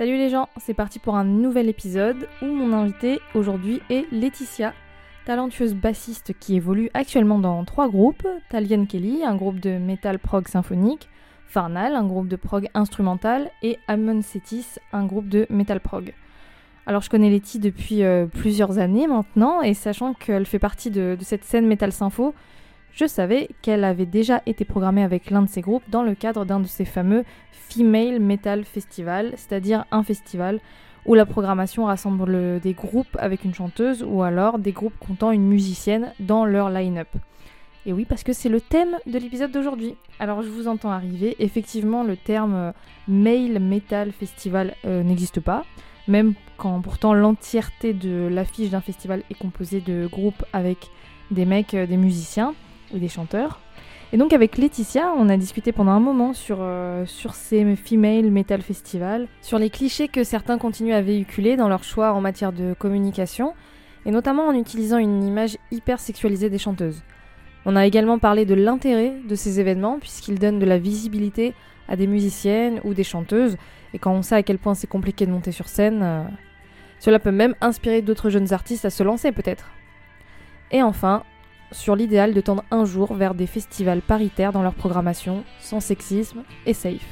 Salut 0.00 0.16
les 0.16 0.30
gens, 0.30 0.48
c'est 0.56 0.72
parti 0.72 0.98
pour 0.98 1.14
un 1.14 1.26
nouvel 1.26 1.68
épisode 1.68 2.26
où 2.40 2.46
mon 2.46 2.72
invité 2.72 3.20
aujourd'hui 3.34 3.82
est 3.90 4.10
Laetitia, 4.10 4.72
talentueuse 5.26 5.74
bassiste 5.74 6.32
qui 6.40 6.56
évolue 6.56 6.88
actuellement 6.94 7.38
dans 7.38 7.62
trois 7.66 7.86
groupes. 7.86 8.26
Talian 8.48 8.86
Kelly, 8.86 9.24
un 9.24 9.36
groupe 9.36 9.60
de 9.60 9.72
metal 9.72 10.18
prog 10.18 10.48
symphonique, 10.48 11.10
Farnal, 11.48 11.94
un 11.94 12.06
groupe 12.06 12.28
de 12.28 12.36
prog 12.36 12.68
instrumental, 12.72 13.50
et 13.62 13.78
Amon 13.88 14.22
Cetis, 14.22 14.78
un 14.94 15.04
groupe 15.04 15.28
de 15.28 15.46
metal 15.50 15.80
prog. 15.80 16.14
Alors 16.86 17.02
je 17.02 17.10
connais 17.10 17.28
Letty 17.28 17.58
depuis 17.58 18.02
euh, 18.02 18.24
plusieurs 18.24 18.78
années 18.78 19.06
maintenant, 19.06 19.60
et 19.60 19.74
sachant 19.74 20.14
qu'elle 20.14 20.46
fait 20.46 20.58
partie 20.58 20.90
de, 20.90 21.18
cette 21.20 21.44
scène 21.44 21.66
metal 21.66 21.92
sympho, 21.92 22.34
je 22.92 23.06
savais 23.06 23.48
qu'elle 23.62 23.84
avait 23.84 24.06
déjà 24.06 24.42
été 24.46 24.64
programmée 24.64 25.02
avec 25.02 25.30
l'un 25.30 25.42
de 25.42 25.48
ces 25.48 25.60
groupes 25.60 25.88
dans 25.88 26.02
le 26.02 26.14
cadre 26.14 26.44
d'un 26.44 26.60
de 26.60 26.66
ces 26.66 26.84
fameux 26.84 27.24
Female 27.52 28.20
Metal 28.20 28.64
Festival, 28.64 29.32
c'est-à-dire 29.36 29.84
un 29.90 30.02
festival 30.02 30.60
où 31.06 31.14
la 31.14 31.24
programmation 31.26 31.86
rassemble 31.86 32.60
des 32.60 32.74
groupes 32.74 33.16
avec 33.18 33.44
une 33.44 33.54
chanteuse 33.54 34.04
ou 34.06 34.22
alors 34.22 34.58
des 34.58 34.72
groupes 34.72 34.98
comptant 34.98 35.30
une 35.30 35.46
musicienne 35.46 36.12
dans 36.20 36.44
leur 36.44 36.68
line-up. 36.70 37.08
Et 37.86 37.92
oui, 37.92 38.04
parce 38.04 38.22
que 38.22 38.32
c'est 38.32 38.50
le 38.50 38.60
thème 38.60 38.98
de 39.06 39.18
l'épisode 39.18 39.52
d'aujourd'hui. 39.52 39.96
Alors 40.18 40.42
je 40.42 40.48
vous 40.48 40.68
entends 40.68 40.90
arriver, 40.90 41.36
effectivement 41.38 42.04
le 42.04 42.16
terme 42.16 42.54
euh, 42.54 42.72
Male 43.08 43.58
Metal 43.58 44.12
Festival 44.12 44.74
euh, 44.84 45.02
n'existe 45.02 45.40
pas, 45.40 45.64
même 46.06 46.34
quand 46.58 46.80
pourtant 46.82 47.14
l'entièreté 47.14 47.94
de 47.94 48.28
l'affiche 48.30 48.68
d'un 48.68 48.82
festival 48.82 49.22
est 49.30 49.38
composée 49.38 49.80
de 49.80 50.06
groupes 50.06 50.44
avec 50.52 50.90
des 51.30 51.46
mecs, 51.46 51.72
euh, 51.72 51.86
des 51.86 51.96
musiciens 51.96 52.54
ou 52.94 52.98
des 52.98 53.08
chanteurs. 53.08 53.60
Et 54.12 54.16
donc 54.16 54.32
avec 54.32 54.58
Laetitia, 54.58 55.12
on 55.16 55.28
a 55.28 55.36
discuté 55.36 55.70
pendant 55.70 55.92
un 55.92 56.00
moment 56.00 56.32
sur, 56.32 56.58
euh, 56.60 57.06
sur 57.06 57.34
ces 57.34 57.76
Female 57.76 58.30
Metal 58.30 58.60
Festival, 58.60 59.28
sur 59.40 59.58
les 59.58 59.70
clichés 59.70 60.08
que 60.08 60.24
certains 60.24 60.58
continuent 60.58 60.94
à 60.94 61.02
véhiculer 61.02 61.56
dans 61.56 61.68
leur 61.68 61.84
choix 61.84 62.12
en 62.12 62.20
matière 62.20 62.52
de 62.52 62.74
communication, 62.76 63.54
et 64.04 64.10
notamment 64.10 64.48
en 64.48 64.54
utilisant 64.54 64.98
une 64.98 65.22
image 65.22 65.58
hyper 65.70 66.00
sexualisée 66.00 66.50
des 66.50 66.58
chanteuses. 66.58 67.02
On 67.66 67.76
a 67.76 67.86
également 67.86 68.18
parlé 68.18 68.46
de 68.46 68.54
l'intérêt 68.54 69.12
de 69.28 69.34
ces 69.36 69.60
événements, 69.60 69.98
puisqu'ils 70.00 70.38
donnent 70.38 70.58
de 70.58 70.66
la 70.66 70.78
visibilité 70.78 71.54
à 71.88 71.94
des 71.94 72.08
musiciennes 72.08 72.80
ou 72.82 72.94
des 72.94 73.04
chanteuses, 73.04 73.56
et 73.94 73.98
quand 73.98 74.12
on 74.12 74.22
sait 74.22 74.36
à 74.36 74.42
quel 74.42 74.58
point 74.58 74.74
c'est 74.74 74.86
compliqué 74.88 75.24
de 75.24 75.30
monter 75.30 75.52
sur 75.52 75.68
scène, 75.68 76.00
euh, 76.02 76.24
cela 76.98 77.20
peut 77.20 77.30
même 77.30 77.54
inspirer 77.60 78.02
d'autres 78.02 78.30
jeunes 78.30 78.52
artistes 78.52 78.84
à 78.84 78.90
se 78.90 79.04
lancer 79.04 79.30
peut-être. 79.30 79.70
Et 80.72 80.82
enfin, 80.82 81.22
sur 81.72 81.96
l'idéal 81.96 82.34
de 82.34 82.40
tendre 82.40 82.64
un 82.70 82.84
jour 82.84 83.14
vers 83.14 83.34
des 83.34 83.46
festivals 83.46 84.02
paritaires 84.02 84.52
dans 84.52 84.62
leur 84.62 84.74
programmation, 84.74 85.44
sans 85.60 85.80
sexisme 85.80 86.42
et 86.66 86.74
safe. 86.74 87.06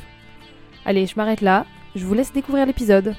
Allez, 0.84 1.06
je 1.06 1.15
m'arrête 1.17 1.41
là, 1.41 1.67
je 1.95 2.05
vous 2.05 2.15
laisse 2.15 2.33
découvrir 2.33 2.67
l'épisode. 2.67 3.15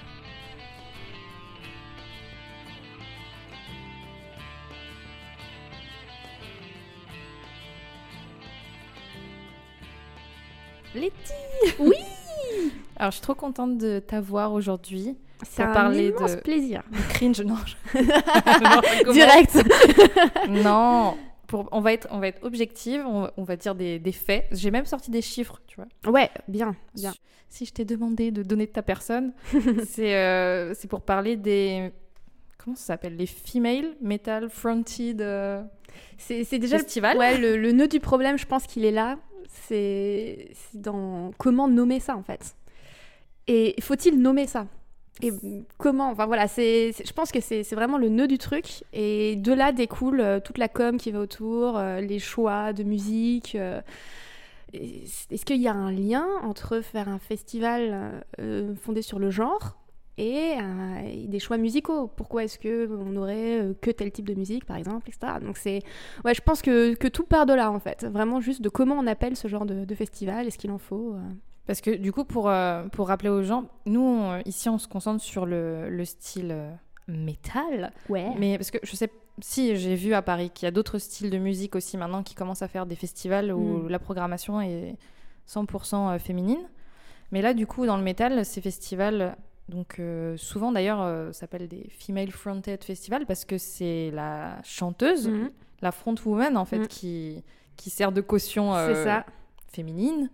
Letty 10.95 11.73
Oui 11.79 11.95
Alors, 12.97 13.11
je 13.11 13.17
suis 13.17 13.21
trop 13.21 13.35
contente 13.35 13.77
de 13.77 13.99
t'avoir 13.99 14.51
aujourd'hui. 14.53 15.15
C'est 15.49 15.63
un 15.63 15.71
parler 15.71 16.07
immense 16.09 16.35
de- 16.35 16.41
plaisir. 16.41 16.83
Cringe, 17.09 17.39
non. 17.41 17.55
Direct. 19.13 19.57
Non, 20.49 21.15
pour, 21.49 21.67
on, 21.71 21.81
va 21.81 21.91
être, 21.93 22.07
on 22.11 22.19
va 22.19 22.27
être 22.27 22.43
objective, 22.43 23.03
on, 23.05 23.21
va- 23.23 23.33
on 23.35 23.43
va 23.43 23.55
dire 23.57 23.75
des, 23.75 23.99
des 23.99 24.11
faits. 24.11 24.45
J'ai 24.51 24.71
même 24.71 24.85
sorti 24.85 25.11
des 25.11 25.21
chiffres, 25.21 25.59
tu 25.67 25.75
vois. 25.77 26.11
Ouais, 26.11 26.29
bien, 26.47 26.75
bien. 26.95 27.13
Si 27.49 27.65
je 27.65 27.73
t'ai 27.73 27.83
demandé 27.83 28.31
de 28.31 28.43
donner 28.43 28.67
de 28.67 28.71
ta 28.71 28.83
personne, 28.83 29.33
c'est 29.87 30.15
euh, 30.15 30.73
c'est 30.75 30.87
pour 30.87 31.01
parler 31.01 31.35
des. 31.35 31.91
Comment 32.63 32.75
ça 32.75 32.85
s'appelle 32.93 33.15
Les 33.17 33.25
female 33.25 33.95
metal 34.01 34.49
fronted. 34.49 35.21
euh, 35.21 35.63
C'est 36.17 36.43
déjà 36.59 36.77
le- 36.77 36.83
Festival 36.83 37.17
Ouais, 37.17 37.37
le, 37.37 37.57
le 37.57 37.71
nœud 37.71 37.87
du 37.87 37.99
problème, 37.99 38.37
je 38.37 38.45
pense 38.45 38.67
qu'il 38.67 38.85
est 38.85 38.91
là. 38.91 39.17
C'est 39.67 40.49
c'est 40.53 40.79
dans 40.79 41.31
comment 41.39 41.67
nommer 41.67 41.99
ça 41.99 42.15
en 42.15 42.21
fait. 42.23 42.55
Et 43.47 43.73
faut-il 43.81 44.21
nommer 44.21 44.45
ça? 44.45 44.67
Et 45.21 45.31
comment 45.77 46.09
Enfin 46.11 46.25
voilà, 46.25 46.47
c'est 46.47 46.93
je 47.05 47.11
pense 47.13 47.31
que 47.31 47.41
c'est 47.41 47.63
vraiment 47.73 47.97
le 47.97 48.09
nœud 48.09 48.27
du 48.27 48.37
truc. 48.37 48.83
Et 48.93 49.35
de 49.35 49.53
là 49.53 49.71
découle 49.71 50.21
euh, 50.21 50.39
toute 50.39 50.57
la 50.57 50.69
com 50.69 50.97
qui 50.97 51.11
va 51.11 51.19
autour, 51.19 51.77
euh, 51.77 51.99
les 51.99 52.19
choix 52.19 52.71
de 52.71 52.83
musique. 52.83 53.55
euh, 53.55 53.81
Est-ce 54.73 55.45
qu'il 55.45 55.61
y 55.61 55.67
a 55.67 55.73
un 55.73 55.91
lien 55.91 56.25
entre 56.43 56.79
faire 56.81 57.09
un 57.09 57.19
festival 57.19 58.23
fondé 58.81 59.01
sur 59.01 59.19
le 59.19 59.29
genre 59.29 59.77
et, 60.17 60.55
des 61.27 61.39
choix 61.39 61.57
musicaux? 61.57 62.07
Pourquoi 62.07 62.43
est-ce 62.45 62.59
que 62.59 62.89
on 62.89 63.15
aurait 63.17 63.75
que 63.81 63.91
tel 63.91 64.11
type 64.11 64.27
de 64.27 64.35
musique, 64.35 64.65
par 64.65 64.77
exemple, 64.77 65.09
etc. 65.09 65.33
Donc 65.41 65.57
c'est, 65.57 65.81
ouais, 66.23 66.33
je 66.33 66.41
pense 66.41 66.61
que, 66.61 66.93
que 66.93 67.07
tout 67.07 67.25
part 67.25 67.45
de 67.45 67.53
là 67.53 67.71
en 67.71 67.79
fait. 67.79 68.05
Vraiment 68.05 68.39
juste 68.41 68.61
de 68.61 68.69
comment 68.69 68.95
on 68.95 69.07
appelle 69.07 69.35
ce 69.35 69.47
genre 69.47 69.65
de, 69.65 69.95
festival, 69.95 70.47
est-ce 70.47 70.57
qu'il 70.57 70.71
en 70.71 70.77
faut. 70.77 71.15
Parce 71.69 71.81
que 71.81 71.91
du 71.91 72.11
coup, 72.11 72.25
pour, 72.25 72.49
euh, 72.49 72.87
pour 72.87 73.09
rappeler 73.09 73.29
aux 73.29 73.43
gens, 73.43 73.65
nous, 73.85 74.01
on- 74.01 74.41
ici, 74.45 74.69
on 74.69 74.79
se 74.79 74.87
concentre 74.87 75.21
sur 75.23 75.45
le, 75.45 75.87
le 75.91 76.03
style 76.03 76.49
euh, 76.51 76.71
métal. 77.07 77.91
Ouais. 78.09 78.31
Mais 78.39 78.57
parce 78.57 78.71
que 78.71 78.79
je 78.81 78.95
sais, 78.95 79.11
si 79.39 79.75
j'ai 79.77 79.93
vu 79.93 80.15
à 80.15 80.23
Paris 80.23 80.49
qu'il 80.49 80.65
y 80.65 80.67
a 80.67 80.71
d'autres 80.71 80.97
styles 80.97 81.29
de 81.29 81.37
musique 81.37 81.75
aussi 81.75 81.95
maintenant 81.95 82.23
qui 82.23 82.33
commencent 82.33 82.63
à 82.63 82.67
faire 82.67 82.87
des 82.87 82.95
festivals 82.95 83.53
où 83.53 83.83
Mm. 83.83 83.89
la 83.89 83.99
programmation 83.99 84.59
est 84.61 84.95
100% 85.47 86.17
féminine. 86.17 86.57
Mais 87.31 87.43
là, 87.43 87.53
du 87.53 87.67
coup, 87.67 87.85
dans 87.85 87.97
le 87.97 88.03
métal, 88.03 88.43
ces 88.45 88.61
festivals, 88.61 89.37
donc 89.67 89.99
euh, 89.99 90.37
souvent 90.37 90.71
d'ailleurs, 90.71 91.01
euh, 91.03 91.31
s'appellent 91.33 91.67
des 91.67 91.87
female 91.99 92.31
fronted 92.31 92.83
festivals 92.83 93.27
parce 93.27 93.45
que 93.45 93.59
c'est 93.59 94.09
la 94.11 94.57
chanteuse, 94.63 95.27
Mhm. 95.27 95.51
la 95.81 95.91
frontwoman 95.91 96.57
en 96.57 96.65
fait, 96.65 96.79
Mm. 96.79 96.87
qui, 96.87 97.43
qui 97.75 97.91
sert 97.91 98.11
de 98.11 98.21
caution 98.21 98.73
euh, 98.73 98.93
C'est 98.95 99.03
ça. 99.03 99.25
féminine. 99.71 100.29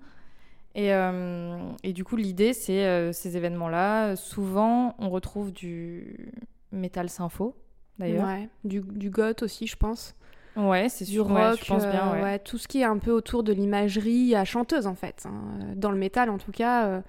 Et, 0.75 0.93
euh, 0.93 1.57
et 1.83 1.93
du 1.93 2.03
coup, 2.03 2.17
l'idée, 2.17 2.51
c'est 2.53 2.85
euh, 2.85 3.11
ces 3.13 3.37
événements-là. 3.37 4.15
Souvent, 4.17 4.93
on 4.99 5.09
retrouve 5.09 5.53
du 5.53 6.33
métal 6.73 7.09
sympho, 7.09 7.55
d'ailleurs. 7.97 8.27
Ouais. 8.27 8.49
Du, 8.65 8.81
du 8.81 9.09
goth 9.09 9.41
aussi, 9.41 9.67
je 9.67 9.77
pense. 9.77 10.15
Ouais, 10.57 10.87
c'est 10.89 11.05
Du 11.05 11.11
sûr. 11.13 11.27
rock, 11.27 11.35
ouais, 11.37 11.53
je 11.61 11.65
pense 11.65 11.85
bien. 11.87 12.13
euh, 12.15 12.23
ouais. 12.23 12.39
tout 12.39 12.57
ce 12.57 12.67
qui 12.67 12.81
est 12.81 12.85
un 12.85 12.97
peu 12.97 13.11
autour 13.11 13.43
de 13.43 13.51
l'imagerie 13.53 14.35
à 14.35 14.45
chanteuse 14.45 14.87
en 14.87 14.95
fait. 14.95 15.23
hein. 15.25 15.73
Dans 15.75 15.91
le 15.91 15.97
métal 15.97 16.29
en 16.29 16.37
tout 16.37 16.51
cas. 16.53 16.85
euh, 16.85 17.01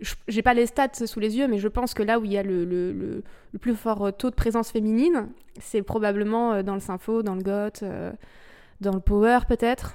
je- 0.00 0.14
J'ai 0.26 0.40
pas 0.42 0.54
les 0.54 0.64
stats 0.66 1.06
sous 1.06 1.20
les 1.20 1.36
yeux, 1.36 1.48
mais 1.48 1.58
je 1.58 1.68
pense 1.68 1.92
que 1.92 2.02
là 2.02 2.18
où 2.18 2.24
il 2.24 2.32
y 2.32 2.38
a 2.38 2.42
le, 2.42 2.64
le- 2.64 2.92
le- 2.92 3.24
le 3.52 3.58
plus 3.58 3.74
fort 3.74 4.10
taux 4.16 4.30
de 4.30 4.34
présence 4.34 4.70
féminine, 4.70 5.28
c'est 5.60 5.82
probablement 5.82 6.62
dans 6.62 6.74
le 6.74 6.80
sympho, 6.80 7.22
dans 7.22 7.34
le 7.34 7.42
goth, 7.42 7.82
euh, 7.82 8.10
dans 8.80 8.92
le 8.94 9.00
power 9.00 9.40
peut-être. 9.48 9.94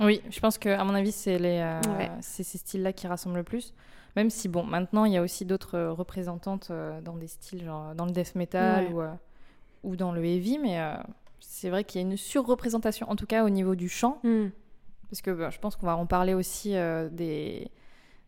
Oui, 0.00 0.22
je 0.30 0.38
pense 0.40 0.58
que, 0.58 0.68
à 0.68 0.84
mon 0.84 0.94
avis, 0.94 1.12
c'est 1.12 1.38
les, 1.38 1.58
euh, 1.60 1.80
Ouais. 1.98 2.10
c'est 2.20 2.42
ces 2.44 2.58
styles-là 2.58 2.92
qui 2.92 3.06
rassemblent 3.06 3.36
le 3.36 3.42
plus. 3.44 3.74
Même 4.16 4.30
si, 4.30 4.48
bon, 4.48 4.64
maintenant, 4.64 5.04
il 5.04 5.12
y 5.12 5.16
a 5.16 5.22
aussi 5.22 5.44
d'autres 5.44 5.76
euh, 5.76 5.92
représentantes 5.92 6.68
euh, 6.70 7.00
dans 7.00 7.16
des 7.16 7.26
styles, 7.28 7.64
genre 7.64 7.94
dans 7.94 8.04
le 8.06 8.12
death 8.12 8.34
metal 8.34 8.84
Ouais. 8.86 8.92
ou, 8.92 9.00
euh, 9.02 9.12
ou 9.84 9.96
dans 9.96 10.12
le 10.12 10.24
heavy, 10.24 10.58
mais 10.58 10.78
c'est 11.40 11.70
vrai 11.70 11.84
qu'il 11.84 12.00
y 12.00 12.04
a 12.04 12.06
une 12.08 12.16
surreprésentation, 12.16 13.08
en 13.10 13.16
tout 13.16 13.26
cas 13.26 13.44
au 13.44 13.48
niveau 13.48 13.74
du 13.74 13.88
chant. 13.88 14.20
Parce 15.10 15.22
que 15.22 15.30
bah, 15.30 15.50
je 15.50 15.58
pense 15.58 15.76
qu'on 15.76 15.86
va 15.86 15.96
en 15.96 16.06
parler 16.06 16.34
aussi 16.34 16.72
des, 17.12 17.70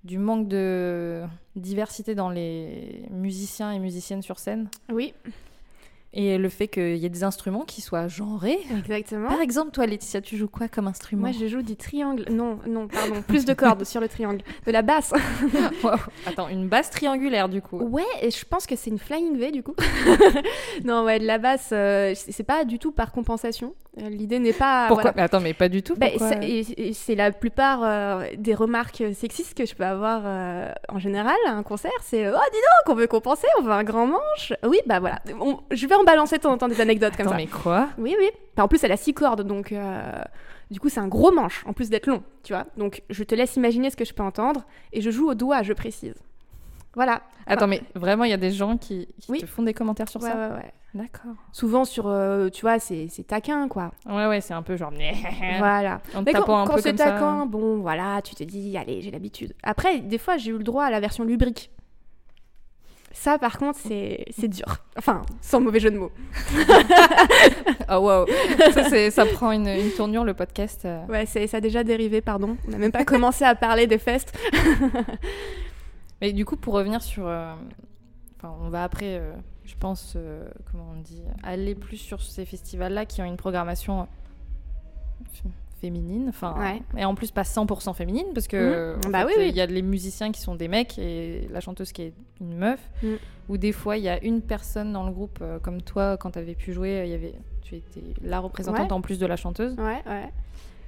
du 0.05 0.19
manque 0.19 0.49
de 0.49 1.25
diversité 1.57 2.15
dans 2.15 2.31
les 2.31 3.05
musiciens 3.11 3.73
et 3.73 3.79
musiciennes 3.79 4.23
sur 4.23 4.39
scène. 4.39 4.69
Oui, 4.93 5.13
Et 6.13 6.39
le 6.39 6.49
fait 6.49 6.67
qu'il 6.67 6.97
y 6.97 7.07
ait 7.07 7.11
des 7.11 7.23
instruments 7.23 7.63
qui 7.65 7.81
soient 7.81 8.09
genrés. 8.09 8.59
exactement. 8.77 9.29
Par 9.29 9.41
exemple, 9.41 9.71
toi, 9.71 9.87
Laetitia, 9.87 10.21
tu 10.21 10.37
joues 10.37 10.49
quoi 10.49 10.67
comme 10.67 10.89
instrument? 10.89 11.29
Moi, 11.29 11.31
je 11.39 11.47
joue 11.47 11.63
du 11.63 11.77
triangle. 11.77 12.25
Non, 12.31 12.59
non, 12.67 12.89
pardon, 12.89 13.23
plus 13.23 13.45
de 13.45 13.55
cordes 13.55 13.85
sur 13.85 14.01
le 14.01 14.09
triangle. 14.09 14.43
De 14.67 14.73
la 14.73 14.83
basse. 14.83 15.13
Wow. 15.85 15.93
Attends, 16.27 16.49
une 16.49 16.69
basse 16.69 16.91
triangulaire, 16.91 17.49
du 17.49 17.63
coup. 17.63 17.79
Ouais, 17.79 18.03
et 18.23 18.31
je 18.31 18.45
pense 18.45 18.67
que 18.67 18.77
c'est 18.77 18.91
une 18.91 18.99
flying 18.99 19.39
V 19.39 19.51
du 19.51 19.63
coup. 19.63 19.75
non, 20.85 21.05
ouais, 21.05 21.19
de 21.19 21.25
la 21.27 21.39
basse, 21.39 21.71
euh, 21.73 22.13
c'est 22.15 22.43
pas 22.43 22.65
du 22.65 22.79
tout 22.79 22.93
par 22.93 23.13
compensation. 23.13 23.75
Euh, 23.99 24.09
L'idée 24.09 24.39
n'est 24.39 24.53
pas. 24.53 24.87
Pourquoi? 24.89 25.03
voilà. 25.05 25.15
Mais 25.17 25.23
Attends, 25.23 25.41
mais 25.41 25.55
pas 25.55 25.69
du 25.69 25.83
tout. 25.83 25.95
Bah, 25.97 26.07
c'est 26.93 27.15
la 27.15 27.33
plupart 27.33 27.81
euh, 27.83 28.25
des 28.37 28.55
remarques 28.55 29.03
sexistes 29.15 29.57
que 29.57 29.65
je 29.67 29.75
peux 29.75 29.85
avoir 29.85 30.23
euh, 30.25 30.71
en 30.89 30.99
général 30.99 31.37
à 31.47 31.53
un 31.53 31.63
concert. 31.63 31.91
C'est 32.03 32.29
Oh, 32.29 32.33
dis 32.53 32.59
donc, 32.59 32.95
on 32.95 32.95
veut 32.95 33.07
compenser, 33.07 33.47
on 33.59 33.63
veut 33.63 33.73
un 33.73 33.85
grand 33.85 34.07
manche. 34.07 34.53
Oui, 34.65 34.79
bah 34.87 35.01
voilà. 35.01 35.21
On- 35.41 35.59
je 35.71 35.87
vais 35.87 35.95
en 36.01 36.05
balancer 36.05 36.37
de 36.39 36.43
temps 36.43 36.53
en 36.53 36.59
temps 36.59 36.69
des 36.69 36.81
anecdotes 36.81 37.17
comme 37.17 37.27
Attends, 37.27 37.31
ça. 37.31 37.37
mais 37.37 37.47
quoi? 37.47 37.89
Oui, 37.99 38.15
oui. 38.19 38.29
Enfin, 38.55 38.65
en 38.65 38.69
plus, 38.69 38.83
elle 38.85 38.93
a 38.93 38.97
six 38.97 39.15
cordes, 39.15 39.43
donc 39.43 39.73
euh, 39.73 40.23
du 40.71 40.81
coup, 40.81 40.89
c'est 40.89 41.01
un 41.01 41.09
gros 41.09 41.33
manche, 41.33 41.63
en 41.67 41.73
plus 41.73 41.91
d'être 41.91 42.07
long, 42.07 42.23
tu 42.43 42.53
vois. 42.53 42.67
Donc, 42.77 43.03
je 43.11 43.23
te 43.25 43.35
laisse 43.35 43.57
imaginer 43.57 43.91
ce 43.91 43.97
que 43.97 44.05
je 44.05 44.15
peux 44.15 44.23
entendre, 44.23 44.65
et 44.93 45.01
je 45.01 45.11
joue 45.11 45.29
au 45.31 45.35
doigt, 45.35 45.63
je 45.63 45.73
précise. 45.73 46.15
Voilà. 46.95 47.23
Attends, 47.47 47.67
mais 47.69 47.83
vraiment, 47.95 48.25
il 48.25 48.31
y 48.31 48.35
a 48.35 48.37
des 48.39 48.51
gens 48.51 48.77
qui, 48.77 49.09
qui 49.21 49.31
Oui. 49.31 49.39
te 49.41 49.47
font 49.47 49.63
des 49.63 49.75
commentaires 49.75 50.09
sur 50.09 50.21
Ouais, 50.23 50.31
ça? 50.31 50.37
ouais, 50.37 50.55
ouais. 50.57 50.73
D'accord. 50.93 51.35
Souvent 51.53 51.85
sur, 51.85 52.09
euh, 52.09 52.49
tu 52.49 52.63
vois, 52.63 52.81
c'est 52.81 53.09
taquin, 53.25 53.69
quoi. 53.69 53.93
Ouais, 54.07 54.27
ouais, 54.27 54.41
c'est 54.41 54.55
un 54.55 54.63
peu 54.63 54.77
genre. 54.77 54.91
Voilà. 55.59 56.01
En 56.17 56.23
Mais 56.23 56.33
quand, 56.33 56.41
un 56.63 56.67
quand 56.67 56.77
c'est 56.79 56.91
comme 56.91 56.97
ça. 56.99 57.13
taquin, 57.13 57.47
bon, 57.47 57.77
voilà, 57.79 58.21
tu 58.23 58.35
te 58.35 58.43
dis, 58.43 58.77
allez, 58.77 59.01
j'ai 59.01 59.13
l'habitude. 59.13 59.55
Après, 59.63 59.99
des 60.01 60.19
fois, 60.19 60.37
j'ai 60.37 60.51
eu 60.51 60.59
le 60.59 60.65
droit 60.65 60.85
à 60.85 60.91
la 60.91 60.99
version 60.99 61.23
lubrique. 61.23 61.71
Ça, 63.13 63.39
par 63.39 63.59
contre, 63.59 63.79
c'est 63.79 64.25
c'est 64.31 64.49
dur. 64.49 64.67
Enfin, 64.97 65.23
sans 65.41 65.61
mauvais 65.61 65.81
jeu 65.81 65.91
de 65.91 65.99
mots. 65.99 66.13
oh 67.91 67.97
wow, 67.99 68.27
ça, 68.73 68.89
c'est- 68.89 69.11
ça 69.11 69.27
prend 69.27 69.51
une, 69.53 69.67
une 69.67 69.91
tournure 69.91 70.25
le 70.25 70.33
podcast. 70.35 70.85
euh. 70.85 71.05
Ouais, 71.07 71.27
c'est 71.27 71.47
ça 71.49 71.57
a 71.57 71.61
déjà 71.61 71.83
dérivé, 71.85 72.21
pardon. 72.21 72.57
On 72.67 72.71
n'a 72.71 72.79
même 72.79 72.93
pas 72.93 73.05
commencé 73.05 73.45
à 73.45 73.55
parler 73.55 73.87
des 73.87 73.99
festes. 73.99 74.37
Mais 76.21 76.33
du 76.33 76.45
coup, 76.45 76.57
pour 76.57 76.75
revenir 76.75 77.03
sur. 77.03 77.27
euh, 77.27 77.53
Enfin, 78.43 78.55
on 78.63 78.71
va 78.71 78.85
après, 78.85 79.19
euh, 79.19 79.33
je 79.65 79.75
pense, 79.79 80.17
comment 80.71 80.93
on 80.97 81.01
dit, 81.03 81.21
aller 81.43 81.75
plus 81.75 81.99
sur 81.99 82.23
ces 82.23 82.47
festivals-là 82.47 83.05
qui 83.05 83.21
ont 83.21 83.27
une 83.27 83.37
programmation 83.37 84.09
féminine. 85.81 86.27
Enfin, 86.29 86.55
Ouais. 86.59 86.83
et 86.97 87.05
en 87.05 87.15
plus 87.15 87.31
pas 87.31 87.43
100% 87.45 87.95
féminine 87.95 88.27
parce 88.35 88.47
que 88.49 88.95
Mhm. 89.05 89.11
Bah 89.13 89.21
fait, 89.21 89.27
oui, 89.27 89.33
oui. 89.39 89.49
il 89.49 89.57
y 89.57 89.61
a 89.61 89.67
les 89.67 89.83
musiciens 89.83 90.31
qui 90.33 90.41
sont 90.41 90.55
des 90.55 90.69
mecs 90.69 90.99
et 90.99 91.49
la 91.51 91.61
chanteuse 91.61 91.93
qui 91.93 92.03
est 92.03 92.13
une 92.41 92.57
meuf. 92.57 92.81
Mhm. 93.03 93.19
Ou 93.49 93.57
des 93.59 93.73
fois, 93.73 93.97
il 93.97 94.05
y 94.05 94.09
a 94.09 94.23
une 94.23 94.43
personne 94.43 94.93
dans 94.93 95.05
le 95.05 95.13
groupe, 95.13 95.39
euh, 95.43 95.59
comme 95.59 95.83
toi, 95.83 96.17
quand 96.17 96.33
tu 96.33 96.39
avais 96.39 96.55
pu 96.55 96.73
jouer, 96.73 97.05
y 97.09 97.15
avait, 97.15 97.35
tu 97.63 97.77
étais 97.77 98.03
la 98.23 98.39
représentante 98.41 98.87
Ouais. 98.87 98.93
en 98.93 99.01
plus 99.01 99.19
de 99.19 99.27
la 99.27 99.37
chanteuse. 99.37 99.75
Ouais, 99.77 100.03
ouais. 100.07 100.29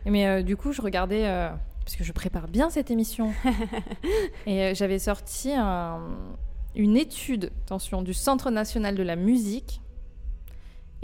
Mais 0.07 0.27
euh, 0.27 0.43
du 0.43 0.57
coup, 0.57 0.73
je 0.73 0.81
regardais, 0.83 1.27
euh, 1.27 1.49
parce 1.85 1.97
que 1.97 2.05
je 2.05 2.13
prépare 2.13 2.47
bien 2.49 2.71
cette 2.71 2.91
émission, 2.91 3.33
et 4.47 4.63
euh, 4.63 4.75
j'avais 4.75 4.99
sorti 5.01 5.53
un- 5.53 6.01
une 6.77 6.97
étude, 6.97 7.51
attention, 7.67 8.03
du 8.03 8.15
Centre 8.15 8.51
national 8.51 8.95
de 8.95 9.03
la 9.03 9.17
musique. 9.17 9.81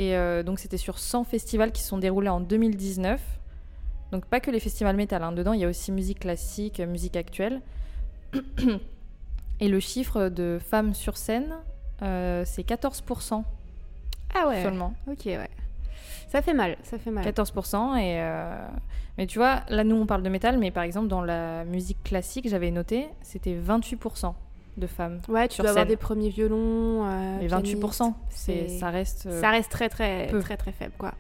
Et 0.00 0.14
donc, 0.44 0.60
c'était 0.60 0.76
sur 0.76 0.96
100 1.00 1.24
festivals 1.24 1.72
qui 1.72 1.82
se 1.82 1.88
sont 1.88 1.98
déroulés 1.98 2.28
en 2.28 2.40
2019. 2.40 3.20
Donc, 4.12 4.24
pas 4.26 4.40
que 4.40 4.50
les 4.50 4.60
festivals 4.60 4.96
métal, 4.96 5.22
hein. 5.22 5.32
dedans, 5.32 5.52
il 5.52 5.60
y 5.60 5.64
a 5.64 5.68
aussi 5.68 5.92
musique 5.92 6.20
classique, 6.20 6.80
musique 6.80 7.16
actuelle. 7.16 7.60
et 9.60 9.68
le 9.68 9.80
chiffre 9.80 10.28
de 10.28 10.58
femmes 10.64 10.94
sur 10.94 11.16
scène, 11.16 11.54
euh, 12.02 12.42
c'est 12.46 12.66
14% 12.66 13.42
Ah 14.34 14.48
ouais. 14.48 14.62
seulement. 14.62 14.94
Ok, 15.06 15.22
ouais. 15.26 15.48
Ça 16.28 16.42
fait 16.42 16.52
mal, 16.54 16.76
ça 16.82 16.98
fait 16.98 17.10
mal. 17.10 17.24
14% 17.24 17.96
et 17.96 18.20
euh, 18.20 18.66
mais 19.16 19.26
tu 19.26 19.38
vois 19.38 19.62
là 19.70 19.82
nous 19.82 19.96
on 19.96 20.04
parle 20.04 20.22
de 20.22 20.28
métal 20.28 20.58
mais 20.58 20.70
par 20.70 20.82
exemple 20.82 21.08
dans 21.08 21.22
la 21.22 21.64
musique 21.64 22.02
classique 22.04 22.46
j'avais 22.50 22.70
noté 22.70 23.08
c'était 23.22 23.56
28% 23.58 24.34
de 24.76 24.86
femmes 24.86 25.22
Ouais, 25.28 25.48
tu 25.48 25.54
sur 25.54 25.64
dois 25.64 25.70
avoir 25.70 25.86
des 25.86 25.96
premiers 25.96 26.28
violons. 26.28 27.06
euh, 27.06 27.38
mais 27.40 27.46
28% 27.48 28.12
c'est 28.28 28.68
ça 28.68 28.90
reste 28.90 29.30
Ça 29.40 29.48
reste 29.50 29.70
très 29.70 29.88
très 29.88 30.26
peu. 30.30 30.40
très 30.40 30.58
très 30.58 30.72
faible 30.72 30.92
quoi. 30.98 31.14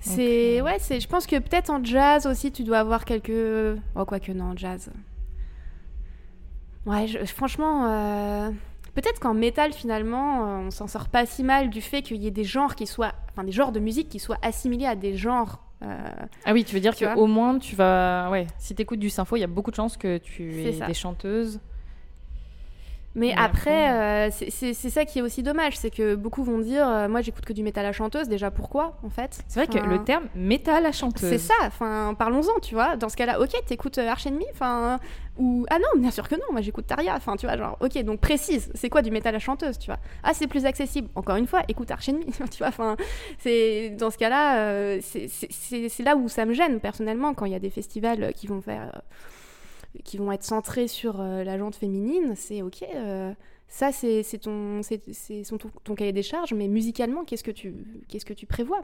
C'est 0.00 0.60
ouais, 0.60 0.76
c'est 0.78 1.00
je 1.00 1.08
pense 1.08 1.26
que 1.26 1.36
peut-être 1.38 1.70
en 1.70 1.82
jazz 1.82 2.26
aussi 2.26 2.52
tu 2.52 2.62
dois 2.64 2.78
avoir 2.78 3.04
quelques 3.04 3.78
oh 3.96 4.04
quoi 4.04 4.20
que 4.20 4.32
non, 4.32 4.52
en 4.52 4.56
jazz. 4.56 4.90
Ouais, 6.86 7.06
je- 7.08 7.24
franchement 7.24 7.86
euh, 7.86 8.50
peut-être 8.94 9.18
qu'en 9.18 9.34
métal 9.34 9.72
finalement 9.72 10.46
euh, 10.46 10.66
on 10.66 10.70
s'en 10.70 10.86
sort 10.86 11.08
pas 11.08 11.26
si 11.26 11.42
mal 11.42 11.68
du 11.70 11.80
fait 11.80 12.02
qu'il 12.02 12.18
y 12.18 12.28
ait 12.28 12.30
des 12.32 12.44
genres 12.44 12.76
qui 12.76 12.86
soient 12.86 13.12
enfin 13.32 13.42
des 13.42 13.50
genres 13.52 13.72
de 13.72 13.80
musique 13.80 14.08
qui 14.08 14.20
soient 14.20 14.38
assimilés 14.42 14.86
à 14.86 14.94
des 14.94 15.16
genres 15.16 15.60
euh, 15.82 16.08
ah 16.44 16.52
oui 16.52 16.64
tu 16.64 16.74
veux 16.74 16.80
dire 16.80 16.94
Tu 16.94 17.04
que 17.04 17.12
vois. 17.12 17.20
au 17.20 17.26
moins 17.26 17.58
tu 17.58 17.74
vas 17.74 18.30
ouais 18.30 18.46
si 18.58 18.74
t'écoutes 18.76 19.00
du 19.00 19.10
sympho 19.10 19.34
il 19.36 19.40
y 19.40 19.44
a 19.44 19.48
beaucoup 19.48 19.72
de 19.72 19.76
chances 19.76 19.96
que 19.96 20.18
tu 20.18 20.62
aies 20.62 20.86
des 20.86 20.94
chanteuses 20.94 21.60
Mais 23.16 23.32
après, 23.32 23.86
après- 23.86 24.28
euh, 24.28 24.30
c'est- 24.30 24.74
ça 24.90 25.04
qui 25.04 25.18
est 25.18 25.22
aussi 25.22 25.42
dommage, 25.42 25.76
c'est 25.76 25.90
que 25.90 26.14
beaucoup 26.14 26.44
vont 26.44 26.58
dire, 26.58 26.86
euh, 26.88 27.08
moi 27.08 27.22
j'écoute 27.22 27.44
que 27.46 27.52
du 27.54 27.62
métal 27.62 27.84
à 27.86 27.92
chanteuse, 27.92 28.28
déjà 28.28 28.50
pourquoi 28.50 28.98
en 29.02 29.08
fait? 29.10 29.40
C'est 29.48 29.58
vrai 29.64 29.66
que 29.80 29.84
le 29.84 30.04
terme 30.04 30.24
métal 30.34 30.84
à 30.86 30.92
chanteuse 30.92 31.28
C'est 31.30 31.38
ça, 31.38 31.54
enfin 31.66 32.14
parlons-en, 32.18 32.60
tu 32.60 32.74
vois. 32.74 32.96
Dans 32.96 33.08
ce 33.08 33.16
cas-là, 33.16 33.40
ok, 33.40 33.52
t'écoutes 33.66 33.98
euh, 33.98 34.08
Arch 34.08 34.26
Enemy, 34.26 34.44
enfin 34.52 35.00
ou 35.38 35.66
ah 35.68 35.78
non, 35.78 36.00
bien 36.00 36.10
sûr 36.10 36.28
que 36.28 36.34
non, 36.34 36.46
moi 36.52 36.60
j'écoute 36.62 36.86
Taria, 36.86 37.14
enfin 37.14 37.36
tu 37.36 37.46
vois, 37.46 37.56
genre 37.58 37.76
ok, 37.80 37.98
donc 38.04 38.20
précise, 38.20 38.70
c'est 38.74 38.88
quoi 38.88 39.02
du 39.02 39.10
métal 39.10 39.34
à 39.34 39.38
chanteuse, 39.38 39.78
tu 39.78 39.86
vois? 39.86 39.98
Ah 40.22 40.32
c'est 40.34 40.46
plus 40.46 40.64
accessible. 40.66 41.08
Encore 41.14 41.36
une 41.36 41.46
fois, 41.46 41.62
écoute 41.68 41.90
Arch 41.90 42.08
Enemy, 42.08 42.26
tu 42.50 42.58
vois. 42.58 42.68
Enfin 42.68 42.96
c'est 43.38 43.90
dans 43.98 44.10
ce 44.10 44.18
cas-là, 44.18 44.58
euh, 44.58 44.98
c'est- 45.02 46.02
là 46.04 46.16
où 46.16 46.28
ça 46.28 46.44
me 46.44 46.52
gêne 46.54 46.80
personnellement 46.80 47.34
quand 47.34 47.44
il 47.46 47.52
y 47.52 47.56
a 47.56 47.58
des 47.58 47.70
festivals 47.70 48.22
euh, 48.22 48.32
qui 48.32 48.46
vont 48.46 48.60
faire, 48.60 48.90
euh, 48.94 48.98
qui 50.04 50.16
vont 50.16 50.32
être 50.32 50.42
centrés 50.44 50.88
sur 50.88 51.20
euh, 51.20 51.44
la 51.44 51.58
jante 51.58 51.76
féminine, 51.76 52.34
c'est 52.36 52.62
ok. 52.62 52.84
euh, 52.94 53.32
ça, 53.68 53.90
c'est 53.90 54.22
ton, 54.40 54.80
ton, 55.58 55.70
ton 55.82 55.94
cahier 55.94 56.12
des 56.12 56.22
charges, 56.22 56.54
mais 56.54 56.68
musicalement, 56.68 57.24
qu'est-ce 57.24 57.42
que 57.42 57.50
tu, 57.50 57.74
que 58.08 58.32
tu 58.32 58.46
prévois? 58.46 58.82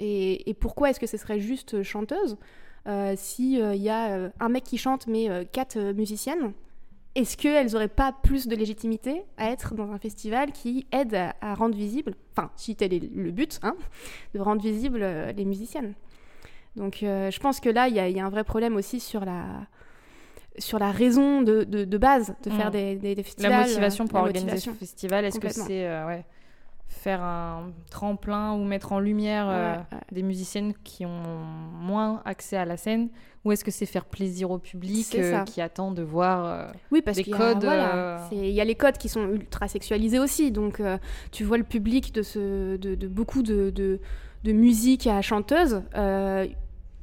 Et, 0.00 0.56
pourquoi 0.58 0.90
est-ce 0.90 0.98
que 0.98 1.06
ce 1.06 1.16
serait 1.16 1.38
juste 1.38 1.82
chanteuse 1.82 2.36
euh, 2.86 3.14
si 3.16 3.54
il 3.54 3.82
y 3.82 3.88
a 3.88 4.14
euh, 4.14 4.30
un 4.40 4.48
mec 4.48 4.64
qui 4.64 4.76
chante 4.76 5.06
mais 5.06 5.30
euh, 5.30 5.44
quatre 5.50 5.76
euh, 5.76 5.94
musiciennes? 5.94 6.52
Est-ce 7.14 7.36
qu'elles 7.36 7.72
n'auraient 7.72 7.86
pas 7.86 8.12
plus 8.24 8.48
de 8.48 8.56
légitimité 8.56 9.22
à 9.36 9.50
être 9.50 9.74
dans 9.74 9.92
un 9.92 9.98
festival 9.98 10.50
qui 10.50 10.86
aide 10.90 11.14
à, 11.14 11.54
rendre 11.54 11.76
visible, 11.76 12.14
enfin 12.32 12.50
si 12.56 12.74
tel 12.74 12.92
est 12.92 13.14
le 13.14 13.30
but, 13.30 13.60
hein, 13.62 13.76
de 14.34 14.40
rendre 14.40 14.60
visible 14.60 15.00
euh, 15.02 15.30
les 15.30 15.44
musiciennes? 15.44 15.94
Donc 16.74 17.04
euh, 17.04 17.30
je 17.30 17.38
pense 17.38 17.60
que 17.60 17.68
là, 17.68 17.86
il 17.86 17.94
y 17.94 18.20
a 18.20 18.26
un 18.26 18.30
vrai 18.30 18.42
problème 18.42 18.74
aussi 18.74 18.98
sur 18.98 19.24
la 19.24 19.68
sur 20.58 20.78
la 20.78 20.90
raison 20.92 21.42
de, 21.42 21.64
de- 21.64 21.84
de 21.84 21.98
base 21.98 22.34
de 22.44 22.50
faire 22.50 22.68
Mm. 22.68 22.72
des, 22.72 22.96
des- 22.96 23.14
des 23.14 23.22
festivals. 23.22 23.50
la 23.50 23.60
motivation 23.62 24.06
pour 24.06 24.18
la 24.18 24.24
organiser 24.24 24.46
motivation. 24.46 24.72
ce 24.74 24.78
festival 24.78 25.24
est-ce 25.24 25.40
que 25.40 25.48
c'est 25.48 25.86
euh, 25.86 26.06
ouais, 26.06 26.24
faire 26.88 27.22
un 27.22 27.72
tremplin 27.90 28.52
ou 28.54 28.64
mettre 28.64 28.92
en 28.92 29.00
lumière 29.00 29.48
euh, 29.48 29.72
Ouais, 29.72 29.78
ouais. 29.92 29.98
des 30.12 30.22
musiciennes 30.22 30.72
qui 30.84 31.04
ont 31.06 31.22
moins 31.80 32.22
accès 32.24 32.56
à 32.56 32.64
la 32.64 32.76
scène? 32.76 33.08
Ou 33.44 33.52
est-ce 33.52 33.62
que 33.64 33.70
c'est 33.70 33.84
faire 33.84 34.06
plaisir 34.06 34.50
au 34.50 34.58
public 34.58 35.14
euh, 35.16 35.42
qui 35.44 35.60
attend 35.60 35.90
de 35.90 36.02
voir 36.02 36.72
Oui, 36.90 37.02
parce 37.02 37.18
a, 37.18 37.36
codes, 37.36 37.64
voilà, 37.64 38.26
il 38.32 38.46
y 38.50 38.60
a 38.60 38.64
les 38.64 38.74
codes 38.74 38.96
qui 38.96 39.10
sont 39.10 39.28
ultra 39.28 39.68
sexualisés 39.68 40.18
aussi. 40.18 40.50
Donc, 40.50 40.80
tu 41.30 41.44
vois 41.44 41.58
le 41.58 41.64
public 41.64 42.14
de, 42.14 42.22
ce, 42.22 42.76
de, 42.78 42.94
de 42.94 43.06
beaucoup 43.06 43.42
de, 43.42 43.68
de, 43.68 44.00
de 44.44 44.52
musique 44.52 45.06
à 45.06 45.20
chanteuse. 45.20 45.82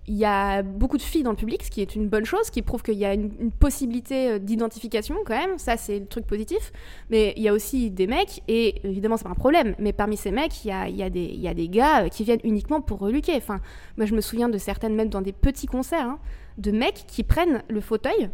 Il 0.07 0.15
y 0.15 0.25
a 0.25 0.63
beaucoup 0.63 0.97
de 0.97 1.01
filles 1.01 1.21
dans 1.21 1.31
le 1.31 1.37
public, 1.37 1.63
ce 1.63 1.69
qui 1.69 1.81
est 1.81 1.95
une 1.95 2.09
bonne 2.09 2.25
chose, 2.25 2.49
qui 2.49 2.63
prouve 2.63 2.81
qu'il 2.81 2.95
y 2.95 3.05
a 3.05 3.13
une, 3.13 3.31
une 3.39 3.51
possibilité 3.51 4.31
euh, 4.31 4.39
d'identification 4.39 5.15
quand 5.25 5.37
même. 5.37 5.59
Ça, 5.59 5.77
c'est 5.77 5.99
le 5.99 6.07
truc 6.07 6.25
positif. 6.25 6.71
Mais 7.11 7.33
il 7.37 7.43
y 7.43 7.47
a 7.47 7.53
aussi 7.53 7.91
des 7.91 8.07
mecs, 8.07 8.41
et 8.47 8.85
évidemment, 8.87 9.17
c'est 9.17 9.25
pas 9.25 9.29
un 9.29 9.35
problème. 9.35 9.75
Mais 9.77 9.93
parmi 9.93 10.17
ces 10.17 10.31
mecs, 10.31 10.65
il 10.65 10.69
y 10.69 10.71
a, 10.71 10.87
il 10.89 10.95
y 10.95 11.03
a 11.03 11.09
des, 11.09 11.23
il 11.23 11.39
y 11.39 11.47
a 11.47 11.53
des 11.53 11.69
gars 11.69 12.05
euh, 12.05 12.07
qui 12.09 12.23
viennent 12.23 12.39
uniquement 12.43 12.81
pour 12.81 12.99
reluquer. 12.99 13.35
Enfin, 13.35 13.59
moi, 13.97 14.07
je 14.07 14.15
me 14.15 14.21
souviens 14.21 14.49
de 14.49 14.57
certaines, 14.57 14.95
même 14.95 15.09
dans 15.09 15.21
des 15.21 15.33
petits 15.33 15.67
concerts, 15.67 16.07
hein, 16.07 16.19
de 16.57 16.71
mecs 16.71 17.05
qui 17.07 17.23
prennent 17.23 17.63
le 17.69 17.79
fauteuil 17.79 18.31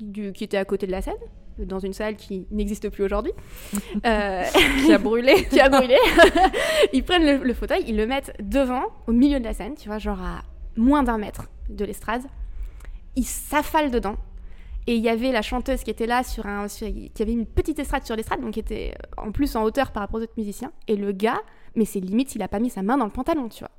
du, 0.00 0.32
qui 0.32 0.44
était 0.44 0.56
à 0.56 0.64
côté 0.64 0.86
de 0.86 0.92
la 0.92 1.02
scène, 1.02 1.14
dans 1.58 1.80
une 1.80 1.92
salle 1.92 2.16
qui 2.16 2.46
n'existe 2.50 2.88
plus 2.88 3.04
aujourd'hui, 3.04 3.32
euh, 4.06 4.42
qui 4.84 4.92
a 4.92 4.96
brûlé 4.96 5.34
qui 5.50 5.60
a 5.60 5.68
brûlé. 5.68 5.98
ils 6.94 7.04
prennent 7.04 7.26
le, 7.26 7.44
le 7.44 7.54
fauteuil, 7.54 7.84
ils 7.86 7.96
le 7.96 8.06
mettent 8.06 8.32
devant, 8.40 8.84
au 9.06 9.12
milieu 9.12 9.38
de 9.38 9.44
la 9.44 9.52
scène, 9.52 9.74
tu 9.74 9.88
vois, 9.88 9.98
genre 9.98 10.20
à 10.20 10.40
moins 10.76 11.02
d'un 11.02 11.18
mètre 11.18 11.44
de 11.68 11.84
l'estrade. 11.84 12.22
Ils 13.16 13.24
s'affalent 13.26 13.90
dedans. 13.90 14.16
Et 14.86 14.94
il 14.94 15.02
y 15.02 15.08
avait 15.08 15.30
la 15.30 15.42
chanteuse 15.42 15.82
qui 15.84 15.90
était 15.90 16.06
là, 16.06 16.22
sur 16.22 16.46
un, 16.46 16.66
sur- 16.68 16.88
qui 16.88 17.22
avait 17.22 17.32
une 17.32 17.46
petite 17.46 17.78
estrade 17.78 18.04
sur 18.04 18.16
l'estrade, 18.16 18.40
donc 18.40 18.54
qui 18.54 18.60
était 18.60 18.94
euh, 19.18 19.22
en 19.22 19.30
plus 19.30 19.54
en 19.56 19.62
hauteur 19.62 19.92
par 19.92 20.02
rapport 20.02 20.20
aux 20.20 20.22
autres 20.22 20.32
musiciens. 20.38 20.72
Et 20.88 20.96
le 20.96 21.12
gars, 21.12 21.40
mais 21.76 21.84
c'est 21.84 22.00
limite, 22.00 22.34
il 22.34 22.42
a 22.42 22.48
pas 22.48 22.58
mis 22.60 22.70
sa 22.70 22.82
main 22.82 22.96
dans 22.96 23.04
le 23.04 23.10
pantalon, 23.10 23.48
tu 23.48 23.60
vois. 23.60 23.70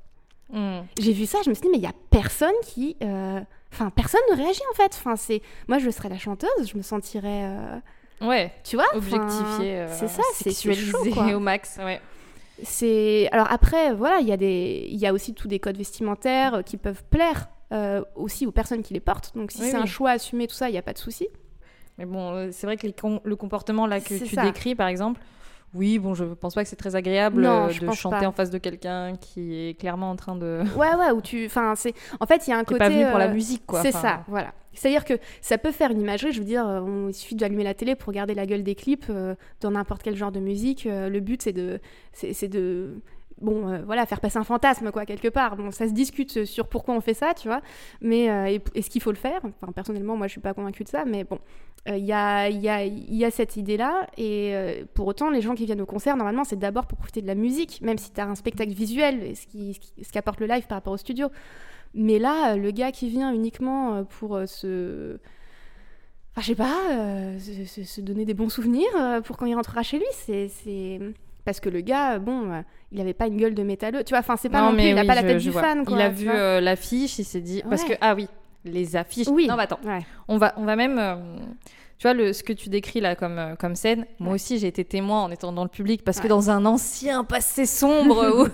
Hmm. 0.58 0.84
J'ai 0.98 1.12
vu 1.12 1.26
ça, 1.26 1.38
je 1.44 1.50
me 1.50 1.54
suis 1.54 1.62
dit, 1.62 1.68
mais 1.70 1.78
il 1.78 1.82
y 1.82 1.86
a 1.88 1.92
personne 2.10 2.52
qui. 2.62 2.96
euh, 3.02 3.40
Enfin, 3.72 3.88
personne 3.88 4.20
ne 4.30 4.36
réagit 4.36 4.60
en 4.70 4.74
fait. 4.74 4.94
Enfin, 4.94 5.16
c'est... 5.16 5.40
Moi, 5.66 5.78
je 5.78 5.88
serais 5.88 6.10
la 6.10 6.18
chanteuse, 6.18 6.50
je 6.70 6.76
me 6.76 6.82
sentirais. 6.82 7.44
euh, 7.46 7.78
ouais 8.28 8.52
Tu 8.64 8.76
vois 8.76 8.84
enfin, 8.94 8.98
objectifié 8.98 9.78
euh, 9.80 9.88
C'est 9.90 10.08
ça, 10.08 10.22
c'est 10.34 10.50
c'est 10.50 10.74
chaud, 10.74 10.74
sexualisé 10.74 11.10
quoi. 11.10 11.34
au 11.34 11.40
max 11.40 11.78
ouais 11.78 12.00
C'est 12.62 13.28
alors 13.32 13.50
après 13.50 13.92
voilà, 13.94 14.18
il 14.20 14.26
y 14.28 14.32
a 14.32 14.36
des 14.36 14.86
il 14.88 14.98
y 14.98 15.06
a 15.06 15.12
aussi 15.12 15.34
tous 15.34 15.48
des 15.48 15.58
codes 15.58 15.76
vestimentaires 15.76 16.54
euh, 16.54 16.62
qui 16.62 16.76
peuvent 16.76 17.02
plaire 17.10 17.48
euh, 17.72 18.02
aussi 18.14 18.46
aux 18.46 18.52
personnes 18.52 18.82
qui 18.82 18.94
les 18.94 19.00
portent. 19.00 19.32
Donc 19.36 19.50
si 19.50 19.60
Oui, 19.62 19.68
c'est 19.70 19.76
oui. 19.76 19.82
un 19.82 19.86
choix 19.86 20.10
assumé 20.10 20.46
tout 20.46 20.54
ça, 20.54 20.68
il 20.68 20.74
y 20.74 20.78
a 20.78 20.82
pas 20.82 20.92
de 20.92 20.98
souci. 20.98 21.28
Mais 21.98 22.04
bon, 22.06 22.32
euh, 22.32 22.48
c'est 22.52 22.66
vrai 22.66 22.76
que 22.76 22.86
com- 22.88 23.20
le 23.24 23.36
comportement 23.36 23.86
là 23.86 24.00
que 24.00 24.16
tu 24.18 24.34
ça. 24.34 24.42
décris, 24.44 24.74
par 24.74 24.88
exemple, 24.88 25.20
oui, 25.74 25.98
bon, 25.98 26.14
je 26.14 26.24
pense 26.24 26.54
pas 26.54 26.62
que 26.62 26.68
c'est 26.68 26.76
très 26.76 26.94
agréable 26.96 27.42
Non, 27.42 27.64
euh, 27.64 27.68
de 27.68 27.90
chanter 27.92 28.20
pas. 28.20 28.26
en 28.28 28.32
face 28.32 28.50
de 28.50 28.58
quelqu'un 28.58 29.16
qui 29.16 29.54
est 29.68 29.74
clairement 29.78 30.10
en 30.10 30.16
train 30.16 30.36
de. 30.36 30.62
Ouais 30.76 30.94
ouais, 30.94 31.10
où 31.12 31.20
tu 31.22 31.46
enfin 31.46 31.74
c'est 31.76 31.94
en 32.20 32.26
fait, 32.26 32.46
il 32.46 32.50
y 32.50 32.52
a 32.52 32.58
un 32.58 32.64
côté 32.64 32.78
pas 32.78 32.88
venu 32.90 33.06
pour 33.08 33.18
la 33.18 33.28
euh, 33.28 33.32
musique, 33.34 33.64
quoi. 33.66 33.80
C'est 33.82 33.88
Enfin, 33.88 34.00
ça, 34.00 34.24
voilà. 34.28 34.52
C'est-à-dire 34.74 35.04
que 35.04 35.14
ça 35.42 35.58
peut 35.58 35.70
faire 35.72 35.90
une 35.90 36.00
imagerie, 36.00 36.32
je 36.32 36.38
veux 36.40 36.46
dire, 36.46 36.66
euh, 36.66 36.80
on- 36.80 37.08
il 37.08 37.14
suffit 37.14 37.34
d'allumer 37.34 37.62
la 37.64 37.74
télé 37.74 37.94
pour 37.94 38.08
regarder 38.08 38.34
la 38.34 38.46
gueule 38.46 38.62
des 38.62 38.74
clips 38.74 39.06
euh, 39.10 39.34
dans 39.60 39.70
n'importe 39.70 40.02
quel 40.02 40.16
genre 40.16 40.32
de 40.32 40.40
musique. 40.40 40.86
euh, 40.86 41.08
le 41.10 41.20
but, 41.20 41.42
c'est 41.42 41.52
de, 41.52 41.78
c'est 42.12 42.48
de, 42.48 43.00
bon, 43.42 43.68
euh, 43.68 43.82
voilà, 43.84 44.06
faire 44.06 44.20
passer 44.20 44.38
un 44.38 44.44
fantasme, 44.44 44.90
quoi, 44.90 45.04
quelque 45.04 45.28
part. 45.28 45.56
Bon, 45.56 45.70
ça 45.70 45.86
se 45.86 45.92
discute 45.92 46.44
sur 46.44 46.68
pourquoi 46.68 46.94
on 46.94 47.00
fait 47.00 47.14
ça, 47.14 47.34
tu 47.34 47.48
vois, 47.48 47.60
mais 48.00 48.30
euh, 48.30 48.58
est-ce 48.74 48.88
qu'il 48.88 49.02
faut 49.02 49.10
le 49.12 49.16
faire 49.18 49.40
Enfin, 49.60 49.72
personnellement, 49.72 50.16
moi, 50.16 50.26
je 50.28 50.32
suis 50.32 50.40
pas 50.40 50.54
convaincue 50.54 50.84
de 50.84 50.88
ça, 50.88 51.04
mais 51.04 51.24
bon, 51.24 51.38
euh, 51.88 51.96
il 51.96 52.04
y, 52.04 52.12
a, 52.12 52.48
y, 52.48 52.68
a, 52.68 52.84
y 52.86 53.24
a 53.24 53.30
cette 53.30 53.56
idée-là, 53.56 54.06
et 54.16 54.54
euh, 54.54 54.84
pour 54.94 55.06
autant, 55.08 55.28
les 55.30 55.40
gens 55.42 55.54
qui 55.54 55.66
viennent 55.66 55.80
au 55.82 55.86
concert, 55.86 56.16
normalement, 56.16 56.44
c'est 56.44 56.58
d'abord 56.58 56.86
pour 56.86 56.96
profiter 56.98 57.20
de 57.22 57.26
la 57.26 57.34
musique, 57.34 57.80
même 57.82 57.98
si 57.98 58.12
tu 58.12 58.20
as 58.20 58.26
un 58.26 58.34
spectacle 58.36 58.72
visuel, 58.72 59.36
ce 59.36 59.46
qui, 59.46 59.74
ce 59.74 59.80
qui- 59.80 60.04
ce 60.04 60.12
qu'apporte 60.12 60.40
le 60.40 60.46
live 60.46 60.66
par 60.66 60.76
rapport 60.78 60.92
au 60.92 60.96
studio. 60.96 61.28
Mais 61.94 62.18
là, 62.18 62.52
euh, 62.52 62.56
le 62.56 62.70
gars 62.70 62.92
qui 62.92 63.08
vient 63.08 63.32
uniquement 63.34 63.94
euh, 63.96 64.02
pour 64.04 64.36
euh, 64.36 64.46
se. 64.46 65.18
Enfin, 66.34 66.40
je 66.40 66.46
sais 66.46 66.54
pas, 66.54 66.78
euh, 66.92 67.38
se, 67.38 67.82
se- 67.84 68.00
donner 68.00 68.24
des 68.24 68.32
bons 68.32 68.48
souvenirs 68.48 68.88
euh, 68.98 69.20
pour 69.20 69.36
quand 69.36 69.44
il 69.44 69.54
rentrera 69.54 69.82
chez 69.82 69.98
lui. 69.98 70.06
C'est... 70.12 70.48
Parce 71.44 71.58
que 71.60 71.68
le 71.68 71.80
gars, 71.80 72.14
euh, 72.14 72.18
bon, 72.18 72.52
euh, 72.52 72.62
il 72.92 73.00
avait 73.00 73.14
pas 73.14 73.26
une 73.26 73.36
gueule 73.36 73.54
de 73.54 73.62
métalleux. 73.62 74.04
Tu 74.04 74.10
vois, 74.10 74.20
enfin, 74.20 74.36
c'est 74.36 74.48
pas 74.48 74.60
non, 74.62 74.72
plus, 74.74 74.82
il 74.84 74.96
a 74.98 75.00
oui, 75.00 75.06
pas 75.06 75.14
la 75.14 75.22
tête 75.22 75.38
du 75.38 75.50
vois. 75.50 75.62
fan, 75.62 75.84
quoi. 75.84 75.96
Il 75.96 76.00
a 76.02 76.08
vu 76.08 76.28
euh, 76.30 76.60
l'affiche, 76.60 77.18
il 77.18 77.24
s'est 77.24 77.40
dit. 77.40 77.62
Parce 77.68 77.84
que, 77.84 77.94
ah 78.00 78.14
oui, 78.14 78.28
les 78.64 78.94
affiches. 78.96 79.28
Oui. 79.28 79.48
Non, 79.48 79.56
bah 79.56 79.62
attends. 79.64 79.80
Ouais. 79.84 80.00
On 80.28 80.38
va, 80.38 80.54
on 80.56 80.64
va 80.64 80.76
même. 80.76 80.98
euh, 80.98 81.16
tu 82.02 82.08
vois, 82.08 82.14
le, 82.14 82.32
ce 82.32 82.42
que 82.42 82.52
tu 82.52 82.68
décris 82.68 83.00
là 83.00 83.14
comme, 83.14 83.38
euh, 83.38 83.54
comme 83.54 83.76
scène, 83.76 84.06
moi 84.18 84.34
aussi 84.34 84.58
j'ai 84.58 84.66
été 84.66 84.84
témoin 84.84 85.22
en 85.22 85.30
étant 85.30 85.52
dans 85.52 85.62
le 85.62 85.68
public 85.68 86.02
parce 86.04 86.18
que 86.18 86.26
dans 86.26 86.50
un 86.50 86.66
ancien 86.66 87.22
passé 87.22 87.64
sombre 87.64 88.48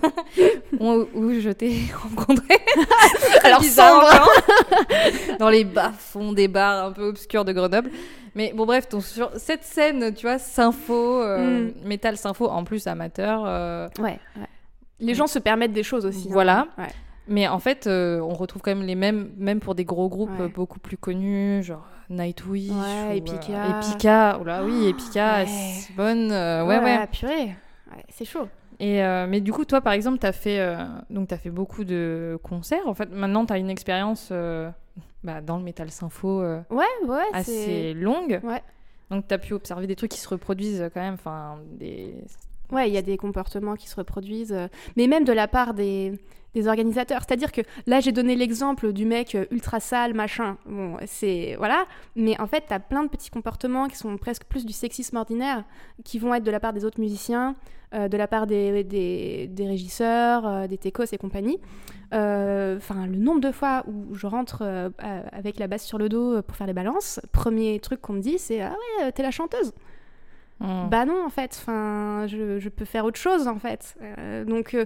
où, 0.78 0.78
où, 0.84 1.06
où 1.14 1.32
je 1.40 1.48
t'ai 1.48 1.74
rencontré. 2.02 2.58
Alors, 3.44 3.60
bizarre 3.60 4.02
sombre. 4.02 4.22
encore. 4.22 5.38
dans 5.38 5.48
les 5.48 5.64
bas-fonds 5.64 6.32
des 6.34 6.46
bars 6.46 6.84
un 6.88 6.92
peu 6.92 7.04
obscurs 7.08 7.46
de 7.46 7.52
Grenoble. 7.54 7.90
Mais 8.34 8.52
bon, 8.54 8.66
bref, 8.66 8.86
sur 9.00 9.30
cette 9.38 9.64
scène, 9.64 10.12
tu 10.14 10.26
vois, 10.26 10.38
sympho, 10.38 11.22
euh, 11.22 11.38
Mm. 11.38 11.88
métal 11.88 12.18
sympho, 12.18 12.48
en 12.48 12.64
plus 12.64 12.86
amateur. 12.86 13.44
euh, 13.46 13.88
Ouais, 13.98 14.18
ouais. 14.36 14.46
Les 15.00 15.14
gens 15.14 15.26
se 15.26 15.38
permettent 15.38 15.72
des 15.72 15.82
choses 15.82 16.04
aussi. 16.04 16.26
hein. 16.28 16.32
Voilà. 16.32 16.66
Mais 17.26 17.48
en 17.48 17.58
fait, 17.60 17.86
euh, 17.86 18.20
on 18.20 18.34
retrouve 18.34 18.60
quand 18.60 18.74
même 18.74 18.86
les 18.86 18.94
mêmes, 18.94 19.30
même 19.38 19.60
pour 19.60 19.74
des 19.74 19.84
gros 19.86 20.10
groupes 20.10 20.38
Ouais. 20.38 20.48
beaucoup 20.48 20.78
plus 20.80 20.98
connus, 20.98 21.62
genre 21.62 21.86
Nightwish. 22.10 22.70
Ouais, 22.70 23.08
ou, 23.08 23.16
Epica. 23.16 23.64
euh, 23.64 23.80
Epica. 23.80 24.38
Oh 24.40 24.44
là 24.44 24.64
oui, 24.64 24.86
Epica, 24.88 25.38
ouais. 25.40 25.46
c'est 25.46 25.94
bonne. 25.94 26.30
euh, 26.32 26.64
ouais, 26.64 26.78
ouais. 26.78 27.06
purée. 27.08 27.54
Ouais, 27.90 28.04
c'est 28.10 28.24
chaud. 28.24 28.48
Et, 28.80 29.02
euh, 29.02 29.26
mais 29.28 29.40
du 29.40 29.52
coup, 29.52 29.64
toi, 29.64 29.80
par 29.80 29.92
exemple, 29.92 30.18
tu 30.18 30.26
as, 30.26 30.32
fait, 30.32 30.60
euh, 30.60 30.76
donc, 31.10 31.32
as 31.32 31.38
fait 31.38 31.50
beaucoup 31.50 31.84
de 31.84 32.38
concerts. 32.42 32.86
En 32.86 32.94
fait, 32.94 33.10
maintenant, 33.10 33.44
tu 33.44 33.52
as 33.52 33.58
une 33.58 33.70
expérience 33.70 34.28
euh, 34.30 34.70
bah, 35.24 35.40
dans 35.40 35.58
le 35.58 35.64
métal 35.64 35.90
sympho 35.90 36.42
Ouais, 36.70 36.84
ouais, 37.06 37.22
assez 37.32 37.92
longue. 37.94 38.40
Ouais. 38.44 38.62
Donc, 39.10 39.26
tu 39.26 39.34
as 39.34 39.38
pu 39.38 39.52
observer 39.54 39.86
des 39.86 39.96
trucs 39.96 40.12
qui 40.12 40.20
se 40.20 40.28
reproduisent 40.28 40.88
quand 40.94 41.00
même. 41.00 41.14
Enfin, 41.14 41.58
des... 41.72 42.14
Ouais, 42.70 42.88
il 42.88 42.94
y 42.94 42.98
a 42.98 43.02
des 43.02 43.16
comportements 43.16 43.74
qui 43.74 43.88
se 43.88 43.96
reproduisent, 43.96 44.56
mais 44.96 45.06
même 45.06 45.24
de 45.24 45.32
la 45.32 45.48
part 45.48 45.74
des, 45.74 46.12
des 46.54 46.66
organisateurs. 46.66 47.22
C'est-à-dire 47.26 47.52
que 47.52 47.60
là, 47.86 48.00
j'ai 48.00 48.12
donné 48.12 48.34
l'exemple 48.34 48.92
du 48.92 49.04
mec 49.04 49.34
euh, 49.34 49.44
ultra 49.50 49.80
sale, 49.80 50.14
machin. 50.14 50.56
Bon, 50.66 50.96
c'est. 51.06 51.54
Voilà. 51.58 51.86
Mais 52.16 52.40
en 52.40 52.46
fait, 52.46 52.64
t'as 52.68 52.78
plein 52.78 53.04
de 53.04 53.08
petits 53.08 53.30
comportements 53.30 53.88
qui 53.88 53.96
sont 53.96 54.16
presque 54.16 54.44
plus 54.44 54.64
du 54.64 54.72
sexisme 54.72 55.16
ordinaire, 55.16 55.64
qui 56.04 56.18
vont 56.18 56.34
être 56.34 56.44
de 56.44 56.50
la 56.50 56.60
part 56.60 56.72
des 56.72 56.84
autres 56.84 57.00
musiciens, 57.00 57.54
euh, 57.94 58.08
de 58.08 58.18
la 58.18 58.26
part 58.26 58.46
des, 58.46 58.84
des, 58.84 59.46
des 59.46 59.66
régisseurs, 59.66 60.46
euh, 60.46 60.66
des 60.66 60.76
techos 60.76 61.04
et 61.12 61.18
compagnie. 61.18 61.58
Euh, 62.12 62.76
Enfin, 62.76 63.06
le 63.06 63.16
nombre 63.16 63.40
de 63.40 63.50
fois 63.50 63.84
où 63.86 64.14
je 64.14 64.26
rentre 64.26 64.90
avec 65.32 65.58
la 65.58 65.66
basse 65.66 65.84
sur 65.84 65.98
le 65.98 66.08
dos 66.08 66.42
pour 66.42 66.56
faire 66.56 66.66
les 66.66 66.72
balances, 66.72 67.20
premier 67.32 67.80
truc 67.80 68.00
qu'on 68.00 68.14
me 68.14 68.20
dit, 68.20 68.38
c'est 68.38 68.60
Ah 68.60 68.74
ouais, 69.00 69.12
t'es 69.12 69.22
la 69.22 69.30
chanteuse. 69.30 69.72
Hmm. 70.60 70.88
Bah 70.90 71.04
non, 71.04 71.24
en 71.24 71.28
fait, 71.28 71.56
enfin, 71.60 72.26
je, 72.26 72.58
je 72.58 72.68
peux 72.68 72.84
faire 72.84 73.04
autre 73.04 73.18
chose, 73.18 73.48
en 73.48 73.58
fait. 73.58 73.96
Donc. 74.46 74.76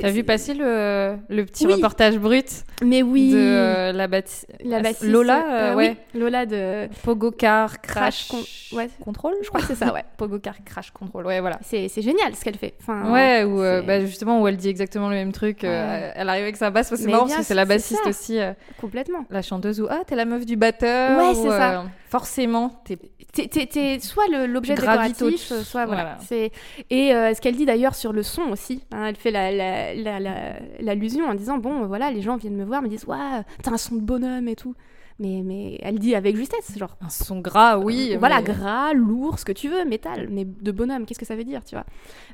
T'as 0.00 0.10
vu 0.10 0.22
passer 0.24 0.54
le, 0.54 1.16
le 1.28 1.44
petit 1.44 1.66
Oui. 1.66 1.74
reportage 1.74 2.16
brut 2.18 2.46
Mais 2.84 3.02
oui. 3.02 3.32
de 3.32 3.38
euh, 3.38 3.92
la, 3.92 4.06
bâti- 4.08 4.44
la 4.64 4.80
bassiste, 4.80 5.02
Lola, 5.10 5.38
euh, 5.38 5.72
euh, 5.72 5.74
oui, 5.76 5.84
ouais. 5.88 5.96
Lola 6.14 6.46
de. 6.46 6.88
Pogo 7.02 7.30
Car 7.32 7.80
Crash, 7.80 8.28
Crash 8.28 8.28
Con- 8.28 8.76
ouais. 8.76 8.88
Control, 9.02 9.34
Je 9.42 9.48
crois 9.48 9.60
que 9.60 9.66
c'est 9.66 9.74
ça, 9.74 9.92
ouais. 9.92 10.04
Pogo 10.16 10.38
Car 10.38 10.54
Crash 10.64 10.90
Control, 10.92 11.26
ouais, 11.26 11.40
voilà. 11.40 11.58
C'est 11.62 11.88
génial 12.02 12.34
ce 12.36 12.44
qu'elle 12.44 12.56
fait. 12.56 12.74
Enfin, 12.80 13.10
Ouais, 13.12 13.44
ou 13.44 13.60
euh, 13.60 13.82
bah, 13.82 14.00
justement 14.00 14.40
où 14.40 14.46
elle 14.48 14.56
dit 14.56 14.68
exactement 14.68 15.08
le 15.08 15.16
même 15.16 15.32
truc. 15.32 15.64
euh, 15.64 15.68
Ouais. 15.68 16.12
elle 16.14 16.28
arrive 16.28 16.42
avec 16.44 16.56
sa 16.56 16.70
basse, 16.70 16.94
c'est 16.94 17.06
marrant 17.10 17.26
bien, 17.26 17.34
parce 17.36 17.46
que 17.46 17.48
c'est 17.48 17.54
la 17.54 17.64
bassiste 17.64 18.06
aussi, 18.06 18.38
euh, 18.38 18.52
complètement. 18.80 19.24
la 19.30 19.42
chanteuse 19.42 19.80
ou 19.80 19.86
ah 19.90 20.00
t'es 20.06 20.14
la 20.16 20.24
meuf 20.24 20.46
du 20.46 20.56
batteur. 20.56 21.18
Ouais, 21.18 21.30
ou, 21.38 21.42
c'est 21.42 21.48
ça. 21.56 21.80
euh, 21.80 21.84
forcément, 22.08 22.80
t'es 22.84 22.96
T'es- 23.32 24.00
soit 24.00 24.24
l'objet 24.48 24.74
décoratif, 24.74 25.40
soit 25.62 25.86
voilà. 25.86 26.18
voilà. 26.28 26.50
Et 26.90 27.14
euh, 27.14 27.32
ce 27.32 27.40
qu'elle 27.40 27.54
dit 27.54 27.64
d'ailleurs 27.64 27.94
sur 27.94 28.12
le 28.12 28.24
son 28.24 28.42
aussi. 28.50 28.82
hein, 28.90 29.06
elle 29.06 29.14
fait 29.14 29.30
la- 29.30 29.52
la- 29.52 29.79
la- 29.94 30.20
la- 30.20 30.58
l'allusion 30.80 31.26
en 31.26 31.34
disant 31.34 31.58
bon 31.58 31.86
voilà 31.86 32.10
les 32.10 32.22
gens 32.22 32.36
viennent 32.36 32.56
me 32.56 32.64
voir 32.64 32.82
me 32.82 32.88
disent 32.88 33.04
ouais 33.06 33.42
t'as 33.62 33.72
un 33.72 33.76
son 33.76 33.96
de 33.96 34.00
bonhomme 34.02 34.48
et 34.48 34.56
tout. 34.56 34.74
Mais 35.18 35.42
mais 35.44 35.76
elle 35.82 35.98
dit 35.98 36.14
avec 36.14 36.34
justesse 36.34 36.78
genre 36.78 36.96
un 37.02 37.10
son 37.10 37.40
gras, 37.40 37.76
oui. 37.78 38.16
voilà, 38.18 38.38
mais- 38.40 38.44
gras, 38.54 38.94
lourd, 38.94 39.38
ce 39.38 39.44
que 39.44 39.52
tu 39.52 39.68
veux, 39.68 39.84
métal, 39.84 40.28
mais 40.30 40.46
de 40.46 40.72
bonhomme, 40.72 41.04
qu'est-ce 41.04 41.18
que 41.20 41.26
ça 41.26 41.36
veut 41.36 41.44
dire, 41.44 41.62
tu 41.62 41.74
vois? 41.74 41.84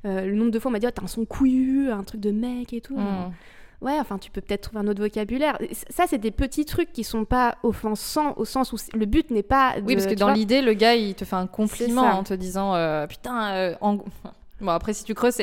Euh, 0.04 0.24
Le 0.24 0.34
nombre 0.36 0.52
de 0.52 0.58
fois, 0.60 0.68
on 0.68 0.72
m'a 0.72 0.78
dit, 0.78 0.86
oh, 0.86 0.92
t'as 0.94 1.02
un 1.02 1.08
son 1.08 1.24
couillu, 1.24 1.90
un 1.90 2.04
truc 2.04 2.20
de 2.20 2.30
mec 2.30 2.72
et 2.72 2.80
tout. 2.80 2.96
Hmm. 2.96 3.32
Ouais, 3.82 3.98
enfin, 4.00 4.18
tu 4.18 4.30
peux 4.30 4.40
peut-être 4.40 4.60
trouver 4.70 4.78
un 4.84 4.88
autre 4.88 5.02
vocabulaire. 5.02 5.58
Ça, 5.90 6.04
c'est 6.06 6.18
des 6.18 6.30
petits 6.30 6.64
trucs 6.64 6.92
qui 6.92 7.02
sont 7.02 7.24
pas 7.24 7.56
offensants, 7.64 8.34
au 8.36 8.44
sens 8.44 8.72
où 8.72 8.76
le 8.96 9.04
but 9.04 9.32
n'est 9.32 9.42
pas. 9.42 9.80
De, 9.80 9.84
Oui, 9.84 9.94
parce 9.94 10.06
que 10.06 10.14
dans 10.14 10.30
l'idée, 10.32 10.62
le 10.62 10.72
gars, 10.74 10.94
il 10.94 11.16
te 11.16 11.24
fait 11.24 11.34
un 11.36 11.48
compliment 11.48 12.02
en 12.02 12.22
te 12.22 12.34
disant 12.34 12.76
euh, 12.76 13.08
Putain, 13.08 13.48
euh, 13.52 13.74
en- 13.80 13.98
Bon, 14.60 14.70
après, 14.70 14.94
si 14.94 15.04
tu 15.04 15.14
creuses, 15.14 15.36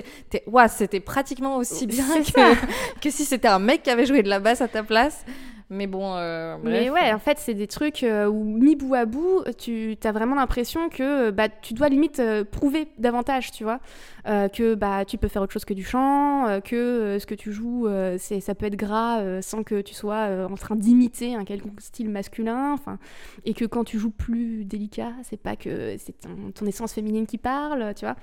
c'était 0.69 0.99
pratiquement 0.99 1.57
aussi 1.57 1.87
bien 1.87 2.05
que, 2.23 2.99
que 2.99 3.09
si 3.09 3.25
c'était 3.25 3.47
un 3.47 3.59
mec 3.59 3.83
qui 3.83 3.89
avait 3.89 4.05
joué 4.05 4.23
de 4.23 4.29
la 4.29 4.39
basse 4.39 4.61
à 4.61 4.67
ta 4.67 4.83
place. 4.83 5.25
Mais 5.73 5.87
bon, 5.87 6.15
euh, 6.15 6.57
Mais 6.63 6.89
ouais, 6.89 7.11
en 7.13 7.19
fait, 7.19 7.39
c'est 7.39 7.55
des 7.55 7.67
trucs 7.67 8.03
euh, 8.03 8.27
où, 8.27 8.43
mis 8.43 8.75
bout 8.75 8.93
à 8.93 9.05
bout, 9.05 9.43
tu 9.57 9.97
as 10.03 10.11
vraiment 10.11 10.35
l'impression 10.35 10.89
que 10.89 11.31
bah, 11.31 11.49
tu 11.49 11.73
dois 11.73 11.89
limite 11.89 12.19
euh, 12.19 12.43
prouver 12.43 12.87
davantage, 12.99 13.51
tu 13.51 13.63
vois. 13.63 13.79
Euh, 14.27 14.47
que 14.49 14.75
bah, 14.75 15.03
tu 15.03 15.17
peux 15.17 15.27
faire 15.27 15.41
autre 15.41 15.51
chose 15.51 15.65
que 15.65 15.73
du 15.73 15.83
chant, 15.83 16.59
que 16.63 17.17
ce 17.19 17.25
que 17.25 17.35
tu 17.35 17.51
joues, 17.51 17.87
c'est, 18.19 18.39
ça 18.39 18.55
peut 18.55 18.67
être 18.67 18.75
gras 18.75 19.41
sans 19.41 19.63
que 19.63 19.81
tu 19.81 19.93
sois 19.93 20.47
en 20.49 20.55
train 20.55 20.75
d'imiter 20.75 21.35
un 21.35 21.43
quelconque 21.43 21.81
style 21.81 22.09
masculin. 22.09 22.73
Enfin, 22.73 22.99
Et 23.45 23.53
que 23.53 23.65
quand 23.65 23.83
tu 23.83 23.97
joues 23.97 24.11
plus 24.11 24.65
délicat, 24.65 25.11
c'est 25.23 25.41
pas 25.41 25.55
que 25.55 25.95
c'est 25.97 26.19
ton, 26.19 26.51
ton 26.53 26.65
essence 26.65 26.93
féminine 26.93 27.25
qui 27.25 27.37
parle, 27.37 27.93
tu 27.95 28.05
vois. 28.05 28.15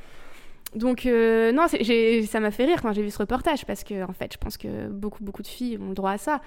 Donc, 0.74 1.04
euh, 1.06 1.50
non, 1.52 1.66
ça 1.68 2.40
m'a 2.40 2.50
fait 2.52 2.64
rire 2.64 2.80
quand 2.82 2.92
j'ai 2.92 3.02
vu 3.02 3.10
ce 3.10 3.18
reportage 3.18 3.66
parce 3.66 3.82
que, 3.82 4.04
en 4.04 4.12
fait, 4.12 4.32
je 4.32 4.38
pense 4.38 4.56
que 4.56 4.86
beaucoup, 4.88 5.22
beaucoup 5.24 5.42
de 5.42 5.48
filles 5.48 5.78
ont 5.82 5.88
le 5.88 5.94
droit 5.94 6.12
à 6.12 6.18
ça. 6.18 6.40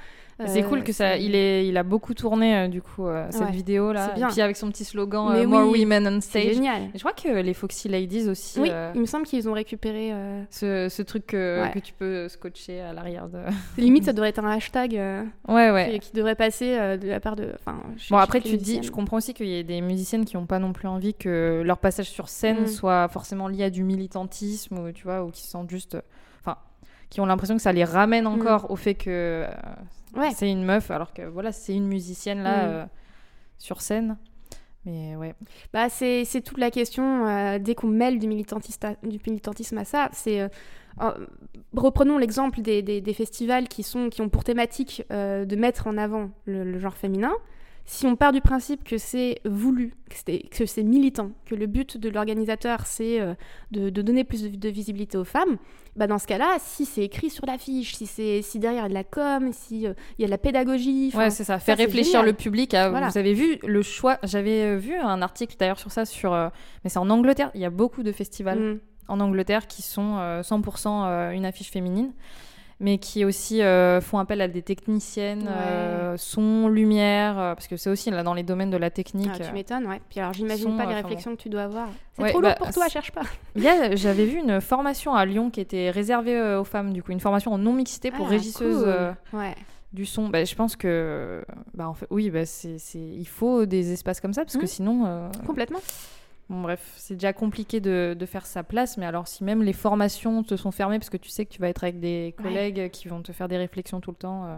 C'est 0.48 0.63
Euh, 0.63 0.68
cool 0.68 0.84
que 0.84 0.92
ça. 0.92 1.18
Il, 1.18 1.36
est, 1.36 1.68
il 1.68 1.77
a 1.77 1.84
beaucoup 1.84 2.15
tourné, 2.15 2.56
euh, 2.58 2.68
du 2.68 2.82
coup, 2.82 3.06
euh, 3.06 3.27
cette 3.30 3.42
Ouais, 3.44 3.51
vidéo 3.51 3.94
là. 3.94 4.08
c'est 4.08 4.15
bien. 4.15 4.30
Et 4.30 4.32
puis 4.32 4.42
avec 4.42 4.58
son 4.58 4.70
petit 4.72 4.84
slogan 4.84 5.30
euh, 5.36 5.46
More 5.46 5.70
Women 5.70 6.08
on 6.08 6.22
C'est 6.22 6.42
Stage. 6.42 6.53
génial. 6.56 6.82
Et 6.86 6.98
je 6.98 7.00
crois 7.00 7.13
que 7.13 7.27
les 7.42 7.53
Foxy 7.53 7.88
Ladies 7.88 8.27
aussi. 8.30 8.60
Oui, 8.60 8.70
euh, 8.72 8.92
il 8.96 9.01
me 9.01 9.06
semble 9.06 9.25
qu'ils 9.25 9.48
ont 9.48 9.53
récupéré. 9.53 10.10
euh, 10.12 10.42
ce, 10.50 10.88
ce 10.89 11.01
truc 11.03 11.27
que, 11.27 11.62
Ouais. 11.62 11.72
que 11.72 11.80
tu 11.80 11.94
peux 11.94 12.27
scotcher 12.30 12.80
à 12.82 12.94
l'arrière 12.94 13.27
de. 13.27 13.39
Limite, 13.77 14.06
ça 14.06 14.13
devrait 14.13 14.30
être 14.30 14.44
un 14.44 14.50
hashtag 14.50 14.96
euh, 14.98 15.24
Ouais, 15.48 15.70
ouais. 15.70 15.92
qui, 15.94 16.00
qui 16.00 16.13
devrait 16.13 16.36
passer 16.36 16.77
euh, 16.80 16.98
de 16.98 17.08
la 17.10 17.20
part 17.20 17.36
de. 17.36 17.50
Enfin, 17.60 17.77
je- 17.98 18.10
Bon, 18.10 18.18
je 18.18 18.24
après, 18.24 18.42
tu 18.42 18.58
dis, 18.58 18.80
je 18.82 18.89
comprends 18.89 19.18
aussi 19.18 19.36
qu'il 19.36 19.48
y 19.48 19.56
ait 19.56 19.63
des 19.63 19.82
musiciennes 19.82 20.25
qui 20.25 20.36
n'ont 20.36 20.48
pas 20.48 20.58
non 20.60 20.74
plus 20.74 20.88
envie 20.88 21.13
que 21.13 21.62
leur 21.63 21.77
passage 21.77 22.10
sur 22.10 22.27
scène 22.30 22.62
Mm. 22.63 22.68
soit 22.68 23.08
forcément 23.10 23.48
lié 23.48 23.65
à 23.65 23.70
du 23.70 23.84
militantisme, 24.13 24.79
ou, 24.79 24.91
tu 24.91 25.03
vois, 25.03 25.24
ou 25.24 25.32
qui 25.32 25.43
sentent 25.43 25.70
juste. 25.70 25.98
Enfin, 26.41 26.58
qui 27.10 27.22
ont 27.22 27.25
l'impression 27.25 27.55
que 27.55 27.62
ça 27.62 27.72
les 27.74 27.84
ramène 27.84 28.27
encore 28.27 28.70
au 28.72 28.75
fait 28.75 28.96
que 28.96 29.10
euh, 29.10 29.48
Mm. 30.15 30.20
Ouais. 30.20 30.32
c'est 30.36 30.50
une 30.51 30.63
meuf, 30.63 30.91
alors 30.91 31.12
que 31.13 31.24
voilà, 31.24 31.51
c'est 31.51 31.74
une 31.74 31.88
musicienne 31.88 32.43
là, 32.43 32.58
Mm. 32.67 32.70
euh, 32.70 32.86
sur 33.58 33.82
scène. 33.82 34.17
Mais 34.86 35.15
ouais. 35.15 35.34
Bah, 35.74 35.89
c'est 35.89 36.24
c'est 36.25 36.41
toute 36.41 36.60
la 36.60 36.70
question, 36.70 37.25
euh, 37.25 37.58
dès 37.58 37.74
qu'on 37.74 37.88
mêle 37.88 38.20
du, 38.20 38.27
militantiste 38.27 38.84
à- 38.86 38.96
du 39.03 39.20
militantisme 39.25 39.77
à 39.79 39.86
ça, 39.86 40.10
c'est... 40.13 40.50
reprenons 41.75 42.17
l'exemple 42.20 42.62
des, 42.62 42.82
des- 42.84 43.01
des 43.01 43.13
festivals 43.13 43.67
qui, 43.67 43.82
sont, 43.82 44.10
qui 44.10 44.22
ont 44.22 44.29
pour 44.29 44.43
thématique 44.43 45.03
de 45.10 45.55
mettre 45.55 45.88
en 45.88 45.98
avant 45.98 46.29
le, 46.46 46.63
le 46.63 46.79
genre 46.79 46.96
féminin. 46.96 47.34
Si 47.86 48.06
on 48.08 48.16
part 48.16 48.32
du 48.32 48.40
principe 48.40 48.86
que 48.86 48.98
c'est 48.98 49.40
voulu, 49.44 49.94
que 50.10 50.66
c'est- 50.66 50.84
militant, 50.84 51.32
que 51.46 51.54
le 51.54 51.68
but 51.68 51.98
de 51.98 52.08
l'organisateur 52.10 52.86
c'est 52.86 53.20
euh, 53.20 53.34
de, 53.72 53.90
de 53.90 54.02
donner 54.02 54.24
plus 54.24 54.44
de, 54.44 54.48
de 54.56 54.70
visibilité 54.70 55.18
aux 55.18 55.25
femmes, 55.25 55.58
bah 55.98 56.08
dans 56.08 56.18
ce 56.18 56.25
cas-là, 56.25 56.56
si 56.60 56.86
c'est 56.86 57.04
écrit 57.04 57.30
sur 57.30 57.46
l'affiche, 57.46 57.96
si, 57.96 58.06
c'est- 58.08 58.42
si 58.42 58.58
derrière 58.60 58.84
il 58.84 58.84
y 58.84 58.86
a 58.86 58.90
de 58.90 58.94
la 58.94 59.04
com, 59.04 59.50
si 59.52 59.86
euh, 59.86 59.94
il 60.18 60.22
y 60.22 60.24
a 60.24 60.28
de 60.28 60.32
la 60.32 60.38
pédagogie, 60.38 61.12
Ouais, 61.13 61.30
c'est 61.30 61.44
ça. 61.44 61.60
Faire 61.60 61.78
réfléchir 61.78 62.24
le 62.24 62.32
public. 62.34 62.74
À, 62.74 62.90
Voilà. 62.90 63.10
Vous 63.10 63.18
avez 63.18 63.34
vu 63.34 63.58
le 63.68 63.82
choix. 63.82 64.18
J'avais 64.24 64.62
euh, 64.63 64.78
vu 64.78 64.96
un 64.96 65.22
article 65.22 65.56
d'ailleurs 65.60 65.80
sur 65.80 65.92
ça, 65.92 66.06
sur, 66.06 66.32
mais 66.84 66.90
c'est 66.90 67.00
en 67.00 67.10
Angleterre. 67.10 67.52
Il 67.54 67.60
y 67.62 67.66
a 67.66 67.70
beaucoup 67.70 68.02
de 68.04 68.12
festivals 68.13 68.60
Mm. 68.60 68.80
en 69.10 69.20
Angleterre 69.20 69.68
qui 69.68 69.82
sont 69.82 70.16
euh, 70.20 70.42
100% 70.42 70.88
euh, 71.06 71.32
une 71.32 71.46
affiche 71.46 71.70
féminine, 71.70 72.13
mais 72.80 72.98
qui 72.98 73.24
aussi 73.25 73.62
euh, 73.62 74.01
font 74.01 74.20
appel 74.20 74.42
à 74.42 74.48
des 74.48 74.62
techniciennes, 74.62 75.44
Ouais. 75.44 75.50
euh, 75.50 76.18
son, 76.18 76.68
lumière, 76.68 77.39
euh, 77.39 77.53
parce 77.56 77.68
que 77.68 77.77
c'est 77.77 77.89
aussi 77.89 78.10
là 78.12 78.24
dans 78.24 78.34
les 78.34 78.44
domaines 78.44 78.70
de 78.72 78.77
la 78.77 78.89
technique. 78.89 79.30
Ah, 79.34 79.39
tu 79.39 79.51
m'étonnes, 79.53 79.86
ouais. 79.88 80.01
Puis 80.10 80.20
alors, 80.20 80.34
j'imagine 80.34 80.72
son, 80.72 80.77
pas 80.77 80.86
les 80.86 80.96
réflexions 80.96 81.36
que 81.36 81.42
tu 81.42 81.50
dois 81.50 81.63
avoir. 81.63 81.88
C'est 82.15 82.22
Ouais, 82.24 82.30
trop 82.32 82.42
bah, 82.42 82.50
lourd 82.50 82.58
pour 82.58 82.70
toi, 82.74 82.89
cherche 82.89 83.12
pas. 83.12 83.22
Il 83.56 83.63
y 83.63 83.68
a- 83.70 83.96
J'avais 83.96 84.25
vu 84.25 84.38
une 84.39 84.60
formation 84.62 85.13
à 85.15 85.25
Lyon 85.25 85.50
qui 85.50 85.62
était 85.62 85.89
réservée 85.89 86.56
aux 86.56 86.63
femmes, 86.63 86.94
du 86.94 87.01
coup, 87.03 87.12
une 87.12 87.20
formation 87.20 87.53
en 87.53 87.58
non-mixité 87.58 88.12
pour 88.12 88.25
Ah, 88.27 88.32
régisseuse 88.32 88.84
cool. 89.32 89.39
Ouais. 89.39 89.56
du 89.94 90.06
son. 90.06 90.27
Bah, 90.30 90.44
je 90.44 90.56
pense 90.56 90.75
que, 90.75 91.44
bah, 91.74 91.88
en 91.88 91.94
fait, 91.94 92.08
oui, 92.10 92.30
bah, 92.30 92.46
c'est, 92.46 92.77
il 92.96 93.27
faut 93.27 93.65
des 93.65 93.92
espaces 93.94 94.20
comme 94.20 94.34
ça, 94.34 94.42
parce 94.44 94.56
que 94.58 94.62
Mhm. 94.62 94.68
sinon, 94.68 95.03
euh, 95.06 95.30
Complètement. 95.46 95.80
Bon, 96.53 96.62
bref, 96.62 96.93
c'est 96.98 97.15
déjà 97.15 97.33
compliqué 97.33 97.79
de, 97.79 98.15
de 98.17 98.25
faire 98.25 98.45
sa 98.45 98.63
place. 98.63 98.98
Mais 98.98 99.05
alors, 99.05 99.27
si 99.27 99.43
même 99.43 99.63
les 99.63 99.74
formations 99.74 100.43
te 100.43 100.55
sont 100.55 100.72
fermées, 100.72 101.00
parce 101.00 101.10
que 101.10 101.17
tu 101.17 101.29
sais 101.29 101.45
que 101.45 101.51
tu 101.51 101.62
vas 101.62 101.69
être 101.69 101.83
avec 101.83 102.00
des 102.00 102.36
collègues 102.41 102.89
qui 102.91 103.07
vont 103.07 103.22
te 103.22 103.31
faire 103.31 103.48
des 103.48 103.57
réflexions 103.57 104.00
tout 104.00 104.12
le 104.12 104.17
temps, 104.17 104.45
euh, 104.45 104.57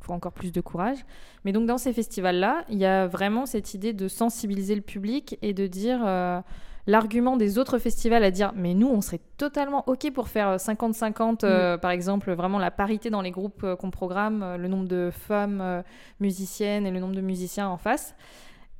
faut 0.00 0.12
encore 0.12 0.32
plus 0.32 0.52
de 0.52 0.60
courage. 0.60 0.98
Mais 1.44 1.52
donc 1.52 1.66
dans 1.66 1.78
ces 1.78 1.92
festivals-là, 1.92 2.64
il 2.68 2.78
y 2.78 2.86
a 2.86 3.06
vraiment 3.06 3.46
cette 3.46 3.74
idée 3.74 3.92
de 3.92 4.08
sensibiliser 4.08 4.74
le 4.74 4.80
public 4.80 5.38
et 5.42 5.52
de 5.52 5.66
dire 5.66 6.00
euh, 6.06 6.40
l'argument 6.86 7.36
des 7.36 7.58
autres 7.58 7.78
festivals 7.78 8.22
à 8.22 8.30
dire 8.30 8.52
mais 8.54 8.72
nous 8.74 8.88
on 8.88 9.00
serait 9.00 9.20
totalement 9.36 9.82
ok 9.88 10.12
pour 10.12 10.28
faire 10.28 10.56
50-50 10.56 11.40
euh, 11.42 11.76
par 11.76 11.90
exemple 11.90 12.32
vraiment 12.32 12.60
la 12.60 12.70
parité 12.70 13.10
dans 13.10 13.22
les 13.22 13.32
groupes 13.32 13.66
qu'on 13.74 13.90
programme, 13.90 14.56
le 14.56 14.68
nombre 14.68 14.86
de 14.86 15.10
femmes 15.10 15.82
musiciennes 16.20 16.86
et 16.86 16.92
le 16.92 17.00
nombre 17.00 17.16
de 17.16 17.20
musiciens 17.20 17.68
en 17.68 17.76
face. 17.76 18.14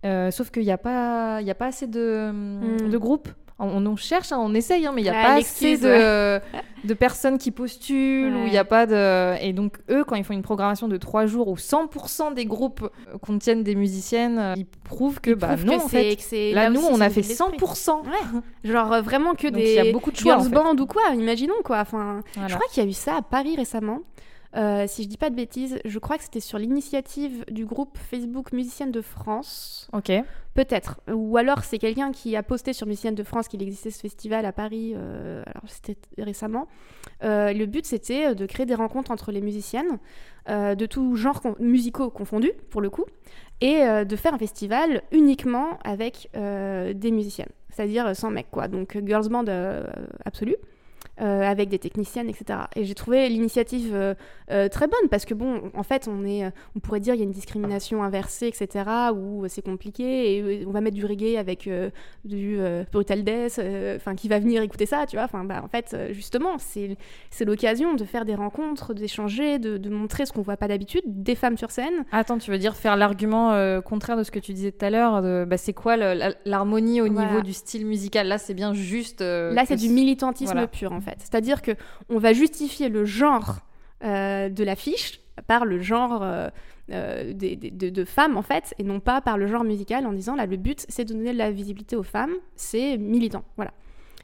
Euh, 0.05 0.31
sauf 0.31 0.51
qu'il 0.51 0.63
n'y 0.63 0.71
a, 0.71 0.79
pas- 0.79 1.41
y 1.43 1.51
a 1.51 1.55
pas 1.55 1.67
assez 1.67 1.87
de, 1.87 2.31
Mm. 2.33 2.91
de 2.91 2.99
groupes. 2.99 3.29
On, 3.59 3.87
on 3.87 3.97
cherche, 3.97 4.33
hein, 4.33 4.39
on 4.39 4.53
essaye, 4.55 4.85
hein, 4.85 4.93
mais 4.95 5.01
il 5.01 5.05
n'y 5.05 5.11
a 5.11 5.19
Ah, 5.19 5.25
pas 5.29 5.33
assez 5.37 5.79
de, 5.79 6.39
de 6.87 6.93
personnes 6.95 7.39
qui 7.39 7.51
postulent, 7.51 8.37
ou 8.37 8.49
n'y 8.49 8.59
a 8.59 8.67
pas 8.67 8.85
de... 8.85 9.43
Et 9.43 9.55
donc, 9.55 9.79
eux, 9.91 10.05
quand 10.05 10.15
ils 10.15 10.25
font 10.25 10.35
une 10.35 10.43
programmation 10.43 10.89
de 10.89 10.99
trois 10.99 11.25
jours 11.25 11.49
où 11.49 11.57
100% 11.57 12.35
des 12.35 12.45
groupes 12.45 12.83
euh, 12.83 13.17
contiennent 13.17 13.63
des 13.63 13.75
musiciennes, 13.75 14.39
euh, 14.39 14.53
ils 14.59 14.67
prouvent 14.67 15.23
que, 15.23 15.31
Ils 15.31 15.37
bah 15.37 15.49
prouvent 15.57 15.65
non, 15.65 15.79
que 15.79 15.85
en 15.85 15.89
fait. 15.89 16.17
que 16.17 16.55
Là, 16.55 16.69
nous, 16.69 16.83
on 16.83 17.01
a 17.01 17.09
fait 17.09 17.23
l'esprit. 17.23 17.57
100%. 17.57 18.03
Ouais. 18.05 18.71
Genre 18.71 19.03
vraiment 19.03 19.33
que 19.35 19.47
Donc, 19.47 19.57
des 19.57 19.71
il 19.71 19.85
y 19.87 19.89
a 19.89 19.91
beaucoup 19.91 20.11
de 20.11 20.17
choix, 20.19 20.35
girls 20.35 20.49
en 20.49 20.51
fait. 20.51 20.55
band 20.55 20.77
ou 20.79 20.87
quoi, 20.87 21.03
imaginons 21.15 21.55
quoi. 21.65 21.79
Enfin, 21.81 22.21
Voilà. 22.35 22.49
je 22.49 22.55
crois 22.57 22.67
qu'il 22.71 22.83
y 22.83 22.87
a 22.87 22.91
eu 22.91 22.93
ça 22.93 23.17
à 23.17 23.23
Paris 23.23 23.57
récemment. 23.57 24.01
Euh, 24.57 24.87
si 24.87 25.03
je 25.03 25.09
dis 25.09 25.19
pas 25.19 25.29
de 25.29 25.35
bêtises, 25.35 25.79
je 25.85 25.99
crois 25.99 26.17
que 26.17 26.25
c'était 26.25 26.41
sur 26.41 26.59
l'initiative 26.59 27.45
du 27.51 27.67
groupe 27.67 27.99
Facebook 27.99 28.53
Musiciennes 28.53 28.91
de 28.91 29.03
France. 29.03 29.87
Ok. 29.93 30.11
Peut-être. 30.55 30.99
Ou 31.13 31.37
alors 31.37 31.65
c'est 31.65 31.79
quelqu'un 31.79 32.11
qui 32.13 32.35
a 32.37 32.43
posté 32.43 32.73
sur 32.73 32.87
Musiciennes 32.87 33.15
de 33.15 33.23
France 33.23 33.49
qu'il 33.49 33.63
existait 33.63 33.91
ce 33.91 34.01
festival 34.01 34.47
à 34.47 34.53
Paris. 34.53 34.95
euh, 34.97 35.43
alors 35.47 35.65
c'était 35.67 35.99
récemment. 36.17 36.69
Euh, 37.23 37.53
le 37.53 37.67
but 37.67 37.85
c'était 37.85 38.35
de 38.35 38.47
créer 38.47 38.65
des 38.65 38.75
rencontres 38.75 39.11
entre 39.11 39.31
les 39.33 39.43
musiciennes 39.43 39.99
de 40.49 40.87
tous 40.87 41.17
genres 41.17 41.43
con- 41.43 41.57
musicaux 41.59 42.09
confondus 42.09 42.53
pour 42.71 42.81
le 42.81 42.89
coup, 42.89 43.05
et 43.61 43.81
de 44.05 44.17
faire 44.17 44.33
un 44.33 44.39
festival 44.39 45.03
uniquement 45.11 45.79
avec 45.83 46.31
des 46.35 47.11
musiciennes, 47.11 47.49
c'est-à-dire 47.69 48.15
sans 48.15 48.31
mecs 48.31 48.51
quoi. 48.53 48.69
Donc 48.69 48.97
girls 49.05 49.29
band 49.29 49.45
absolu. 50.25 50.55
Euh, 51.19 51.43
avec 51.43 51.71
des 51.71 51.79
techniciennes, 51.79 52.29
etc. 52.29 52.59
Et 52.77 52.85
j'ai 52.85 52.95
trouvé 52.95 53.27
l'initiative 53.31 53.95
euh, 53.95 54.15
euh, 54.51 54.69
très 54.69 54.87
bonne 54.87 55.09
parce 55.11 55.25
que 55.25 55.33
bon, 55.33 55.71
en 55.73 55.83
fait, 55.83 56.09
on 56.09 56.27
est, 56.27 56.45
on 56.77 56.81
pourrait 56.81 57.01
dire 57.01 57.15
il 57.15 57.19
y 57.19 57.21
a 57.23 57.25
une 57.25 57.31
discrimination 57.31 58.03
inversée, 58.03 58.49
etc. 58.49 58.85
Où 59.15 59.47
c'est 59.49 59.63
compliqué 59.63 60.37
et 60.37 60.67
on 60.67 60.73
va 60.73 60.83
mettre 60.83 60.97
du 60.97 61.07
reggae 61.07 61.39
avec 61.39 61.71
du 62.27 62.59
brutal 62.93 63.25
death, 63.25 63.59
enfin 63.97 64.15
qui 64.15 64.29
va 64.29 64.39
venir 64.39 64.61
écouter 64.61 64.85
ça, 64.85 65.07
tu 65.07 65.17
vois. 65.17 65.25
Enfin, 65.25 65.45
bah, 65.45 65.63
en 65.65 65.69
fait, 65.69 65.97
justement, 66.11 66.59
c'est 66.59 66.99
c'est 67.31 67.47
l'occasion 67.47 67.95
de 67.95 68.05
faire 68.05 68.27
des 68.27 68.35
rencontres, 68.35 68.93
d'échanger, 68.93 69.59
de, 69.59 69.79
de 69.79 69.89
montrer 69.89 70.27
ce 70.27 70.33
qu'on 70.33 70.43
voit 70.43 70.59
pas 70.59 70.69
d'habitude, 70.69 71.03
des 71.07 71.35
femmes 71.35 71.57
sur 71.57 71.71
scène. 71.71 72.05
Attends, 72.13 72.37
tu 72.37 72.51
veux 72.51 72.59
dire 72.59 72.77
faire 72.77 72.97
l'argument 72.97 73.53
contraire 73.81 74.19
de 74.19 74.23
ce 74.23 74.31
que 74.31 74.39
tu 74.39 74.53
disais 74.53 74.73
tout 74.73 74.85
à 74.85 74.91
l'heure 74.91 75.47
bah, 75.47 75.57
C'est 75.57 75.73
quoi 75.73 75.97
l'harmonie 75.97 77.01
au 77.01 77.11
Voilà. 77.11 77.31
niveau 77.31 77.41
du 77.41 77.55
style 77.55 77.87
musical? 77.87 78.29
Là, 78.29 78.37
c'est 78.37 78.55
bien 78.55 78.75
juste. 78.75 79.23
Là, 79.23 79.65
c'est 79.67 79.77
du 79.77 79.89
militantisme 79.89 80.53
voilà. 80.53 80.67
pur, 80.67 80.93
en 80.93 81.01
fait. 81.01 81.06
C'est-à-dire 81.19 81.63
que 81.63 81.73
on 82.09 82.19
va 82.19 82.33
justifier 82.33 82.89
le 82.89 83.05
genre 83.05 83.61
euh, 84.05 84.49
de 84.49 84.65
l'affiche 84.65 85.21
par 85.47 85.65
le 85.65 85.79
genre 85.81 86.23
euh, 86.23 86.49
euh, 86.91 87.33
des- 87.33 87.57
des- 87.57 87.71
de, 87.71 87.89
de 87.91 88.05
femmes, 88.05 88.37
en 88.37 88.43
fait, 88.43 88.75
et 88.79 88.83
non 88.85 89.01
pas 89.01 89.21
par 89.21 89.39
le 89.39 89.47
genre 89.47 89.65
musical, 89.65 90.07
en 90.07 90.13
disant, 90.13 90.35
là, 90.37 90.47
le 90.47 90.57
but, 90.57 90.85
c'est 90.89 91.05
de 91.05 91.13
donner 91.15 91.33
de 91.33 91.39
la 91.39 91.51
visibilité 91.51 91.97
aux 91.97 92.03
femmes, 92.03 92.33
c'est 92.55 92.97
militant, 92.99 93.45
voilà. 93.57 93.73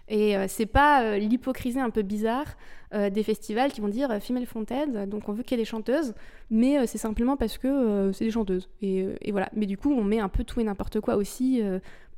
Et 0.08 0.34
c'est 0.48 0.66
pas 0.66 1.16
l'hypocrisie 1.16 1.80
un 1.80 1.88
peu 1.88 2.02
bizarre 2.02 2.44
des 2.92 3.22
festivals 3.22 3.72
qui 3.72 3.80
vont 3.80 3.88
dire 3.88 4.20
female 4.20 4.44
fronted, 4.44 5.08
donc 5.08 5.28
on 5.28 5.32
veut 5.32 5.42
qu'il 5.42 5.56
y 5.56 5.60
ait 5.60 5.64
des 5.64 5.68
chanteuses, 5.68 6.12
mais 6.50 6.86
c'est 6.86 6.98
simplement 6.98 7.36
parce 7.38 7.56
que 7.56 8.10
c'est 8.12 8.26
des 8.26 8.30
chanteuses. 8.30 8.68
Et, 8.82 9.06
et 9.22 9.32
voilà. 9.32 9.48
Mais 9.54 9.64
du 9.64 9.78
coup, 9.78 9.90
on 9.90 10.04
met 10.04 10.18
un 10.18 10.28
peu 10.28 10.44
tout 10.44 10.60
et 10.60 10.64
n'importe 10.64 11.00
quoi 11.00 11.16
aussi, 11.16 11.62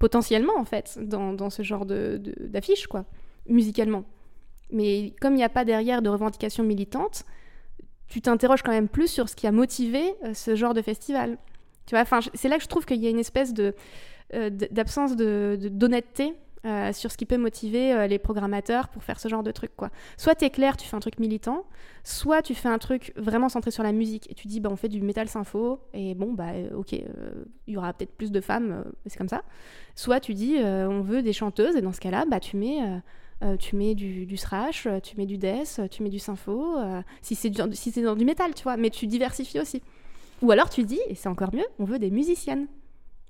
potentiellement, 0.01 0.55
en 0.59 0.65
fait, 0.65 0.99
dans, 1.01 1.33
dans 1.35 1.51
ce 1.51 1.63
genre 1.63 1.87
de- 1.87 2.17
de- 2.21 2.47
d'affiche, 2.49 2.87
quoi, 2.89 3.05
musicalement. 3.49 4.03
Mais 4.71 5.13
comme 5.21 5.35
il 5.35 5.37
n'y 5.37 5.45
a 5.45 5.49
pas 5.49 5.65
derrière 5.65 6.03
de 6.03 6.09
revendications 6.09 6.65
militantes, 6.65 7.25
tu 8.09 8.21
t'interroges 8.21 8.63
quand 8.63 8.73
même 8.73 8.89
plus 8.89 9.09
sur 9.09 9.29
ce 9.29 9.37
qui 9.37 9.47
a 9.47 9.53
motivé 9.53 10.15
euh, 10.25 10.35
ce 10.35 10.55
genre 10.55 10.75
de 10.75 10.83
festival. 10.83 11.39
Tu 11.87 11.97
vois, 11.97 12.05
c'est 12.35 12.49
là 12.49 12.57
que 12.57 12.63
je 12.63 12.69
trouve 12.69 12.87
qu'il 12.87 13.03
y 13.03 13.07
a 13.07 13.11
une 13.11 13.19
espèce 13.19 13.53
euh, 13.61 14.51
d'absence 14.51 15.17
d'honnêteté 15.17 16.33
euh, 16.65 16.93
sur 16.95 17.11
ce 17.11 17.19
qui 17.19 17.27
peut 17.27 17.37
motiver 17.37 18.09
les 18.09 18.19
programmateurs 18.19 18.89
pour 18.89 19.03
faire 19.03 19.21
ce 19.21 19.29
genre 19.29 19.43
de 19.43 19.51
truc, 19.51 19.73
quoi. 19.77 19.91
Soit 20.17 20.35
t'es 20.35 20.49
clair, 20.49 20.79
tu 20.79 20.89
fais 20.89 20.97
un 20.97 21.01
truc 21.01 21.19
militant, 21.19 21.67
soit 22.05 22.41
tu 22.41 22.55
fais 22.55 22.71
un 22.71 22.79
truc 22.79 23.13
vraiment 23.17 23.51
centré 23.51 23.71
sur 23.71 23.83
la 23.83 23.93
musique 23.93 24.31
et 24.31 24.35
tu 24.35 24.47
dis, 24.47 24.61
bah, 24.61 24.71
on 24.73 24.77
fait 24.77 24.89
du 24.89 25.03
métal 25.03 25.29
sympho 25.29 25.81
et 25.93 26.15
bon, 26.15 26.33
bah, 26.33 26.53
ok, 26.75 26.93
il 26.93 27.05
y 27.75 27.77
aura 27.77 27.93
peut-être 27.93 28.17
plus 28.17 28.33
de 28.33 28.41
femmes, 28.41 28.85
c'est 29.05 29.19
comme 29.19 29.29
ça. 29.29 29.43
Soit 29.95 30.21
tu 30.21 30.33
dis, 30.33 30.57
on 30.57 31.03
veut 31.03 31.21
des 31.21 31.35
chanteuses 31.35 31.77
et 31.77 31.83
dans 31.83 31.93
ce 31.93 32.01
cas-là, 32.01 32.25
bah, 32.31 32.41
tu 32.41 32.57
mets 32.57 32.81
euh, 33.43 33.57
tu 33.57 33.77
mets 33.77 33.95
du, 33.95 34.27
du 34.27 34.37
thrash, 34.37 34.87
euh, 34.87 35.01
tu 35.01 35.17
mets 35.17 35.27
du 35.27 35.37
death, 35.39 35.77
euh, 35.81 35.89
tu 35.89 36.03
mets 36.03 36.09
du 36.11 36.19
sympho, 36.19 36.79
euh, 36.79 37.03
si 37.23 37.35
c'est 37.35 37.51
si 37.75 37.91
c'est 37.91 38.03
dans 38.03 38.15
du 38.17 38.25
métal, 38.25 38.55
tu 38.55 38.63
vois, 38.63 38.77
mais 38.77 38.91
tu 38.91 39.07
diversifies 39.07 39.61
aussi. 39.61 39.83
Ou 40.43 40.51
alors 40.51 40.71
tu 40.71 40.85
dis, 40.85 41.01
et 41.09 41.15
c'est 41.15 41.29
encore 41.29 41.55
mieux, 41.55 41.65
on 41.79 41.85
veut 41.85 41.99
des 41.99 42.11
musiciennes. 42.11 42.67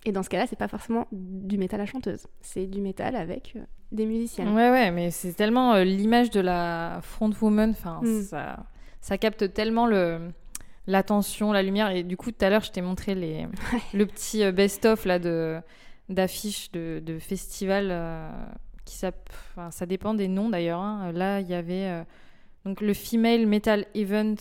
Et 0.06 0.12
dans 0.12 0.22
ce 0.22 0.28
cas-là, 0.28 0.46
c'est 0.46 0.56
pas 0.58 0.68
forcément 0.68 1.06
du 1.12 1.56
métal 1.56 1.80
à 1.80 1.86
chanteuse, 1.86 2.26
c'est 2.42 2.66
du 2.66 2.80
métal 2.82 3.16
avec 3.16 3.54
euh, 3.56 3.60
des 3.92 4.04
musiciennes. 4.04 4.48
Ouais, 4.54 4.70
ouais, 4.70 4.90
mais 4.90 5.10
c'est 5.10 5.32
tellement 5.32 5.76
l'image 5.78 6.30
de 6.30 6.40
la 6.40 7.00
frontwoman, 7.02 7.70
enfin, 7.70 8.00
Mm. 8.02 8.22
ça, 8.22 8.66
ça 9.00 9.16
capte 9.18 9.52
tellement 9.54 9.86
le 9.86 10.18
l'attention, 10.86 11.52
la 11.52 11.62
lumière. 11.62 11.90
Et 11.90 12.02
du 12.02 12.18
coup, 12.18 12.30
tout 12.30 12.44
à 12.44 12.50
l'heure, 12.50 12.62
je 12.62 12.70
t'ai 12.70 12.82
montré 12.82 13.14
les, 13.14 13.46
le 13.94 14.04
petit 14.04 14.50
best-of 14.52 15.06
là 15.06 15.18
de 15.18 15.58
d'affiches 16.10 16.70
de, 16.72 17.00
de 17.02 17.18
festivals 17.18 17.90
qui 18.84 18.98
enfin, 19.56 19.70
ça 19.70 19.86
dépend 19.86 20.14
des 20.14 20.28
noms 20.28 20.48
d'ailleurs. 20.50 20.80
hein. 20.80 21.10
Là, 21.12 21.40
il 21.40 21.48
y 21.48 21.54
avait 21.54 21.88
euh, 21.88 22.02
donc 22.64 22.80
le 22.80 22.94
Female 22.94 23.46
Metal 23.46 23.86
Event, 23.94 24.34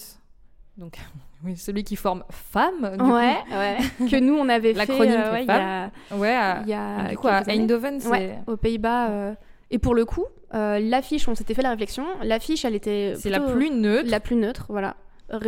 donc 0.77 0.97
oui, 1.45 1.55
celui 1.57 1.83
qui 1.83 1.95
forme 1.95 2.23
femmes. 2.29 2.95
du 2.97 3.03
Ouais, 3.03 3.35
ouais. 3.51 3.77
que 4.09 4.19
nous 4.19 4.33
on 4.35 4.49
avait 4.49 4.73
fait 4.73 4.79
L'acronyme 4.79 5.13
euh, 5.13 5.31
ouais, 5.33 5.43
il 5.43 5.47
y 5.47 5.51
a. 5.51 5.91
Ouais, 6.15 6.33
à, 6.35 6.61
il 6.63 6.69
y 6.69 6.73
a 6.73 7.09
du 7.09 7.17
coup, 7.17 7.27
à. 7.27 7.41
Eindhoven, 7.49 7.99
Ouais, 8.07 8.37
aux 8.47 8.57
Pays-Bas. 8.57 9.09
euh, 9.09 9.33
Et 9.71 9.79
pour 9.79 9.95
le 9.95 10.05
coup, 10.05 10.25
euh, 10.53 10.79
l'affiche, 10.79 11.27
on 11.27 11.35
s'était 11.35 11.53
fait 11.53 11.61
la 11.63 11.71
réflexion, 11.71 12.05
l'affiche 12.21 12.63
elle 12.65 12.75
était 12.75 13.13
c'est 13.17 13.29
la 13.29 13.39
plus 13.39 13.69
neutre. 13.71 14.09
la 14.09 14.19
plus 14.19 14.35
neutre, 14.35 14.65
voilà. 14.69 14.95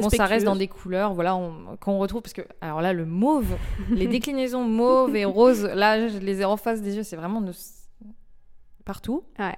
Bon, 0.02 0.10
ça 0.10 0.26
reste 0.26 0.46
dans 0.46 0.56
des 0.56 0.68
couleurs, 0.70 1.14
voilà, 1.14 1.36
on, 1.36 1.78
quand 1.80 1.92
on 1.92 2.00
retrouve, 2.00 2.22
parce 2.24 2.34
que, 2.34 2.42
alors 2.60 2.82
là, 2.82 2.92
le 2.92 3.06
mauve, 3.06 3.56
les 3.92 4.08
déclinaisons 4.18 4.64
mauve 4.64 5.16
et 5.16 5.26
rose, 5.26 5.64
là, 5.64 6.08
je 6.08 6.18
les 6.18 6.42
ai 6.42 6.46
en 6.46 6.58
face 6.58 6.82
des 6.82 6.96
yeux, 6.96 7.04
c'est 7.04 7.18
vraiment 7.18 7.40
de- 7.42 7.52
partout. 8.86 9.24
Ouais. 9.40 9.56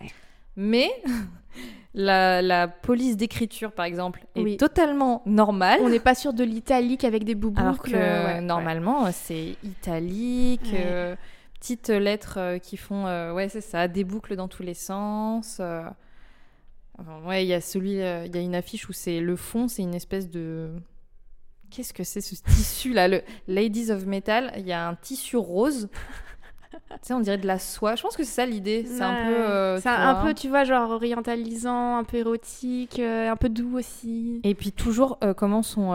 Mais 0.55 0.89
la, 1.93 2.41
la 2.41 2.67
police 2.67 3.17
d'écriture, 3.17 3.71
par 3.71 3.85
exemple, 3.85 4.25
est 4.35 4.41
Oui. 4.41 4.57
totalement 4.57 5.21
normale. 5.25 5.79
On 5.83 5.89
n'est 5.89 5.99
pas 5.99 6.15
sûr 6.15 6.33
de 6.33 6.43
l'italique 6.43 7.03
avec 7.03 7.23
des. 7.23 7.37
Alors 7.55 7.81
que 7.81 7.91
euh, 7.93 8.25
ouais. 8.25 8.41
normalement, 8.41 9.11
c'est 9.11 9.55
italique, 9.63 10.69
Ouais. 10.73 10.83
euh, 10.85 11.15
petites 11.59 11.89
lettres 11.89 12.37
euh, 12.39 12.57
qui 12.59 12.77
font, 12.77 13.05
euh, 13.07 13.33
ouais, 13.33 13.49
c'est 13.49 13.61
ça, 13.61 13.87
des 13.87 14.03
boucles 14.03 14.35
dans 14.35 14.47
tous 14.47 14.63
les 14.63 14.73
sens. 14.73 15.59
Enfin, 16.99 17.21
ouais, 17.25 17.45
il 17.45 17.47
y 17.47 17.53
a 17.53 17.61
celui, 17.61 17.91
il 17.91 17.97
y 18.35 18.37
a 18.37 18.41
une 18.41 18.55
affiche 18.55 18.89
où 18.89 18.93
c'est 18.93 19.19
le 19.19 19.35
fond, 19.35 19.67
c'est 19.67 19.83
une 19.83 19.93
espèce 19.95 20.29
de. 20.29 20.71
Qu'est-ce 21.69 21.93
que 21.93 22.03
c'est 22.05 22.21
ce 22.21 22.33
tissu 22.35 22.93
là, 22.93 23.07
le 23.09 23.21
Ladies 23.47 23.91
of 23.91 24.05
Metal 24.05 24.53
Il 24.57 24.65
y 24.65 24.71
a 24.71 24.87
un 24.87 24.95
tissu 24.95 25.35
rose. 25.35 25.89
Tu 26.89 26.95
sais, 27.01 27.13
on 27.13 27.19
dirait 27.19 27.37
de 27.37 27.47
la 27.47 27.59
soie. 27.59 27.95
Je 27.95 28.01
pense 28.01 28.15
que 28.17 28.23
c'est 28.23 28.31
ça 28.33 28.45
l'idée. 28.45 28.85
C'est 28.87 29.01
un 29.03 29.25
peu. 29.25 29.33
Euh, 29.35 29.79
C'est 29.79 29.89
un 29.89 30.15
peu, 30.23 30.33
tu 30.33 30.49
vois, 30.49 30.63
genre 30.63 30.89
orientalisant, 30.91 31.97
un 31.97 32.03
peu 32.03 32.17
érotique, 32.17 32.99
euh, 32.99 33.29
un 33.29 33.35
peu 33.35 33.49
doux 33.49 33.77
aussi. 33.77 34.39
Et 34.43 34.55
puis 34.55 34.71
toujours 34.71 35.17
euh, 35.23 35.33
comment 35.33 35.61
sont. 35.63 35.91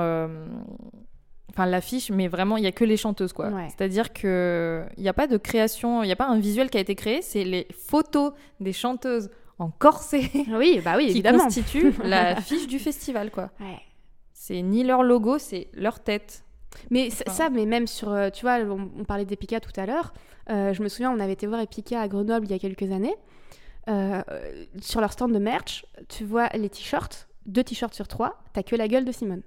Enfin, 1.50 1.66
l'affiche, 1.66 2.10
mais 2.10 2.28
vraiment, 2.28 2.56
il 2.56 2.64
y 2.64 2.66
a 2.66 2.72
que 2.72 2.84
les 2.84 2.96
chanteuses, 2.96 3.34
quoi. 3.34 3.48
Ouais. 3.50 3.68
C'est-à-dire 3.68 4.14
que 4.14 4.84
il 4.96 5.02
n'y 5.02 5.08
a 5.08 5.12
pas 5.12 5.26
de 5.26 5.36
création, 5.36 6.02
il 6.02 6.06
n'y 6.06 6.12
a 6.12 6.16
pas 6.16 6.26
un 6.26 6.38
visuel 6.38 6.70
qui 6.70 6.78
a 6.78 6.80
été 6.80 6.94
créé, 6.94 7.20
c'est 7.20 7.44
les 7.44 7.66
photos 7.76 8.32
des 8.58 8.72
chanteuses 8.72 9.28
en 9.58 9.70
corset 9.70 10.30
Oui, 10.54 10.80
bah 10.82 10.94
oui, 10.96 11.04
qui 11.06 11.10
évidemment. 11.10 11.44
constituent 11.44 11.92
la 12.04 12.36
fiche 12.40 12.66
du 12.66 12.78
festival, 12.78 13.30
quoi. 13.30 13.50
Ouais. 13.60 13.78
C'est 14.32 14.62
ni 14.62 14.82
leur 14.82 15.02
logo, 15.02 15.36
c'est 15.38 15.68
leur 15.74 16.00
tête. 16.00 16.41
Mais 16.90 17.08
Enfin. 17.12 17.30
ça, 17.32 17.50
mais 17.50 17.66
même 17.66 17.86
sur, 17.86 18.10
euh, 18.10 18.30
tu 18.30 18.42
vois, 18.42 18.58
on, 18.60 18.90
on 18.98 19.04
parlait 19.04 19.24
d'Epica 19.24 19.60
tout 19.60 19.72
à 19.80 19.86
l'heure. 19.86 20.12
Euh, 20.50 20.72
je 20.72 20.82
me 20.82 20.88
souviens, 20.88 21.10
on 21.12 21.20
avait 21.20 21.32
été 21.34 21.46
voir 21.46 21.60
Epica 21.60 22.00
à 22.00 22.08
Grenoble 22.08 22.46
il 22.46 22.50
y 22.50 22.54
a 22.54 22.58
quelques 22.58 22.90
années. 22.92 23.14
Euh, 23.88 24.22
sur 24.80 25.00
leur 25.00 25.12
stand 25.12 25.32
de 25.32 25.38
merch, 25.38 25.84
tu 26.08 26.24
vois 26.24 26.48
les 26.54 26.68
t-shirts, 26.70 27.28
deux 27.46 27.64
t-shirts 27.64 27.94
sur 27.94 28.06
trois, 28.06 28.38
t'as 28.52 28.62
que 28.62 28.76
la 28.76 28.86
gueule 28.88 29.04
de 29.04 29.12
Simone. 29.12 29.42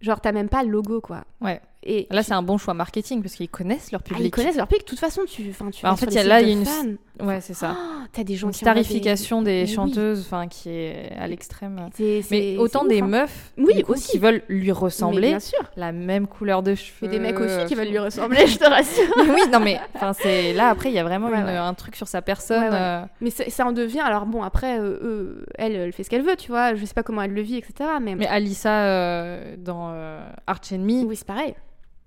Genre, 0.00 0.20
t'as 0.20 0.32
même 0.32 0.48
pas 0.48 0.62
le 0.62 0.70
logo, 0.70 1.00
quoi. 1.02 1.24
Ouais. 1.42 1.60
Et 1.82 2.06
Là, 2.10 2.22
c'est 2.22 2.34
un 2.34 2.42
bon 2.42 2.58
choix 2.58 2.74
marketing 2.74 3.22
parce 3.22 3.34
qu'ils 3.36 3.48
connaissent 3.48 3.90
leur 3.90 4.02
Ah, 4.04 4.08
public. 4.08 4.26
ils 4.26 4.30
connaissent 4.30 4.56
leur 4.56 4.66
public. 4.66 4.84
De 4.84 4.90
toute 4.90 4.98
façon, 4.98 5.22
tu, 5.26 5.46
enfin, 5.48 5.70
tu 5.70 5.82
Bah, 5.82 5.90
en 5.92 5.96
fait, 5.96 6.12
y 6.12 6.18
a- 6.18 6.24
là, 6.24 6.42
il 6.42 6.48
y 6.48 6.50
a 6.50 6.54
une- 6.54 6.66
fans. 6.66 7.26
Ouais, 7.26 7.40
c'est 7.40 7.54
ça. 7.54 7.74
Oh, 7.78 8.04
T'as 8.12 8.22
des 8.24 8.34
gens 8.34 8.48
Une 8.48 8.52
qui 8.52 8.60
des- 8.60 8.64
starification 8.66 9.40
des 9.42 9.62
oui. 9.62 9.72
chanteuses, 9.72 10.20
enfin, 10.20 10.46
qui 10.46 10.68
est 10.70 11.12
à 11.18 11.26
l'extrême. 11.26 11.88
Mais 12.30 12.56
autant 12.58 12.84
des 12.84 12.96
ouf, 12.96 13.02
hein. 13.04 13.06
meufs 13.06 13.52
Oui, 13.56 13.74
du 13.74 13.84
coup, 13.84 13.92
aussi. 13.92 14.10
qui 14.12 14.18
veulent 14.18 14.42
lui 14.48 14.72
ressembler, 14.72 15.28
bien 15.28 15.40
sûr. 15.40 15.58
la 15.76 15.92
même 15.92 16.26
couleur 16.26 16.62
de 16.62 16.74
cheveux. 16.74 16.96
Mais 17.02 17.08
des 17.08 17.18
mecs 17.18 17.40
aussi 17.40 17.64
qui 17.66 17.74
veulent 17.74 17.88
lui 17.88 17.98
ressembler, 17.98 18.46
je 18.46 18.58
te 18.58 18.64
rassure. 18.68 19.04
Mais 19.16 19.30
oui, 19.34 19.40
non 19.52 19.60
mais 19.60 19.80
enfin 19.94 20.12
c'est 20.12 20.52
là 20.52 20.68
après 20.68 20.90
il 20.90 20.94
y 20.94 20.98
a 20.98 21.04
vraiment 21.04 21.28
Ouais, 21.28 21.38
une- 21.38 21.44
ouais. 21.46 21.56
un 21.56 21.74
truc 21.74 21.96
sur 21.96 22.08
sa 22.08 22.20
personne. 22.22 22.62
Ouais, 22.64 22.68
euh, 22.72 23.02
Mais 23.22 23.30
ça 23.30 23.66
en 23.66 23.72
devient. 23.72 24.00
Alors 24.00 24.26
bon, 24.26 24.42
après, 24.42 24.78
euh, 24.78 24.98
euh, 25.02 25.44
elle, 25.56 25.72
elle 25.76 25.92
fait 25.92 26.04
ce 26.04 26.10
qu'elle 26.10 26.22
veut, 26.24 26.36
tu 26.36 26.50
vois. 26.50 26.74
Je 26.74 26.84
sais 26.84 26.94
pas 26.94 27.02
comment 27.02 27.22
elle 27.22 27.32
le 27.34 27.42
vit, 27.42 27.56
etc. 27.56 27.88
Mais, 28.02 28.14
Mais 28.16 28.26
Alissa 28.26 28.84
euh, 28.86 29.56
dans 29.58 29.90
euh, 29.92 30.20
Arch 30.46 30.72
Enemy, 30.72 31.04
oui, 31.06 31.16
c'est 31.16 31.26
pareil. 31.26 31.54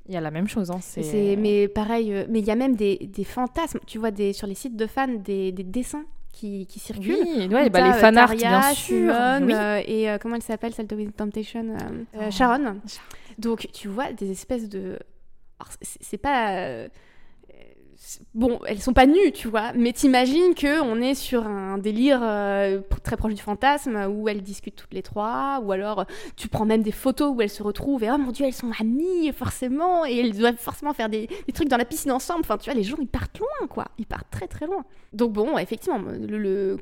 Il 0.08 0.14
y 0.14 0.18
a 0.18 0.22
la 0.22 0.32
même 0.32 0.48
chose. 0.48 0.70
Hein, 0.72 0.80
c'est... 0.82 1.36
Mais 1.38 1.68
pareil, 1.68 2.14
euh, 2.14 2.26
mais 2.30 2.40
il 2.40 2.46
y 2.46 2.52
a 2.52 2.56
même 2.56 2.76
des, 2.76 2.98
des 2.98 3.24
fantasmes. 3.24 3.80
Tu 3.88 3.98
vois 3.98 4.12
des, 4.12 4.34
sur 4.34 4.48
les 4.48 4.56
sites 4.56 4.76
de 4.76 4.86
fans 4.88 5.08
des, 5.08 5.52
des 5.52 5.64
dessins 5.64 6.06
qui, 6.32 6.66
qui 6.66 6.80
circulent. 6.80 7.16
Oui, 7.26 7.48
ouais, 7.48 7.70
bah, 7.70 7.82
les 7.82 7.90
euh, 7.92 7.94
fanarts 7.94 8.36
bien 8.36 8.62
sûr. 8.74 9.14
Simone, 9.14 9.44
oui. 9.46 9.54
euh, 9.54 9.82
et 9.86 10.10
euh, 10.10 10.18
comment 10.18 10.36
elle 10.36 10.42
s'appelle, 10.42 10.74
celle 10.74 10.88
de 10.88 10.96
With 10.96 11.16
Temptation 11.16 11.78
euh, 11.80 12.04
Oh. 12.28 12.32
Sharon. 12.32 12.82
Donc 13.38 13.68
tu 13.72 13.88
vois 13.88 14.12
des 14.14 14.32
espèces 14.32 14.68
de. 14.68 15.00
C'est 15.82 16.18
pas. 16.18 16.88
Bon, 18.34 18.60
elles 18.68 18.82
sont 18.82 18.94
pas 18.94 19.06
nues, 19.06 19.32
tu 19.34 19.48
vois, 19.48 19.72
mais 19.74 19.94
t'imagines 19.94 20.56
que 20.56 20.82
on 20.82 21.00
est 21.02 21.16
sur 21.16 21.48
un 21.48 21.78
délire 21.78 22.20
euh, 22.22 22.82
très 23.04 23.16
proche 23.16 23.34
du 23.34 23.42
fantasme 23.42 24.08
où 24.10 24.28
elles 24.28 24.42
discutent 24.42 24.76
toutes 24.76 24.94
les 24.94 25.02
trois, 25.02 25.62
ou 25.64 25.72
alors 25.72 26.00
euh, 26.00 26.04
tu 26.36 26.48
prends 26.48 26.66
même 26.66 26.84
des 26.84 26.92
photos 26.92 27.34
où 27.34 27.42
elles 27.42 27.50
se 27.50 27.64
retrouvent 27.64 28.04
et 28.04 28.12
oh 28.12 28.18
mon 28.18 28.32
dieu, 28.32 28.46
elles 28.46 28.54
sont 28.54 28.72
amies 28.80 29.32
forcément 29.32 30.06
et 30.06 30.18
elles 30.18 30.38
doivent 30.38 30.58
forcément 30.58 30.94
faire 30.94 31.10
des, 31.10 31.30
trucs 31.54 31.70
dans 31.70 31.78
la 31.78 31.86
piscine 31.86 32.12
ensemble. 32.12 32.42
Enfin, 32.42 32.58
tu 32.58 32.70
vois, 32.70 32.74
les 32.74 32.84
gens 32.84 32.98
ils 33.00 33.08
partent 33.08 33.40
loin, 33.40 33.68
quoi, 33.68 33.86
ils 33.98 34.06
partent 34.06 34.30
très 34.32 34.48
très 34.48 34.66
loin. 34.66 34.84
Donc 35.14 35.32
bon, 35.32 35.58
effectivement, 35.58 36.00
le, 36.00 36.78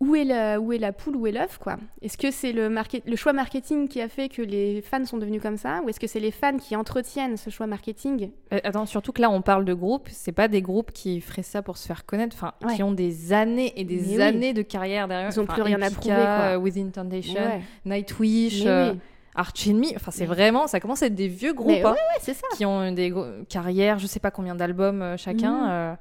où 0.00 0.14
est 0.14 0.24
la 0.24 0.60
où 0.60 0.72
est 0.72 0.78
la 0.78 0.92
poule, 0.92 1.16
où 1.16 1.26
est 1.26 1.32
l'œuf, 1.32 1.58
quoi? 1.58 1.76
Est-ce 2.02 2.18
que 2.18 2.30
c'est 2.30 2.52
le 2.52 3.16
choix 3.16 3.32
marketing 3.32 3.88
qui 3.88 4.00
a 4.00 4.08
fait 4.08 4.28
que 4.28 4.42
les 4.42 4.82
fans 4.82 5.04
sont 5.04 5.18
devenus 5.18 5.40
comme 5.40 5.56
ça, 5.56 5.80
ou 5.84 5.88
est-ce 5.88 6.00
que 6.00 6.06
c'est 6.06 6.20
les 6.20 6.32
fans 6.32 6.58
qui 6.58 6.76
entretiennent 6.76 7.36
ce 7.36 7.48
choix 7.50 7.66
marketing? 7.66 8.30
Euh, 8.52 8.58
Attends, 8.64 8.86
surtout 8.86 9.12
que 9.12 9.22
là 9.22 9.30
on 9.30 9.40
parle 9.40 9.64
de 9.64 9.72
groupes, 9.72 10.08
c'est 10.10 10.32
pas 10.32 10.48
des 10.48 10.62
groupes 10.66 10.92
qui 10.92 11.20
feraient 11.22 11.42
ça 11.42 11.62
pour 11.62 11.78
se 11.78 11.86
faire 11.86 12.04
connaître, 12.04 12.36
enfin 12.36 12.52
Ouais. 12.62 12.74
qui 12.76 12.82
ont 12.82 12.92
des 12.92 13.32
années 13.32 13.72
et 13.80 13.84
des 13.84 13.96
Mais 13.96 14.16
oui. 14.16 14.22
années 14.22 14.52
de 14.52 14.62
carrière 14.62 15.08
derrière. 15.08 15.30
Ils 15.32 15.40
ont 15.40 15.44
Enfin, 15.44 15.54
plus 15.54 15.62
rien 15.62 15.80
à 15.80 15.90
prouver, 15.90 16.14
quoi. 16.14 16.24
euh, 16.24 16.56
Within 16.58 16.90
Temptation, 16.90 17.34
Ouais. 17.40 17.62
Nightwish, 17.86 18.64
euh, 18.66 18.92
oui. 18.92 18.98
Arch 19.34 19.66
Enemy, 19.68 19.92
enfin 19.96 20.10
c'est 20.10 20.22
Mais- 20.26 20.34
vraiment, 20.34 20.66
ça 20.66 20.80
commence 20.80 21.02
à 21.02 21.06
être 21.06 21.14
des 21.14 21.28
vieux 21.28 21.52
groupes 21.52 21.84
hein, 21.84 21.94
ça. 22.20 22.32
qui 22.56 22.64
ont 22.66 22.90
des 22.92 23.12
carrières, 23.48 23.98
je 23.98 24.06
sais 24.06 24.20
pas 24.20 24.30
combien 24.30 24.54
d'albums 24.54 25.02
euh, 25.02 25.16
chacun. 25.16 25.52
Mhm. 25.62 25.68
euh, 25.70 25.94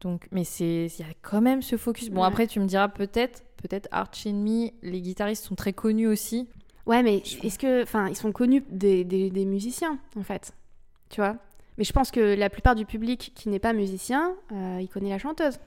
donc, 0.00 0.26
mais 0.32 0.44
c'est, 0.44 0.86
il 0.86 1.00
y 1.00 1.02
a 1.02 1.12
quand 1.22 1.40
même 1.40 1.62
ce 1.62 1.76
focus. 1.76 2.10
Bon 2.10 2.22
après 2.22 2.46
tu 2.46 2.60
me 2.60 2.66
diras 2.66 2.88
peut-être, 2.88 3.42
peut-être 3.56 3.88
Arch 3.90 4.26
Enemy, 4.26 4.72
les 4.82 5.00
guitaristes 5.00 5.44
sont 5.44 5.54
très 5.54 5.72
connus 5.72 6.06
aussi. 6.06 6.48
Ouais, 6.86 7.02
mais 7.02 7.22
est-ce 7.42 7.58
que, 7.58 7.82
enfin, 7.82 8.08
ils 8.08 8.16
sont 8.16 8.30
connus 8.30 8.62
des, 8.68 9.04
des, 9.04 9.30
des 9.30 9.46
musiciens, 9.46 9.98
en 10.18 10.22
fait, 10.22 10.52
tu 11.08 11.22
vois? 11.22 11.36
Mais 11.78 11.84
je 11.84 11.92
pense 11.92 12.10
que 12.10 12.20
la 12.20 12.50
plupart 12.50 12.74
du 12.74 12.86
public 12.86 13.32
qui 13.34 13.48
n'est 13.48 13.58
pas 13.58 13.72
musicien, 13.72 14.34
euh, 14.52 14.78
il 14.80 14.88
connaît 14.88 15.10
la 15.10 15.18
chanteuse. 15.18 15.58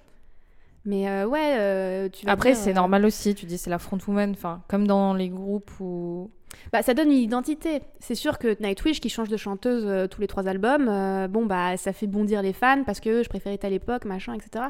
Mais 0.86 1.10
euh, 1.10 1.28
ouais, 1.28 1.56
euh, 1.58 2.08
tu 2.10 2.26
vas 2.26 2.32
Après 2.32 2.56
c'est 2.56 2.74
normal 2.74 3.06
aussi, 3.06 3.36
tu 3.36 3.46
dis 3.46 3.58
c'est 3.58 3.70
la 3.70 3.80
frontwoman, 3.80 4.32
enfin 4.32 4.64
comme 4.70 4.88
dans 4.88 5.14
les 5.14 5.28
groupes 5.28 5.70
où 5.82 6.32
Bah, 6.72 6.82
ça 6.82 6.94
donne 6.94 7.12
une 7.12 7.18
identité. 7.18 7.82
C'est 8.00 8.16
sûr 8.16 8.40
que 8.40 8.56
Nightwish, 8.62 9.02
qui 9.02 9.10
change 9.10 9.28
de 9.28 9.36
chanteuse 9.36 10.08
tous 10.10 10.22
les 10.22 10.28
trois 10.28 10.48
albums, 10.48 10.86
bon, 11.28 11.46
bah, 11.46 11.76
ça 11.76 11.92
fait 11.92 12.08
bondir 12.08 12.42
les 12.42 12.54
fans 12.54 12.84
parce 12.86 13.02
que 13.02 13.22
je 13.22 13.28
préférais 13.28 13.58
telle 13.58 13.74
époque, 13.74 14.06
machin, 14.06 14.34
etc. 14.34 14.68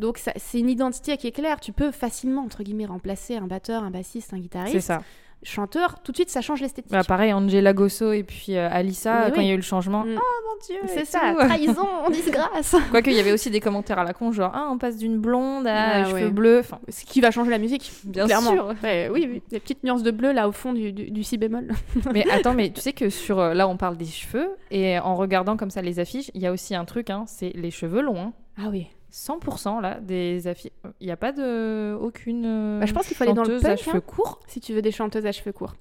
Donc, 0.00 0.18
c'est 0.18 0.58
une 0.58 0.70
identité 0.70 1.16
qui 1.16 1.28
est 1.28 1.32
claire. 1.32 1.60
Tu 1.60 1.72
peux 1.72 1.92
facilement, 1.92 2.42
entre 2.42 2.64
guillemets, 2.64 2.86
remplacer 2.86 3.36
un 3.36 3.46
batteur, 3.46 3.84
un 3.84 3.90
bassiste, 3.90 4.32
un 4.32 4.36
c'est 4.36 4.42
guitariste. 4.42 4.80
ça. 4.80 5.02
Chanteur, 5.44 6.00
tout 6.02 6.12
de 6.12 6.16
suite, 6.16 6.30
ça 6.30 6.40
change 6.40 6.60
l'esthétique. 6.60 6.92
Bah, 6.92 7.02
pareil, 7.02 7.32
Angela 7.32 7.72
Gosso 7.72 8.12
et 8.12 8.22
puis 8.22 8.56
euh, 8.56 8.68
Alissa, 8.70 9.30
quand 9.32 9.40
il 9.40 9.48
y 9.48 9.50
a 9.50 9.54
eu 9.54 9.56
le 9.56 9.62
changement. 9.62 10.04
Mm. 10.04 10.16
Oh 10.16 10.20
mon 10.48 10.66
dieu! 10.66 10.80
c'est 10.86 11.04
ça, 11.04 11.32
tout. 11.32 11.38
trahison, 11.46 11.88
disgrâce. 12.12 12.76
Quoique, 12.90 13.10
il 13.10 13.16
y 13.16 13.20
avait 13.20 13.32
aussi 13.32 13.50
des 13.50 13.58
commentaires 13.60 13.98
à 13.98 14.04
la 14.04 14.12
con, 14.14 14.30
genre, 14.32 14.52
ah, 14.54 14.68
on 14.70 14.78
passe 14.78 14.96
d'une 14.98 15.18
blonde 15.18 15.66
à 15.66 16.02
Ah, 16.02 16.04
cheveux 16.04 16.26
ouais. 16.26 16.30
bleus. 16.30 16.58
Enfin, 16.60 16.78
Ce 16.88 17.04
qui 17.04 17.20
va 17.20 17.30
changer 17.32 17.50
la 17.50 17.58
musique, 17.58 17.90
bien 18.04 18.26
clairement. 18.26 18.52
sûr. 18.52 18.74
Ouais, 18.84 19.08
oui, 19.12 19.26
oui, 19.30 19.42
des 19.50 19.58
petites 19.58 19.82
nuances 19.82 20.02
de 20.04 20.10
bleu 20.12 20.32
là 20.32 20.48
au 20.48 20.52
fond 20.52 20.72
du, 20.72 20.92
du, 20.92 21.10
du 21.10 21.24
si 21.24 21.38
bémol. 21.38 21.68
mais 22.12 22.24
attends, 22.30 22.54
mais 22.54 22.70
tu 22.74 22.80
sais 22.80 22.92
que 22.92 23.10
sur. 23.10 23.40
euh, 23.40 23.54
là, 23.54 23.66
on 23.68 23.76
parle 23.76 23.96
des 23.96 24.04
cheveux, 24.06 24.48
et 24.70 24.98
en 25.00 25.16
regardant 25.16 25.56
comme 25.56 25.70
ça 25.70 25.82
les 25.82 25.98
affiches, 25.98 26.30
il 26.34 26.42
y 26.42 26.46
a 26.46 26.52
aussi 26.52 26.74
un 26.76 26.84
truc, 26.84 27.10
hein, 27.10 27.24
c'est 27.26 27.50
les 27.56 27.70
cheveux 27.72 28.00
longs. 28.02 28.20
hein. 28.20 28.32
Ah 28.58 28.68
oui. 28.70 28.86
100% 29.12 29.80
là, 29.82 30.00
des 30.00 30.46
affiches. 30.48 30.72
Il 31.00 31.06
n'y 31.06 31.12
a 31.12 31.16
pas 31.16 31.32
de. 31.32 31.94
aucune. 32.00 32.44
euh, 32.46 32.80
Bah, 32.80 32.86
je 32.86 32.92
pense 32.94 33.06
qu'il 33.06 33.16
faut 33.16 33.24
aller 33.24 33.34
dans 33.34 33.42
le 33.42 33.48
chanteuse 33.58 33.66
à 33.66 33.68
punk, 33.70 33.78
cheveux 33.84 33.96
hein. 33.98 34.02
courts. 34.06 34.40
Si 34.46 34.60
tu 34.60 34.72
veux 34.72 34.82
des 34.82 34.90
chanteuses 34.92 35.26
à 35.26 35.32
cheveux 35.32 35.52
courts. 35.52 35.74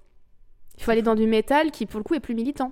Il 0.78 0.84
faut 0.84 0.92
aller 0.92 1.02
dans 1.02 1.16
du 1.16 1.28
métal 1.28 1.72
qui, 1.72 1.86
pour 1.86 2.00
le 2.00 2.04
coup, 2.04 2.14
est 2.16 2.20
plus 2.20 2.36
militant. 2.36 2.72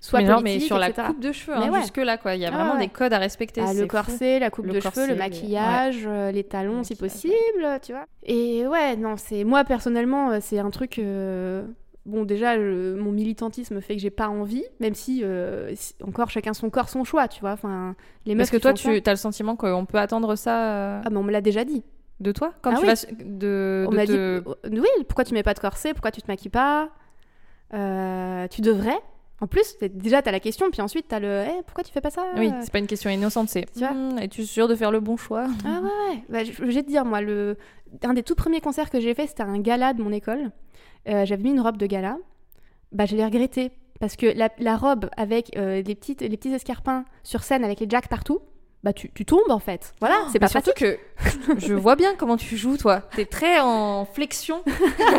Soit 0.00 0.20
mais 0.20 0.28
non, 0.28 0.40
mais 0.40 0.60
sur 0.60 0.78
la 0.78 0.92
coupe 0.92 1.18
de 1.18 1.32
cheveux, 1.32 1.58
Mais 1.58 1.66
hein, 1.66 1.72
ouais. 1.72 1.80
jusque-là, 1.80 2.18
quoi. 2.18 2.36
Il 2.36 2.40
y 2.40 2.46
a 2.46 2.50
Ah 2.52 2.56
vraiment 2.56 2.74
ouais. 2.74 2.86
des 2.86 2.88
codes 2.88 3.12
à 3.12 3.18
respecter. 3.18 3.60
Ah, 3.66 3.74
le 3.74 3.80
fou. 3.82 3.86
corset, 3.88 4.38
la 4.38 4.48
coupe 4.48 4.66
Le 4.66 4.74
de 4.74 4.80
corset, 4.80 5.00
cheveux, 5.00 5.06
le 5.08 5.12
les- 5.14 5.18
maquillage, 5.18 6.04
euh, 6.06 6.30
les 6.30 6.44
talons 6.44 6.84
si 6.84 6.94
possible, 6.94 7.34
tu 7.82 7.92
vois. 7.92 8.04
Et 8.22 8.64
ouais, 8.68 8.94
non, 8.96 9.16
c'est 9.16 9.42
moi 9.42 9.64
personnellement, 9.64 10.30
euh, 10.30 10.38
c'est 10.40 10.60
un 10.60 10.70
truc. 10.70 11.00
euh, 11.00 11.66
Bon, 12.08 12.24
déjà, 12.24 12.56
je- 12.56 12.94
mon 12.94 13.12
militantisme 13.12 13.80
fait 13.80 13.94
que 13.94 14.00
j'ai 14.02 14.10
pas 14.10 14.28
envie, 14.28 14.64
même 14.80 14.94
si, 14.94 15.22
euh, 15.22 15.70
si- 15.76 15.94
encore 16.02 16.30
chacun 16.30 16.54
son 16.54 16.70
corps, 16.70 16.88
son 16.88 17.04
choix, 17.04 17.28
tu 17.28 17.40
vois. 17.40 17.52
Enfin, 17.52 17.94
les 18.26 18.34
meufs 18.34 18.50
Parce 18.50 18.50
que 18.50 18.56
toi, 18.62 18.72
tu 18.72 18.88
as 19.06 19.10
le 19.12 19.16
sentiment 19.16 19.56
qu'on 19.56 19.84
peut 19.84 19.98
attendre 19.98 20.34
ça 20.34 20.72
euh, 20.74 21.02
Ah, 21.04 21.10
mais 21.10 21.16
on 21.18 21.22
me 21.22 21.30
l'a 21.32 21.40
déjà 21.42 21.64
dit. 21.64 21.84
de 22.20 22.32
toi 22.32 22.52
quand 22.62 22.70
Ah 22.72 22.76
tu 22.80 22.80
oui. 22.82 22.88
vas 22.88 23.24
de, 23.24 23.84
On 23.86 23.90
de 23.92 23.96
m'a 23.96 24.04
te- 24.06 24.10
dit, 24.10 24.16
euh, 24.18 24.40
oui, 24.72 25.04
pourquoi 25.06 25.24
tu 25.24 25.34
mets 25.34 25.44
pas 25.44 25.54
de 25.54 25.60
corset, 25.60 25.92
pourquoi 25.92 26.10
tu 26.10 26.20
te 26.22 26.26
maquilles 26.28 26.50
pas 26.50 26.90
Euh, 27.74 28.48
Tu 28.48 28.60
devrais. 28.62 28.98
En 29.40 29.46
plus, 29.46 29.76
déjà, 29.92 30.20
t'as 30.20 30.32
la 30.32 30.40
question, 30.40 30.68
puis 30.70 30.80
ensuite, 30.82 31.06
t'as 31.08 31.20
le, 31.20 31.44
Eh, 31.46 31.62
pourquoi 31.64 31.84
tu 31.84 31.92
fais 31.92 32.00
pas 32.00 32.10
ça 32.10 32.24
Oui, 32.36 32.50
c'est 32.60 32.72
pas 32.72 32.80
une 32.80 32.88
question 32.88 33.08
innocente, 33.08 33.48
c'est. 33.50 33.66
Tu 33.76 33.84
Hmm, 33.84 34.18
Es-tu 34.18 34.44
sûr 34.44 34.66
de 34.66 34.74
faire 34.74 34.90
le 34.90 34.98
bon 34.98 35.16
choix? 35.16 35.46
Ah 35.64 35.80
ouais, 35.80 36.14
ouais. 36.14 36.24
Bah, 36.28 36.42
vais 36.42 36.82
te 36.82 36.88
dire, 36.88 37.04
moi, 37.04 37.20
le... 37.20 37.56
un 38.02 38.14
des 38.14 38.24
tout 38.24 38.34
premiers 38.34 38.60
concerts 38.60 38.90
que 38.90 38.98
j'ai 38.98 39.14
fait, 39.14 39.28
c'était 39.28 39.44
un 39.44 39.58
gala 39.60 39.92
de 39.92 40.02
mon 40.02 40.10
école. 40.10 40.50
Euh, 41.08 41.24
J'avais 41.24 41.42
mis 41.42 41.50
une 41.50 41.60
robe 41.60 41.76
de 41.76 41.86
gala. 41.86 42.18
Bah, 42.92 43.06
je 43.06 43.16
l'ai 43.16 43.24
regretté. 43.24 43.70
Parce 44.00 44.14
que 44.14 44.26
la, 44.26 44.76
robe 44.76 45.10
avec 45.16 45.56
euh, 45.56 45.82
les, 45.82 45.94
petites, 45.94 46.20
les 46.20 46.36
petits 46.36 46.52
escarpins 46.52 47.04
sur 47.24 47.42
scène 47.42 47.64
avec 47.64 47.80
les 47.80 47.86
jacks 47.88 48.08
partout, 48.08 48.40
bah 48.84 48.92
tu, 48.92 49.10
tu 49.12 49.24
tombes 49.24 49.50
en 49.50 49.58
fait. 49.58 49.92
Voilà, 50.00 50.20
c'est 50.28 50.34
Mais 50.34 50.40
pas 50.40 50.48
surtout 50.48 50.70
pratique. 50.70 50.98
que 51.56 51.58
je 51.66 51.74
vois 51.74 51.96
bien 51.96 52.14
comment 52.16 52.36
tu 52.36 52.56
joues, 52.56 52.76
toi. 52.76 53.00
T'es 53.16 53.24
très 53.24 53.58
en 53.58 54.04
flexion, 54.04 54.62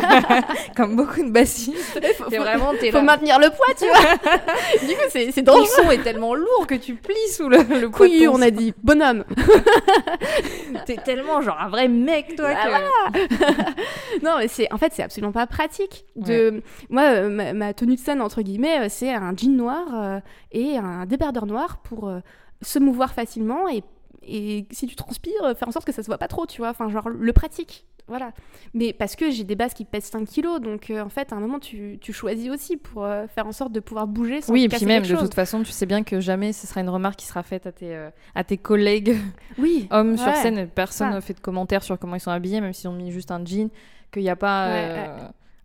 comme 0.76 0.96
beaucoup 0.96 1.22
de 1.22 1.30
bassistes. 1.30 1.76
Faut, 1.92 2.00
T'es 2.00 2.14
faut- 2.38 2.42
vraiment, 2.42 2.72
t'es 2.80 2.90
faut 2.90 2.96
là. 2.98 3.02
maintenir 3.02 3.38
le 3.38 3.50
poids, 3.50 3.74
tu 3.78 3.86
vois. 3.86 4.30
du 4.88 4.94
coup, 4.94 5.02
c'est 5.10 5.30
c'est 5.30 5.42
Ton 5.42 5.58
dangereux. 5.58 5.84
son 5.84 5.90
est 5.90 6.02
tellement 6.02 6.34
lourd 6.34 6.66
que 6.66 6.74
tu 6.74 6.94
plies 6.94 7.14
sous 7.30 7.48
le, 7.50 7.58
le 7.80 7.90
poids 7.90 8.06
on 8.32 8.40
a 8.40 8.50
dit. 8.50 8.72
Bonhomme. 8.82 9.24
T'es 10.86 10.96
tellement 10.96 11.40
genre 11.42 11.58
un 11.60 11.68
vrai 11.68 11.88
mec, 11.88 12.36
toi. 12.36 12.50
Ah, 12.56 13.10
que... 13.12 14.24
non, 14.24 14.36
mais 14.38 14.48
c'est 14.48 14.72
en 14.72 14.78
fait 14.78 14.92
c'est 14.94 15.02
absolument 15.02 15.32
pas 15.32 15.46
pratique. 15.46 16.04
De 16.16 16.62
moi, 16.88 17.02
euh, 17.04 17.28
ma, 17.28 17.52
ma 17.52 17.74
tenue 17.74 17.96
de 17.96 18.00
scène 18.00 18.20
entre 18.22 18.42
guillemets, 18.42 18.80
euh, 18.80 18.86
c'est 18.88 19.12
un 19.12 19.34
jean 19.36 19.54
noir 19.56 19.86
euh, 19.94 20.20
et 20.52 20.76
un 20.76 21.06
débardeur 21.06 21.46
noir 21.46 21.78
pour 21.82 22.08
euh, 22.08 22.20
se 22.62 22.78
mouvoir 22.78 23.12
facilement 23.12 23.68
et, 23.68 23.82
et 24.22 24.66
si 24.70 24.86
tu 24.86 24.96
transpires, 24.96 25.42
euh, 25.44 25.54
faire 25.54 25.68
en 25.68 25.72
sorte 25.72 25.86
que 25.86 25.92
ça 25.92 26.02
se 26.02 26.06
voit 26.08 26.18
pas 26.18 26.28
trop, 26.28 26.46
tu 26.46 26.58
vois. 26.60 26.70
Enfin, 26.70 26.88
genre 26.90 27.08
le 27.08 27.32
pratique. 27.32 27.86
Voilà. 28.08 28.32
Mais 28.74 28.92
parce 28.92 29.14
que 29.14 29.30
j'ai 29.30 29.44
des 29.44 29.54
bases 29.54 29.72
qui 29.72 29.84
pèsent 29.84 30.06
5 30.06 30.26
kilos, 30.26 30.60
donc 30.60 30.90
euh, 30.90 31.00
en 31.00 31.08
fait, 31.08 31.32
à 31.32 31.36
un 31.36 31.40
moment, 31.40 31.60
tu, 31.60 31.96
tu 32.00 32.12
choisis 32.12 32.50
aussi 32.50 32.76
pour 32.76 33.04
euh, 33.04 33.28
faire 33.28 33.46
en 33.46 33.52
sorte 33.52 33.70
de 33.70 33.78
pouvoir 33.78 34.08
bouger 34.08 34.40
sans 34.40 34.52
Oui, 34.52 34.64
et 34.64 34.68
puis 34.68 34.84
même, 34.84 35.04
de 35.04 35.08
chose. 35.08 35.20
toute 35.20 35.34
façon, 35.34 35.62
tu 35.62 35.70
sais 35.70 35.86
bien 35.86 36.02
que 36.02 36.18
jamais 36.18 36.52
ce 36.52 36.66
sera 36.66 36.80
une 36.80 36.88
remarque 36.88 37.20
qui 37.20 37.26
sera 37.26 37.44
faite 37.44 37.66
à 37.68 37.72
tes, 37.72 37.94
euh, 37.94 38.10
à 38.34 38.42
tes 38.42 38.56
collègues 38.58 39.16
Oui. 39.58 39.86
hommes 39.92 40.16
sur 40.16 40.34
scène. 40.34 40.68
Personne 40.68 41.14
ne 41.14 41.20
fait 41.20 41.34
de 41.34 41.40
commentaires 41.40 41.84
sur 41.84 41.96
comment 42.00 42.16
ils 42.16 42.20
sont 42.20 42.32
habillés, 42.32 42.60
même 42.60 42.72
s'ils 42.72 42.88
ont 42.90 42.94
mis 42.94 43.12
juste 43.12 43.30
un 43.30 43.44
jean, 43.44 43.70
qu'il 44.10 44.22
n'y 44.22 44.28
a 44.30 44.34
pas 44.36 44.68
Ouais, 44.70 45.10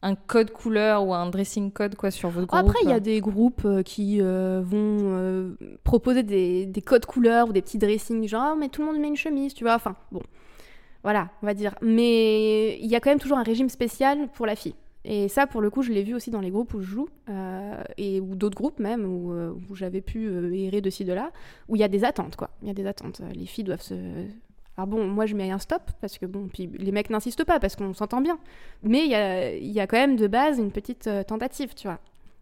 un 0.05 0.15
code 0.15 0.51
couleur 0.51 1.05
ou 1.05 1.13
un 1.13 1.29
dressing 1.29 1.71
code 1.71 1.95
quoi, 1.95 2.11
sur 2.11 2.29
votre 2.29 2.47
groupe. 2.47 2.59
Après, 2.59 2.79
il 2.83 2.89
y 2.89 2.93
a 2.93 2.99
des 2.99 3.21
groupes 3.21 3.65
euh, 3.65 3.81
qui 3.81 4.21
euh, 4.21 4.61
vont 4.63 4.97
euh, 5.01 5.55
proposer 5.83 6.21
des, 6.21 6.67
des 6.67 6.81
codes 6.81 7.07
couleurs 7.07 7.49
ou 7.49 7.53
des 7.53 7.61
petits 7.61 7.79
dressings, 7.79 8.27
genre, 8.27 8.43
Ah, 8.51 8.55
mais 8.57 8.69
tout 8.69 8.81
le 8.81 8.87
monde 8.87 8.99
met 8.99 9.07
une 9.07 9.15
chemise, 9.15 9.53
tu 9.53 9.63
vois. 9.63 9.73
Enfin, 9.75 9.95
bon. 10.11 10.21
Voilà, 11.03 11.29
on 11.41 11.45
va 11.45 11.53
dire. 11.53 11.75
Mais 11.81 12.77
il 12.79 12.87
y 12.87 12.95
a 12.95 12.99
quand 12.99 13.09
même 13.09 13.19
toujours 13.19 13.37
un 13.37 13.43
régime 13.43 13.69
spécial 13.69 14.29
pour 14.33 14.45
la 14.45 14.55
fille. 14.55 14.75
Et 15.07 15.27
ça, 15.27 15.45
pour 15.45 15.61
le 15.61 15.69
coup, 15.69 15.83
je 15.83 15.91
l'ai 15.91 16.01
vu 16.01 16.15
aussi 16.15 16.31
dans 16.31 16.41
les 16.41 16.49
groupes 16.49 16.73
où 16.73 16.81
je 16.81 16.87
joue, 16.87 17.07
euh, 17.29 17.83
et, 17.97 18.19
ou 18.19 18.35
d'autres 18.35 18.57
groupes 18.57 18.79
même, 18.79 19.05
où, 19.05 19.33
euh, 19.33 19.53
où 19.69 19.75
j'avais 19.75 20.01
pu 20.01 20.27
euh, 20.27 20.51
errer 20.51 20.81
de 20.81 20.89
ci, 20.89 21.05
de 21.05 21.13
là, 21.13 21.31
où 21.67 21.75
il 21.75 21.79
y 21.79 21.83
a 21.83 21.87
des 21.87 22.03
attentes, 22.03 22.35
quoi. 22.35 22.49
Il 22.63 22.67
y 22.67 22.71
a 22.71 22.73
des 22.73 22.87
attentes. 22.87 23.21
Euh, 23.21 23.31
Les 23.35 23.45
filles 23.45 23.65
doivent 23.65 23.83
se... 23.83 23.93
Alors 24.77 24.87
bon, 24.87 25.07
moi 25.07 25.25
je 25.25 25.35
mets 25.35 25.51
un 25.51 25.57
stop, 25.59 25.83
parce 26.01 26.17
que 26.17 26.25
bon, 26.25 26.47
puis 26.51 26.69
les 26.77 26.91
mecs 26.91 27.09
n'insistent 27.09 27.45
pas, 27.45 27.59
parce 27.59 27.75
qu'on 27.75 27.93
s'entend 27.93 28.19
bien. 28.21 28.37
Mais 28.83 29.05
il 29.05 29.11
y 29.11 29.15
a, 29.15 29.53
il 29.55 29.71
y 29.71 29.79
a 29.79 29.87
quand 29.87 29.97
même 29.97 30.15
de 30.17 30.27
base 30.27 30.57
une 30.59 30.71
petite 30.71 31.07
euh, 31.07 31.23
tentative, 31.23 31.73
tu 31.75 31.87
vois. 31.87 31.99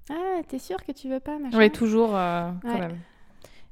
Ah, 0.10 0.41
t'es 0.48 0.60
sûr 0.60 0.84
que 0.84 0.91
tu 0.91 1.10
veux 1.10 1.19
pas, 1.19 1.38
machin? 1.38 1.58
Ouais, 1.58 1.69
toujours 1.69 2.15
euh, 2.15 2.50
quand 2.63 2.74
Ouais. 2.74 2.80
même. 2.80 2.98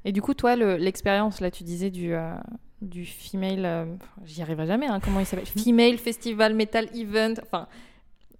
Et 0.04 0.12
du 0.12 0.22
coup, 0.22 0.34
toi, 0.34 0.56
le- 0.56 0.76
l'expérience, 0.76 1.40
là, 1.40 1.50
tu 1.50 1.62
disais 1.64 1.90
du, 1.90 2.14
euh, 2.14 2.32
du 2.80 3.04
female. 3.04 3.64
euh, 3.64 3.84
J'y 4.24 4.42
arriverai 4.42 4.66
jamais, 4.66 4.86
hein, 4.86 4.98
comment 5.02 5.20
il 5.20 5.26
s'appelle? 5.26 5.46
Female 5.46 5.98
Festival 5.98 6.54
Metal 6.54 6.88
Event. 6.96 7.34
Enfin, 7.42 7.66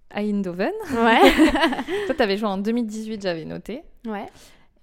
à 0.09 0.21
Eindhoven. 0.23 0.71
Ouais. 0.93 1.19
Toi, 2.05 2.15
t'avais 2.15 2.37
joué 2.37 2.47
en 2.47 2.57
2018, 2.57 3.21
j'avais 3.21 3.45
noté. 3.45 3.83
ouais. 4.07 4.25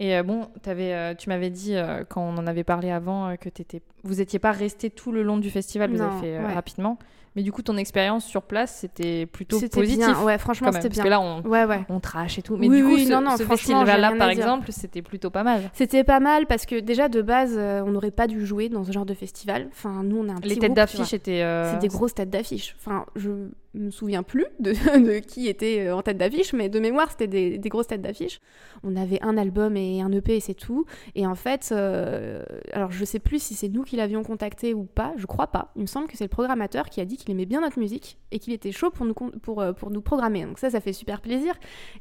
Et 0.02 0.16
euh, 0.16 0.22
bon, 0.22 0.48
euh, 0.66 1.14
tu 1.14 1.28
m'avais 1.28 1.50
dit, 1.50 1.76
euh, 1.76 2.04
quand 2.08 2.22
on 2.22 2.36
en 2.38 2.46
avait 2.46 2.64
parlé 2.64 2.90
avant, 2.90 3.36
que 3.36 3.50
t'étais, 3.50 3.82
vous 4.02 4.20
étiez 4.22 4.38
pas 4.38 4.50
resté 4.50 4.88
tout 4.90 5.12
le 5.12 5.22
long 5.22 5.36
du 5.36 5.50
festival, 5.50 5.90
vous 5.90 5.98
Non, 5.98 6.10
avez 6.10 6.20
fait 6.20 6.38
ouais. 6.38 6.54
rapidement. 6.54 6.98
Mais 7.36 7.42
du 7.42 7.52
coup, 7.52 7.62
ton 7.62 7.76
expérience 7.76 8.24
sur 8.24 8.42
place, 8.42 8.78
c'était 8.80 9.24
plutôt 9.26 9.56
C'était 9.58 9.78
positif. 9.80 10.04
bien. 10.04 10.20
Ouais, 10.24 10.36
franchement, 10.36 10.72
c'était 10.72 10.88
parce 10.88 10.94
bien. 10.96 11.04
que 11.04 11.08
là, 11.10 11.20
on, 11.20 11.42
Ouais, 11.42 11.64
ouais. 11.64 11.84
on 11.88 12.00
trash 12.00 12.38
et 12.38 12.42
tout. 12.42 12.56
Mais 12.56 12.66
Oui, 12.68 12.78
du 12.78 12.82
coup, 12.82 12.94
oui, 12.94 13.04
ce, 13.06 13.12
non, 13.12 13.36
ce 13.36 13.44
festival-là, 13.44 14.14
par 14.18 14.30
exemple, 14.30 14.72
c'était 14.72 15.02
plutôt 15.02 15.30
pas 15.30 15.44
mal. 15.44 15.70
C'était 15.74 16.02
pas 16.02 16.18
mal 16.18 16.46
parce 16.46 16.66
que 16.66 16.80
déjà 16.80 17.08
de 17.08 17.22
base, 17.22 17.56
on 17.56 17.90
n'aurait 17.92 18.10
pas 18.10 18.26
dû 18.26 18.44
jouer 18.44 18.68
dans 18.68 18.82
ce 18.82 18.90
genre 18.90 19.06
de 19.06 19.14
festival. 19.14 19.68
Enfin, 19.70 20.02
nous, 20.02 20.16
on 20.18 20.28
a 20.28 20.32
un 20.32 20.36
petit 20.36 20.48
Les 20.48 20.56
têtes 20.56 20.74
d'affiche 20.74 21.12
étaient. 21.12 21.42
euh, 21.42 21.70
C'est 21.72 21.78
des 21.78 21.88
grosses 21.88 22.14
têtes 22.14 22.30
d'affiche. 22.30 22.74
Enfin, 22.80 23.04
je 23.14 23.30
me 23.74 23.90
souviens 23.90 24.22
plus 24.22 24.46
de, 24.60 25.18
qui 25.20 25.48
était 25.48 25.86
euh, 25.86 25.96
en 25.96 26.02
tête 26.02 26.18
d'affiche, 26.18 26.52
mais 26.52 26.68
de 26.68 26.80
mémoire, 26.80 27.10
c'était 27.10 27.58
des, 27.58 27.68
grosses 27.68 27.86
têtes 27.86 28.02
d'affiche. 28.02 28.40
On 28.82 28.96
avait 28.96 29.22
un 29.22 29.36
album 29.36 29.76
et 29.76 30.02
un 30.02 30.10
EP 30.10 30.36
et 30.36 30.40
c'est 30.40 30.54
tout. 30.54 30.86
Et 31.14 31.26
en 31.26 31.34
fait, 31.34 31.70
euh, 31.72 32.42
alors 32.72 32.90
je 32.90 33.04
sais 33.04 33.18
plus 33.18 33.40
si 33.40 33.54
c'est 33.54 33.68
nous 33.68 33.84
qui 33.84 33.96
l'avions 33.96 34.22
contacté 34.22 34.74
ou 34.74 34.84
pas, 34.84 35.12
je 35.16 35.26
crois 35.26 35.46
pas. 35.46 35.70
Il 35.76 35.82
me 35.82 35.86
semble 35.86 36.08
que 36.08 36.16
c'est 36.16 36.24
le 36.24 36.28
programmateur 36.28 36.88
qui 36.88 37.00
a 37.00 37.04
dit 37.04 37.16
qu'il 37.16 37.30
aimait 37.30 37.46
bien 37.46 37.60
notre 37.60 37.78
musique 37.78 38.18
et 38.32 38.38
qu'il 38.38 38.52
était 38.52 38.72
chaud 38.72 38.90
pour 38.90 39.06
nous, 39.06 39.14
euh, 39.58 39.72
programmer. 39.72 40.44
Donc 40.44 40.58
ça, 40.58 40.70
ça 40.70 40.80
fait 40.80 40.92
super 40.92 41.20
plaisir. 41.20 41.54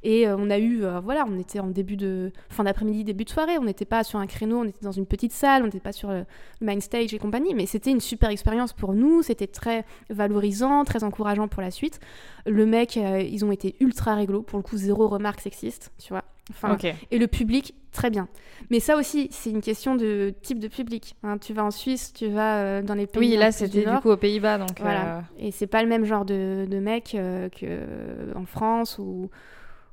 Et 0.03 0.27
on 0.27 0.49
a 0.49 0.57
eu, 0.57 0.83
voilà, 1.03 1.25
on 1.27 1.37
était 1.37 1.59
en 1.59 1.67
début 1.67 1.97
de, 1.97 2.31
fin 2.49 2.63
d'après-midi, 2.63 3.03
début 3.03 3.25
de 3.25 3.29
soirée. 3.29 3.57
On 3.57 3.65
n'était 3.65 3.85
pas 3.85 4.03
sur 4.03 4.19
un 4.19 4.27
créneau, 4.27 4.59
on 4.59 4.65
était 4.65 4.83
dans 4.83 4.91
une 4.91 5.05
petite 5.05 5.33
salle, 5.33 5.63
on 5.63 5.65
n'était 5.65 5.79
pas 5.79 5.91
sur 5.91 6.09
le, 6.09 6.25
main 6.61 6.79
stage 6.79 7.13
et 7.13 7.19
compagnie. 7.19 7.53
Mais 7.53 7.65
c'était 7.65 7.91
une 7.91 7.99
super 7.99 8.29
expérience 8.29 8.73
pour 8.73 8.93
nous. 8.93 9.21
C'était 9.21 9.47
très 9.47 9.85
valorisant, 10.09 10.83
très 10.83 11.03
encourageant 11.03 11.47
pour 11.47 11.58
la 11.61 11.71
suite. 11.71 11.99
Le 12.45 12.65
mec, 12.65 12.97
euh, 12.97 13.21
ils 13.21 13.43
ont 13.45 13.51
été 13.51 13.75
ultra 13.79 14.15
réglo. 14.15 14.41
Pour 14.41 14.57
le 14.57 14.63
coup, 14.63 14.77
zéro 14.77 15.07
remarque 15.07 15.41
sexiste, 15.41 15.91
tu 16.01 16.09
vois. 16.13 16.23
Enfin, 16.51 16.69
et 17.11 17.19
le 17.19 17.27
public, 17.27 17.75
très 17.91 18.09
bien. 18.09 18.27
Mais 18.71 18.79
ça 18.79 18.97
aussi, 18.97 19.27
c'est 19.31 19.51
une 19.51 19.61
question 19.61 19.95
de 19.95 20.33
type 20.41 20.57
de 20.59 20.67
public. 20.67 21.15
hein. 21.21 21.37
Tu 21.37 21.53
vas 21.53 21.63
en 21.63 21.69
Suisse, 21.69 22.11
tu 22.11 22.27
vas 22.27 22.57
euh, 22.57 22.81
dans 22.81 22.95
les 22.95 23.05
pays. 23.05 23.19
Oui, 23.19 23.37
là, 23.37 23.51
c'était 23.51 23.85
du 23.95 23.99
coup 24.01 24.09
aux 24.09 24.17
Pays-Bas, 24.17 24.57
donc. 24.57 24.79
Voilà. 24.79 25.17
euh, 25.17 25.21
Et 25.37 25.51
c'est 25.51 25.67
pas 25.67 25.83
le 25.83 25.89
même 25.89 26.05
genre 26.05 26.25
de, 26.25 26.65
de 26.67 26.79
mec 26.79 27.13
euh, 27.13 27.49
que 27.49 28.35
en 28.35 28.45
France 28.45 28.97
où, 28.97 29.29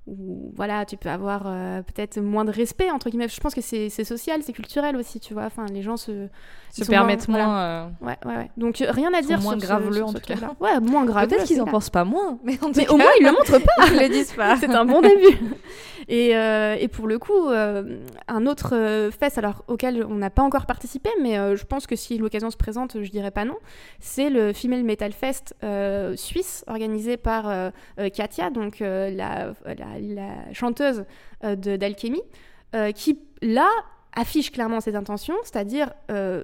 où, 0.06 0.52
voilà, 0.54 0.84
tu 0.84 0.96
peux 0.96 1.08
avoir 1.08 1.42
euh, 1.46 1.82
peut-être 1.82 2.20
moins 2.20 2.44
de 2.44 2.52
respect 2.52 2.90
entre 2.90 3.10
guillemets. 3.10 3.28
Je 3.28 3.40
pense 3.40 3.54
que 3.54 3.60
c'est 3.60 3.88
social, 3.90 4.40
c'est 4.42 4.52
culturel 4.52 4.96
aussi, 4.96 5.18
tu 5.20 5.34
vois. 5.34 5.44
Enfin, 5.44 5.66
les 5.72 5.82
gens 5.82 5.96
se 5.96 6.28
se 6.70 6.84
permettent 6.84 7.26
moins- 7.28 7.44
moins. 7.46 7.58
euh, 7.58 7.86
Ouais, 8.02 8.16
ouais, 8.24 8.36
ouais. 8.36 8.50
Donc 8.56 8.80
euh, 8.82 8.90
rien 8.90 9.12
à 9.14 9.18
Ils 9.18 9.22
sont 9.22 9.28
dire 9.28 9.40
moins 9.40 9.56
graveleux, 9.56 10.04
en 10.04 10.12
tout 10.12 10.20
cas. 10.20 10.34
Ouais, 10.60 10.78
moins 10.80 11.04
graveleux. 11.04 11.28
Peut-être 11.30 11.46
qu'ils 11.46 11.60
en 11.62 11.64
pensent 11.66 11.90
pas 11.90 12.04
moins, 12.04 12.38
mais 12.44 12.54
en 12.62 12.66
tout 12.66 12.72
Mais 12.76 12.84
cas, 12.86 12.92
au 12.92 12.96
moins 12.98 13.10
ils 13.20 13.24
le 13.24 13.32
montrent 13.32 13.58
pas. 13.64 13.86
ils 13.92 13.98
le 14.00 14.08
disent 14.08 14.32
pas. 14.32 14.56
C'est 14.56 14.70
un 14.70 14.84
bon 14.84 15.00
début. 15.00 15.38
Et, 16.08 16.36
euh, 16.36 16.76
et 16.78 16.86
pour 16.88 17.08
le 17.08 17.18
coup, 17.18 17.48
euh, 17.48 17.98
un 18.28 18.46
autre 18.46 18.74
euh, 18.76 19.10
fest 19.10 19.38
alors, 19.38 19.64
auquel 19.66 20.04
on 20.08 20.14
n'a 20.14 20.30
pas 20.30 20.42
encore 20.42 20.66
participé, 20.66 21.10
mais 21.20 21.34
je 21.56 21.64
pense 21.64 21.86
que 21.86 21.96
si 21.96 22.16
l'occasion 22.18 22.50
se 22.50 22.56
présente, 22.56 23.02
je 23.02 23.10
dirais 23.10 23.30
pas 23.32 23.44
non, 23.44 23.56
c'est 23.98 24.30
le 24.30 24.52
Female 24.52 24.84
Metal 24.84 25.12
Fest 25.12 25.54
suisse 26.14 26.64
organisé 26.68 27.16
par 27.16 27.72
Katia, 28.14 28.50
donc 28.50 28.78
la, 28.80 29.08
la- 29.08 29.52
la 30.00 30.52
chanteuse 30.52 31.04
d'Alchemy, 31.42 32.22
qui 32.94 33.18
là 33.42 33.68
affiche 34.14 34.50
clairement 34.50 34.80
ses 34.80 34.96
intentions, 34.96 35.36
c'est-à-dire 35.42 35.92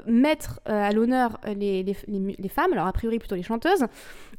mettre 0.06 0.60
à 0.66 0.92
l'honneur 0.92 1.38
les, 1.56 1.82
les 1.84 2.48
femmes, 2.48 2.72
alors 2.72 2.86
a 2.86 2.92
priori 2.92 3.18
plutôt 3.18 3.34
les 3.36 3.42
chanteuses, 3.42 3.86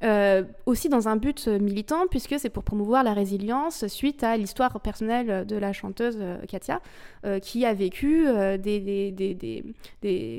euh, 0.04 0.44
aussi 0.66 0.90
dans 0.90 1.08
un 1.08 1.16
but 1.16 1.48
militant, 1.48 2.08
puisque 2.10 2.38
c'est 2.38 2.50
pour 2.50 2.64
promouvoir 2.64 3.04
la 3.04 3.14
résilience 3.14 3.88
suite 3.88 4.24
à 4.24 4.36
l'histoire 4.36 4.82
personnelle 4.82 5.46
de 5.46 5.56
la 5.56 5.72
chanteuse 5.72 6.18
euh, 6.20 6.38
Katia, 6.46 6.82
euh, 7.26 7.40
qui 7.40 7.66
a 7.66 7.74
vécu 7.74 8.28
des, 8.60 9.64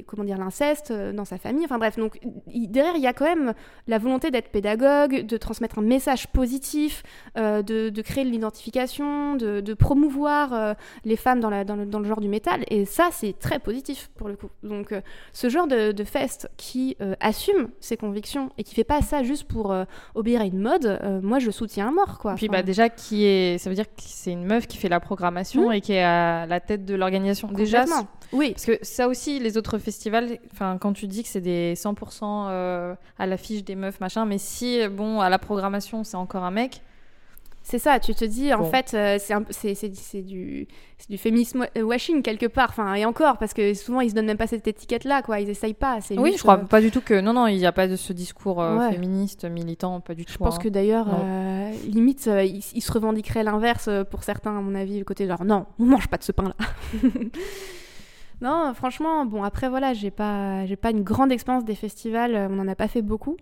comment 0.06 0.24
dire, 0.24 0.36
l'inceste 0.36 0.92
dans 0.92 1.24
sa 1.24 1.38
famille. 1.38 1.64
Enfin 1.64 1.78
bref, 1.78 1.96
donc 1.96 2.20
derrière, 2.46 2.96
il 2.96 3.02
y 3.02 3.06
a 3.06 3.14
quand 3.14 3.24
même 3.24 3.54
la 3.86 3.96
volonté 3.98 4.30
d'être 4.30 4.50
pédagogue, 4.50 5.24
de 5.24 5.36
transmettre 5.38 5.78
un 5.78 5.82
message 5.82 6.28
positif, 6.28 7.02
de, 7.36 8.00
créer 8.02 8.24
de 8.24 8.30
l'identification, 8.30 9.36
de, 9.36 9.74
promouvoir 9.74 10.76
les 11.04 11.16
femmes 11.16 11.40
dans, 11.40 11.50
le, 11.50 11.64
dans 11.64 11.98
le 11.98 12.04
genre 12.04 12.20
du 12.20 12.28
métal. 12.28 12.64
Et 12.68 12.84
ça, 12.84 13.08
c'est 13.12 13.38
très 13.38 13.58
positif 13.58 14.10
pour 14.16 14.28
le 14.28 14.36
coup. 14.36 14.50
Donc 14.62 14.94
ce 15.32 15.48
genre 15.48 15.66
de, 15.66 15.92
de 15.92 16.04
fest 16.04 16.50
qui 16.56 16.96
assume 17.20 17.68
ses 17.80 17.96
convictions 17.96 18.50
et 18.58 18.64
qui 18.64 18.74
fait 18.74 18.84
pas 18.84 19.00
ça 19.00 19.22
juste 19.22 19.44
pour 19.44 19.53
euh, 19.62 19.84
obéir 20.14 20.40
à 20.40 20.44
une 20.44 20.58
mode, 20.58 20.86
euh, 20.86 21.20
moi 21.22 21.38
je 21.38 21.50
soutiens 21.50 21.88
à 21.88 21.90
mort 21.90 22.18
quoi. 22.18 22.34
Puis 22.34 22.46
Enfin, 22.48 22.58
bah 22.58 22.62
déjà 22.62 22.88
qui 22.88 23.24
est, 23.24 23.58
ça 23.58 23.70
veut 23.70 23.76
dire 23.76 23.86
que 23.86 24.02
c'est 24.02 24.32
une 24.32 24.44
meuf 24.44 24.66
qui 24.66 24.76
fait 24.76 24.88
la 24.88 25.00
programmation 25.00 25.72
et 25.72 25.80
qui 25.80 25.92
est 25.92 26.02
à 26.02 26.46
la 26.46 26.60
tête 26.60 26.84
de 26.84 26.94
l'organisation. 26.94 27.48
Déjà, 27.48 27.84
oui, 28.32 28.52
parce 28.52 28.66
que 28.66 28.78
ça 28.82 29.08
aussi, 29.08 29.38
les 29.38 29.56
autres 29.56 29.78
festivals, 29.78 30.38
enfin 30.52 30.78
quand 30.78 30.92
tu 30.92 31.06
dis 31.06 31.22
que 31.22 31.28
c'est 31.28 31.40
des 31.40 31.74
100% 31.74 32.48
euh, 32.48 32.94
à 33.18 33.26
l'affiche 33.26 33.64
des 33.64 33.76
meufs 33.76 34.00
machin, 34.00 34.24
mais 34.24 34.38
si 34.38 34.86
bon 34.88 35.20
à 35.20 35.30
la 35.30 35.38
programmation 35.38 36.04
c'est 36.04 36.16
encore 36.16 36.44
un 36.44 36.50
mec, 36.50 36.82
c'est 37.66 37.78
ça. 37.80 37.98
Tu 37.98 38.14
te 38.14 38.24
dis 38.24 38.52
en 38.54 38.58
Bon. 38.58 38.64
fait 38.70 38.92
euh, 38.94 39.16
c'est 39.18 39.88
du 41.08 41.18
féminisme 41.18 41.66
wa- 41.74 41.82
washing 41.82 42.22
quelque 42.22 42.46
part. 42.46 42.68
Enfin 42.70 42.94
et 42.94 43.04
encore 43.04 43.38
parce 43.38 43.52
que 43.54 43.72
souvent 43.74 44.00
ils 44.02 44.10
se 44.10 44.14
donnent 44.14 44.26
même 44.26 44.36
pas 44.36 44.46
cette 44.46 44.68
étiquette 44.68 45.04
là 45.04 45.22
quoi. 45.22 45.40
Ils 45.40 45.48
essayent 45.48 45.74
pas. 45.74 45.98
Oui, 46.10 46.26
juste, 46.26 46.38
je 46.38 46.42
crois 46.42 46.58
euh, 46.58 46.64
pas 46.64 46.80
du 46.80 46.90
tout 46.90 47.00
que 47.00 47.20
non 47.20 47.32
non 47.32 47.46
il 47.46 47.56
n'y 47.56 47.66
a 47.66 47.72
pas 47.72 47.88
de 47.88 47.96
ce 47.96 48.12
discours 48.12 48.62
euh, 48.62 48.78
Ouais. 48.78 48.92
féministe 48.92 49.44
militant, 49.46 50.00
pas 50.00 50.14
du 50.14 50.24
tout. 50.26 50.32
Je 50.34 50.38
pense 50.38 50.56
hein. 50.56 50.60
que 50.62 50.68
d'ailleurs, 50.68 51.08
euh, 51.10 51.72
limite, 51.86 52.28
euh, 52.28 52.44
ils, 52.44 52.62
ils 52.74 52.82
se 52.82 52.92
revendiqueraient 52.92 53.42
l'inverse 53.44 53.88
euh, 53.88 54.04
pour 54.04 54.22
certains, 54.24 54.56
à 54.56 54.60
mon 54.60 54.74
avis, 54.74 54.98
le 54.98 55.04
côté 55.04 55.26
genre 55.26 55.44
non, 55.44 55.66
on 55.78 55.84
mange 55.86 56.08
pas 56.08 56.18
de 56.18 56.22
ce 56.22 56.32
pain-là. 56.32 56.54
non, 58.40 58.72
franchement, 58.74 59.24
bon, 59.24 59.42
après 59.42 59.68
voilà, 59.68 59.94
j'ai 59.94 60.10
pas, 60.10 60.64
pas 60.82 60.90
une 60.90 61.02
grande 61.02 61.32
expérience 61.32 61.64
des 61.64 61.74
festivals, 61.74 62.34
euh, 62.34 62.48
on 62.50 62.58
en 62.58 62.68
a 62.68 62.74
pas 62.74 62.88
fait 62.88 63.02
beaucoup. 63.02 63.36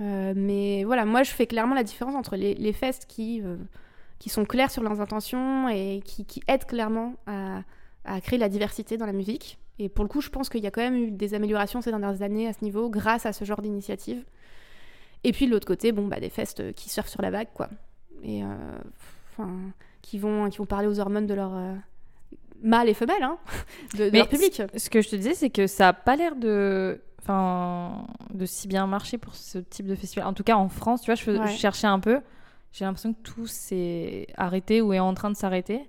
Euh, 0.00 0.34
mais 0.36 0.84
voilà, 0.84 1.04
moi 1.04 1.22
je 1.22 1.30
fais 1.30 1.46
clairement 1.46 1.74
la 1.74 1.82
différence 1.82 2.14
entre 2.14 2.36
les, 2.36 2.54
les 2.54 2.72
fests 2.72 3.06
qui, 3.06 3.40
euh, 3.42 3.56
qui 4.18 4.28
sont 4.28 4.44
clairs 4.44 4.70
sur 4.70 4.82
leurs 4.82 5.00
intentions 5.00 5.68
et 5.68 6.02
qui, 6.04 6.42
aident 6.48 6.66
clairement 6.66 7.14
à, 7.26 7.62
à 8.04 8.20
créer 8.20 8.38
la 8.38 8.48
diversité 8.48 8.96
dans 8.96 9.06
la 9.06 9.12
musique. 9.12 9.58
Et 9.78 9.88
pour 9.88 10.04
le 10.04 10.08
coup, 10.08 10.20
je 10.20 10.30
pense 10.30 10.48
qu'il 10.48 10.62
y 10.62 10.66
a 10.66 10.70
quand 10.70 10.80
même 10.80 10.96
eu 10.96 11.10
des 11.10 11.34
améliorations 11.34 11.80
ces 11.80 11.90
dernières 11.90 12.22
années 12.22 12.46
à 12.46 12.52
ce 12.52 12.64
niveau 12.64 12.88
grâce 12.88 13.26
à 13.26 13.32
ce 13.32 13.44
genre 13.44 13.60
d'initiative. 13.60 14.24
Et 15.24 15.32
puis 15.32 15.46
de 15.46 15.50
l'autre 15.50 15.66
côté, 15.66 15.92
bon, 15.92 16.06
bah, 16.06 16.20
des 16.20 16.30
festes 16.30 16.60
euh, 16.60 16.72
qui 16.72 16.88
surfent 16.88 17.08
sur 17.08 17.22
la 17.22 17.30
vague, 17.30 17.48
quoi. 17.52 17.68
Et 18.22 18.42
enfin, 19.30 19.50
qui, 20.00 20.18
vont, 20.18 20.48
qui 20.48 20.58
vont 20.58 20.66
parler 20.66 20.88
aux 20.88 20.98
hormones 20.98 21.26
de 21.26 21.34
leur 21.34 21.52
mâle 22.62 22.88
et 22.88 22.94
femelle, 22.94 23.22
hein, 23.22 23.38
de, 23.98 24.10
de 24.10 24.16
leur 24.16 24.28
public. 24.28 24.62
Ce 24.76 24.90
que 24.90 25.00
je 25.02 25.08
te 25.08 25.16
disais, 25.16 25.34
c'est 25.34 25.50
que 25.50 25.66
ça 25.66 25.88
a 25.88 25.92
pas 25.92 26.16
l'air 26.16 26.36
de, 26.36 27.00
enfin, 27.22 28.06
de 28.32 28.46
si 28.46 28.68
bien 28.68 28.86
marcher 28.86 29.18
pour 29.18 29.34
ce 29.34 29.58
type 29.58 29.86
de 29.86 29.94
festival. 29.94 30.26
En 30.26 30.32
tout 30.32 30.44
cas, 30.44 30.56
en 30.56 30.68
France, 30.68 31.02
tu 31.02 31.06
vois, 31.06 31.14
je, 31.14 31.22
fais- 31.22 31.38
Ouais. 31.38 31.46
je 31.48 31.56
cherchais 31.56 31.86
un 31.86 32.00
peu. 32.00 32.20
J'ai 32.72 32.84
l'impression 32.84 33.12
que 33.14 33.20
tout 33.22 33.46
s'est 33.46 34.26
arrêté 34.36 34.82
ou 34.82 34.92
est 34.92 34.98
en 34.98 35.14
train 35.14 35.30
de 35.30 35.36
s'arrêter. 35.36 35.80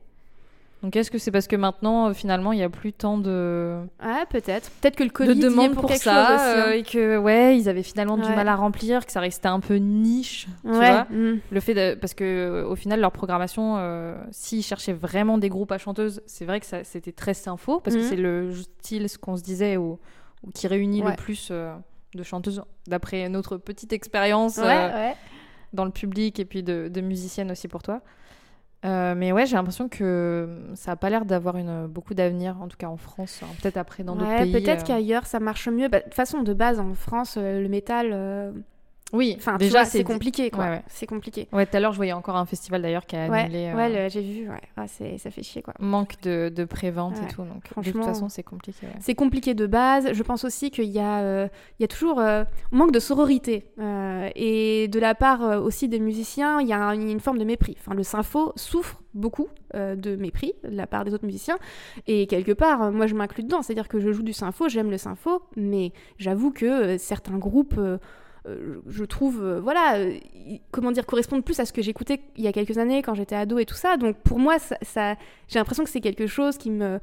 Donc, 0.84 0.96
est-ce 0.96 1.10
que 1.10 1.18
c'est 1.18 1.32
parce 1.32 1.48
que 1.48 1.56
maintenant, 1.56 2.10
euh, 2.10 2.14
finalement, 2.14 2.54
il 2.54 2.60
y 2.60 2.64
a 2.64 2.70
plus 2.70 2.94
tant 2.94 3.18
de, 3.18 3.80
Ouais, 4.04 4.26
peut-être. 4.30 4.70
Peut-être 4.80 4.96
que 4.96 5.04
le 5.04 5.10
de 5.10 5.14
Covid 5.14 5.34
y 5.34 5.40
est 5.40 5.44
demandes 5.44 5.72
pour, 5.74 5.82
pour, 5.82 5.90
quelque 5.90 6.04
ça 6.04 6.28
chose 6.28 6.36
aussi. 6.36 6.44
hein. 6.60 6.66
euh, 6.68 6.72
et 6.74 6.84
que 6.84 7.18
ouais, 7.18 7.58
ils 7.58 7.68
avaient 7.68 7.82
finalement 7.82 8.16
du 8.16 8.30
mal 8.30 8.48
à 8.48 8.56
remplir, 8.56 9.04
que 9.06 9.12
ça 9.12 9.20
restait 9.20 9.48
un 9.48 9.60
peu 9.60 9.76
niche. 9.78 10.46
Tu 10.64 10.70
Ouais, 10.70 10.92
vois 10.92 11.08
mm. 11.10 11.40
le 11.50 11.60
fait 11.60 11.74
de, 11.74 11.96
parce 12.00 12.14
que 12.14 12.24
euh, 12.24 12.68
au 12.68 12.76
final 12.76 13.00
leur 13.00 13.12
programmation 13.12 13.76
euh, 13.80 14.16
s'ils 14.32 14.62
cherchaient 14.64 14.94
vraiment 14.94 15.38
des 15.40 15.50
groupes 15.50 15.72
à 15.72 15.78
chanteuses 15.80 16.22
c'est 16.28 16.46
vrai 16.46 16.60
que 16.60 16.66
ça- 16.68 16.84
c'était 16.84 17.12
très 17.12 17.34
sympho 17.34 17.80
parce 17.80 17.96
que 17.96 18.02
Mhm. 18.02 18.08
c'est 18.08 18.16
le 18.16 18.54
style 18.80 19.10
ce 19.10 19.18
qu'on 19.18 19.36
se 19.36 19.44
disait 19.44 19.78
ou, 19.78 19.98
ou 20.44 20.52
qui 20.54 20.68
réunit 20.68 21.02
Ouais. 21.02 21.10
le 21.12 21.16
plus 21.16 21.52
de 21.52 22.24
chanteuses 22.24 22.62
d'après 22.88 23.28
notre 23.30 23.58
petite 23.58 23.94
expérience 23.94 24.60
dans 25.74 25.86
le 25.86 25.92
public 25.92 26.40
et 26.40 26.46
puis 26.46 26.64
de, 26.64 26.88
de 26.88 27.02
musicienne 27.02 27.52
aussi 27.52 27.68
pour 27.68 27.82
toi 27.84 28.02
Euh, 28.86 29.16
mais 29.16 29.32
ouais 29.32 29.48
j'ai 29.48 29.56
l'impression 29.56 29.90
que 29.90 30.48
ça 30.76 30.92
a 30.92 30.96
pas 30.96 31.10
l'air 31.10 31.26
d'avoir 31.26 31.58
une 31.58 31.88
beaucoup 31.88 32.14
d'avenir 32.14 32.62
en 32.62 32.68
tout 32.68 32.78
cas 32.78 32.88
en 32.88 32.98
France 32.98 33.42
hein. 33.44 33.48
peut-être 33.60 33.78
après 33.78 34.04
dans 34.04 34.16
d'autres 34.16 34.38
pays 34.38 34.52
peut-être 34.52 34.84
euh. 34.84 34.86
qu'ailleurs 34.86 35.26
ça 35.26 35.40
marche 35.40 35.68
mieux. 35.68 35.88
Bah, 35.88 36.00
De 36.00 36.04
toute 36.04 36.14
façon, 36.14 36.44
de 36.44 36.54
base 36.54 36.80
en 36.80 36.94
France, 36.94 37.36
euh, 37.38 37.62
le 37.62 37.70
métal, 37.70 38.10
euh, 38.14 38.52
Oui, 39.14 39.36
Enfin, 39.38 39.56
déjà 39.56 39.86
c'est 39.86 40.04
compliqué, 40.04 40.50
quoi. 40.52 40.66
Ouais, 40.66 40.70
ouais. 40.72 40.84
C'est 40.88 41.06
compliqué. 41.08 41.48
Ouais, 41.54 41.66
tout 41.66 41.78
à 41.78 41.80
l'heure, 41.80 41.94
je 41.94 41.98
voyais 41.98 42.12
encore 42.12 42.36
un 42.36 42.46
festival 42.46 42.82
d'ailleurs 42.82 43.06
qui 43.06 43.16
a 43.16 43.30
Ouais, 43.30 43.40
annulé. 43.40 43.72
euh, 43.74 43.76
ouais, 43.76 44.10
j'ai 44.10 44.22
vu, 44.22 44.50
ouais. 44.50 44.62
Ouais, 44.78 44.88
c'est- 44.88 45.18
ça 45.18 45.32
fait 45.32 45.44
chier, 45.44 45.62
quoi. 45.62 45.74
Manque 45.80 46.20
de, 46.24 46.50
de 46.54 46.66
prévente 46.66 47.16
Ouais, 47.18 47.24
et 47.24 47.28
tout. 47.34 47.42
Donc, 47.44 47.56
de 47.56 47.60
toute 47.62 47.68
franchement. 47.72 48.04
façon, 48.04 48.28
c'est 48.28 48.44
compliqué. 48.44 48.86
ouais. 48.86 48.94
C'est 49.00 49.16
compliqué 49.16 49.54
de 49.54 49.66
base. 49.66 50.12
Je 50.12 50.24
pense 50.24 50.44
aussi 50.44 50.72
qu'il 50.72 50.90
y, 50.90 51.00
a, 51.00 51.20
euh, 51.22 51.48
il 51.80 51.84
y 51.84 51.86
a 51.86 51.88
toujours 51.88 52.20
euh, 52.20 52.44
manque 52.72 52.92
de 52.92 53.00
sororité. 53.00 53.66
Euh, 53.80 54.30
et 54.36 54.90
de 54.90 55.00
la 55.00 55.16
part 55.16 55.42
euh, 55.42 55.60
aussi 55.62 55.88
des 55.88 56.00
musiciens, 56.02 56.60
il 56.60 56.68
y 56.68 56.74
a 56.74 56.80
un- 56.80 57.00
une 57.00 57.22
forme 57.22 57.38
de 57.38 57.46
mépris. 57.46 57.78
Enfin, 57.80 57.94
le 57.96 58.04
sympho 58.04 58.52
souffre 58.58 59.02
beaucoup 59.14 59.48
euh, 59.76 59.96
de 59.96 60.16
mépris 60.18 60.54
de 60.64 60.76
la 60.76 60.86
part 60.86 61.06
des 61.06 61.14
autres 61.14 61.26
musiciens. 61.26 61.58
Et 62.08 62.28
quelque 62.28 62.52
part, 62.52 62.84
euh, 62.84 62.92
moi, 62.92 63.08
je 63.08 63.16
m'inclus 63.16 63.44
dedans. 63.44 63.62
C'est-à-dire 63.62 63.88
que 63.88 64.00
je 64.02 64.12
joue 64.12 64.24
du 64.24 64.34
sympho, 64.34 64.68
j'aime 64.68 64.92
le 64.92 64.98
sympho, 64.98 65.42
mais 65.56 65.94
j'avoue 66.18 66.52
que 66.52 66.66
euh, 66.66 66.98
certains 66.98 67.38
groupes... 67.38 67.80
euh, 68.48 68.82
je 68.88 69.04
trouve, 69.04 69.44
euh, 69.44 69.60
voilà, 69.60 69.98
euh, 69.98 70.14
comment 70.72 70.92
dire, 70.92 71.06
correspondent 71.06 71.44
plus 71.44 71.60
à 71.60 71.66
ce 71.66 71.74
que 71.74 71.82
j'écoutais 71.82 72.22
il 72.38 72.44
y 72.44 72.48
a 72.48 72.52
quelques 72.54 72.78
années 72.78 73.02
quand 73.02 73.14
j'étais 73.16 73.36
ado 73.36 73.58
et 73.60 73.66
tout 73.66 73.76
ça. 73.76 73.98
Donc 73.98 74.16
pour 74.18 74.40
moi, 74.40 74.58
ça, 74.60 74.78
ça- 74.82 75.16
j'ai 75.48 75.60
l'impression 75.60 75.84
que 75.84 75.90
c'est 75.90 76.02
quelque 76.02 76.28
chose 76.28 76.58
qui 76.58 76.72
me, 76.72 77.00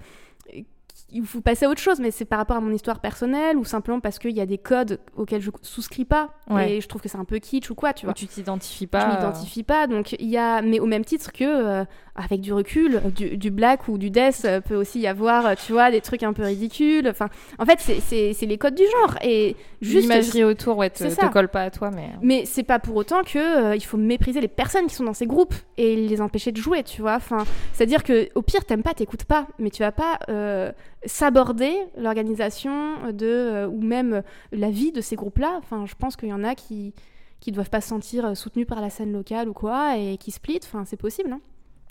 il 1.10 1.24
faut 1.26 1.40
passer 1.40 1.64
à 1.66 1.68
autre 1.70 1.80
chose, 1.80 2.00
mais 2.00 2.10
c'est 2.10 2.24
par 2.24 2.38
rapport 2.38 2.56
à 2.56 2.60
mon 2.60 2.72
histoire 2.72 3.00
personnelle 3.00 3.56
ou 3.56 3.64
simplement 3.64 4.00
parce 4.00 4.18
qu'il 4.18 4.30
y 4.32 4.40
a 4.40 4.46
des 4.46 4.58
codes 4.58 5.00
auxquels 5.16 5.40
je 5.42 5.50
souscris 5.62 6.04
pas 6.04 6.30
Ouais. 6.50 6.72
et 6.76 6.80
je 6.80 6.88
trouve 6.88 7.00
que 7.02 7.08
c'est 7.08 7.18
un 7.18 7.24
peu 7.24 7.38
kitsch 7.38 7.70
ou 7.70 7.74
quoi, 7.74 7.92
tu 7.92 8.04
Ou 8.04 8.08
vois. 8.08 8.14
tu 8.14 8.26
t'identifies 8.26 8.84
Je 8.84 8.88
pas. 8.90 9.10
euh, 9.12 9.16
m'identifie 9.16 9.62
pas, 9.62 9.86
donc 9.86 10.12
il 10.18 10.28
y 10.28 10.36
a, 10.38 10.62
mais 10.62 10.80
au 10.80 10.86
même 10.86 11.04
titre 11.04 11.32
que, 11.32 11.44
euh, 11.44 11.84
avec 12.16 12.40
du 12.40 12.52
recul, 12.52 13.00
du, 13.14 13.36
du 13.36 13.50
black 13.50 13.88
ou 13.88 13.98
du 13.98 14.08
death 14.10 14.42
euh, 14.44 14.60
peut 14.60 14.76
aussi 14.76 15.00
y 15.00 15.06
avoir, 15.06 15.46
euh, 15.46 15.54
tu 15.66 15.72
vois, 15.72 15.90
des 15.90 16.00
trucs 16.00 16.22
un 16.22 16.32
peu 16.32 16.44
ridicules. 16.44 17.08
Enfin, 17.08 17.28
en 17.58 17.64
fait, 17.66 17.80
c'est- 17.80 18.40
les 18.46 18.58
codes 18.58 18.74
du 18.74 18.84
genre 18.84 19.16
et 19.22 19.56
juste. 19.80 20.02
L'imagerie 20.02 20.44
autour, 20.44 20.76
ouais, 20.76 20.90
te, 20.90 21.30
colle 21.32 21.48
pas 21.48 21.62
à 21.62 21.70
toi, 21.70 21.90
mais. 21.90 22.10
Mais 22.22 22.44
c'est 22.44 22.62
pas 22.62 22.78
pour 22.78 22.94
autant 22.96 23.22
que 23.24 23.38
euh, 23.38 23.74
il 23.74 23.80
faut 23.80 23.96
mépriser 23.96 24.40
les 24.40 24.48
personnes 24.48 24.86
qui 24.86 24.94
sont 24.94 25.04
dans 25.04 25.14
ces 25.14 25.26
groupes 25.26 25.54
et 25.76 25.96
les 25.96 26.20
empêcher 26.20 26.52
de 26.52 26.58
jouer, 26.58 26.82
tu 26.82 27.00
vois. 27.02 27.14
Enfin, 27.16 27.44
c'est-à-dire 27.72 28.04
que 28.04 28.28
au 28.34 28.42
pire 28.42 28.64
t'aimes 28.64 28.82
pas, 28.82 28.94
t'écoutes 28.94 29.24
pas, 29.24 29.46
mais 29.58 29.70
tu 29.70 29.82
vas 29.82 29.92
pas 29.92 30.18
euh, 30.28 30.70
s'aborder 31.06 31.72
l'organisation 31.98 33.10
de 33.12 33.26
euh, 33.26 33.66
ou 33.66 33.80
même 33.80 34.22
la 34.52 34.70
vie 34.70 34.92
de 34.92 35.00
ces 35.00 35.16
groupes-là. 35.16 35.56
Enfin, 35.58 35.86
je 35.86 35.94
pense 35.98 36.16
qu'il 36.16 36.28
y 36.28 36.32
en 36.32 36.44
a 36.44 36.54
qui 36.54 36.92
qui 37.40 37.52
doivent 37.52 37.70
pas 37.70 37.80
se 37.82 37.88
sentir 37.88 38.24
euh, 38.24 38.34
soutenus 38.34 38.66
par 38.66 38.80
la 38.80 38.88
scène 38.88 39.12
locale 39.12 39.48
ou 39.48 39.52
quoi 39.52 39.96
et 39.98 40.16
qui 40.16 40.30
split. 40.30 40.60
Enfin, 40.64 40.84
c'est 40.86 40.96
possible, 40.96 41.28
non 41.28 41.40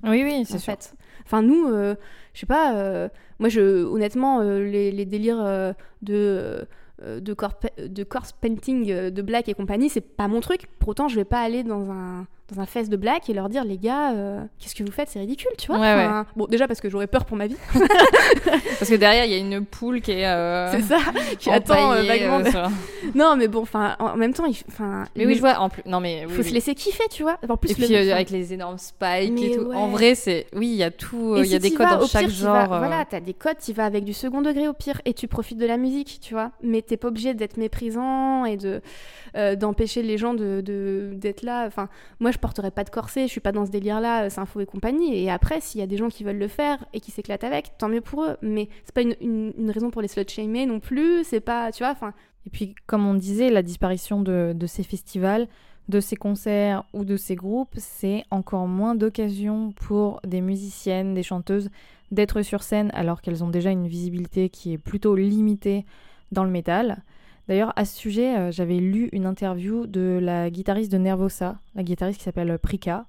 Oui, 0.04 0.24
oui, 0.24 0.44
c'est 0.46 0.60
sûr. 0.60 0.74
fait. 0.74 0.94
Enfin, 1.26 1.42
nous, 1.42 1.68
euh, 1.68 1.96
je 2.34 2.42
sais 2.42 2.46
pas, 2.46 2.76
euh, 2.76 3.08
moi, 3.40 3.50
je, 3.50 3.86
honnêtement, 3.86 4.42
euh, 4.42 4.60
les, 4.60 4.92
les 4.92 5.06
délires 5.06 5.74
de, 6.02 6.66
de, 7.02 7.34
corpse 7.34 8.32
painting 8.34 9.10
de 9.10 9.22
Black 9.22 9.50
et 9.50 9.54
compagnie, 9.54 9.90
c'est 9.90 10.02
pas 10.02 10.28
mon 10.28 10.42
truc. 10.42 10.68
Pour 10.80 10.90
autant, 10.90 11.08
je 11.08 11.16
vais 11.16 11.26
pas 11.26 11.42
aller 11.42 11.64
dans 11.64 11.90
un, 11.92 12.28
dans 12.54 12.62
un 12.62 12.66
fest 12.66 12.90
de 12.92 12.98
Black 12.98 13.30
et 13.30 13.34
leur 13.34 13.48
dire, 13.50 13.64
les 13.64 13.78
gars, 13.78 14.12
euh, 14.14 14.42
qu'est-ce 14.60 14.76
que 14.76 14.84
vous 14.84 14.92
faites 14.92 15.10
C'est 15.10 15.20
ridicule, 15.20 15.52
tu 15.58 15.68
vois. 15.68 15.80
Ouais, 15.80 15.94
Enfin, 15.94 16.26
Bon, 16.36 16.46
déjà 16.46 16.68
parce 16.68 16.82
que 16.82 16.90
j'aurais 16.90 17.08
peur 17.08 17.24
pour 17.26 17.38
ma 17.38 17.48
vie, 17.48 17.56
Parce 18.80 18.90
que 18.92 18.96
derrière, 18.96 19.26
il 19.26 19.32
y 19.32 19.36
a 19.36 19.38
une 19.38 19.64
poule 19.66 20.02
qui 20.02 20.12
est. 20.12 20.26
euh, 20.28 20.70
c'est 20.72 20.82
ça, 20.82 20.98
qui 21.40 21.50
attend 21.50 21.94
euh, 21.94 22.04
vaguement. 22.04 22.40
euh, 22.40 22.44
de- 22.44 22.50
sur- 22.50 22.70
Non, 23.16 23.36
mais 23.38 23.48
bon, 23.48 23.62
enfin, 23.62 23.96
en 24.00 24.08
en 24.08 24.18
même 24.18 24.34
temps, 24.34 24.46
enfin, 24.68 25.06
Mais 25.16 25.26
oui, 25.26 25.36
je 25.36 25.40
vois. 25.40 25.58
En 25.60 25.70
plus, 25.70 25.84
non, 25.86 26.00
mais. 26.00 26.24
faut 26.28 26.38
oui, 26.38 26.44
se 26.44 26.48
oui. 26.50 26.54
laisser 26.54 26.76
kiffer, 26.76 27.04
tu 27.10 27.24
vois. 27.24 27.38
En 27.48 27.56
plus, 27.58 27.72
Et 27.72 27.76
le- 27.82 27.86
puis 27.86 27.96
euh, 27.96 28.14
avec 28.14 28.30
les 28.30 28.54
énormes 28.54 28.78
spikes 28.78 29.32
Mais 29.34 29.42
et 29.52 29.56
tout. 29.58 29.72
En 29.72 29.86
ouais. 29.88 29.92
vrai, 29.92 30.16
c'est. 30.16 30.48
Oui, 30.54 30.68
il 30.68 30.76
y 30.76 30.84
a 30.84 30.92
tout. 30.92 31.34
euh, 31.36 31.44
Il 31.46 31.52
y 31.52 31.56
a 31.56 31.60
si 31.62 31.70
des 31.70 31.74
codes 31.76 31.88
vas, 31.88 31.96
dans 31.98 32.08
chaque 32.08 32.28
pire, 32.28 32.46
vas- 32.52 32.66
genre. 32.66 32.74
euh, 32.74 32.78
Voilà, 32.80 33.06
t'as 33.06 33.20
des 33.22 33.34
codes, 33.34 33.58
tu 33.64 33.72
vas 33.74 33.86
avec 33.86 34.04
du 34.04 34.14
second 34.14 34.42
degré 34.42 34.68
au 34.68 34.74
pire 34.74 35.02
et 35.06 35.14
tu 35.14 35.28
profites 35.28 35.58
de 35.58 35.66
la 35.66 35.78
musique, 35.78 36.20
tu 36.22 36.34
vois. 36.34 36.52
Mais 36.62 36.82
t'es 36.82 36.98
pas 36.98 37.08
obligé 37.08 37.34
d'être 37.34 37.58
méprisant 37.58 38.46
et 38.46 38.58
de 38.58 38.82
d'empêcher 39.56 40.04
les 40.04 40.18
gens 40.20 40.34
de- 40.36 40.62
d'être 41.16 41.42
là. 41.42 41.66
Enfin, 41.66 41.90
moi, 42.20 42.32
je 42.34 42.40
porterais 42.40 42.72
pas 42.72 42.84
de 42.84 42.90
corset, 42.90 43.24
je 43.24 43.32
suis 43.32 43.40
pas 43.40 43.52
dans 43.52 43.66
ce 43.66 43.72
délire-là, 43.72 44.30
c'est 44.30 44.40
info 44.40 44.60
et 44.60 44.66
compagnie. 44.66 45.18
Et 45.18 45.32
après, 45.32 45.62
s'il 45.62 45.80
y 45.80 45.84
a 45.84 45.88
des 45.88 45.98
gens 45.98 46.10
qui 46.10 46.24
veulent 46.24 46.38
le 46.38 46.48
faire 46.48 46.86
et 46.94 47.00
qui 47.00 47.12
s'éclatent 47.12 47.44
avec, 47.44 47.78
tant 47.78 47.88
mieux 47.88 48.02
pour 48.02 48.24
eux. 48.24 48.38
Mais 48.42 48.68
c'est 48.84 48.94
pas 48.94 49.02
une, 49.02 49.72
raison 49.72 49.92
pour 49.92 50.02
les 50.02 50.08
slut 50.08 50.28
shamer 50.28 50.66
non 50.66 50.80
plus. 50.80 51.24
C'est 51.24 51.40
pas, 51.40 51.72
tu 51.72 51.84
vois. 51.84 51.92
Enfin, 51.92 52.14
Et 52.46 52.50
puis, 52.50 52.76
comme 52.86 53.08
on 53.08 53.14
disait, 53.14 53.50
la 53.50 53.62
disparition 53.62 54.22
de, 54.22 54.54
de 54.54 54.68
ces 54.68 54.84
festivals, 54.84 55.48
de 55.90 56.00
ces 56.00 56.16
concerts 56.16 56.84
ou 56.94 57.06
de 57.06 57.18
ces 57.18 57.36
groupes, 57.36 57.76
c'est 57.78 58.24
encore 58.32 58.68
moins 58.68 58.96
d'occasions 58.96 59.74
pour 59.74 60.20
des 60.26 60.42
musiciennes, 60.42 61.14
des 61.14 61.24
chanteuses 61.24 61.70
d'être 62.12 62.42
sur 62.42 62.64
scène 62.64 62.92
alors 62.94 63.22
qu'elles 63.22 63.44
ont 63.44 63.50
déjà 63.50 63.72
une 63.72 63.88
visibilité 63.88 64.50
qui 64.50 64.74
est 64.74 64.78
plutôt 64.78 65.16
limitée 65.16 65.86
dans 66.32 66.44
le 66.44 66.52
métal. 66.52 67.04
D'ailleurs, 67.48 67.74
à 67.76 67.86
ce 67.86 67.98
sujet, 67.98 68.38
euh, 68.38 68.52
j'avais 68.52 68.78
lu 68.78 69.10
une 69.12 69.26
interview 69.26 69.86
de 69.86 70.20
la 70.22 70.50
guitariste 70.50 70.92
de 70.92 70.98
Nervosa, 70.98 71.58
la 71.76 71.84
guitariste 71.84 72.20
qui 72.20 72.24
s'appelle 72.24 72.58
Prika. 72.58 73.06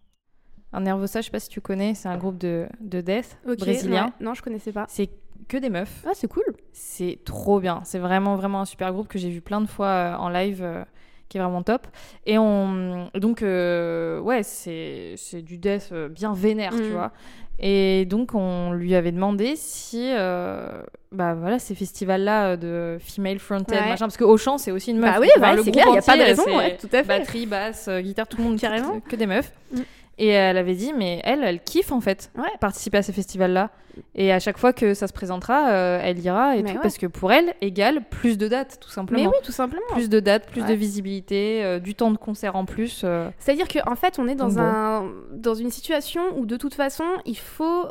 Un 0.73 0.81
Nervosa, 0.81 1.21
je 1.21 1.27
sais 1.27 1.31
pas 1.31 1.39
si 1.41 1.49
tu 1.49 1.61
connais, 1.61 1.95
c'est 1.95 2.09
un 2.09 2.17
groupe 2.17 2.37
de, 2.39 2.67
de 2.81 3.01
death 3.01 3.39
ok, 3.47 3.59
brésilien. 3.59 4.07
ouais. 4.07 4.13
Non, 4.21 4.35
je 4.35 4.43
connaissais 4.43 4.73
pas. 4.73 4.87
C'est 4.89 5.09
que 5.47 5.57
des 5.57 5.71
meufs. 5.71 6.05
Ah, 6.07 6.13
c'est 6.15 6.27
cool. 6.27 6.43
C'est 6.73 7.21
trop 7.25 7.61
bien. 7.61 7.81
C'est 7.85 8.01
vraiment, 8.01 8.35
vraiment 8.35 8.61
un 8.63 8.65
super 8.65 8.93
groupe 8.93 9.07
que 9.07 9.19
j'ai 9.19 9.31
vu 9.31 9.41
plein 9.41 9.61
de 9.61 9.67
fois 9.67 9.87
euh, 9.87 10.15
en 10.17 10.29
live, 10.31 10.63
euh, 10.63 10.85
qui 11.29 11.39
est 11.39 11.41
vraiment 11.41 11.63
top. 11.63 11.87
Et 12.27 12.39
on, 12.39 13.11
donc, 13.15 13.43
euh, 13.43 14.21
ouais, 14.21 14.43
c'est 14.43 15.15
c'est 15.17 15.43
du 15.43 15.59
death 15.59 15.91
euh, 15.93 16.09
bien 16.09 16.33
vénère, 16.35 16.73
tu 16.73 16.83
Mhm. 16.83 16.91
vois. 16.93 17.13
Et 17.61 18.05
donc, 18.07 18.35
on 18.35 18.73
lui 18.73 18.95
avait 18.97 19.13
demandé 19.13 19.55
si, 19.55 20.11
euh, 20.13 20.83
bah 21.13 21.35
voilà, 21.35 21.61
ces 21.61 21.77
festivals-là 21.77 22.49
euh, 22.53 22.57
de 22.57 22.99
female 23.01 23.39
fronted, 23.39 23.77
Ouais. 23.79 23.89
machin, 23.89 24.07
parce 24.07 24.17
que 24.17 24.25
Auchan, 24.25 24.59
c'est 24.59 24.73
aussi 24.73 24.91
une 24.91 24.99
meuf. 24.99 25.13
Bah 25.15 25.19
oui, 25.21 25.29
le 25.57 25.63
c'est 25.63 25.71
clair, 25.71 25.87
y 25.95 25.99
a 25.99 26.03
pas 26.03 26.17
de 26.17 26.23
raison, 26.23 26.45
ouais, 26.57 26.77
tout 26.77 26.89
à 26.93 27.03
fait. 27.03 27.05
Batterie, 27.05 27.47
basse, 27.47 27.89
guitare, 28.01 28.27
tout 28.27 28.39
le 28.39 28.43
monde, 28.45 28.59
Carrément. 28.59 28.99
que, 29.01 29.11
que 29.11 29.17
des 29.17 29.27
meufs. 29.27 29.53
Mm. 29.73 29.81
Et 30.19 30.29
elle 30.29 30.57
avait 30.57 30.75
dit, 30.75 30.93
mais 30.97 31.21
elle, 31.25 31.43
elle 31.43 31.61
kiffe 31.61 31.91
en 31.91 32.01
fait 32.01 32.31
Ouais. 32.37 32.45
participer 32.61 32.99
à 32.99 33.03
ces 33.03 33.13
festivals-là. 33.13 33.71
Et 34.15 34.33
à 34.33 34.39
chaque 34.41 34.59
fois 34.59 34.73
que 34.73 34.95
ça 34.95 35.07
se 35.07 35.13
présentera, 35.13 35.71
euh, 35.71 36.01
elle 36.03 36.19
ira 36.19 36.57
et 36.57 36.63
Mais 36.63 36.71
tout, 36.71 36.77
ouais. 36.77 36.83
parce 36.83 36.99
que 36.99 37.07
pour 37.07 37.33
elle, 37.33 37.55
égale 37.61 38.03
plus 38.11 38.39
de 38.39 38.49
dates, 38.49 38.79
tout 38.81 38.91
simplement. 38.91 39.21
Mais 39.23 39.27
oui, 39.29 39.35
tout 39.45 39.53
simplement. 39.53 39.83
Plus 39.93 40.09
de 40.09 40.19
dates, 40.21 40.47
plus 40.51 40.65
de 40.65 40.73
visibilité, 40.75 41.65
euh, 41.65 41.79
du 41.79 41.95
temps 41.95 42.11
de 42.11 42.17
concert 42.17 42.57
en 42.57 42.65
plus. 42.65 43.03
euh. 43.05 43.29
C'est-à-dire 43.39 43.67
qu'en 43.69 43.95
fait, 43.97 44.19
on 44.19 44.27
est 44.29 44.35
dans, 44.35 44.49
bon. 44.49 44.61
un, 44.61 45.13
dans 45.33 45.55
une 45.55 45.71
situation 45.71 46.23
où 46.37 46.45
de 46.47 46.57
toute 46.57 46.75
façon, 46.75 47.05
il 47.25 47.37
faut, 47.39 47.87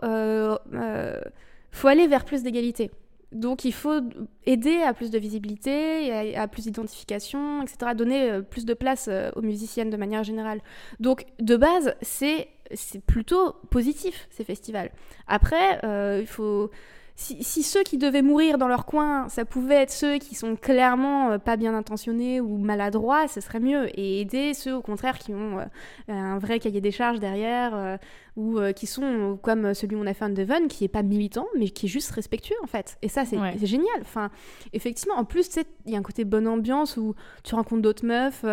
faut 1.71 1.87
aller 1.87 2.07
vers 2.07 2.25
plus 2.25 2.43
d'égalité. 2.43 2.91
Donc 3.33 3.65
il 3.65 3.73
faut 3.73 4.01
aider 4.45 4.81
à 4.81 4.93
plus 4.93 5.11
de 5.11 5.17
visibilité, 5.17 6.35
à, 6.35 6.47
plus 6.47 6.63
d'identification, 6.63 7.61
etc. 7.61 7.93
Donner 7.95 8.31
euh, 8.31 8.41
plus 8.41 8.65
de 8.65 8.73
place 8.73 9.07
euh, 9.09 9.31
aux 9.35 9.41
musiciennes 9.41 9.89
de 9.89 9.97
manière 9.97 10.23
générale. 10.23 10.61
Donc 10.99 11.25
de 11.39 11.55
base, 11.55 11.95
c'est 12.01 12.47
c'est 12.73 13.03
plutôt 13.03 13.53
positif 13.69 14.27
ces 14.31 14.43
festivals. 14.43 14.91
Après, 15.27 15.83
euh, 15.83 16.19
il 16.21 16.27
faut 16.27 16.71
si, 17.15 17.43
si 17.43 17.61
ceux 17.61 17.83
qui 17.83 17.97
devaient 17.99 18.23
mourir 18.23 18.57
dans 18.57 18.67
leur 18.67 18.85
coin, 18.85 19.29
ça 19.29 19.45
pouvait 19.45 19.75
être 19.83 19.91
ceux 19.91 20.17
qui 20.17 20.33
sont 20.33 20.55
clairement 20.55 21.31
euh, 21.31 21.37
pas 21.37 21.57
bien 21.57 21.75
intentionnés 21.75 22.41
ou 22.41 22.57
maladroits, 22.57 23.27
ce 23.27 23.39
serait 23.39 23.59
mieux. 23.59 23.87
Et 23.99 24.21
aider 24.21 24.53
ceux, 24.55 24.73
au 24.75 24.81
contraire, 24.81 25.19
qui 25.19 25.31
ont 25.33 25.59
euh, 25.59 25.65
un 26.07 26.39
vrai 26.39 26.59
cahier 26.59 26.81
des 26.81 26.91
charges 26.91 27.19
derrière, 27.19 27.75
euh, 27.75 27.97
ou 28.35 28.57
euh, 28.57 28.71
qui 28.71 28.87
sont 28.87 29.37
comme 29.41 29.75
celui 29.75 29.95
où 29.95 29.99
on 29.99 30.07
a 30.07 30.13
fait 30.15 30.25
un 30.25 30.29
Devon, 30.29 30.67
qui 30.67 30.85
est 30.85 30.89
pas 30.89 31.03
militant, 31.03 31.45
mais 31.57 31.69
qui 31.69 31.85
est 31.85 31.89
juste 31.89 32.09
respectueux, 32.11 32.55
en 32.63 32.67
fait. 32.67 32.97
Et 33.03 33.09
ça, 33.09 33.25
c'est 33.25 33.37
Ouais. 33.37 33.55
génial. 33.61 34.01
Enfin, 34.01 34.31
effectivement, 34.73 35.15
en 35.15 35.23
plus, 35.25 35.49
il 35.85 35.91
y 35.91 35.95
a 35.95 35.99
un 35.99 36.03
côté 36.03 36.25
bonne 36.25 36.47
ambiance 36.47 36.97
où 36.97 37.13
tu 37.43 37.53
rencontres 37.53 37.83
d'autres 37.83 38.05
meufs. 38.05 38.43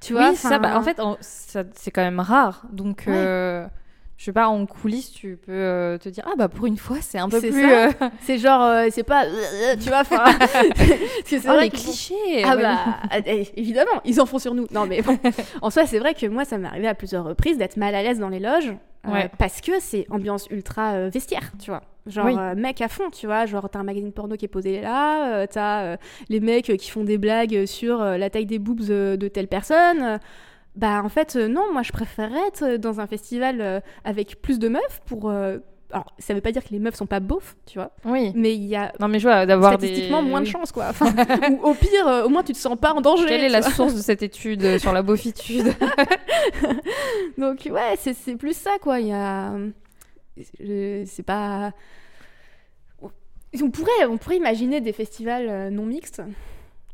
tu 0.00 0.12
vois, 0.12 0.30
oui, 0.30 0.36
ça. 0.36 0.58
Bah, 0.58 0.78
en 0.78 0.82
fait, 0.82 1.00
c'est 1.20 1.90
quand 1.90 2.02
même 2.02 2.20
rare. 2.20 2.66
Donc, 2.70 3.04
Ouais. 3.06 3.66
Je 4.18 4.24
sais 4.24 4.32
pas, 4.32 4.48
en 4.48 4.66
coulisses, 4.66 5.12
tu 5.12 5.36
peux 5.40 5.52
euh, 5.52 5.96
te 5.96 6.08
dire, 6.08 6.24
ah 6.26 6.34
bah 6.36 6.48
pour 6.48 6.66
une 6.66 6.76
fois, 6.76 6.96
c'est 7.00 7.18
un 7.18 7.28
peu 7.28 7.38
C'est 7.38 7.50
plus. 7.50 7.72
euh, 7.72 7.88
c'est 8.22 8.38
genre, 8.38 8.62
euh, 8.62 8.88
c'est 8.90 9.04
pas, 9.04 9.24
tu 9.80 9.88
vois, 9.88 10.00
enfin, 10.00 10.24
parce 10.38 10.52
que 10.52 11.38
c'est 11.38 11.48
oh, 11.48 11.52
vrai 11.52 11.64
les 11.64 11.70
clichés. 11.70 12.42
Ah 12.44 12.56
ouais. 12.56 12.62
bah, 12.62 12.78
euh, 13.14 13.44
évidemment, 13.54 14.02
ils 14.04 14.20
en 14.20 14.26
font 14.26 14.40
sur 14.40 14.54
nous. 14.54 14.66
Non 14.72 14.86
mais 14.86 15.02
bon, 15.02 15.16
en 15.62 15.70
soi, 15.70 15.86
c'est 15.86 16.00
vrai 16.00 16.14
que 16.14 16.26
moi, 16.26 16.44
ça 16.44 16.58
m'est 16.58 16.66
arrivé 16.66 16.88
à 16.88 16.96
plusieurs 16.96 17.24
reprises 17.24 17.58
d'être 17.58 17.76
mal 17.76 17.94
à 17.94 18.02
l'aise 18.02 18.18
dans 18.18 18.28
les 18.28 18.40
loges. 18.40 18.74
Ouais. 19.08 19.30
parce 19.38 19.62
que 19.62 19.72
c'est 19.80 20.04
ambiance 20.10 20.48
ultra 20.50 21.08
vestiaire, 21.08 21.52
tu 21.58 21.70
vois. 21.70 21.82
Genre 22.08 22.26
Oui. 22.26 22.34
mec 22.56 22.80
à 22.82 22.88
fond, 22.88 23.08
tu 23.10 23.26
vois. 23.26 23.46
Genre 23.46 23.70
t'as 23.70 23.78
un 23.78 23.84
magazine 23.84 24.12
porno 24.12 24.36
qui 24.36 24.44
est 24.44 24.48
posé 24.48 24.80
là, 24.82 25.46
t'as 25.46 25.96
les 26.28 26.40
mecs 26.40 26.76
qui 26.76 26.90
font 26.90 27.04
des 27.04 27.16
blagues 27.16 27.64
sur 27.64 28.00
la 28.02 28.28
taille 28.28 28.44
des 28.44 28.58
boobs 28.58 28.84
de 28.84 29.28
telle 29.28 29.48
personne. 29.48 30.18
Euh, 30.78 30.80
bah 30.80 31.02
en 31.04 31.08
fait, 31.08 31.36
euh, 31.36 31.48
non, 31.48 31.72
moi 31.72 31.82
je 31.82 31.92
préférerais 31.92 32.46
être 32.48 32.76
dans 32.76 33.00
un 33.00 33.06
festival 33.06 33.60
euh, 33.60 33.80
avec 34.04 34.40
plus 34.40 34.58
de 34.58 34.68
meufs 34.68 35.00
pour. 35.06 35.28
euh, 35.30 35.58
Alors 35.90 36.14
ça 36.18 36.34
veut 36.34 36.40
pas 36.40 36.52
dire 36.52 36.62
que 36.62 36.70
les 36.70 36.78
meufs 36.78 36.94
sont 36.94 37.06
pas 37.06 37.20
beaufs, 37.20 37.56
tu 37.66 37.78
vois. 37.78 37.92
Oui. 38.04 38.32
Mais 38.34 38.54
il 38.54 38.64
y 38.64 38.76
a 38.76 38.92
Non, 39.00 39.08
mais 39.08 39.18
je 39.18 39.26
vois, 39.28 39.46
d'avoir 39.46 39.78
des. 39.78 39.86
statistiquement 39.86 40.22
moins 40.22 40.40
de 40.40 40.46
chance, 40.46 40.70
quoi. 40.72 40.86
Enfin, 40.90 41.12
ou 41.50 41.66
au 41.68 41.74
pire, 41.74 42.06
euh, 42.06 42.24
au 42.24 42.28
moins 42.28 42.42
tu 42.42 42.52
te 42.52 42.58
sens 42.58 42.76
pas 42.78 42.92
en 42.92 43.00
danger. 43.00 43.26
Quelle 43.26 43.44
est 43.44 43.48
la 43.48 43.62
source 43.62 43.94
de 43.94 44.00
cette 44.02 44.22
étude 44.22 44.62
euh, 44.64 44.78
sur 44.78 44.92
la 44.92 45.02
beaufitude? 45.02 45.72
Donc 47.38 47.68
ouais, 47.70 47.94
c'est 47.98 48.14
c'est 48.14 48.36
plus 48.36 48.56
ça 48.56 48.72
quoi. 48.80 49.00
Il 49.00 49.08
y 49.08 49.12
a, 49.12 49.52
c'est 51.06 51.22
pas. 51.24 51.72
On 53.62 53.70
pourrait, 53.70 54.04
on 54.08 54.18
pourrait 54.18 54.36
imaginer 54.36 54.80
des 54.82 54.92
festivals 54.92 55.48
euh, 55.48 55.70
non 55.70 55.86
mixtes 55.86 56.20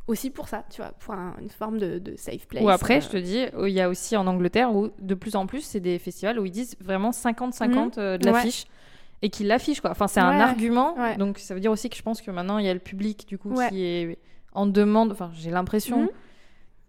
aussi 0.06 0.30
pour 0.30 0.48
ça, 0.48 0.64
tu 0.70 0.82
vois, 0.82 0.92
pour 0.92 1.14
un- 1.14 1.34
une 1.40 1.48
forme 1.50 1.78
de, 1.78 1.98
de 1.98 2.14
safe 2.16 2.46
place. 2.46 2.62
Ou 2.62 2.68
après, 2.68 2.98
euh, 2.98 3.00
je 3.00 3.08
te 3.08 3.16
dis, 3.16 3.44
il 3.62 3.68
y 3.72 3.80
a 3.80 3.88
aussi 3.88 4.16
en 4.16 4.26
Angleterre 4.26 4.74
où 4.74 4.90
de 4.98 5.14
plus 5.14 5.34
en 5.36 5.46
plus, 5.46 5.62
c'est 5.62 5.80
des 5.80 5.98
festivals 5.98 6.38
où 6.38 6.44
ils 6.44 6.50
disent 6.50 6.76
vraiment 6.80 7.10
50-50 7.10 7.98
euh, 7.98 8.18
de 8.18 8.26
Ouais. 8.26 8.32
l'affiche. 8.32 8.64
Et 9.22 9.30
qu'ils 9.30 9.46
l'affichent, 9.46 9.80
quoi. 9.80 9.90
Enfin, 9.90 10.06
c'est 10.06 10.20
un 10.20 10.38
argument. 10.40 10.94
Ouais. 10.98 11.16
Donc, 11.16 11.38
ça 11.38 11.54
veut 11.54 11.60
dire 11.60 11.70
aussi 11.72 11.88
que 11.88 11.96
je 11.96 12.02
pense 12.02 12.20
que 12.20 12.30
maintenant, 12.30 12.58
il 12.58 12.66
y 12.66 12.68
a 12.68 12.74
le 12.74 12.80
public, 12.80 13.26
du 13.26 13.38
coup, 13.38 13.54
qui 13.70 13.82
est 13.82 14.18
en 14.52 14.66
demande. 14.66 15.12
Enfin, 15.12 15.30
j'ai 15.34 15.50
l'impression. 15.50 16.02
Mhm. 16.02 16.08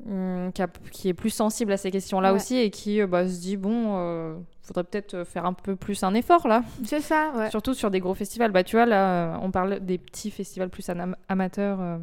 hum, 0.07 0.51
qui, 0.53 0.61
a- 0.61 0.68
qui 0.91 1.07
est 1.07 1.13
plus 1.13 1.30
sensible 1.30 1.72
à 1.72 1.78
ces 1.78 1.89
questions-là 1.91 2.32
Ouais. 2.32 2.36
aussi 2.36 2.57
et 2.57 2.70
qui 2.70 2.99
euh, 3.01 3.07
bah, 3.07 3.26
se 3.28 3.39
dit 3.39 3.55
bon, 3.55 3.93
euh, 3.97 4.36
faudrait 4.61 4.84
peut-être 4.84 5.13
euh, 5.13 5.24
faire 5.26 5.45
un 5.45 5.53
peu 5.53 5.78
plus 5.78 6.03
un 6.03 6.13
effort 6.13 6.49
là, 6.49 6.63
C'est 6.84 6.99
ça, 6.99 7.32
ouais. 7.38 7.49
surtout 7.49 7.74
sur 7.74 7.89
des 7.89 8.01
gros 8.01 8.13
festivals. 8.13 8.51
Bah 8.51 8.66
tu 8.66 8.76
vois 8.76 8.86
là, 8.86 9.36
euh, 9.36 9.38
on 9.41 9.51
parle 9.51 9.80
des 9.80 9.97
petits 9.97 10.32
festivals 10.32 10.70
plus 10.70 10.86
amateurs 11.30 11.80
euh, 11.80 11.97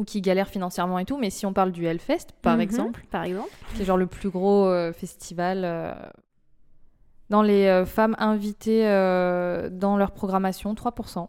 ou 0.00 0.04
qui 0.04 0.20
galèrent 0.22 0.48
financièrement 0.48 0.98
et 0.98 1.04
tout, 1.04 1.18
mais 1.18 1.28
si 1.30 1.44
on 1.46 1.52
parle 1.52 1.70
du 1.72 1.84
Hellfest 1.84 2.28
par 2.42 2.54
Mhm. 2.56 2.60
exemple, 2.62 3.04
Par 3.10 3.24
exemple. 3.24 3.50
qui 3.74 3.82
est 3.82 3.84
genre 3.84 3.98
le 3.98 4.06
plus 4.06 4.30
gros 4.30 4.64
euh, 4.66 4.92
festival 4.92 5.62
euh, 5.64 5.92
dans 7.28 7.42
les 7.42 7.66
euh, 7.66 7.84
femmes 7.84 8.16
invitées 8.18 8.82
dans 9.72 9.96
leur 9.96 10.10
programmation, 10.12 10.74
3%. 10.74 11.28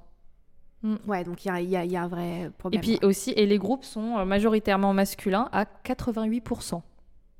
Ouais, 1.06 1.24
donc 1.24 1.46
il 1.46 1.50
y 1.50 1.76
a, 1.76 1.84
y 1.84 1.90
y 1.92 1.98
un 1.98 2.08
vrai 2.08 2.46
Et 2.46 2.50
problème. 2.58 2.82
puis 2.82 2.98
aussi, 3.04 3.32
et 3.36 3.46
les 3.46 3.60
groupes 3.60 3.84
sont 3.84 4.26
majoritairement 4.26 4.94
masculins 4.94 5.48
à 5.52 5.66
88%. 5.66 6.82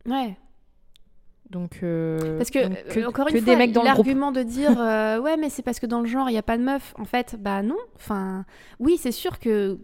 ouais. 0.08 0.38
Donc, 1.50 1.80
euh, 1.84 2.38
Parce 2.38 2.50
que, 2.50 2.60
donc 3.00 3.10
encore 3.10 3.28
une 3.28 3.34
que 3.34 3.42
fois, 3.42 3.84
l'argument 3.84 4.32
de 4.32 4.42
dire 4.42 4.72
euh, 4.80 5.20
ouais, 5.20 5.36
mais 5.36 5.50
c'est 5.50 5.64
parce 5.64 5.82
que 5.82 5.86
dans 5.86 6.00
le 6.00 6.06
genre 6.08 6.30
il 6.30 6.34
y 6.34 6.38
a 6.38 6.44
pas 6.44 6.58
de 6.58 6.64
meufs. 6.64 6.94
En 6.98 7.04
fait, 7.04 7.36
bah 7.38 7.62
non. 7.62 7.76
Enfin, 7.98 8.46
oui, 8.80 8.98
c'est 8.98 9.12
sûr 9.12 9.38
que 9.38 9.78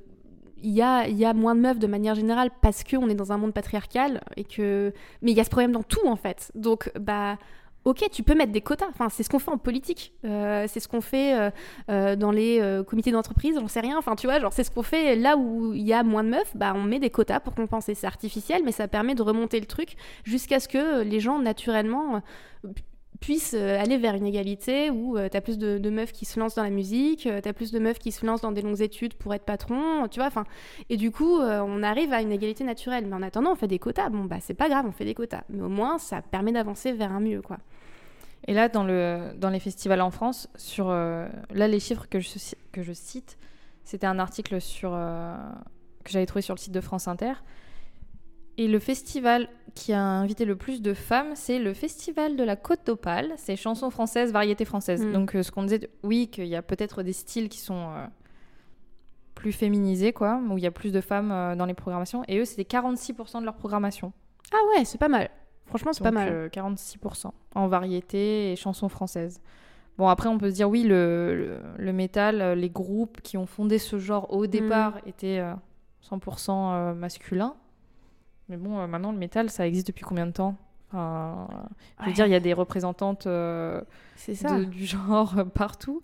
il 0.63 0.71
y 0.71 0.81
a, 0.81 1.07
y 1.07 1.25
a 1.25 1.33
moins 1.33 1.55
de 1.55 1.61
meufs 1.61 1.79
de 1.79 1.87
manière 1.87 2.15
générale 2.15 2.49
parce 2.61 2.83
qu'on 2.83 3.09
est 3.09 3.15
dans 3.15 3.31
un 3.31 3.37
monde 3.37 3.53
patriarcal 3.53 4.21
et 4.35 4.43
que. 4.43 4.93
Mais 5.21 5.31
il 5.31 5.37
y 5.37 5.39
a 5.39 5.43
ce 5.43 5.49
problème 5.49 5.71
dans 5.71 5.83
tout 5.83 6.07
en 6.07 6.15
fait. 6.15 6.51
Donc, 6.55 6.91
bah. 6.99 7.37
Ok, 7.85 8.03
tu 8.11 8.21
peux 8.21 8.35
mettre 8.35 8.51
des 8.51 8.59
quotas. 8.59 8.89
Enfin, 8.89 9.07
c'est 9.07 9.23
ce 9.23 9.29
qu'on 9.29 9.39
fait 9.39 9.51
en 9.51 9.57
politique. 9.57 10.11
Euh, 10.25 10.65
c'est 10.67 10.81
ce 10.81 10.89
qu'on 10.89 10.99
fait 10.99 11.39
euh, 11.39 11.49
euh, 11.89 12.17
dans 12.17 12.31
les 12.31 12.61
comités 12.85 13.11
d'entreprise. 13.11 13.55
J'en 13.57 13.69
sais 13.69 13.79
rien. 13.79 13.97
Enfin, 13.97 14.17
tu 14.17 14.27
vois, 14.27 14.41
genre 14.41 14.51
c'est 14.51 14.65
ce 14.65 14.71
qu'on 14.71 14.83
fait 14.83 15.15
là 15.15 15.37
où 15.37 15.73
il 15.73 15.87
y 15.87 15.93
a 15.93 16.03
moins 16.03 16.25
de 16.25 16.29
meufs. 16.29 16.53
Bah, 16.53 16.73
on 16.75 16.83
met 16.83 16.99
des 16.99 17.09
quotas 17.09 17.39
pour 17.39 17.55
compenser. 17.55 17.95
C'est 17.95 18.07
artificiel, 18.07 18.61
mais 18.65 18.73
ça 18.73 18.89
permet 18.89 19.15
de 19.15 19.21
remonter 19.21 19.57
le 19.61 19.67
truc 19.67 19.95
jusqu'à 20.25 20.59
ce 20.59 20.67
que 20.67 21.01
les 21.03 21.21
gens 21.21 21.39
naturellement 21.39 22.21
euh, 23.17 23.19
pu- 23.19 23.25
puissent 23.25 23.55
euh, 23.57 23.81
aller 23.81 23.97
vers 23.97 24.15
une 24.15 24.25
égalité 24.25 24.89
où 24.89 25.17
tu 25.17 25.29
t'as 25.29 25.41
plus 25.41 25.57
de, 25.57 25.89
meufs 25.89 26.11
qui 26.11 26.25
se 26.25 26.39
lancent 26.39 26.55
dans 26.55 26.63
la 26.63 26.69
musique, 26.69 27.27
euh, 27.27 27.41
t'as 27.41 27.53
plus 27.53 27.71
de 27.71 27.79
meufs 27.79 27.99
qui 27.99 28.11
se 28.11 28.25
lancent 28.25 28.41
dans 28.41 28.51
des 28.51 28.61
longues 28.61 28.81
études 28.81 29.13
pour 29.13 29.33
être 29.33 29.43
patron, 29.43 30.07
tu 30.09 30.19
vois. 30.19 30.27
Enfin, 30.27 30.45
et 30.89 30.97
du 30.97 31.11
coup, 31.11 31.39
euh, 31.39 31.61
on 31.65 31.83
arrive 31.83 32.13
à 32.13 32.21
une 32.21 32.31
égalité 32.31 32.63
naturelle. 32.63 33.05
Mais 33.07 33.15
en 33.15 33.21
attendant, 33.21 33.51
on 33.51 33.55
fait 33.55 33.67
des 33.67 33.79
quotas. 33.79 34.09
Bon, 34.09 34.25
bah 34.25 34.37
c'est 34.41 34.53
pas 34.53 34.69
grave, 34.69 34.85
on 34.87 34.91
fait 34.91 35.05
des 35.05 35.13
quotas. 35.13 35.43
Mais 35.49 35.61
au 35.61 35.69
moins, 35.69 35.97
ça 35.97 36.21
permet 36.21 36.51
d'avancer 36.51 36.91
vers 36.93 37.11
un 37.11 37.19
mieux, 37.19 37.41
quoi. 37.41 37.57
Et 38.47 38.53
là, 38.53 38.69
dans, 38.69 38.83
le, 38.83 39.33
dans 39.35 39.49
les 39.49 39.59
festivals 39.59 40.01
en 40.01 40.11
France, 40.11 40.47
sur, 40.55 40.89
euh, 40.89 41.27
là, 41.51 41.67
les 41.67 41.79
chiffres 41.79 42.07
que 42.09 42.19
je, 42.19 42.29
que 42.71 42.81
je 42.81 42.93
cite, 42.93 43.37
c'était 43.83 44.07
un 44.07 44.19
article 44.19 44.61
sur, 44.61 44.91
euh, 44.93 45.35
que 46.03 46.11
j'avais 46.11 46.25
trouvé 46.25 46.41
sur 46.41 46.55
le 46.55 46.59
site 46.59 46.73
de 46.73 46.81
France 46.81 47.07
Inter. 47.07 47.33
Et 48.57 48.67
le 48.67 48.79
festival 48.79 49.49
qui 49.75 49.93
a 49.93 50.01
invité 50.01 50.45
le 50.45 50.55
plus 50.55 50.81
de 50.81 50.93
femmes, 50.93 51.35
c'est 51.35 51.59
le 51.59 51.73
festival 51.73 52.35
de 52.35 52.43
la 52.43 52.55
Côte 52.55 52.85
d'Opale. 52.87 53.33
C'est 53.37 53.55
chansons 53.55 53.91
françaises, 53.91 54.31
variétés 54.31 54.65
françaises. 54.65 55.05
Mm. 55.05 55.11
Donc, 55.13 55.35
euh, 55.35 55.43
ce 55.43 55.51
qu'on 55.51 55.63
disait, 55.63 55.89
oui, 56.03 56.27
qu'il 56.27 56.47
y 56.47 56.55
a 56.55 56.61
peut-être 56.63 57.03
des 57.03 57.13
styles 57.13 57.49
qui 57.49 57.59
sont 57.59 57.91
euh, 57.91 58.05
plus 59.35 59.51
féminisés, 59.51 60.13
quoi, 60.13 60.41
où 60.49 60.57
il 60.57 60.63
y 60.63 60.67
a 60.67 60.71
plus 60.71 60.91
de 60.91 61.01
femmes 61.01 61.31
euh, 61.31 61.55
dans 61.55 61.65
les 61.65 61.75
programmations. 61.75 62.23
Et 62.27 62.39
eux, 62.39 62.45
c'était 62.45 62.63
46% 62.63 63.39
de 63.41 63.45
leur 63.45 63.55
programmation. 63.55 64.11
Ah 64.51 64.57
ouais, 64.69 64.85
c'est 64.85 64.97
pas 64.97 65.09
mal. 65.09 65.29
Franchement, 65.67 65.93
c'est 65.93 66.03
pas 66.03 66.11
mal. 66.11 66.29
euh, 66.31 66.49
46% 66.49 67.29
en 67.53 67.67
variété 67.67 68.51
et 68.51 68.55
chansons 68.55 68.89
françaises. 68.89 69.41
Bon, 69.97 70.07
après, 70.07 70.29
on 70.29 70.37
peut 70.37 70.49
se 70.49 70.55
dire, 70.55 70.69
oui, 70.69 70.83
le, 70.83 71.35
le, 71.35 71.59
le 71.83 71.93
métal, 71.93 72.53
les 72.53 72.69
groupes 72.69 73.21
qui 73.21 73.37
ont 73.37 73.45
fondé 73.45 73.77
ce 73.77 73.99
genre 73.99 74.31
au 74.33 74.47
départ 74.47 74.99
étaient 75.05 75.39
euh, 75.39 75.53
100% 76.09 76.51
euh, 76.51 76.93
masculins. 76.93 77.55
Mais 78.49 78.57
bon, 78.57 78.79
euh, 78.79 78.87
maintenant, 78.87 79.11
le 79.11 79.17
métal, 79.17 79.49
ça 79.49 79.67
existe 79.67 79.87
depuis 79.87 80.03
combien 80.05 80.25
de 80.25 80.31
temps? 80.31 80.55
Enfin, 80.91 81.47
Je 81.99 82.03
veux 82.03 82.07
Ouais. 82.09 82.13
dire, 82.13 82.25
il 82.27 82.31
y 82.31 82.35
a 82.35 82.39
des 82.39 82.53
représentantes 82.53 83.27
euh, 83.27 83.81
ça. 84.15 84.57
de- 84.59 84.63
du 84.65 84.85
genre 84.85 85.37
euh, 85.37 85.43
partout. 85.43 86.01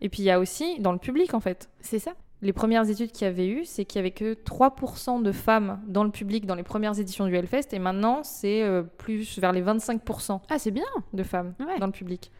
Et 0.00 0.08
puis, 0.08 0.22
il 0.22 0.26
y 0.26 0.30
a 0.30 0.38
aussi 0.40 0.80
dans 0.80 0.92
le 0.92 0.98
public, 0.98 1.34
en 1.34 1.40
fait. 1.40 1.68
C'est 1.80 1.98
ça. 1.98 2.12
Les 2.40 2.52
premières 2.52 2.88
études 2.90 3.12
qu'il 3.12 3.24
y 3.26 3.30
avait 3.30 3.46
eu, 3.46 3.64
c'est 3.64 3.84
qu'il 3.84 3.98
y 3.98 4.00
avait 4.00 4.10
que 4.10 4.34
3% 4.34 5.22
de 5.22 5.30
femmes 5.30 5.80
dans 5.86 6.02
le 6.02 6.10
public 6.10 6.44
dans 6.44 6.56
les 6.56 6.64
premières 6.64 6.98
éditions 6.98 7.26
du 7.26 7.36
Hellfest. 7.36 7.68
Et 7.72 7.78
maintenant, 7.78 8.24
c'est 8.24 8.64
plus 8.98 9.38
vers 9.38 9.52
les 9.52 9.62
25% 9.62 10.40
Ah, 10.50 10.58
c'est 10.58 10.72
bien. 10.72 10.82
de 11.12 11.22
femmes 11.22 11.54
Ouais. 11.60 11.78
dans 11.78 11.86
le 11.86 11.92
public. 11.92 12.32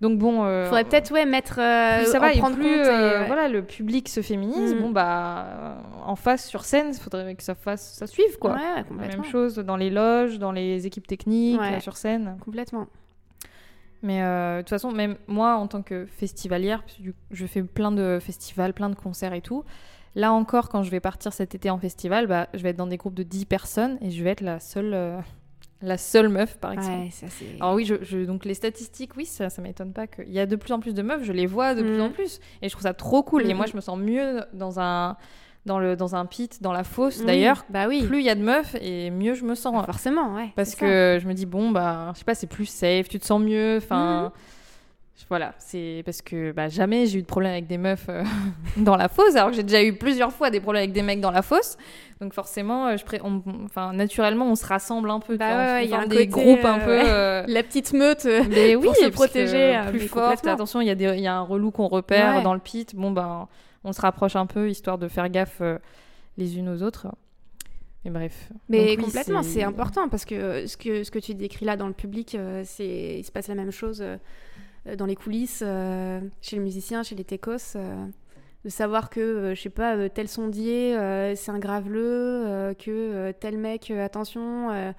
Donc 0.00 0.16
bon, 0.18 0.44
euh, 0.44 0.66
Faudrait 0.66 0.84
peut-être 0.84 1.10
ouais 1.12 1.24
mettre 1.26 1.58
euh, 1.58 1.98
plus 2.02 2.12
ça 2.12 2.20
va 2.20 2.32
et 2.32 2.38
prendre 2.38 2.54
plus 2.54 2.64
compte. 2.64 2.72
et, 2.86 2.88
euh, 2.88 3.20
ouais. 3.22 3.26
voilà 3.26 3.48
le 3.48 3.62
public 3.62 4.08
se 4.08 4.22
féminise. 4.22 4.74
Mm. 4.74 4.78
Bon 4.80 4.90
bah 4.90 5.44
euh, 5.48 5.74
en 6.06 6.14
face 6.14 6.46
sur 6.46 6.64
scène, 6.64 6.90
il 6.92 6.98
faudrait 7.00 7.34
que 7.34 7.42
ça 7.42 7.56
fasse 7.56 7.94
ça 7.94 8.06
suive 8.06 8.38
quoi. 8.38 8.52
Ouais, 8.52 8.58
ouais, 8.92 9.08
La 9.08 9.16
même 9.16 9.24
chose 9.24 9.56
dans 9.56 9.76
les 9.76 9.90
loges, 9.90 10.38
dans 10.38 10.52
les 10.52 10.86
équipes 10.86 11.06
techniques, 11.06 11.60
sur 11.80 11.96
scène. 11.96 12.36
Complètement. 12.44 12.86
Mais 14.02 14.22
euh, 14.22 14.58
de 14.58 14.62
toute 14.62 14.70
façon, 14.70 14.92
même 14.92 15.16
moi 15.26 15.56
en 15.56 15.66
tant 15.66 15.82
que 15.82 16.06
festivalière, 16.06 16.82
parce 16.82 16.94
que 16.98 17.02
du- 17.02 17.14
je 17.32 17.46
fais 17.46 17.64
plein 17.64 17.90
de 17.90 18.18
festivals, 18.20 18.72
plein 18.72 18.90
de 18.90 18.94
concerts 18.94 19.32
et 19.32 19.40
tout. 19.40 19.64
Là 20.14 20.32
encore, 20.32 20.68
quand 20.68 20.84
je 20.84 20.90
vais 20.92 21.00
partir 21.00 21.32
cet 21.32 21.56
été 21.56 21.68
en 21.70 21.78
festival, 21.78 22.28
bah, 22.28 22.46
je 22.54 22.62
vais 22.62 22.70
être 22.70 22.76
dans 22.76 22.86
des 22.86 22.96
groupes 22.96 23.14
de 23.14 23.24
10 23.24 23.44
personnes 23.44 23.98
et 24.00 24.10
je 24.10 24.22
vais 24.22 24.30
être 24.30 24.40
la 24.40 24.60
seule, 24.60 24.94
la 25.80 25.96
seule 25.98 26.28
meuf 26.28 26.56
par 26.58 26.72
exemple. 26.72 27.04
Ouais, 27.04 27.10
ça 27.10 27.26
c'est. 27.28 27.46
Alors 27.60 27.74
oui, 27.74 27.84
je, 27.84 27.94
je- 28.02 28.24
donc 28.24 28.44
les 28.44 28.54
statistiques, 28.54 29.12
oui, 29.16 29.26
ça, 29.26 29.48
ça 29.50 29.62
m'étonne 29.62 29.92
pas 29.92 30.06
qu'il 30.06 30.30
y 30.32 30.40
a 30.40 30.46
de 30.46 30.56
plus 30.56 30.72
en 30.72 30.80
plus 30.80 30.94
de 30.94 31.02
meufs, 31.02 31.22
je 31.22 31.32
les 31.32 31.46
vois 31.46 31.74
de 31.74 31.82
plus 31.82 31.96
Mhm. 31.96 32.00
en 32.02 32.10
plus, 32.10 32.40
et 32.62 32.68
je 32.68 32.72
trouve 32.72 32.82
ça 32.82 32.94
trop 32.94 33.22
cool. 33.22 33.42
Et 33.42 33.48
Mhm. 33.50 33.56
moi, 33.56 33.66
je 33.66 33.76
me 33.76 33.80
sens 33.80 33.98
mieux 33.98 34.42
dans 34.52 34.80
un 34.80 35.16
dans 35.66 35.78
le 35.78 35.96
dans 35.96 36.14
un 36.16 36.24
pit, 36.24 36.62
dans 36.62 36.72
la 36.72 36.82
fosse. 36.84 37.22
D'ailleurs, 37.24 37.64
bah 37.68 37.88
oui. 37.88 38.02
plus 38.06 38.20
il 38.20 38.24
y 38.24 38.30
a 38.30 38.34
de 38.34 38.42
meufs 38.42 38.74
et 38.80 39.10
mieux 39.10 39.34
je 39.34 39.44
me 39.44 39.54
sens. 39.54 39.84
Forcément, 39.84 40.34
ouais. 40.34 40.48
Parce 40.56 40.70
ça. 40.70 40.78
que 40.80 41.18
je 41.20 41.28
me 41.28 41.34
dis 41.34 41.44
bon 41.46 41.70
bah, 41.70 42.12
je 42.14 42.20
sais 42.20 42.24
pas, 42.24 42.34
c'est 42.34 42.46
plus 42.46 42.64
safe, 42.66 43.08
tu 43.08 43.18
te 43.20 43.26
sens 43.26 43.40
mieux. 43.40 43.76
Enfin, 43.76 44.22
Mhm. 44.24 44.30
Voilà, 45.28 45.54
c'est 45.58 46.02
parce 46.04 46.22
que 46.22 46.52
bah, 46.52 46.68
jamais 46.68 47.06
j'ai 47.06 47.18
eu 47.18 47.22
de 47.22 47.26
problème 47.26 47.52
avec 47.52 47.66
des 47.66 47.76
meufs 47.78 48.06
euh, 48.08 48.22
dans 48.76 48.96
la 48.96 49.08
fosse, 49.08 49.34
alors 49.36 49.50
que 49.50 49.56
j'ai 49.56 49.62
déjà 49.62 49.82
eu 49.82 49.92
plusieurs 49.94 50.32
fois 50.32 50.50
des 50.50 50.60
problèmes 50.60 50.82
avec 50.84 50.92
des 50.92 51.02
mecs 51.02 51.20
dans 51.20 51.30
la 51.30 51.42
fosse. 51.42 51.76
Donc 52.20 52.32
forcément, 52.34 52.86
euh, 52.88 52.96
je 52.96 53.04
pré- 53.04 53.20
on- 53.22 53.42
enfin 53.64 53.92
naturellement, 53.92 54.46
on 54.46 54.54
se 54.54 54.64
rassemble 54.66 55.10
un 55.10 55.20
peu. 55.20 55.36
Bah 55.36 55.74
ouais, 55.74 55.84
il 55.84 55.90
y 55.90 55.94
a 55.94 56.00
un 56.00 56.06
des 56.06 56.28
côté, 56.28 56.44
groupes 56.44 56.64
un 56.64 56.78
euh, 56.80 56.84
peu. 56.84 57.08
euh, 57.08 57.44
la 57.46 57.62
petite 57.62 57.92
meute. 57.92 58.24
mais 58.50 58.76
oui, 58.76 58.86
pour 58.86 58.96
se 58.96 59.08
protéger, 59.08 59.78
plus 59.90 60.00
forte. 60.08 60.24
complètement. 60.24 60.52
Attention, 60.52 60.80
il 60.80 60.86
y, 60.86 60.90
a 60.90 60.94
des- 60.94 61.14
il 61.16 61.20
y 61.20 61.26
a 61.26 61.34
un 61.34 61.42
relou 61.42 61.70
qu'on 61.70 61.88
repère 61.88 62.36
Ouais. 62.36 62.42
dans 62.42 62.54
le 62.54 62.60
pit. 62.60 62.94
Bon, 62.94 63.10
ben, 63.10 63.48
on 63.84 63.92
se 63.92 64.00
rapproche 64.00 64.36
un 64.36 64.46
peu 64.46 64.70
histoire 64.70 64.98
de 64.98 65.08
faire 65.08 65.28
gaffe 65.28 65.58
euh, 65.60 65.78
les 66.36 66.58
unes 66.58 66.68
aux 66.68 66.82
autres. 66.82 67.06
Mais 68.04 68.10
bref. 68.12 68.48
Mais 68.68 68.78
Donc 68.96 68.98
oui, 68.98 69.04
complètement, 69.04 69.42
c'est 69.42 69.62
important 69.64 70.08
parce 70.08 70.24
que 70.24 70.66
ce 70.66 70.76
que 70.76 71.02
ce 71.02 71.10
que 71.10 71.18
tu 71.18 71.34
décris 71.34 71.64
là 71.66 71.76
dans 71.76 71.88
le 71.88 71.92
public, 71.92 72.34
euh, 72.36 72.62
c'est 72.64 73.16
il 73.18 73.24
se 73.24 73.32
passe 73.32 73.48
la 73.48 73.56
même 73.56 73.72
chose 73.72 74.02
dans 74.96 75.06
les 75.06 75.16
coulisses, 75.16 75.62
euh, 75.64 76.20
chez 76.40 76.56
les 76.56 76.62
musiciens, 76.62 77.02
chez 77.02 77.14
les 77.14 77.24
techos. 77.24 77.76
euh, 77.76 78.06
de 78.64 78.70
savoir 78.70 79.08
que, 79.08 79.20
euh, 79.20 79.54
je 79.54 79.60
sais 79.62 79.70
pas, 79.70 79.94
euh, 79.96 80.08
tel 80.12 80.26
sondier, 80.26 80.96
euh, 80.96 81.34
c'est 81.36 81.52
un 81.52 81.60
graveleux, 81.60 82.02
euh, 82.44 82.74
que 82.74 82.90
euh, 82.90 83.32
tel 83.38 83.56
mec, 83.56 83.90
euh, 83.92 84.04
attention, 84.04 84.70
euh, 84.72 84.92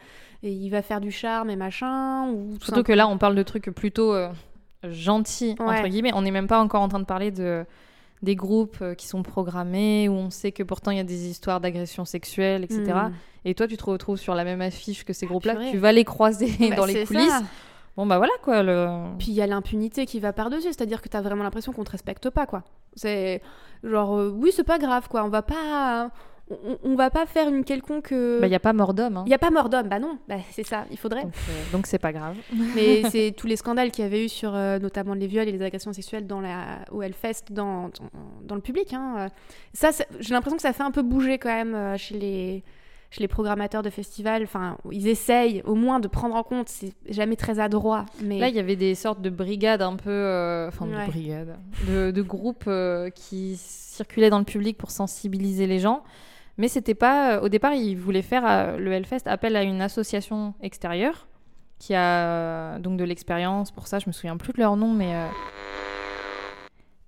il 0.44 0.70
va 0.70 0.82
faire 0.82 1.02
du 1.02 1.12
charme 1.12 1.50
et 1.50 1.58
machin. 1.58 2.30
Ou 2.32 2.58
tout 2.58 2.66
Surtout 2.68 2.84
que 2.84 2.94
là, 2.94 3.08
on 3.10 3.18
parle 3.18 3.36
de 3.36 3.44
trucs 3.44 3.70
plutôt 3.72 4.14
euh, 4.14 4.30
gentils, 4.84 5.56
entre 5.60 5.88
guillemets. 5.88 6.12
On 6.14 6.22
n'est 6.22 6.32
même 6.32 6.48
pas 6.48 6.62
encore 6.62 6.82
en 6.82 6.88
train 6.88 7.00
de 7.00 7.06
parler 7.06 7.32
de 7.32 7.66
des 8.22 8.36
groupes 8.36 8.78
euh, 8.82 8.96
qui 8.96 9.08
sont 9.08 9.24
programmés, 9.24 10.10
où 10.10 10.14
on 10.14 10.30
sait 10.30 10.52
que 10.52 10.62
pourtant 10.64 10.92
il 10.92 10.98
y 10.98 11.02
a 11.02 11.06
des 11.06 11.28
histoires 11.30 11.62
d'agression 11.62 12.04
sexuelle, 12.04 12.66
etc. 12.66 12.84
Hmm. 12.84 13.12
Et 13.46 13.56
toi, 13.56 13.66
tu 13.66 13.78
te 13.78 13.84
retrouves 13.86 14.18
sur 14.20 14.36
la 14.36 14.44
même 14.44 14.60
affiche 14.60 15.06
que 15.06 15.14
ces 15.14 15.26
groupes-là, 15.26 15.56
purée. 15.56 15.72
tu 15.72 15.78
vas 15.78 15.94
les 15.94 16.04
croiser 16.04 16.52
Bah, 16.70 16.76
dans 16.78 16.86
les 16.86 17.06
coulisses. 17.06 17.30
ça. 17.30 17.44
Bon, 18.00 18.06
bah 18.06 18.18
voilà 18.18 18.32
quoi. 18.41 18.64
Le... 18.64 18.88
Puis 19.18 19.28
il 19.28 19.34
y 19.34 19.41
a 19.41 19.47
l'impunité 19.47 20.06
qui 20.06 20.22
va 20.22 20.32
par-dessus, 20.32 20.68
c'est-à-dire 20.70 21.02
que 21.02 21.10
t'as 21.10 21.20
vraiment 21.20 21.43
l'impression 21.43 21.74
qu'on 21.74 21.84
te 21.84 21.91
respecte 21.91 22.30
pas, 22.30 22.45
quoi. 22.45 22.64
C'est 22.95 23.41
genre, 23.84 24.18
euh, 24.18 24.30
oui, 24.34 24.52
c'est 24.56 24.64
pas 24.64 24.78
grave, 24.78 25.10
quoi. 25.10 25.26
On 25.26 25.28
va 25.28 25.41
pas, 25.41 26.10
on, 26.50 26.78
on 26.84 26.95
va 26.95 27.10
pas 27.10 27.26
faire 27.26 27.50
une 27.50 27.66
quelconque. 27.66 28.12
Bah, 28.14 28.47
il 28.47 28.50
n'y 28.50 28.56
a 28.56 28.60
pas 28.62 28.72
mort 28.72 28.93
d'homme. 28.93 29.18
hein. 29.18 29.24
Il 29.26 29.30
y 29.32 29.34
a 29.36 29.38
pas 29.38 29.50
mort 29.52 29.68
d'homme, 29.68 29.89
bah 29.89 30.00
non, 30.00 30.18
bah, 30.30 30.36
c'est 30.52 30.66
ça, 30.66 30.86
il 30.91 30.97
faudrait. 30.97 31.24
Donc, 31.24 31.34
euh, 31.36 31.80
c'est 31.84 32.00
pas 32.00 32.14
grave. 32.14 32.38
Mais 32.76 33.04
c'est 33.10 33.34
tous 33.36 33.47
les 33.47 33.58
scandales 33.58 33.91
qu'il 33.91 34.06
y 34.06 34.08
avait 34.08 34.24
eu 34.24 34.30
sur 34.30 34.56
euh, 34.56 34.80
notamment 34.80 35.14
les 35.14 35.28
viols 35.28 35.50
et 35.50 35.52
les 35.52 35.62
agressions 35.62 35.91
sexuelles 35.91 36.26
dans 36.26 36.39
la, 36.39 36.80
au 36.91 37.02
Hellfest, 37.02 37.52
dans, 37.52 37.89
dans, 37.89 38.10
dans 38.43 38.56
le 38.56 38.62
public. 38.62 38.93
hein. 38.93 39.16
Euh, 39.18 39.28
Ça, 39.74 39.91
ça- 39.91 40.06
j'ai 40.22 40.34
l'impression 40.34 40.56
que 40.56 40.64
ça 40.64 40.72
fait 40.72 40.84
un 40.84 40.91
peu 40.91 41.02
bouger 41.04 41.38
quand 41.38 41.50
même 41.54 41.76
euh, 41.76 41.97
chez 41.97 42.18
les, 42.18 42.64
chez 43.12 43.22
les 43.22 43.28
programmateurs 43.28 43.82
de 43.82 43.89
festivals. 43.89 44.43
Enfin, 44.43 44.78
ils 44.91 45.07
essayent 45.07 45.62
au 45.66 45.76
moins 45.76 45.99
de 45.99 46.07
prendre 46.07 46.36
en 46.36 46.43
compte, 46.43 46.70
c'est 46.70 46.93
jamais 47.10 47.36
très 47.36 47.60
adroit. 47.60 48.05
Mais 48.24 48.39
Là, 48.39 48.49
il 48.49 48.55
y 48.55 48.60
avait 48.60 48.76
des 48.76 48.93
sortes 48.95 49.22
de 49.22 49.30
brigades 49.30 49.82
un 49.82 49.95
peu. 49.95 50.10
euh, 50.10 50.68
Enfin, 50.68 50.86
Ouais. 50.88 51.05
de 51.05 51.12
brigades. 51.12 51.57
De, 51.88 52.12
de 52.12 52.22
groupes 52.22 52.66
euh, 52.68 53.10
qui 53.10 53.55
circulaient 53.57 54.30
dans 54.30 54.39
le 54.39 54.45
public 54.45 54.78
pour 54.78 54.91
sensibiliser 54.91 55.66
les 55.68 55.80
gens. 55.80 56.03
Mais 56.57 56.68
c'était 56.68 56.93
pas. 56.95 57.41
Au 57.41 57.49
départ, 57.49 57.74
ils 57.74 57.95
voulaient 57.95 58.22
faire 58.22 58.78
le 58.78 58.91
Hellfest 58.91 59.28
appel 59.28 59.55
à 59.55 59.64
une 59.64 59.82
association 59.82 60.53
extérieure 60.62 61.28
qui 61.80 61.95
a 61.95 62.78
donc 62.80 62.97
de 62.97 63.05
l'expérience 63.05 63.72
pour 63.72 63.88
ça. 63.88 63.99
Je 63.99 64.05
me 64.07 64.12
souviens 64.12 64.36
plus 64.36 64.51
de 64.53 64.60
leur 64.60 64.76
nom, 64.76 64.93
mais. 64.93 65.14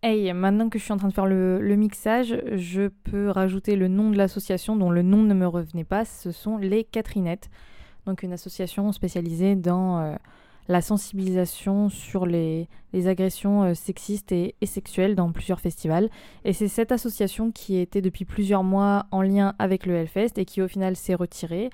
Hey, 0.04 0.34
maintenant 0.34 0.70
que 0.70 0.80
je 0.80 0.84
suis 0.84 0.94
en 0.94 0.98
train 0.98 1.10
de 1.10 1.14
faire 1.14 1.28
le, 1.28 1.76
mixage, 1.76 2.36
je 2.54 2.88
peux 2.88 3.30
rajouter 3.30 3.76
le 3.76 3.88
nom 3.88 4.10
de 4.10 4.18
l'association 4.18 4.76
dont 4.76 4.90
le 4.90 5.04
nom 5.04 5.22
ne 5.22 5.36
me 5.36 5.48
revenait 5.48 5.84
pas. 5.84 6.06
Ce 6.06 6.32
sont 6.32 6.58
les 6.58 6.84
Catherinettes, 6.84 7.52
donc 8.08 8.24
une 8.24 8.34
association 8.34 8.92
spécialisée 8.94 9.56
dans 9.56 10.18
la 10.68 10.82
sensibilisation 10.82 11.90
sur 11.90 12.26
les, 12.26 12.68
agressions 13.06 13.64
euh, 13.64 13.74
sexistes 13.74 14.32
et, 14.32 14.56
sexuelles 14.64 15.16
dans 15.16 15.32
plusieurs 15.32 15.60
festivals. 15.60 16.10
Et 16.46 16.54
c'est 16.54 16.68
cette 16.68 16.92
association 16.92 17.52
qui 17.52 17.78
était 17.78 18.02
depuis 18.02 18.26
plusieurs 18.26 18.64
mois 18.64 19.06
en 19.12 19.22
lien 19.22 19.54
avec 19.60 19.86
le 19.86 19.96
Hellfest 19.96 20.38
et 20.38 20.46
qui 20.46 20.62
au 20.62 20.68
final 20.68 20.96
s'est 20.96 21.16
retirée, 21.16 21.70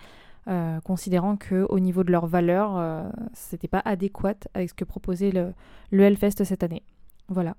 euh, 0.48 0.80
considérant 0.82 1.38
qu'au 1.38 1.80
niveau 1.80 2.04
de 2.04 2.12
leurs 2.12 2.28
valeurs, 2.28 2.78
euh, 2.78 3.04
c'était 3.34 3.68
pas 3.68 3.82
adéquat 3.86 4.36
avec 4.54 4.70
ce 4.70 4.74
que 4.74 4.86
proposait 4.86 5.32
le 5.32 6.04
Hellfest 6.04 6.44
cette 6.44 6.64
année. 6.64 6.84
Voilà. 7.30 7.56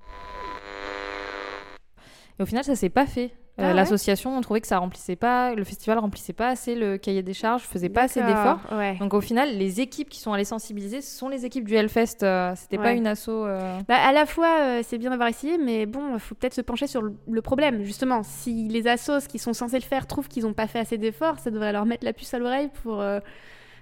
Et 2.38 2.42
au 2.42 2.46
final, 2.46 2.64
ça 2.64 2.76
s'est 2.76 2.88
pas 2.88 3.06
fait. 3.06 3.32
Euh, 3.60 3.70
ah 3.70 3.74
l'association, 3.74 4.36
on 4.36 4.40
trouvait 4.40 4.60
que 4.60 4.68
ça 4.68 4.78
remplissait 4.78 5.16
pas, 5.16 5.52
le 5.52 5.64
festival 5.64 5.98
remplissait 5.98 6.32
pas 6.32 6.46
assez 6.46 6.76
le 6.76 6.96
cahier 6.96 7.24
des 7.24 7.34
charges, 7.34 7.62
faisait 7.62 7.88
pas 7.88 8.02
assez 8.02 8.22
d'efforts. 8.22 8.60
Donc 9.00 9.14
au 9.14 9.20
final, 9.20 9.58
les 9.58 9.80
équipes 9.80 10.08
qui 10.08 10.20
sont 10.20 10.32
allées 10.32 10.44
sensibiliser, 10.44 11.00
ce 11.00 11.18
sont 11.18 11.28
les 11.28 11.44
équipes 11.44 11.66
du 11.66 11.74
Hellfest. 11.74 12.22
Euh, 12.22 12.52
c'était 12.54 12.78
pas 12.78 12.92
une 12.92 13.08
asso. 13.08 13.28
Euh. 13.28 13.80
Bah, 13.88 13.96
à 13.96 14.12
la 14.12 14.26
fois, 14.26 14.82
c'est 14.84 14.96
bien 14.96 15.10
d'avoir 15.10 15.28
essayé, 15.28 15.58
mais 15.58 15.86
bon, 15.86 16.14
il 16.14 16.20
faut 16.20 16.36
peut-être 16.36 16.54
se 16.54 16.60
pencher 16.60 16.86
sur 16.86 17.02
le, 17.02 17.42
problème. 17.42 17.82
Justement, 17.82 18.22
si 18.22 18.68
les 18.68 18.86
assos 18.86 19.26
qui 19.28 19.40
sont 19.40 19.52
censés 19.52 19.78
le 19.78 19.84
faire 19.84 20.06
trouvent 20.06 20.28
qu'ils 20.28 20.44
n'ont 20.44 20.52
pas 20.52 20.68
fait 20.68 20.78
assez 20.78 20.98
d'efforts, 20.98 21.40
ça 21.40 21.50
devrait 21.50 21.72
leur 21.72 21.84
mettre 21.84 22.04
la 22.04 22.12
puce 22.12 22.32
à 22.34 22.38
l'oreille 22.38 22.70
pour. 22.84 23.02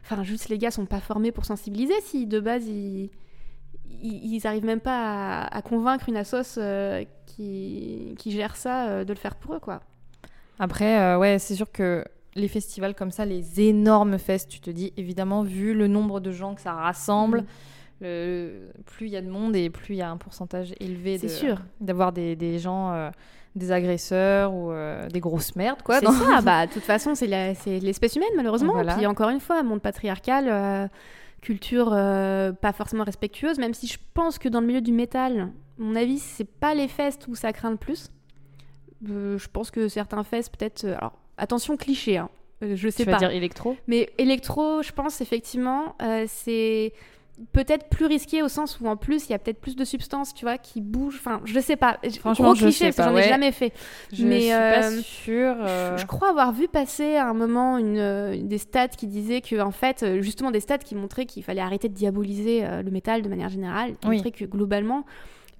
Enfin, 0.03 0.22
juste 0.22 0.49
les 0.49 0.57
gars 0.57 0.70
sont 0.70 0.87
pas 0.87 1.01
formés 1.01 1.32
pour 1.32 1.45
sensibiliser. 1.45 1.95
Si 2.05 2.26
de 2.26 2.41
base 2.41 2.66
ils 2.66 3.11
ils 4.03 4.41
n'arrivent 4.45 4.64
même 4.64 4.80
pas 4.80 5.43
à, 5.45 5.62
convaincre 5.62 6.09
une 6.09 6.16
assos 6.16 6.59
euh, 6.59 7.05
qui, 7.26 8.14
qui, 8.18 8.30
gère 8.30 8.57
ça 8.57 8.87
euh, 8.87 9.05
de 9.05 9.12
le 9.12 9.18
faire 9.18 9.34
pour 9.37 9.55
eux, 9.55 9.61
quoi. 9.61 9.80
Après, 10.59 10.99
euh, 10.99 11.18
ouais, 11.18 11.39
c'est 11.39 11.55
sûr 11.55 11.70
que 11.70 12.05
les 12.34 12.49
festivals 12.49 12.95
comme 12.95 13.11
ça, 13.11 13.24
les 13.24 13.61
énormes 13.61 14.18
festes, 14.18 14.49
tu 14.49 14.61
te 14.61 14.70
dis, 14.70 14.93
évidemment, 14.97 15.43
vu 15.43 15.74
le 15.74 15.87
nombre 15.87 16.20
de 16.20 16.30
gens 16.30 16.55
que 16.55 16.61
ça 16.61 16.72
rassemble, 16.72 17.45
mm. 18.01 18.07
plus 18.84 19.07
il 19.07 19.09
y 19.09 19.16
a 19.16 19.22
de 19.22 19.30
monde 19.30 19.57
et 19.57 19.70
plus 19.70 19.95
il 19.95 19.99
y 19.99 20.03
a 20.03 20.11
un 20.11 20.16
pourcentage 20.16 20.74
élevé 20.80 21.18
d'avoir 21.80 22.12
des, 22.12 22.37
des, 22.37 22.59
gens 22.59 23.11
des 23.55 23.72
agresseurs 23.72 24.53
ou 24.53 24.70
des 25.11 25.20
grosses 25.20 25.57
merdes 25.57 25.82
quoi. 25.82 26.01
C'est 26.01 26.07
ça, 26.07 26.41
bah 26.45 26.66
de 26.66 26.72
toute 26.72 26.82
façon 26.82 27.14
c'est 27.14 27.26
l'espèce 27.26 28.16
humaine 28.16 28.28
malheureusement. 28.37 28.74
Puis 28.97 29.07
encore 29.07 29.30
une 29.30 29.41
fois, 29.41 29.62
monde 29.62 29.80
patriarcal, 29.80 30.91
culture 31.47 31.91
euh, 31.93 32.53
pas 32.53 32.73
forcément 32.73 33.05
respectueuse, 33.05 33.59
même 33.59 33.73
si 33.73 33.87
je 33.87 33.99
pense 34.15 34.37
que 34.37 34.49
dans 34.49 34.61
le 34.61 34.67
milieu 34.67 34.81
du 34.81 34.91
métal, 34.91 35.53
mon 35.79 35.95
avis, 35.95 36.19
c'est 36.19 36.45
pas 36.45 36.75
les 36.75 36.89
festes 36.89 37.29
où 37.29 37.37
ça 37.37 37.53
craint 37.53 37.71
le 37.71 37.77
plus. 37.77 38.11
Euh, 39.09 39.39
je 39.39 39.49
pense 39.49 39.71
que 39.71 39.87
certains 39.87 40.25
festes, 40.25 40.57
peut-être. 40.57 40.85
Euh, 40.85 40.97
alors, 40.99 41.13
attention, 41.37 41.77
cliché, 41.77 42.17
hein, 42.17 42.31
je 42.61 42.89
sais 42.89 43.05
tu 43.05 43.11
pas. 43.11 43.19
dire 43.19 43.31
électro? 43.31 43.77
Mais 43.87 44.11
électro, 44.19 44.83
je 44.83 44.91
pense 44.91 45.21
effectivement, 45.21 45.95
c'est 46.27 46.93
peut-être 47.53 47.89
plus 47.89 48.07
risqué 48.07 48.43
au 48.43 48.49
sens 48.49 48.80
où 48.80 48.87
en 48.87 48.97
plus 48.97 49.28
il 49.28 49.32
y 49.32 49.34
a 49.34 49.39
peut-être 49.39 49.61
plus 49.61 49.76
de 49.76 49.84
substances 49.84 50.32
tu 50.34 50.45
vois 50.45 50.59
qui 50.59 50.80
bougent. 50.80 51.18
Enfin 51.18 51.41
je 51.45 51.59
sais 51.61 51.76
pas. 51.76 51.99
Franchement 52.18 52.53
gros 52.53 52.55
cliché 52.55 52.87
parce 52.93 52.97
que 52.97 53.03
j'en 53.14 53.16
ai 53.16 53.28
jamais 53.28 53.53
fait. 53.53 53.72
Je 54.12 54.26
mais 54.26 54.41
suis 54.41 54.51
pas 54.51 54.84
euh, 54.84 55.01
sûre 55.01 55.57
euh. 55.61 55.97
je, 55.97 56.07
crois 56.07 56.30
avoir 56.30 56.53
vu 56.53 56.68
passer 56.68 57.16
à 57.16 57.28
un 57.28 57.34
moment 57.34 57.78
une, 57.78 57.99
euh, 57.99 58.37
des 58.43 58.59
stats 58.59 58.89
qui 58.89 59.07
disaient 59.07 59.41
que 59.41 59.61
en 59.61 59.70
fait 59.70 60.20
justement 60.20 60.51
des 60.51 60.61
stats 60.61 60.78
qui 60.78 60.95
montraient 60.95 61.26
qu'il 61.26 61.43
fallait 61.43 61.61
arrêter 61.61 61.89
de 61.89 61.95
diaboliser 61.95 62.66
le 62.82 62.91
métal 62.91 63.22
de 63.22 63.28
manière 63.28 63.49
générale 63.49 63.97
qui 64.01 64.09
montraient 64.09 64.30
que 64.30 64.45
globalement 64.45 65.05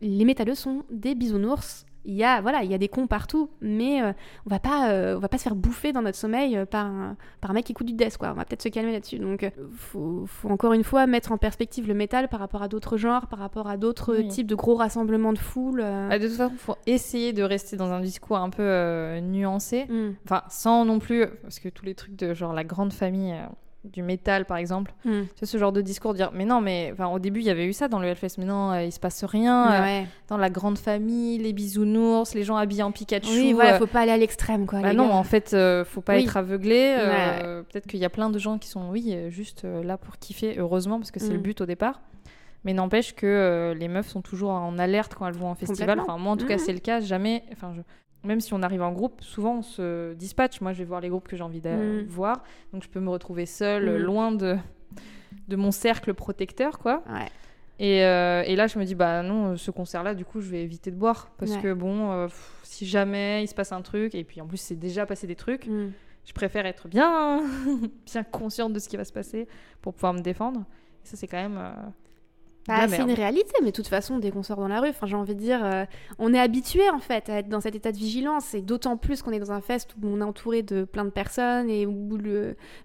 les 0.03 0.25
métalleux 0.25 0.55
sont 0.55 0.83
des 0.91 1.15
bisounours 1.15 1.86
il 2.07 2.15
y 2.15 2.25
a 2.25 2.41
voilà 2.41 2.63
il 2.63 2.71
y 2.71 2.75
a 2.75 2.79
des 2.79 2.89
cons 2.89 3.07
partout 3.07 3.51
mais 3.61 4.03
euh, 4.03 4.13
on 4.47 4.51
va 4.51 4.59
pas 4.59 4.91
euh, 4.91 5.17
on 5.17 5.19
va 5.19 5.29
pas 5.29 5.39
se 5.39 5.43
faire 5.43 5.55
bouffer 5.55 5.93
dans 5.93 6.03
notre 6.03 6.17
sommeil 6.17 6.57
euh, 6.57 6.65
par 6.65 6.87
un, 6.87 7.17
par 7.41 7.51
un 7.51 7.55
mec 7.55 7.67
qui 7.67 7.73
écoute 7.73 7.87
du 7.87 7.93
death 7.93 8.17
quoi. 8.17 8.31
On 8.31 8.35
va 8.35 8.45
peut-être 8.45 8.63
se 8.63 8.69
calmer 8.69 8.93
là-dessus. 8.93 9.19
Donc 9.19 9.51
faut, 9.77 10.25
faut, 10.27 10.49
encore 10.49 10.73
une 10.73 10.85
fois 10.85 11.07
mettre 11.07 11.33
en 11.33 11.39
perspective 11.39 11.89
le 11.89 11.95
métal 11.95 12.29
par 12.29 12.41
rapport 12.41 12.63
à 12.63 12.69
d'autres 12.69 12.97
genres 12.97 13.27
par 13.27 13.39
rapport 13.39 13.69
à 13.69 13.77
d'autres 13.77 14.17
types 14.29 14.47
de 14.47 14.55
gros 14.55 14.77
rassemblements 14.77 15.33
de 15.33 15.39
foule 15.39 15.83
bah, 15.83 16.19
de 16.19 16.27
toute 16.27 16.37
façon 16.37 16.55
faut 16.57 16.77
essayer 16.87 17.33
de 17.33 17.43
rester 17.43 17.77
dans 17.77 17.91
un 17.91 18.01
discours 18.01 18.39
un 18.39 18.51
peu 18.51 19.19
nuancé. 19.21 19.87
Mm. 19.89 20.15
enfin 20.25 20.43
sans 20.49 20.85
non 20.85 20.99
plus 20.99 21.27
parce 21.43 21.59
que 21.59 21.69
tous 21.69 21.85
les 21.85 21.95
trucs 21.95 22.17
de 22.17 22.35
genre 22.35 22.53
la 22.53 22.65
grande 22.65 22.93
famille 22.93 23.35
du 23.85 24.03
métal 24.03 24.45
par 24.45 24.57
exemple 24.57 24.93
hmm. 25.05 25.23
c'est 25.37 25.47
ce 25.47 25.59
genre 25.59 25.73
de 25.73 25.81
discours 25.81 26.15
dire 26.15 26.31
mais 26.33 26.45
non 26.45 26.61
mais 26.61 26.91
enfin 26.93 27.07
au 27.09 27.19
début 27.19 27.41
il 27.41 27.47
y 27.47 27.51
avait 27.51 27.67
eu 27.67 27.73
ça 27.73 27.89
dans 27.89 27.99
le 27.99 28.09
Hellfest 28.09 28.39
mais 28.39 28.45
non 28.45 28.73
euh, 28.73 28.83
il 28.83 28.93
se 28.93 29.01
passe 29.01 29.25
rien 29.25 29.73
euh, 29.73 30.03
dans 30.29 30.37
la 30.37 30.51
grande 30.51 30.79
famille 30.79 31.39
les 31.39 31.53
bisounours 31.53 32.35
les 32.35 32.43
gens 32.43 32.57
habillés 32.57 32.83
en 32.83 32.93
Pikachu 32.93 33.29
oui 33.29 33.53
voilà 33.53 33.75
euh, 33.75 33.79
faut 33.79 33.87
pas 33.87 34.01
aller 34.01 34.13
à 34.13 34.17
l'extrême 34.17 34.67
quoi 34.67 34.81
bah 34.81 34.93
non 34.93 35.11
en 35.11 35.25
fait 35.25 35.57
faut 35.85 36.01
pas 36.01 36.19
être 36.19 36.37
aveuglé 36.37 36.97
peut-être 37.71 37.87
qu'il 37.87 38.01
y 38.01 38.05
a 38.05 38.11
plein 38.11 38.31
de 38.31 38.39
gens 38.39 38.59
qui 38.59 38.69
sont 38.69 38.91
oui 38.91 39.17
juste 39.29 39.65
là 39.65 39.97
pour 39.97 40.19
kiffer 40.19 40.57
heureusement 40.59 40.99
parce 40.99 41.11
que 41.11 41.21
c'est 41.21 41.33
le 41.33 41.39
hmm. 41.39 41.43
but 41.43 41.61
au 41.61 41.67
départ 41.67 42.01
mais 42.65 42.73
n'empêche 42.73 43.15
que 43.15 43.75
les 43.79 43.87
meufs 43.87 44.09
sont 44.09 44.23
toujours 44.23 44.51
en 44.51 44.77
alerte 44.79 45.15
quand 45.15 45.29
elles 45.29 45.37
vont 45.37 45.51
en 45.51 45.55
festival. 45.55 46.01
Enfin, 46.01 46.19
moi, 46.19 46.33
en 46.33 46.37
tout 46.37 46.47
cas, 46.47 46.57
hmm. 46.57 46.59
c'est 46.59 46.73
le 46.73 46.81
cas. 46.81 46.99
Jamais. 46.99 47.45
Enfin, 47.53 47.73
je 47.77 47.83
même 48.27 48.41
si 48.41 48.53
on 48.53 48.63
arrive 48.63 48.83
en 48.83 48.93
groupe, 48.93 49.23
souvent 49.23 49.59
on 49.59 49.63
se 49.63 50.13
dispatche. 50.15 50.61
Moi, 50.61 50.73
je 50.73 50.79
vais 50.79 50.85
voir 50.85 51.01
les 51.01 51.09
groupes 51.09 51.29
que 51.29 51.37
j'ai 51.37 51.43
envie 51.43 51.61
de 51.61 52.03
mm. 52.03 52.07
voir. 52.07 52.43
Donc, 52.73 52.83
je 52.83 52.89
peux 52.89 53.01
me 53.01 53.11
retrouver 53.11 53.47
seule, 53.47 53.99
mm. 53.99 54.03
loin 54.03 54.33
de, 54.33 54.57
de 55.49 55.57
mon 55.57 55.71
cercle 55.71 56.15
protecteur, 56.15 56.79
quoi. 56.79 57.03
Et, 57.79 58.05
euh, 58.05 58.43
et, 58.47 58.57
là, 58.57 58.67
je 58.67 58.79
me 58.79 58.85
dis, 58.85 58.95
bah 58.95 59.23
non, 59.23 59.57
ce 59.57 59.71
concert-là, 59.71 60.15
du 60.15 60.25
coup, 60.25 60.41
je 60.41 60.51
vais 60.51 60.63
éviter 60.63 60.91
de 60.91 60.97
boire. 60.97 61.31
Parce 61.39 61.57
que, 61.57 61.73
bon, 61.73 62.11
euh, 62.11 62.29
si 62.63 62.87
jamais 62.87 63.45
il 63.45 63.49
se 63.49 63.55
passe 63.55 63.73
un 63.73 63.83
truc, 63.83 64.15
et 64.15 64.25
puis 64.25 64.41
en 64.41 64.47
plus, 64.47 64.59
c'est 64.59 64.77
déjà 64.77 65.07
passé 65.07 65.27
des 65.27 65.37
trucs, 65.37 65.67
mm. 65.67 65.93
je 66.25 66.33
préfère 66.33 66.67
être 66.67 66.89
bien, 66.89 67.43
bien 68.07 68.25
consciente 68.25 68.73
de 68.73 68.79
ce 68.79 68.89
qui 68.89 68.97
va 68.97 69.05
se 69.05 69.13
passer 69.13 69.47
pour 69.83 69.95
pouvoir 69.95 70.15
me 70.15 70.21
défendre. 70.21 70.65
Et 71.05 71.09
ça, 71.09 71.17
c'est 71.17 71.27
quand 71.27 71.37
même. 71.37 71.59
Euh, 71.59 71.73
bah, 72.69 72.89
c'est 72.89 73.03
une 73.03 73.13
réalité, 73.13 73.53
mais 73.61 73.71
de 73.71 73.77
toute 73.77 73.87
façon, 73.89 74.19
dès 74.19 74.31
qu'on 74.31 74.43
sort 74.43 74.59
dans 74.59 74.69
la 74.69 74.81
rue, 74.81 74.91
j'ai 75.05 75.17
envie 75.17 75.35
de 75.35 75.41
dire, 75.41 75.65
euh, 75.65 75.85
on 76.19 76.35
est 76.35 76.39
habitué 76.39 76.89
en 76.91 76.99
fait 76.99 77.29
à 77.29 77.39
être 77.39 77.49
dans 77.49 77.61
cet 77.61 77.75
état 77.75 77.93
de 77.93 77.97
vigilance, 77.97 78.55
et 78.55 78.61
d'autant 78.61 78.97
plus 78.97 79.23
qu'on 79.23 79.33
est 79.33 79.39
dans 79.39 79.53
un 79.53 79.61
fest 79.61 79.95
où 80.03 80.07
on 80.07 80.21
est 80.21 80.25
entouré 80.25 80.63
de 80.63 80.85
plein 80.85 81.05
de 81.05 81.11
personnes 81.11 81.71
et 81.71 81.87
où 81.87 82.19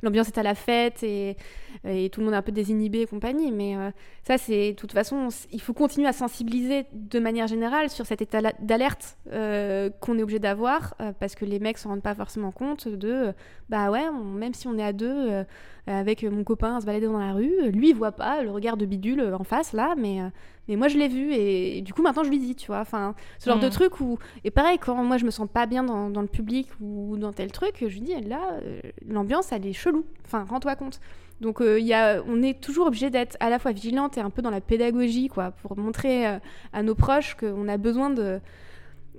l'ambiance 0.02 0.28
est 0.28 0.38
à 0.38 0.44
la 0.44 0.56
fête 0.56 1.04
et, 1.04 1.38
et, 1.84 2.10
tout 2.10 2.20
le 2.20 2.26
monde 2.26 2.34
est 2.36 2.38
un 2.38 2.42
peu 2.42 2.52
désinhibé 2.52 3.02
et 3.02 3.06
compagnie. 3.08 3.52
Mais 3.52 3.76
euh, 3.76 3.90
ça, 4.24 4.38
c'est 4.38 4.72
de 4.72 4.76
toute 4.76 4.92
façon, 4.92 5.30
il 5.52 5.62
faut 5.62 5.74
continuer 5.74 6.08
à 6.08 6.14
sensibiliser 6.14 6.86
de 6.94 7.20
manière 7.20 7.48
générale 7.48 7.90
sur 7.90 8.06
cet 8.06 8.22
état 8.22 8.42
d'alerte 8.60 9.18
euh, 9.32 9.90
qu'on 10.00 10.18
est 10.18 10.24
obligé 10.24 10.40
d'avoir 10.40 10.96
parce 11.20 11.36
que 11.36 11.46
les 11.46 11.60
mecs 11.60 11.78
s'en 11.78 11.90
rendent 11.90 12.04
pas 12.04 12.16
forcément 12.16 12.52
compte 12.52 12.88
de, 12.88 13.34
bah 13.70 13.90
ouais, 13.90 14.12
même 14.12 14.54
si 14.54 14.68
on 14.68 14.78
est 14.78 14.84
à 14.84 14.94
deux 14.94 15.44
avec 15.88 16.24
mon 16.24 16.44
copain 16.44 16.76
à 16.76 16.82
se 16.82 16.86
balader 16.86 17.08
dans 17.08 17.20
la 17.20 17.34
rue, 17.34 17.70
lui 17.72 17.90
il 17.90 17.96
voit 17.96 18.12
pas 18.12 18.44
le 18.44 18.52
regard 18.52 18.78
de 18.78 18.86
bidule 18.86 19.34
en 19.34 19.44
face 19.44 19.74
là, 19.74 19.96
mais, 19.98 20.22
euh, 20.22 20.30
mais 20.68 20.76
moi 20.76 20.88
je 20.88 20.98
l'ai 20.98 21.08
vu 21.08 21.34
et, 21.34 21.82
du 21.82 21.94
coup 21.94 22.02
maintenant 22.02 22.24
je 22.24 22.30
lui 22.30 22.40
dis, 22.40 22.56
tu 22.56 22.68
vois. 22.68 22.80
Enfin, 22.80 23.16
ce 23.40 23.50
genre 23.50 23.60
de 23.60 23.68
mm. 23.68 23.72
truc 23.72 24.00
où. 24.00 24.18
Et 24.44 24.52
pareil, 24.52 24.78
quand 24.78 25.04
moi 25.04 25.18
je 25.18 25.26
me 25.26 25.32
sens 25.32 25.48
pas 25.52 25.66
bien 25.66 25.84
dans, 25.84 26.10
dans 26.10 26.22
le 26.22 26.28
public 26.28 26.68
ou 26.80 27.18
dans 27.18 27.34
tel 27.34 27.52
truc, 27.52 27.76
je 27.82 27.86
lui 27.86 28.02
dis, 28.02 28.20
là, 28.22 28.60
euh, 28.64 28.82
l'ambiance 29.08 29.52
elle 29.52 29.66
est 29.66 29.74
chelou. 29.74 30.06
Enfin, 30.26 30.46
rends-toi 30.50 30.76
compte. 30.76 31.00
Donc 31.40 31.58
il 31.60 31.66
euh, 31.66 31.80
y 31.80 31.94
a, 31.94 32.22
on 32.28 32.44
est 32.44 32.62
toujours 32.62 32.88
obligé 32.88 33.10
d'être 33.10 33.36
à 33.40 33.50
la 33.50 33.58
fois 33.58 33.72
vigilante 33.72 34.18
et 34.18 34.22
un 34.22 34.30
peu 34.30 34.42
dans 34.42 34.52
la 34.52 34.62
pédagogie, 34.62 35.28
quoi, 35.28 35.52
pour 35.52 35.78
montrer 35.78 36.26
à 36.26 36.84
nos 36.84 36.96
proches 36.96 37.36
qu'on 37.36 37.68
a 37.68 37.78
besoin 37.78 38.10
de. 38.10 38.40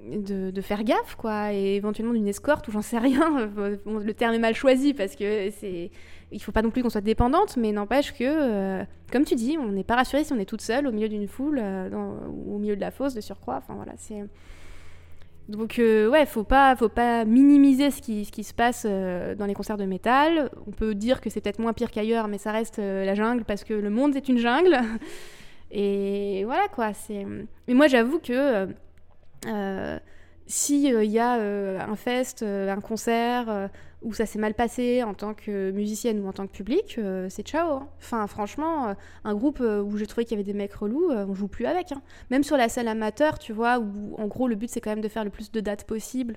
De, 0.04 0.60
faire 0.60 0.82
gaffe, 0.82 1.14
quoi, 1.16 1.52
et 1.52 1.76
éventuellement 1.76 2.12
d'une 2.12 2.26
escorte 2.26 2.66
ou 2.66 2.72
j'en 2.72 2.82
sais 2.82 2.98
rien. 2.98 3.50
le 3.86 4.12
terme 4.12 4.34
est 4.34 4.40
mal 4.40 4.54
choisi 4.54 4.94
parce 4.94 5.14
que 5.14 5.50
c'est 5.50 5.90
il 6.32 6.42
faut 6.42 6.52
pas 6.52 6.62
non 6.62 6.70
plus 6.70 6.82
qu'on 6.82 6.90
soit 6.90 7.00
dépendante, 7.00 7.56
mais 7.56 7.72
n'empêche 7.72 8.12
que, 8.12 8.24
euh, 8.24 8.84
comme 9.12 9.24
tu 9.24 9.34
dis, 9.34 9.56
on 9.58 9.68
n'est 9.68 9.84
pas 9.84 9.96
rassuré 9.96 10.24
si 10.24 10.32
on 10.32 10.38
est 10.38 10.46
toute 10.46 10.62
seule 10.62 10.86
au 10.86 10.92
milieu 10.92 11.08
d'une 11.08 11.28
foule, 11.28 11.60
euh, 11.62 11.90
au 12.48 12.58
milieu 12.58 12.74
de 12.74 12.80
la 12.80 12.90
fosse 12.90 13.14
de 13.14 13.20
surcroît. 13.20 13.56
Enfin 13.58 13.74
voilà, 13.74 13.92
c'est. 13.96 14.24
Donc 15.48 15.78
euh, 15.78 16.08
ouais, 16.08 16.24
faut 16.24 16.44
pas, 16.44 16.74
faut 16.76 16.88
pas 16.88 17.24
minimiser 17.24 17.90
ce 17.90 18.00
qui, 18.00 18.24
ce 18.24 18.32
qui 18.32 18.44
se 18.44 18.54
passe 18.54 18.86
dans 18.86 19.46
les 19.46 19.54
concerts 19.54 19.76
de 19.76 19.84
métal. 19.84 20.50
On 20.66 20.70
peut 20.70 20.94
dire 20.94 21.20
que 21.20 21.30
c'est 21.30 21.40
peut-être 21.40 21.58
moins 21.58 21.72
pire 21.72 21.90
qu'ailleurs, 21.90 22.28
mais 22.28 22.38
ça 22.38 22.52
reste 22.52 22.78
la 22.78 23.14
jungle 23.14 23.44
parce 23.44 23.64
que 23.64 23.74
le 23.74 23.90
monde 23.90 24.16
est 24.16 24.28
une 24.28 24.38
jungle. 24.38 24.78
Et 25.70 26.44
voilà 26.44 26.68
quoi. 26.68 26.92
C'est. 26.92 27.26
Mais 27.66 27.74
moi 27.74 27.88
j'avoue 27.88 28.18
que 28.18 28.68
si 30.46 30.84
il 30.84 31.04
y 31.10 31.18
a 31.18 31.32
un 31.34 31.96
fest, 31.96 32.42
un 32.42 32.80
concert 32.80 33.70
où 34.02 34.12
ça 34.12 34.26
s'est 34.26 34.38
mal 34.38 34.54
passé 34.54 35.02
en 35.02 35.14
tant 35.14 35.32
que 35.32 35.70
musicienne 35.70 36.20
ou 36.24 36.28
en 36.28 36.32
tant 36.32 36.46
que 36.46 36.52
public, 36.52 36.96
euh, 36.98 37.28
c'est 37.30 37.46
ciao. 37.46 37.74
Hein. 37.74 37.88
Enfin, 37.98 38.26
franchement, 38.26 38.88
euh, 38.88 38.94
un 39.24 39.34
groupe 39.34 39.60
euh, 39.60 39.80
où 39.80 39.96
j'ai 39.96 40.06
trouvé 40.08 40.24
qu'il 40.24 40.36
y 40.36 40.40
avait 40.40 40.44
des 40.52 40.58
mecs 40.58 40.74
relous, 40.74 41.10
on 41.12 41.34
joue 41.34 41.46
plus 41.46 41.66
avec. 41.66 41.92
Hein. 41.92 42.02
Même 42.30 42.42
sur 42.42 42.56
la 42.56 42.68
scène 42.68 42.88
amateur, 42.88 43.38
tu 43.38 43.52
vois, 43.52 43.78
où 43.78 44.16
en 44.18 44.26
gros 44.26 44.48
le 44.48 44.56
but 44.56 44.68
c'est 44.68 44.80
quand 44.80 44.90
même 44.90 45.02
de 45.02 45.08
faire 45.08 45.22
le 45.24 45.30
plus 45.30 45.52
de 45.52 45.60
dates 45.60 45.84
possible 45.84 46.36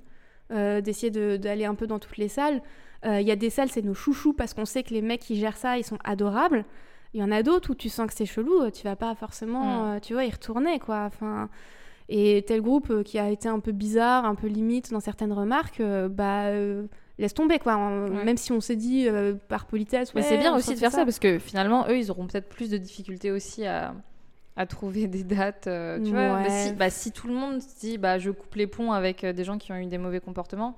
euh, 0.51 0.80
d'essayer 0.80 1.10
de- 1.10 1.38
d'aller 1.38 1.66
un 1.66 1.74
peu 1.74 1.88
dans 1.88 1.97
toutes 1.97 2.18
les 2.18 2.28
salles. 2.28 2.62
Euh, 3.03 3.20
Il 3.20 3.28
y 3.28 3.32
a 3.32 3.36
des 3.36 3.49
salles, 3.49 3.70
c'est 3.70 3.82
nos 3.82 3.95
chouchous 3.95 4.34
parce 4.34 4.53
qu'on 4.53 4.66
sait 4.66 4.84
que 4.84 4.93
les 4.93 5.01
mecs 5.01 5.22
qui 5.22 5.36
gèrent 5.36 5.58
ça, 5.58 5.80
ils 5.80 5.84
sont 5.84 5.97
adorables. 6.03 6.66
Il 7.16 7.20
y 7.20 7.24
en 7.24 7.32
a 7.32 7.41
d'autres 7.41 7.72
où 7.72 7.76
tu 7.76 7.89
sens 7.89 8.06
que 8.08 8.14
c'est 8.14 8.28
chelou, 8.28 8.62
euh, 8.62 8.70
tu 8.70 8.84
vas 8.84 8.95
pas 8.95 9.16
forcément, 9.16 9.93
euh, 9.93 9.99
tu 9.99 10.14
vois, 10.14 10.26
y 10.26 10.30
retourner, 10.30 10.78
quoi. 10.80 11.06
Enfin, 11.08 11.49
et 12.10 12.43
tel 12.47 12.62
groupe 12.62 12.89
euh, 12.91 13.03
qui 13.03 13.18
a 13.20 13.30
été 13.30 13.47
un 13.49 13.60
peu 13.60 13.72
bizarre, 13.72 14.26
un 14.26 14.36
peu 14.36 14.47
limite 14.47 14.91
dans 14.91 14.99
certaines 14.99 15.34
remarques, 15.34 15.80
euh, 15.80 16.08
bah 16.08 16.45
euh, 16.47 16.86
laisse 17.18 17.34
tomber, 17.34 17.60
quoi. 17.60 17.76
Ouais. 17.78 18.24
Même 18.24 18.38
si 18.38 18.51
on 18.51 18.62
s'est 18.62 18.76
dit 18.76 19.08
euh, 19.08 19.34
par 19.47 19.66
politesse, 19.66 20.14
Mais 20.14 20.22
c'est 20.22 20.38
bien 20.38 20.56
aussi 20.56 20.74
de 20.74 20.80
faire 20.80 20.91
ça. 20.91 21.03
parce 21.06 21.20
que 21.20 21.39
finalement, 21.39 21.88
eux, 21.89 21.97
ils 21.97 22.12
auront 22.12 22.28
peut-être 22.28 22.49
plus 22.49 22.70
de 22.70 22.78
difficultés 22.78 23.32
aussi 23.32 23.66
à, 23.66 23.95
à 24.56 24.66
trouver 24.66 25.08
des 25.08 25.24
dates. 25.24 25.68
euh, 25.68 25.97
tu 26.03 26.12
vois, 26.12 26.43
Bah, 26.43 26.49
si, 26.49 26.74
bah, 26.74 26.89
si 26.89 27.12
tout 27.12 27.28
le 27.28 27.34
monde 27.34 27.62
se 27.62 27.80
dit 27.80 27.97
bah, 27.97 28.20
je 28.20 28.30
coupe 28.32 28.53
les 28.56 28.68
ponts 28.68 28.91
avec 28.91 29.26
des 29.26 29.43
gens 29.43 29.58
qui 29.58 29.72
ont 29.72 29.78
eu 29.78 29.86
des 29.88 29.97
mauvais 29.97 30.20
comportements, 30.20 30.78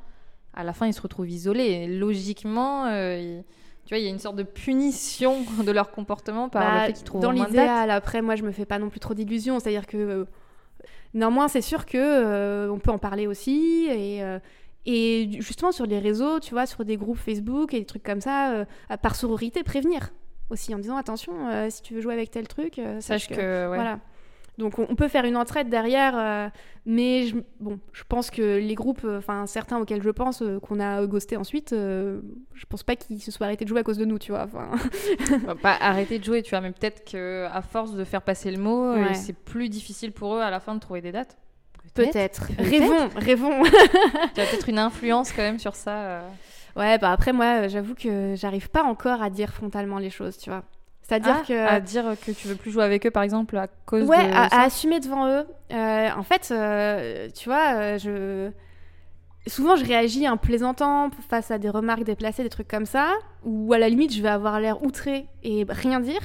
à 0.53 0.63
la 0.63 0.73
fin, 0.73 0.87
ils 0.87 0.93
se 0.93 1.01
retrouvent 1.01 1.29
isolés. 1.29 1.63
Et 1.65 1.87
logiquement, 1.87 2.85
euh, 2.85 3.17
ils- 3.19 3.43
tu 3.85 3.93
vois, 3.93 3.99
il 3.99 4.03
y 4.03 4.07
a 4.07 4.11
une 4.11 4.19
sorte 4.19 4.35
de 4.35 4.43
punition 4.43 5.35
de 5.65 5.71
leur 5.71 5.91
comportement 5.91 6.49
par 6.49 6.61
Bah, 6.63 6.79
le 6.81 6.85
fait 6.87 6.93
qu'ils 6.93 7.03
trouvent 7.03 7.21
dans 7.21 7.31
moins 7.33 7.45
de 7.47 7.51
dates. 7.53 7.61
l'idéal, 7.61 7.91
après, 7.91 8.21
moi, 8.21 8.35
je 8.35 8.43
me 8.43 8.51
fais 8.51 8.65
pas 8.65 8.79
non 8.79 8.89
plus 8.89 8.99
trop 8.99 9.13
d'illusions. 9.13 9.59
C'est-à-dire 9.59 9.85
que, 9.87 10.25
néanmoins, 11.13 11.47
c'est 11.47 11.61
sûr 11.61 11.85
que 11.85 11.97
euh, 11.97 12.71
on 12.71 12.79
peut 12.79 12.91
en 12.91 12.97
parler 12.97 13.27
aussi. 13.27 13.87
Et, 13.89 14.23
euh, 14.23 14.39
et 14.85 15.29
justement, 15.39 15.71
sur 15.71 15.85
les 15.85 15.99
réseaux, 15.99 16.39
tu 16.39 16.51
vois, 16.51 16.65
sur 16.65 16.85
des 16.85 16.97
groupes 16.97 17.17
Facebook 17.17 17.73
et 17.73 17.79
des 17.79 17.85
trucs 17.85 18.03
comme 18.03 18.21
ça, 18.21 18.51
euh, 18.53 18.65
par 19.01 19.15
sororité, 19.15 19.63
prévenir 19.63 20.09
aussi 20.49 20.73
en 20.73 20.79
disant 20.79 20.95
attention, 20.95 21.33
si 21.69 21.81
tu 21.81 21.93
veux 21.93 21.99
jouer 21.99 22.13
avec 22.13 22.31
tel 22.31 22.47
truc, 22.47 22.79
Sache 23.01 23.27
que, 23.27 23.35
ouais. 23.69 23.75
Voilà. 23.75 23.99
Donc 24.57 24.79
on, 24.79 24.87
on 24.89 24.95
peut 24.95 25.07
faire 25.07 25.25
une 25.25 25.37
entraide 25.37 25.69
derrière, 25.69 26.13
euh, 26.17 26.49
mais 26.87 27.27
je, 27.27 27.35
bon, 27.59 27.79
je 27.93 28.01
pense 28.09 28.31
que 28.31 28.57
les 28.57 28.73
groupes, 28.73 29.03
euh, 29.05 29.19
enfin 29.19 29.45
certains 29.45 29.77
auxquels 29.77 30.01
je 30.01 30.09
pense, 30.09 30.41
euh, 30.41 30.59
qu'on 30.59 30.79
a 30.79 31.05
ghosté 31.05 31.37
ensuite, 31.37 31.73
euh, 31.73 32.21
je 32.55 32.65
pense 32.65 32.81
pas 32.81 32.95
qu'ils 32.95 33.21
se 33.21 33.29
soient 33.29 33.45
arrêtés 33.45 33.65
de 33.65 33.69
jouer 33.69 33.81
à 33.81 33.83
cause 33.83 33.99
de 33.99 34.05
nous, 34.05 34.17
tu 34.17 34.31
vois. 34.31 34.47
Enfin, 34.53 35.55
pas 35.61 35.77
arrêter 35.79 36.17
de 36.17 36.23
jouer, 36.23 36.41
tu 36.41 36.49
vois, 36.51 36.61
mais 36.61 36.71
peut-être 36.71 37.05
que 37.09 37.45
à 37.53 37.61
force 37.61 37.93
de 37.93 38.03
faire 38.03 38.23
passer 38.23 38.49
le 38.49 38.57
mot, 38.57 38.83
euh, 38.93 39.03
Ouais. 39.09 39.13
c'est 39.13 39.33
plus 39.37 39.69
difficile 39.69 40.11
pour 40.11 40.35
eux 40.35 40.41
à 40.41 40.49
la 40.49 40.59
fin 40.59 40.73
de 40.73 40.79
trouver 40.79 41.01
des 41.01 41.11
dates. 41.11 41.37
Peut-être. 41.93 42.47
Peut-être. 42.47 42.69
Rêvons, 42.69 43.09
rêvons. 43.15 43.63
Tu 44.33 44.41
as 44.41 44.45
peut-être 44.45 44.69
une 44.69 44.79
influence 44.79 45.31
quand 45.33 45.41
même 45.43 45.59
sur 45.59 45.75
ça. 45.75 45.91
euh. 45.97 46.21
ouais, 46.75 46.97
bah 46.97 47.11
après 47.11 47.31
moi, 47.31 47.67
j'avoue 47.67 47.93
que 47.95 48.33
j'arrive 48.35 48.69
pas 48.71 48.83
encore 48.83 49.21
à 49.21 49.29
dire 49.29 49.53
frontalement 49.53 49.99
les 49.99 50.09
choses, 50.09 50.37
tu 50.37 50.49
vois. 50.49 50.63
C'est-à-dire 51.07 51.37
Ah, 51.39 51.45
que 51.47 51.67
à 51.67 51.79
dire 51.79 52.03
que 52.25 52.31
tu 52.31 52.47
veux 52.47 52.55
plus 52.55 52.71
jouer 52.71 52.83
avec 52.83 53.05
eux, 53.05 53.11
par 53.11 53.23
exemple, 53.23 53.55
à 53.57 53.67
cause 53.85 54.03
ouais, 54.07 54.27
de 54.27 54.33
à, 54.33 54.49
ça. 54.49 54.57
à 54.57 54.63
assumer 54.63 54.99
devant 54.99 55.27
eux. 55.27 55.45
Euh, 55.71 56.09
en 56.17 56.23
fait, 56.23 56.49
euh, 56.51 57.29
tu 57.33 57.47
vois, 57.47 57.75
euh, 57.75 57.97
je 57.97 58.51
souvent 59.49 59.77
je 59.77 59.85
réagis 59.85 60.27
en 60.27 60.35
plaisantant 60.35 61.09
face 61.29 61.51
à 61.51 61.57
des 61.57 61.69
remarques 61.69 62.03
déplacées, 62.03 62.43
des 62.43 62.49
trucs 62.49 62.67
comme 62.67 62.85
ça, 62.85 63.13
ou 63.45 63.71
à 63.71 63.77
la 63.77 63.87
limite 63.87 64.13
je 64.13 64.21
vais 64.21 64.27
avoir 64.27 64.59
l'air 64.59 64.83
outré 64.83 65.27
et 65.43 65.65
rien 65.69 66.01
dire. 66.01 66.19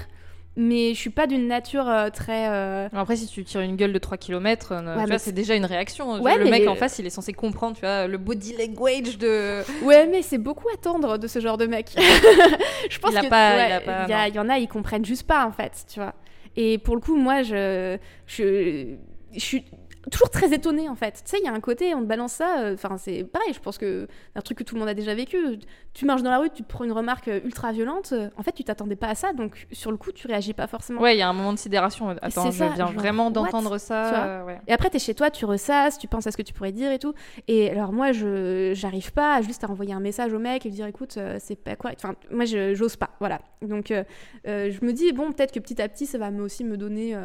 Mais 0.54 0.92
je 0.92 0.98
suis 0.98 1.08
pas 1.10 1.26
d'une 1.26 1.46
nature 1.48 1.88
euh, 1.88 2.10
très. 2.10 2.46
euh, 2.50 2.88
Après, 2.92 3.16
si 3.16 3.26
tu 3.26 3.42
tires 3.42 3.62
une 3.62 3.76
gueule 3.76 3.92
de 3.92 3.98
3 3.98 4.18
km, 4.18 4.74
Ouais, 4.74 4.80
tu 4.80 4.84
mais 4.98 5.06
vois, 5.06 5.18
c'est 5.18 5.32
déjà 5.32 5.54
une 5.54 5.64
réaction. 5.64 6.20
Ouais, 6.20 6.36
le 6.36 6.44
mais- 6.44 6.50
mec 6.50 6.68
en 6.68 6.74
face, 6.74 6.98
il 6.98 7.06
est 7.06 7.10
censé 7.10 7.32
comprendre, 7.32 7.74
tu 7.74 7.80
vois, 7.80 8.06
le 8.06 8.18
body 8.18 8.54
language 8.58 9.16
de. 9.16 9.62
Ouais, 9.82 10.06
mais 10.06 10.20
c'est 10.20 10.36
beaucoup 10.38 10.68
attendre 10.74 11.16
de 11.16 11.26
ce 11.26 11.40
genre 11.40 11.56
de 11.56 11.66
mec. 11.66 11.92
je 12.90 12.98
pense 12.98 13.12
Il 13.12 13.16
a 13.18 13.22
que 13.22 13.28
pas- 13.28 13.56
ouais, 13.56 13.68
il 13.68 13.72
a 13.72 13.80
pas- 13.80 14.04
il 14.06 14.10
y, 14.10 14.12
a- 14.12 14.18
non. 14.18 14.26
il 14.28 14.34
y 14.34 14.38
en 14.40 14.48
a, 14.50 14.58
ils 14.58 14.68
comprennent 14.68 15.04
juste 15.06 15.26
pas 15.26 15.46
en 15.46 15.52
fait, 15.52 15.72
tu 15.90 16.00
vois. 16.00 16.12
Et 16.54 16.76
pour 16.76 16.96
le 16.96 17.00
coup, 17.00 17.16
moi, 17.16 17.42
je, 17.42 17.96
je, 18.26 18.94
je 19.34 19.40
suis 19.40 19.64
toujours 20.10 20.30
très 20.30 20.52
étonnée 20.52 20.88
en 20.88 20.94
fait. 20.96 21.12
Tu 21.24 21.30
sais, 21.30 21.38
il 21.40 21.44
y 21.44 21.48
a 21.48 21.52
un 21.52 21.60
côté, 21.60 21.94
on 21.94 22.00
te 22.00 22.06
balance 22.06 22.32
ça. 22.32 22.60
euh, 22.60 22.74
Enfin, 22.74 22.96
c'est 22.98 23.24
pareil. 23.24 23.52
Je 23.54 23.60
pense 23.60 23.78
que 23.78 24.08
c'est 24.32 24.38
un 24.38 24.42
truc 24.42 24.58
que 24.58 24.64
tout 24.64 24.74
le 24.74 24.80
monde 24.80 24.88
a 24.88 24.94
déjà 24.94 25.14
vécu. 25.14 25.36
Tu 25.94 26.06
marches 26.06 26.22
dans 26.22 26.30
la 26.30 26.38
rue, 26.38 26.50
tu 26.50 26.62
te 26.62 26.68
prends 26.68 26.84
une 26.84 26.92
remarque 26.92 27.28
euh, 27.28 27.40
ultra 27.44 27.70
violente. 27.72 28.10
euh, 28.12 28.28
En 28.36 28.42
fait, 28.42 28.52
tu 28.52 28.64
t'attendais 28.64 28.96
pas 28.96 29.08
à 29.08 29.14
ça, 29.14 29.32
donc 29.32 29.66
sur 29.72 29.90
le 29.90 29.96
coup, 29.96 30.10
tu 30.12 30.26
réagis 30.26 30.54
pas 30.54 30.66
forcément. 30.66 31.00
Ouais, 31.00 31.14
il 31.14 31.18
y 31.18 31.22
a 31.22 31.28
un 31.28 31.32
moment 31.32 31.52
de 31.52 31.58
sidération. 31.58 32.08
Attends, 32.22 32.50
je 32.50 32.58
ça, 32.58 32.68
viens 32.68 32.86
genre, 32.86 32.92
vraiment 32.92 33.30
d'entendre 33.30 33.78
ça. 33.78 34.24
euh, 34.26 34.44
ouais. 34.44 34.60
Et 34.66 34.72
après, 34.72 34.90
t'es 34.90 34.98
chez 34.98 35.14
toi, 35.14 35.30
tu 35.30 35.44
ressasses, 35.44 35.98
tu 35.98 36.08
penses 36.08 36.26
à 36.26 36.30
ce 36.32 36.36
que 36.36 36.42
tu 36.42 36.52
pourrais 36.52 36.72
dire 36.72 36.90
et 36.90 36.98
tout. 36.98 37.14
Et 37.48 37.70
alors, 37.70 37.92
moi, 37.92 38.12
je 38.12 38.72
j'arrive 38.74 39.12
pas 39.12 39.40
juste 39.42 39.62
à 39.64 39.70
envoyer 39.70 39.92
un 39.92 40.00
message 40.00 40.32
au 40.32 40.38
mec 40.38 40.66
et 40.66 40.68
lui 40.68 40.74
dire 40.76 40.86
écoute, 40.86 41.18
c'est 41.38 41.56
pas 41.56 41.76
quoi. 41.76 41.90
Enfin, 41.94 42.14
moi, 42.30 42.44
je- 42.44 42.74
j'ose 42.74 42.96
pas. 42.96 43.10
Voilà. 43.20 43.40
Donc, 43.62 43.92
je 44.44 44.84
me 44.84 44.92
dis 44.92 45.12
bon, 45.12 45.30
peut-être 45.32 45.52
que 45.52 45.60
petit 45.60 45.80
à 45.80 45.88
petit, 45.88 46.06
ça 46.06 46.18
va 46.18 46.30
aussi 46.30 46.64
me 46.64 46.76
donner. 46.76 47.16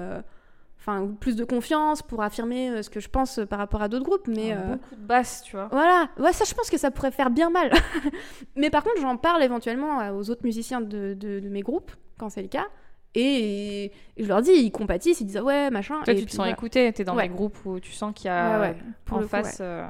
Enfin, 0.90 1.06
plus 1.20 1.36
de 1.36 1.44
confiance 1.44 2.02
pour 2.02 2.24
affirmer 2.24 2.70
euh, 2.70 2.82
ce 2.82 2.90
que 2.90 3.02
je 3.02 3.10
pense 3.10 3.40
euh, 3.40 3.46
par 3.46 3.60
rapport 3.60 3.82
à 3.82 3.90
d'autres 3.90 4.06
groupes. 4.06 4.28
Mais 4.30 4.54
euh, 4.54 4.76
Beaucoup 4.76 4.96
de 4.96 5.06
basse, 5.06 5.42
tu 5.44 5.58
vois. 5.58 5.68
voilà, 5.70 6.08
ouais, 6.18 6.32
ça 6.32 6.46
je 6.48 6.54
pense 6.54 6.70
que 6.70 6.78
ça 6.78 6.92
pourrait 6.92 7.12
faire 7.12 7.30
bien 7.30 7.50
mal. 7.50 7.72
mais 8.56 8.70
par 8.70 8.84
contre, 8.86 9.02
j'en 9.02 9.18
parle 9.18 9.44
éventuellement 9.44 9.98
aux 10.16 10.30
autres 10.30 10.44
musiciens 10.46 10.80
de, 10.80 11.14
de- 11.14 11.42
de 11.42 11.50
mes 11.50 11.62
groupes, 11.62 11.92
quand 12.18 12.30
c'est 12.30 12.42
le 12.42 12.48
cas. 12.48 12.68
Et, 13.16 13.86
et 13.86 14.24
je 14.24 14.28
leur 14.28 14.42
dis, 14.42 14.52
ils 14.52 14.72
compatissent, 14.72 15.20
ils 15.20 15.26
disent 15.26 15.38
ah 15.38 15.44
ouais, 15.44 15.70
machin. 15.72 15.96
Toi, 16.06 16.14
et 16.14 16.18
tu 16.20 16.26
te 16.26 16.32
sens 16.32 16.38
voilà. 16.38 16.52
écouté. 16.54 16.94
T'es 16.94 17.04
dans 17.04 17.16
Ouais. 17.16 17.28
des 17.28 17.34
groupes 17.34 17.58
où 17.66 17.80
tu 17.82 17.92
sens 17.92 18.14
qu'il 18.16 18.28
y 18.28 18.30
a 18.30 18.60
Ouais, 18.60 18.68
ouais, 18.70 18.78
pour 19.06 19.18
en 19.18 19.20
le 19.22 19.26
coup, 19.26 19.32
face, 19.32 19.58
euh, 19.60 19.86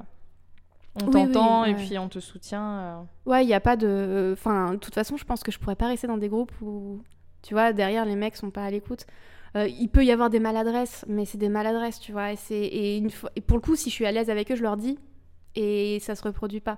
on 0.99 1.05
Oui, 1.05 1.11
t'entend 1.11 1.63
oui, 1.63 1.69
et 1.71 1.73
puis 1.75 1.97
on 1.99 2.07
te 2.09 2.19
soutient. 2.19 2.79
euh. 2.79 3.01
Ouais, 3.27 3.43
il 3.43 3.47
n'y 3.47 3.53
a 3.53 3.59
pas 3.59 3.75
de. 3.75 4.31
Enfin, 4.33 4.71
de 4.71 4.77
toute 4.77 4.95
façon, 4.95 5.15
je 5.17 5.25
pense 5.25 5.43
que 5.43 5.51
je 5.51 5.59
pourrais 5.59 5.75
pas 5.75 5.87
rester 5.87 6.07
dans 6.07 6.17
des 6.17 6.29
groupes 6.29 6.53
où, 6.61 7.01
tu 7.43 7.53
vois, 7.53 7.71
derrière 7.73 8.05
les 8.05 8.15
mecs 8.15 8.35
sont 8.35 8.49
pas 8.49 8.63
à 8.63 8.71
l'écoute. 8.71 9.05
Euh, 9.57 9.67
il 9.67 9.89
peut 9.89 10.05
y 10.05 10.11
avoir 10.11 10.29
des 10.29 10.39
maladresses, 10.39 11.03
mais 11.07 11.25
c'est 11.25 11.37
des 11.37 11.49
maladresses, 11.49 11.99
tu 11.99 12.11
vois. 12.11 12.33
Et, 12.33 12.35
c'est... 12.35 12.55
Et, 12.55 12.97
une 12.97 13.09
fois... 13.09 13.31
et 13.35 13.41
pour 13.41 13.57
le 13.57 13.61
coup, 13.61 13.75
si 13.75 13.89
je 13.89 13.95
suis 13.95 14.05
à 14.05 14.11
l'aise 14.11 14.29
avec 14.29 14.51
eux, 14.51 14.55
je 14.55 14.63
leur 14.63 14.77
dis. 14.77 14.99
Et 15.55 15.99
ça 16.01 16.15
se 16.15 16.23
reproduit 16.23 16.59
pas. 16.59 16.77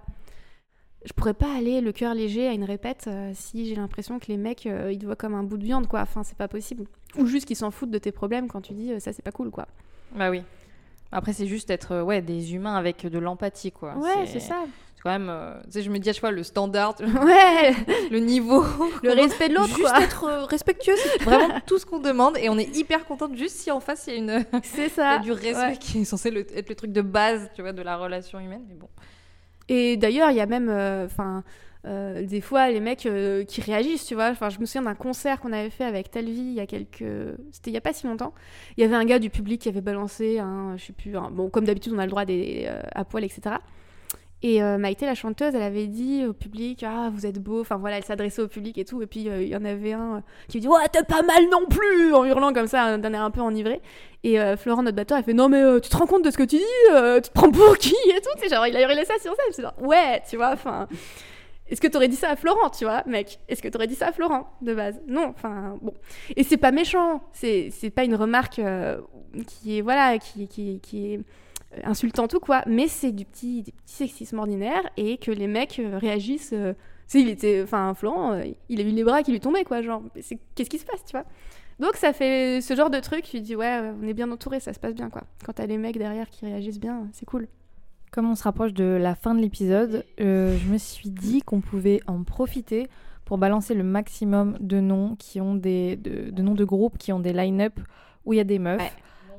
Je 1.04 1.14
pourrais 1.14 1.34
pas 1.34 1.56
aller 1.56 1.82
le 1.82 1.92
cœur 1.92 2.14
léger 2.14 2.48
à 2.48 2.54
une 2.54 2.64
répète 2.64 3.06
euh, 3.08 3.32
si 3.34 3.66
j'ai 3.66 3.76
l'impression 3.76 4.20
que 4.20 4.28
les 4.28 4.38
mecs, 4.38 4.66
euh, 4.66 4.92
ils 4.92 5.00
te 5.00 5.06
voient 5.06 5.16
comme 5.16 5.34
un 5.34 5.44
bout 5.44 5.58
de 5.58 5.64
viande, 5.64 5.88
quoi. 5.88 6.02
Enfin, 6.02 6.24
c'est 6.24 6.38
pas 6.38 6.48
possible. 6.48 6.86
Ou 7.18 7.26
juste 7.26 7.46
qu'ils 7.46 7.56
s'en 7.56 7.72
foutent 7.72 7.92
de 7.92 7.98
tes 7.98 8.12
problèmes 8.12 8.48
quand 8.48 8.62
tu 8.62 8.74
dis 8.74 9.00
ça, 9.00 9.14
c'est 9.14 9.22
pas 9.22 9.32
cool, 9.32 9.52
quoi. 9.52 9.68
Bah 10.16 10.30
oui. 10.30 10.44
Après, 11.12 11.34
c'est 11.34 11.48
juste 11.48 11.70
être 11.70 12.02
ouais, 12.02 12.22
des 12.22 12.54
humains 12.54 12.76
avec 12.76 13.06
de 13.06 13.20
l'empathie, 13.20 13.72
quoi. 13.72 13.98
Ouais, 13.98 14.26
c'est 14.26 14.40
ça. 14.40 14.66
C'est 15.00 15.04
quand 15.04 15.12
même. 15.12 15.30
euh, 15.30 15.54
tu 15.64 15.72
sais, 15.72 15.82
je 15.82 15.90
me 15.90 15.98
dis 15.98 16.10
à 16.10 16.12
chaque 16.14 16.20
fois 16.20 16.32
le 16.32 16.44
standard, 16.44 16.96
Ouais, 17.00 17.74
le 18.12 18.20
niveau. 18.20 18.66
le 19.02 19.12
respect 19.14 19.48
de 19.48 19.54
l'autre, 19.54 19.68
Juste 19.70 19.82
quoi. 19.90 20.02
être 20.02 20.24
euh, 20.26 20.44
respectueux, 20.44 20.96
c'est 20.98 21.24
vraiment 21.24 21.62
tout 21.66 21.78
ce 21.78 21.86
qu'on 21.86 22.00
demande 22.00 22.36
et 22.38 22.50
on 22.50 22.58
est 22.58 22.76
hyper 22.76 23.06
contente 23.06 23.34
juste 23.38 23.56
si 23.56 23.72
en 23.72 23.80
face 23.80 24.08
il 24.08 24.14
y 24.14 24.16
a, 24.18 24.20
une... 24.20 24.46
C'est 24.64 24.90
ça. 24.90 25.20
du 25.20 25.32
respect 25.32 25.56
Ouais. 25.56 25.78
qui 25.78 26.02
est 26.02 26.04
censé 26.04 26.32
le- 26.32 26.46
être 26.58 26.68
le 26.68 26.76
truc 26.76 26.92
de 26.92 27.02
base, 27.02 27.50
tu 27.56 27.62
vois, 27.62 27.72
de 27.72 27.82
la 27.82 27.96
relation 27.96 28.42
humaine. 28.42 28.64
Mais 28.68 28.76
bon. 28.76 28.90
Et 29.70 29.96
d'ailleurs, 29.96 30.32
il 30.32 30.36
y 30.36 30.42
a 30.42 30.46
même, 30.48 30.70
enfin, 31.06 31.44
des 31.86 32.42
fois, 32.42 32.70
les 32.70 32.82
mecs 32.82 33.06
euh, 33.06 33.46
qui 33.46 33.62
réagissent, 33.62 34.06
tu 34.06 34.16
vois. 34.16 34.30
Enfin, 34.32 34.50
je 34.50 34.60
me 34.60 34.66
souviens 34.66 34.82
d'un 34.82 34.96
concert 34.96 35.40
qu'on 35.40 35.54
avait 35.54 35.70
fait 35.70 35.86
avec 35.86 36.12
Talvi 36.12 36.34
il 36.42 36.54
y 36.56 36.60
a 36.60 36.66
quelques, 36.68 37.06
c'était 37.54 37.72
il 37.72 37.74
y 37.74 37.78
a 37.78 37.82
pas 37.82 37.94
si 37.94 38.06
longtemps. 38.06 38.34
Il 38.76 38.82
y 38.82 38.84
avait 38.84 38.96
un 38.98 39.06
gars 39.06 39.20
du 39.20 39.30
public 39.30 39.62
qui 39.62 39.70
avait 39.70 39.80
balancé 39.80 40.40
un, 40.40 40.76
je 40.76 40.86
sais 40.88 40.94
plus, 40.94 41.16
un- 41.16 41.32
bon, 41.32 41.50
comme 41.50 41.64
d'habitude, 41.64 41.94
on 41.96 42.00
a 42.00 42.06
le 42.06 42.10
droit 42.12 42.26
des 42.26 42.66
euh, 42.68 42.82
à 42.94 43.06
poil, 43.06 43.24
etc. 43.24 43.56
Et 44.42 44.64
euh, 44.64 44.78
Maïté, 44.78 45.06
la 45.06 45.16
chanteuse, 45.16 45.54
elle 45.54 45.62
avait 45.62 45.88
dit 45.88 46.26
au 46.26 46.34
public 46.34 46.84
Ah, 46.88 47.10
vous 47.14 47.26
êtes 47.26 47.40
beau. 47.40 47.60
Enfin 47.60 47.76
voilà, 47.78 47.98
elle 47.98 48.06
s'adressait 48.06 48.42
au 48.42 48.48
public 48.48 48.78
et 48.78 48.86
tout. 48.86 49.02
Et 49.02 49.08
puis 49.08 49.30
euh, 49.30 49.42
il 49.42 49.50
y 49.50 49.56
en 49.56 49.66
avait 49.66 49.94
un 49.94 50.18
euh, 50.18 50.22
qui 50.48 50.58
lui 50.58 50.62
dit 50.62 50.68
Ouais, 50.68 50.88
t'es 50.92 51.04
pas 51.04 51.22
mal 51.22 51.44
non 51.52 51.66
plus 51.70 52.14
En 52.14 52.24
hurlant 52.24 52.54
comme 52.54 52.68
ça, 52.68 52.98
d'un 52.98 53.14
air 53.14 53.22
un 53.22 53.32
peu 53.32 53.42
enivré. 53.42 53.82
Et 54.24 54.38
Florent, 54.58 54.84
notre 54.84 54.98
batteur, 54.98 55.18
elle 55.18 55.24
fait 55.24 55.34
Non, 55.34 55.48
mais 55.48 55.80
tu 55.80 55.90
te 55.90 55.96
rends 55.96 56.06
compte 56.06 56.26
de 56.26 56.32
ce 56.32 56.38
que 56.38 56.44
tu 56.44 56.58
dis 56.58 56.64
Tu 56.88 57.30
te 57.30 57.34
prends 57.34 57.52
pour 57.52 57.78
qui 57.78 57.96
Et 58.10 58.22
tout. 58.22 58.30
Sais, 58.38 58.50
genre, 58.50 58.68
il 58.68 58.76
a 58.76 58.82
hurlé 58.82 59.06
ça 59.06 59.14
sur 59.22 59.34
scène. 59.34 59.54
Suis 59.54 59.64
genre 59.64 59.76
Ouais, 59.82 60.22
tu 60.30 60.36
vois, 60.36 60.52
enfin. 60.52 60.88
Est-ce 61.70 61.80
que 61.80 61.88
t'aurais 61.88 62.08
dit 62.08 62.16
ça 62.16 62.32
à 62.32 62.36
Florent, 62.36 62.70
tu 62.72 62.84
vois, 62.84 63.04
mec? 63.06 63.40
Est-ce 63.48 63.62
que 63.62 63.68
t'aurais 63.68 63.88
dit 63.88 63.96
ça 63.96 64.08
à 64.08 64.12
Florent, 64.12 64.50
de 64.62 64.74
base? 64.74 65.00
Non, 65.08 65.28
enfin, 65.36 65.78
bon. 65.82 65.94
Et 66.36 66.44
c'est 66.44 66.58
pas 66.58 66.72
méchant. 66.72 67.22
C'est 67.32 67.70
c'est 67.72 67.92
pas 67.92 68.04
une 68.04 68.16
remarque 68.16 68.60
qui 69.48 69.78
est, 69.78 69.82
voilà, 69.82 70.18
qui, 70.18 70.48
qui, 70.48 70.80
qui 70.82 71.14
est 71.14 71.20
euh, 71.74 71.82
insultante 71.84 72.34
ou 72.34 72.40
quoi, 72.40 72.64
mais 72.68 72.88
c'est 72.88 73.12
du 73.12 73.26
petit, 73.26 73.64
du 73.64 73.72
petit 73.72 73.94
sexisme 73.96 74.40
ordinaire 74.40 74.82
et 74.98 75.18
que 75.18 75.32
les 75.32 75.48
mecs 75.48 75.80
euh, 75.80 75.98
réagissent. 75.98 76.54
euh, 76.54 76.74
il 77.14 77.30
était. 77.30 77.62
Enfin, 77.64 77.94
Florent, 77.96 78.34
euh, 78.34 78.44
il 78.70 78.80
a 78.80 78.84
eu 78.84 78.92
les 78.92 79.04
bras 79.04 79.24
qui 79.24 79.32
lui 79.32 79.40
tombaient, 79.40 79.64
quoi, 79.64 79.82
genre. 79.82 80.04
Qu'est-ce 80.56 80.70
qui 80.70 80.78
se 80.78 80.86
passe, 80.86 81.04
tu 81.06 81.12
vois? 81.12 81.26
Donc 81.80 81.96
ça 81.96 82.12
fait 82.12 82.60
ce 82.62 82.76
genre 82.76 82.90
de 82.90 83.00
truc, 83.00 83.24
tu 83.24 83.40
dis, 83.40 83.56
ouais, 83.56 83.80
on 84.02 84.06
est 84.06 84.14
bien 84.14 84.30
entouré, 84.32 84.60
ça 84.60 84.74
se 84.74 84.80
passe 84.80 84.94
bien, 84.94 85.10
quoi. 85.10 85.24
Quand 85.46 85.54
t'as 85.54 85.66
les 85.66 85.78
mecs 85.78 85.98
derrière 85.98 86.30
qui 86.30 86.46
réagissent 86.46 86.80
bien, 86.80 87.08
c'est 87.14 87.26
cool. 87.26 87.48
Comme 88.12 88.30
on 88.30 88.36
se 88.36 88.44
rapproche 88.44 88.74
de 88.74 88.84
la 88.84 89.16
fin 89.16 89.34
de 89.34 89.40
l'épisode, 89.40 90.04
euh, 90.20 90.58
je 90.58 90.68
me 90.68 90.78
suis 90.78 91.10
dit 91.10 91.42
qu'on 91.42 91.62
pouvait 91.62 92.02
en 92.06 92.24
profiter 92.24 92.88
pour 93.24 93.38
balancer 93.38 93.76
le 93.76 93.84
maximum 93.84 94.58
de 94.60 94.80
noms 94.82 95.16
qui 95.16 95.40
ont 95.40 95.56
des 95.56 95.96
de, 95.96 96.32
de 96.32 96.42
noms 96.42 96.56
de 96.56 96.66
groupes 96.66 96.98
qui 96.98 97.14
ont 97.14 97.20
des 97.20 97.32
line-up 97.32 97.80
où 98.26 98.34
il 98.34 98.38
y 98.38 98.40
a 98.42 98.44
des 98.44 98.60
meufs. 98.60 98.82
Ouais. 98.82 98.92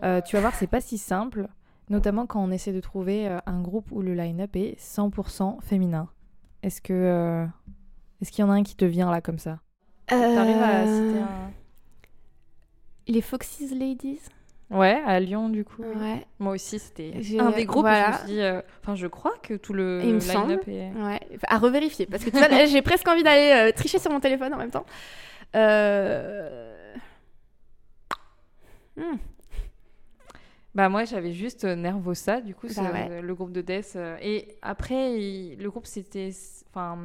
Euh, 0.05 0.21
tu 0.23 0.37
vas 0.37 0.41
voir, 0.41 0.55
c'est 0.55 0.67
pas 0.67 0.81
si 0.81 0.97
simple, 0.97 1.47
notamment 1.91 2.27
quand 2.27 2.43
on 2.43 2.51
essaie 2.51 2.73
de 2.73 2.81
trouver 2.81 3.29
euh, 3.29 3.39
un 3.47 3.61
groupe 3.61 3.91
où 3.93 4.01
le 4.01 4.15
line-up 4.15 4.57
est 4.57 4.81
100% 4.81 5.61
féminin. 5.63 6.09
Est-ce 6.63 6.81
que 6.81 6.93
euh, 6.95 7.45
est-ce 8.23 8.31
qu'il 8.33 8.43
y 8.45 8.49
en 8.49 8.51
a 8.51 8.55
un 8.55 8.63
qui 8.63 8.77
te 8.77 8.85
vient 8.87 9.11
là 9.11 9.21
comme 9.21 9.39
ça? 9.39 9.59
T'arrives 10.07 10.63
à 10.63 10.81
Euh, 10.81 11.09
citer 11.09 11.21
un... 11.21 11.51
Les 13.07 13.21
Foxy's 13.21 13.73
Ladies 13.73 14.21
Ouais, 14.71 15.03
à 15.05 15.19
Lyon, 15.19 15.49
du 15.49 15.65
coup. 15.65 15.83
Ouais. 15.83 16.25
Moi 16.39 16.53
aussi, 16.55 16.79
c'était 16.79 17.13
un 17.41 17.51
des 17.51 17.65
groupes. 17.65 17.85
où 17.85 17.89
Je 17.89 17.93
me 17.93 17.99
voilà. 18.01 18.19
suis 18.19 18.27
dit, 18.29 18.41
euh, 18.41 18.63
enfin, 18.83 18.95
je 18.95 19.09
crois 19.09 19.35
que 19.43 19.55
tout 19.55 19.73
le 19.73 20.01
Il 20.05 20.15
me 20.15 20.21
semble. 20.21 20.51
line-up 20.51 20.69
est. 20.69 20.93
Ouais, 20.93 21.21
à 21.49 21.59
revérifier 21.59 22.07
parce 22.07 22.25
que 22.25 22.31
tu 22.31 22.37
vois, 22.39 22.47
là, 22.47 22.67
j'ai 22.67 22.81
presque 22.81 23.09
envie 23.09 23.25
d'aller 23.25 23.71
euh, 23.71 23.73
tricher 23.75 23.99
sur 23.99 24.13
mon 24.13 24.21
téléphone 24.21 24.55
en 24.55 24.59
même 24.59 24.71
temps. 24.71 24.87
Euh... 25.57 26.95
hmm, 28.97 29.17
Bah 30.75 30.89
moi 30.89 31.05
j'avais 31.05 31.33
juste 31.33 31.65
euh, 31.65 31.75
Nervosa 31.75 32.41
du 32.41 32.55
coup 32.55 32.69
Bah 32.77 32.83
ouais. 32.93 33.09
euh, 33.11 33.21
le 33.23 33.35
groupe 33.35 33.51
de 33.51 33.61
Death 33.61 33.95
euh, 33.97 34.17
et 34.23 34.57
après 34.63 35.21
il- 35.21 35.57
le 35.59 35.69
groupe 35.71 35.87
s'était 35.87 36.31
enfin 36.73 36.97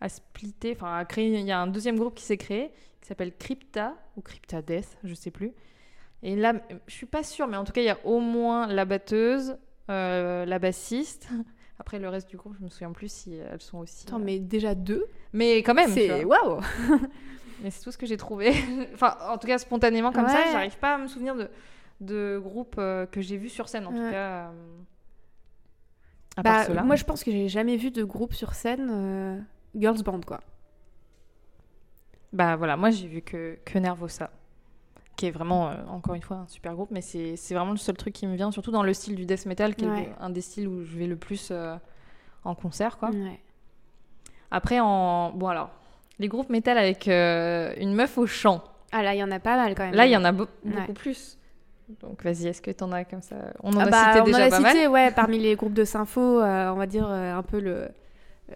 a 0.00 0.08
splitté 0.08 0.72
enfin 0.74 0.96
a 0.96 1.04
créé 1.04 1.26
il 1.38 1.44
y 1.46 1.52
a 1.52 1.60
un 1.60 1.66
deuxième 1.66 1.98
groupe 1.98 2.14
qui 2.14 2.24
s'est 2.24 2.38
créé 2.38 2.70
qui 3.02 3.08
s'appelle 3.08 3.32
Crypta 3.36 3.94
ou 4.16 4.22
Crypta 4.22 4.62
Death 4.62 4.96
je 5.04 5.12
sais 5.12 5.30
plus 5.30 5.52
et 6.22 6.34
là 6.34 6.54
je 6.86 6.94
suis 6.94 7.04
pas 7.04 7.22
sûre 7.22 7.46
mais 7.46 7.58
en 7.58 7.64
tout 7.64 7.72
cas 7.72 7.82
il 7.82 7.86
y 7.86 7.90
a 7.90 7.98
au 8.04 8.20
moins 8.20 8.66
la 8.66 8.86
batteuse 8.86 9.58
euh, 9.90 10.46
la 10.46 10.58
bassiste 10.58 11.28
après 11.78 11.98
le 11.98 12.08
reste 12.08 12.30
du 12.30 12.38
groupe 12.38 12.54
je 12.58 12.64
me 12.64 12.70
souviens 12.70 12.92
plus 12.92 13.12
si 13.12 13.34
elles 13.34 13.60
sont 13.60 13.78
aussi 13.80 14.06
Attends, 14.08 14.18
mais 14.18 14.38
déjà 14.38 14.74
deux, 14.74 15.04
mais 15.34 15.58
quand 15.58 15.74
même 15.74 15.90
c'est 15.90 16.24
waouh. 16.24 16.60
mais 17.62 17.70
c'est 17.70 17.82
tout 17.84 17.92
ce 17.92 17.98
que 17.98 18.06
j'ai 18.06 18.16
trouvé 18.16 18.52
enfin 18.94 19.18
en 19.28 19.36
tout 19.36 19.46
cas 19.46 19.58
spontanément 19.58 20.10
comme 20.10 20.26
ça 20.28 20.36
Ouais. 20.38 20.52
j'arrive 20.52 20.78
pas 20.78 20.94
à 20.94 20.98
me 20.98 21.06
souvenir 21.06 21.34
de 21.36 21.48
de 22.00 22.40
groupes 22.42 22.76
euh, 22.78 23.06
que 23.06 23.20
j'ai 23.20 23.36
vus 23.36 23.48
sur 23.50 23.68
scène 23.68 23.86
en 23.86 23.90
tout 23.90 23.96
cas 24.10 24.48
euh, 24.48 24.50
à 26.36 26.42
part 26.42 26.54
Bah, 26.58 26.64
ceux-là. 26.64 26.82
moi, 26.82 26.96
je 26.96 27.04
pense 27.04 27.22
que 27.24 27.30
j'ai 27.30 27.48
jamais 27.48 27.76
vu 27.76 27.90
de 27.90 28.04
groupe 28.04 28.32
sur 28.34 28.54
scène 28.54 28.88
euh, 28.90 29.38
girls 29.74 30.02
band 30.02 30.20
quoi. 30.20 30.40
Bah 32.32 32.56
voilà, 32.56 32.76
moi 32.76 32.90
j'ai 32.90 33.08
vu 33.08 33.22
que, 33.22 33.58
que 33.64 33.78
Nervosa, 33.78 34.30
qui 35.16 35.26
est 35.26 35.30
vraiment, 35.32 35.68
euh, 35.70 35.74
encore 35.88 36.14
une 36.14 36.22
fois, 36.22 36.36
un 36.38 36.46
super 36.46 36.74
groupe, 36.74 36.90
mais 36.92 37.00
c'est 37.00 37.34
vraiment 37.50 37.72
le 37.72 37.76
seul 37.76 37.96
truc 37.96 38.14
qui 38.14 38.26
me 38.28 38.36
vient, 38.36 38.52
surtout 38.52 38.70
dans 38.70 38.84
le 38.84 38.94
style 38.94 39.16
du 39.16 39.26
death 39.26 39.46
metal, 39.46 39.74
qui 39.74 39.84
Ouais. 39.86 40.04
est 40.04 40.12
un 40.20 40.30
des 40.30 40.40
styles 40.40 40.68
où 40.68 40.84
je 40.84 40.96
vais 40.96 41.06
le 41.08 41.16
plus 41.16 41.48
euh, 41.50 41.74
en 42.44 42.54
concert, 42.54 42.98
quoi. 42.98 43.10
Ouais. 43.10 43.40
Après, 44.52 44.78
en... 44.80 45.32
Bon 45.32 45.48
alors, 45.48 45.70
les 46.20 46.28
groupes 46.28 46.50
metal 46.50 46.78
avec 46.78 47.08
euh, 47.08 47.74
une 47.78 47.94
meuf 47.94 48.16
au 48.16 48.26
chant, 48.26 48.62
Ah 48.92 49.02
là, 49.02 49.14
il 49.14 49.18
y 49.18 49.24
en 49.24 49.30
a 49.32 49.40
pas 49.40 49.56
mal 49.56 49.74
quand 49.74 49.84
même. 49.84 49.94
là 49.94 50.06
il 50.06 50.12
y 50.12 50.16
en 50.16 50.24
a 50.24 50.32
Ouais. 50.32 50.46
beaucoup 50.64 50.92
plus. 50.92 51.36
Donc 52.00 52.22
vas-y, 52.24 52.46
est-ce 52.48 52.62
que 52.62 52.70
t'en 52.70 52.92
as 52.92 53.04
comme 53.04 53.22
ça? 53.22 53.36
On 53.62 53.72
en 53.74 53.80
Ah 53.80 53.84
a 53.84 53.90
bah, 53.90 54.04
cité 54.08 54.20
on 54.20 54.24
déjà 54.24 54.38
en 54.38 54.46
a 54.46 54.50
pas 54.50 54.56
cité, 54.56 54.82
mal. 54.82 54.88
ouais, 54.88 55.10
parmi 55.10 55.38
les 55.38 55.56
groupes 55.56 55.74
de 55.74 55.84
sympho, 55.84 56.20
euh, 56.40 56.70
on 56.72 56.76
va 56.76 56.86
dire 56.86 57.06
euh, 57.08 57.34
un 57.36 57.42
peu 57.42 57.60
le 57.60 57.88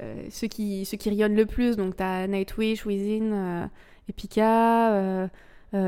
euh, 0.01 0.23
ceux 0.31 0.47
qui 0.49 0.85
ceux 0.85 0.97
qui 0.97 1.09
rayonnent 1.11 1.37
le 1.37 1.47
plus. 1.47 1.77
Donc 1.77 1.97
t'as 1.97 2.27
Nightwish, 2.27 2.85
Within, 2.87 3.71
Epica, 4.09 5.29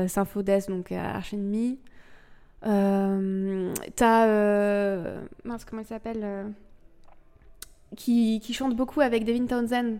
Sympho 0.07 0.41
Death, 0.41 0.69
donc 0.69 0.91
Arch 0.91 1.33
Enemy. 1.33 1.79
T'as 3.95 4.27
mince 5.43 5.65
comment 5.65 5.81
elle 5.81 5.87
s'appelle 5.87 6.53
qui, 7.95 8.39
qui 8.41 8.53
chante 8.53 8.75
beaucoup 8.75 9.01
avec 9.01 9.23
Devin 9.25 9.45
Townsend. 9.45 9.97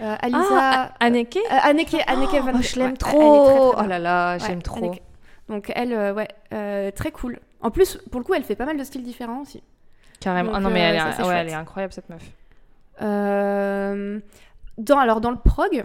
Alisa. 0.00 0.40
Ah, 0.50 0.92
Anneke 1.00 1.36
euh, 1.36 1.56
Anneke, 1.62 1.96
Anneke 2.08 2.30
Oh, 2.34 2.42
Van- 2.42 2.60
je 2.60 2.78
l'aime 2.80 2.90
ouais, 2.92 2.96
trop 2.96 3.44
très, 3.44 3.74
très 3.76 3.84
Oh 3.84 3.88
là 3.88 3.98
là, 4.00 4.32
Ouais, 4.34 4.40
j'aime 4.40 4.60
trop 4.62 4.78
Anneke. 4.78 5.02
Donc 5.48 5.72
elle, 5.74 5.92
euh, 5.92 6.14
ouais, 6.14 6.28
euh, 6.52 6.90
très 6.90 7.10
cool. 7.10 7.38
En 7.60 7.70
plus, 7.70 7.98
pour 8.10 8.20
le 8.20 8.24
coup, 8.24 8.34
elle 8.34 8.44
fait 8.44 8.56
pas 8.56 8.66
mal 8.66 8.76
de 8.76 8.84
styles 8.84 9.02
différents 9.02 9.42
aussi. 9.42 9.62
Carrément. 10.20 10.50
Donc, 10.50 10.56
ah 10.58 10.60
non, 10.60 10.70
mais 10.70 10.80
euh, 10.80 10.88
elle, 10.88 10.96
est, 10.96 11.12
ça, 11.12 11.26
ouais, 11.26 11.34
elle 11.34 11.48
est 11.48 11.54
incroyable 11.54 11.92
cette 11.92 12.08
meuf. 12.08 12.22
Dans, 14.76 14.98
alors 14.98 15.20
dans 15.20 15.30
le 15.30 15.36
prog, 15.36 15.84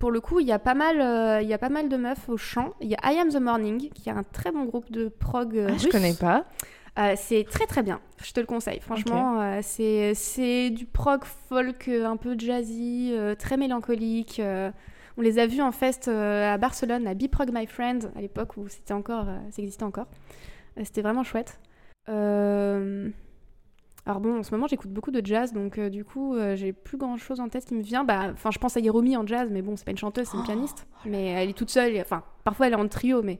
pour 0.00 0.10
le 0.10 0.20
coup, 0.20 0.40
il 0.40 0.46
y 0.46 0.52
a 0.52 0.58
pas 0.58 0.74
mal, 0.74 1.42
il 1.42 1.48
y 1.48 1.54
a 1.54 1.58
pas 1.58 1.68
mal 1.68 1.88
de 1.88 1.96
meufs 1.96 2.28
au 2.28 2.36
chant. 2.36 2.74
Il 2.80 2.88
y 2.88 2.94
a 2.94 3.12
I 3.12 3.18
Am 3.18 3.28
the 3.28 3.40
Morning, 3.40 3.90
qui 3.90 4.08
est 4.08 4.12
un 4.12 4.24
très 4.24 4.50
bon 4.50 4.64
groupe 4.64 4.90
de 4.90 5.08
prog 5.08 5.54
Ah, 5.56 5.68
je 5.76 5.84
russe. 5.84 5.92
connais 5.92 6.14
pas. 6.14 6.44
Euh, 6.98 7.14
c'est 7.16 7.44
très 7.44 7.66
très 7.66 7.82
bien. 7.82 8.00
Je 8.22 8.32
te 8.32 8.40
le 8.40 8.46
conseille. 8.46 8.80
Franchement, 8.80 9.40
euh, 9.40 9.60
c'est 9.62 10.70
du 10.70 10.86
prog 10.86 11.24
folk 11.24 11.88
un 11.88 12.16
peu 12.16 12.36
jazzy, 12.38 13.10
euh, 13.12 13.34
très 13.34 13.56
mélancolique. 13.56 14.40
On 15.16 15.22
les 15.22 15.38
a 15.38 15.46
vus 15.46 15.60
en 15.62 15.72
fest 15.72 16.08
euh, 16.08 16.52
à 16.54 16.58
Barcelone, 16.58 17.06
à 17.06 17.14
Biprog 17.14 17.50
My 17.52 17.66
Friend, 17.66 18.10
à 18.16 18.20
l'époque 18.20 18.56
où 18.56 18.68
c'était 18.68 18.94
encore, 18.94 19.26
euh, 19.28 19.38
ça 19.50 19.62
existait 19.62 19.84
encore. 19.84 20.06
Euh, 20.78 20.82
c'était 20.84 21.02
vraiment 21.02 21.22
chouette. 21.24 21.58
Euh, 22.08 23.08
Alors 24.06 24.20
bon, 24.20 24.38
en 24.40 24.42
ce 24.42 24.52
moment, 24.54 24.66
j'écoute 24.66 24.90
beaucoup 24.90 25.10
de 25.10 25.24
jazz, 25.24 25.52
donc 25.52 25.78
euh, 25.78 25.88
du 25.88 26.04
coup, 26.04 26.34
euh, 26.34 26.56
j'ai 26.56 26.72
plus 26.72 26.98
grand 26.98 27.16
chose 27.16 27.40
en 27.40 27.48
tête 27.48 27.64
qui 27.64 27.74
me 27.74 27.82
vient. 27.82 28.04
Bah, 28.04 28.30
enfin, 28.32 28.50
je 28.52 28.58
pense 28.58 28.76
à 28.76 28.80
Hiromi 28.80 29.16
en 29.16 29.26
jazz, 29.26 29.48
mais 29.50 29.62
bon, 29.62 29.76
c'est 29.76 29.84
pas 29.84 29.92
une 29.92 29.96
chanteuse, 29.98 30.26
c'est 30.26 30.36
une 30.36 30.42
Oh, 30.42 30.46
pianiste. 30.46 30.86
Mais 31.06 31.26
elle 31.28 31.48
est 31.50 31.54
toute 31.56 31.70
seule. 31.70 31.98
Enfin, 32.00 32.22
parfois, 32.44 32.66
elle 32.66 32.74
est 32.74 32.76
en 32.76 32.88
trio, 32.88 33.22
mais 33.22 33.38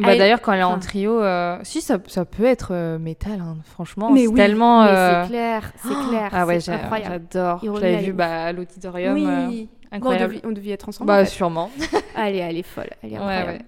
Bah, 0.00 0.12
Elle- 0.12 0.18
D'ailleurs, 0.18 0.42
quand 0.42 0.52
elle 0.52 0.60
est 0.60 0.62
en 0.62 0.78
trio, 0.78 1.20
euh, 1.22 1.58
si 1.62 1.80
ça, 1.80 1.98
ça 2.06 2.24
peut 2.26 2.44
être 2.44 2.68
euh, 2.74 2.98
métal, 2.98 3.40
hein, 3.40 3.56
franchement. 3.64 4.10
mais 4.12 4.20
c'est 4.20 4.26
oui, 4.28 4.34
tellement. 4.36 4.84
mais 4.84 4.90
c'est 5.22 5.28
clair, 5.28 5.72
c'est 5.76 6.08
clair. 6.08 6.28
Ah 6.32 6.46
ouais, 6.46 6.70
incroyable. 6.70 7.24
j'adore. 7.32 7.60
Je 7.64 7.70
l'avais 7.80 8.02
vu 8.02 8.12
bah, 8.12 8.44
à 8.44 8.52
l'auditorium. 8.52 9.16
euh, 9.16 9.64
oui, 9.92 9.98
Bon, 9.98 10.08
on, 10.08 10.10
incroyable. 10.12 10.34
devait, 10.34 10.46
on 10.46 10.52
devait 10.52 10.70
être 10.70 10.88
ensemble. 10.88 11.08
bah, 11.08 11.16
en 11.20 11.24
fait. 11.24 11.30
sûrement. 11.30 11.70
Allez, 12.14 12.38
elle 12.38 12.56
est 12.56 12.62
folle. 12.62 12.90
Elle 13.02 13.12
est 13.12 13.16
incroyable. 13.16 13.50
ouais. 13.52 13.64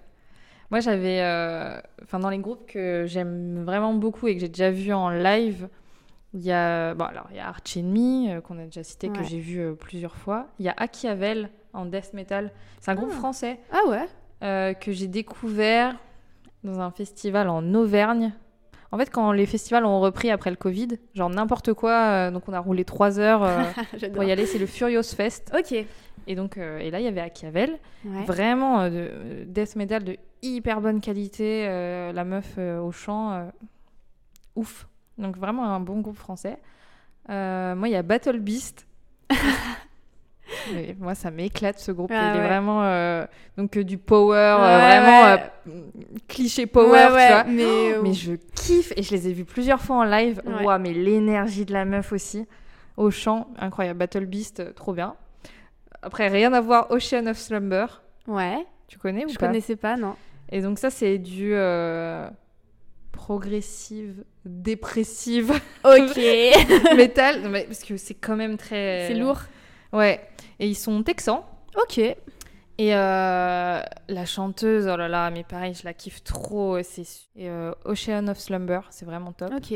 Moi, 0.71 0.81
j'avais. 0.81 1.21
euh, 1.23 1.81
Enfin, 2.03 2.19
dans 2.19 2.31
les 2.31 2.39
groupes 2.39 2.67
que 2.67 3.05
j'aime 3.07 3.65
vraiment 3.65 3.95
beaucoup 3.95 4.29
et 4.29 4.35
que 4.35 4.41
j'ai 4.41 4.49
déjà 4.49 4.71
vu 4.71 4.93
en 4.93 5.09
live, 5.11 5.69
il 6.35 6.41
y 6.41 6.53
a. 6.53 6.95
Bon, 6.95 7.05
alors, 7.07 7.27
il 7.31 7.37
y 7.37 7.41
a 7.41 7.49
Arch 7.49 7.77
Enemy, 7.77 8.31
euh, 8.33 8.41
qu'on 8.41 8.59
a 8.59 8.65
déjà 8.65 8.83
cité, 8.83 9.09
que 9.09 9.23
j'ai 9.25 9.39
vu 9.39 9.61
euh, 9.61 9.73
plusieurs 9.75 10.15
fois. 10.17 10.49
Il 10.59 10.67
y 10.67 10.69
a 10.69 10.75
Akiavel 10.77 11.49
en 11.73 11.87
death 11.87 12.13
metal. 12.15 12.51
C'est 12.81 12.91
un 12.91 12.95
groupe 12.95 13.11
Ah. 13.15 13.17
français 13.19 13.61
Ah 13.73 13.89
ouais 13.89 14.07
que 14.41 14.93
j'ai 14.93 15.09
découvert 15.09 15.97
dans 16.65 16.81
un 16.81 16.91
festival 16.93 17.49
en 17.49 17.75
Auvergne. 17.75 18.33
En 18.91 18.97
fait, 18.99 19.11
quand 19.11 19.33
les 19.33 19.45
festivals 19.47 19.85
ont 19.85 20.01
repris 20.01 20.31
après 20.31 20.51
le 20.51 20.57
Covid, 20.57 20.89
genre 21.15 21.29
n'importe 21.29 21.75
quoi, 21.75 21.93
euh, 21.93 22.31
donc 22.31 22.49
on 22.49 22.53
a 22.55 22.59
roulé 22.59 22.85
trois 22.85 23.19
heures 23.19 23.43
euh, 23.43 23.63
pour 24.15 24.25
y 24.25 24.33
aller, 24.33 24.47
c'est 24.47 24.59
le 24.59 24.67
Furious 24.67 25.03
Fest. 25.03 25.53
Ok. 25.57 25.75
Et 26.27 26.35
donc, 26.35 26.57
euh, 26.59 26.79
et 26.79 26.91
là, 26.91 27.01
il 27.01 27.05
y 27.05 27.09
avait 27.09 27.21
Ouais. 28.05 28.25
vraiment 28.27 28.81
euh, 28.81 28.91
de 29.41 29.45
death 29.45 29.77
metal 29.77 30.05
de 30.05 30.17
hyper 30.43 30.81
bonne 30.81 31.01
qualité, 31.01 31.67
euh, 31.69 32.13
la 32.13 32.25
meuf 32.25 32.57
au 32.59 32.91
chant, 32.93 33.51
ouf. 34.57 34.87
Donc 35.19 35.37
vraiment 35.37 35.65
un 35.65 35.81
bon 35.81 36.01
groupe 36.01 36.17
français. 36.17 36.59
Moi, 37.29 37.89
il 37.89 37.93
y 37.93 37.97
a 37.97 38.03
Battle 38.03 38.39
Beast. 38.39 38.87
Mais 40.75 40.97
moi, 40.99 41.15
ça 41.15 41.31
m'éclate 41.31 41.79
ce 41.79 41.93
groupe. 41.93 42.11
Ah 42.15 42.33
il 42.35 42.41
est 42.41 42.47
vraiment 42.47 42.83
euh, 42.83 43.25
donc 43.57 43.77
euh, 43.77 43.85
du 43.85 43.99
power, 43.99 44.37
euh, 44.37 44.57
Ouais, 44.59 45.01
vraiment 45.01 45.35
ouais. 45.35 45.83
cliché 46.29 46.67
power, 46.67 47.07
tu 47.07 47.13
vois. 47.13 47.45
Mais, 47.45 47.97
Mais 48.03 48.13
je 48.13 48.35
kiffe 48.55 48.93
et 48.97 49.03
je 49.03 49.11
les 49.13 49.29
ai 49.29 49.33
vus 49.33 49.45
plusieurs 49.45 49.81
fois 49.81 49.97
en 49.97 50.05
live. 50.05 50.41
Mais 50.81 50.93
l'énergie 50.93 51.65
de 51.65 51.73
la 51.73 51.85
meuf 51.85 52.13
aussi. 52.13 52.47
Au 52.97 53.11
chant, 53.11 53.49
incroyable. 53.59 53.99
Battle 54.01 54.27
Beast, 54.27 54.75
trop 54.75 54.93
bien. 54.93 55.15
Après, 56.03 56.29
rien 56.29 56.53
à 56.53 56.61
voir, 56.61 56.91
Ocean 56.91 57.27
of 57.27 57.39
Slumber. 57.39 58.03
Ouais. 58.27 58.67
Tu 58.89 58.99
connais 58.99 59.25
ou 59.25 59.29
Je 59.29 59.35
pas 59.37 59.47
connaissais 59.47 59.77
pas, 59.77 59.97
non. 59.97 60.15
Et 60.51 60.61
donc 60.63 60.79
ça, 60.79 60.91
c'est 60.91 61.19
du 61.19 61.51
euh, 61.55 62.29
progressive, 63.13 64.25
dépressive 64.45 65.53
Ok. 65.85 66.17
métal. 66.97 67.43
Non, 67.43 67.51
mais 67.51 67.65
parce 67.65 67.85
que 67.85 67.97
c'est 67.97 68.15
quand 68.15 68.37
même 68.37 68.57
très... 68.57 69.07
c'est 69.09 69.15
lourd. 69.15 69.41
Ouais. 69.93 70.21
Et 70.61 70.69
ils 70.69 70.75
sont 70.75 71.03
texans. 71.03 71.45
Ok. 71.77 71.99
Et 72.81 72.95
euh, 72.95 73.81
la 74.09 74.25
chanteuse, 74.25 74.87
oh 74.87 74.97
là 74.97 75.09
là, 75.09 75.31
mais 75.31 75.43
pareil, 75.43 75.75
je 75.75 75.85
la 75.85 75.95
kiffe 75.95 76.23
trop. 76.23 76.81
C'est 76.83 77.03
et, 77.37 77.49
euh, 77.49 77.73
Ocean 77.85 78.29
of 78.29 78.39
Slumber, 78.39 78.81
c'est 78.91 79.05
vraiment 79.05 79.33
top. 79.33 79.53
Ok. 79.57 79.75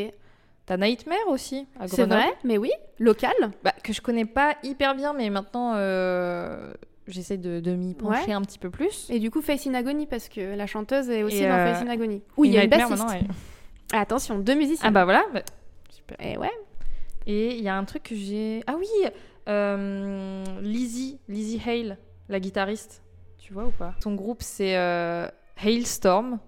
T'as 0.67 0.77
Nightmare 0.77 1.27
aussi 1.29 1.67
à 1.81 1.89
C'est 1.89 2.07
vrai, 2.07 2.33
mais 2.45 2.59
oui. 2.59 2.71
Local? 3.01 3.35
Bah, 3.65 3.73
que 3.83 3.93
je 3.93 4.01
connais 4.01 4.25
pas 4.25 4.55
hyper 4.63 4.95
bien, 4.95 5.13
mais 5.13 5.29
maintenant 5.31 5.73
euh, 5.75 6.73
j'essaie 7.09 7.37
de, 7.39 7.59
de 7.59 7.73
m'y 7.75 7.95
pencher 7.95 8.29
Ouais. 8.29 8.33
un 8.33 8.43
petit 8.43 8.61
peu 8.61 8.71
plus. 8.71 9.11
Et 9.11 9.19
du 9.19 9.33
coup, 9.33 9.43
Face 9.43 9.67
in 9.67 9.75
Agony, 9.75 10.07
parce 10.07 10.29
que 10.29 10.55
la 10.55 10.69
chanteuse 10.69 11.11
est 11.11 11.25
aussi 11.25 11.39
Et, 11.39 11.49
dans 11.49 11.55
euh, 11.55 11.73
Face 11.75 11.83
in 11.83 11.89
Agony. 11.91 12.23
Où 12.37 12.45
il 12.45 12.53
y 12.53 12.59
a 12.59 12.63
une 12.63 12.71
bassiste. 12.71 13.05
Ah, 13.93 14.01
Attention, 14.01 14.39
deux 14.39 14.55
musiciens. 14.55 14.89
Ah 14.89 14.93
bah 14.93 15.05
voilà. 15.05 15.25
bah, 15.35 15.41
super. 15.91 16.17
Et 16.25 16.39
ouais. 16.39 16.51
Et 17.27 17.57
il 17.57 17.63
y 17.63 17.69
a 17.69 17.77
un 17.77 17.85
truc 17.85 18.05
que 18.05 18.15
j'ai. 18.15 18.63
Ah 18.69 18.77
oui 18.79 18.87
euh, 19.05 19.11
Lizzie, 19.47 21.19
Lizzie 21.29 21.61
Hale, 21.67 21.99
la 22.29 22.41
guitariste. 22.41 23.03
Tu 23.39 23.53
vois 23.53 23.65
ou 23.67 23.71
pas? 23.71 23.95
Son 24.03 24.15
groupe 24.15 24.43
c'est 24.43 24.77
euh, 24.77 25.27
Hailstorm. 25.63 26.39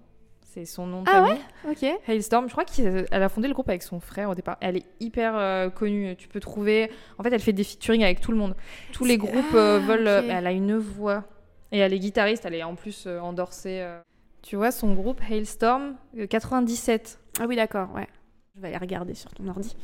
C'est 0.41 0.65
son 0.65 0.87
nom 0.87 1.03
de 1.03 1.09
Ah 1.09 1.25
famille. 1.25 1.41
Ok. 1.69 1.99
Hailstorm, 2.07 2.47
je 2.47 2.51
crois 2.53 2.63
qu'elle 2.63 3.05
a 3.11 3.27
fondé 3.27 3.49
le 3.49 3.53
groupe 3.53 3.67
avec 3.67 3.83
son 3.83 3.99
frère 3.99 4.29
au 4.29 4.35
départ. 4.35 4.55
Elle 4.61 4.77
est 4.77 4.85
hyper 5.01 5.35
euh, 5.35 5.69
connue. 5.69 6.15
Tu 6.15 6.29
peux 6.29 6.39
trouver. 6.39 6.89
En 7.17 7.23
fait, 7.23 7.33
elle 7.33 7.41
fait 7.41 7.51
des 7.51 7.65
featuring 7.65 8.05
avec 8.05 8.21
tout 8.21 8.31
le 8.31 8.37
monde. 8.37 8.55
Tous 8.93 9.03
les 9.03 9.17
groupes 9.17 9.53
euh, 9.53 9.79
Ah, 9.83 9.85
veulent. 9.85 10.07
Elle 10.07 10.47
a 10.47 10.51
une 10.53 10.77
voix. 10.77 11.25
Et 11.73 11.79
elle 11.79 11.91
est 11.91 11.99
guitariste. 11.99 12.45
Elle 12.45 12.55
est 12.55 12.63
en 12.63 12.75
plus 12.75 13.03
euh, 13.05 13.19
endorsée. 13.19 13.81
euh. 13.81 13.99
Tu 14.43 14.55
vois, 14.55 14.71
son 14.71 14.93
groupe 14.93 15.19
Hailstorm, 15.29 15.95
euh, 16.17 16.25
97. 16.25 17.19
Ah 17.41 17.47
oui, 17.49 17.57
d'accord, 17.57 17.89
ouais. 17.93 18.07
Je 18.55 18.61
vais 18.61 18.69
aller 18.69 18.77
regarder 18.77 19.13
sur 19.13 19.33
ton 19.33 19.45
ordi. 19.49 19.75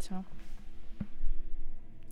Tiens. 0.00 0.22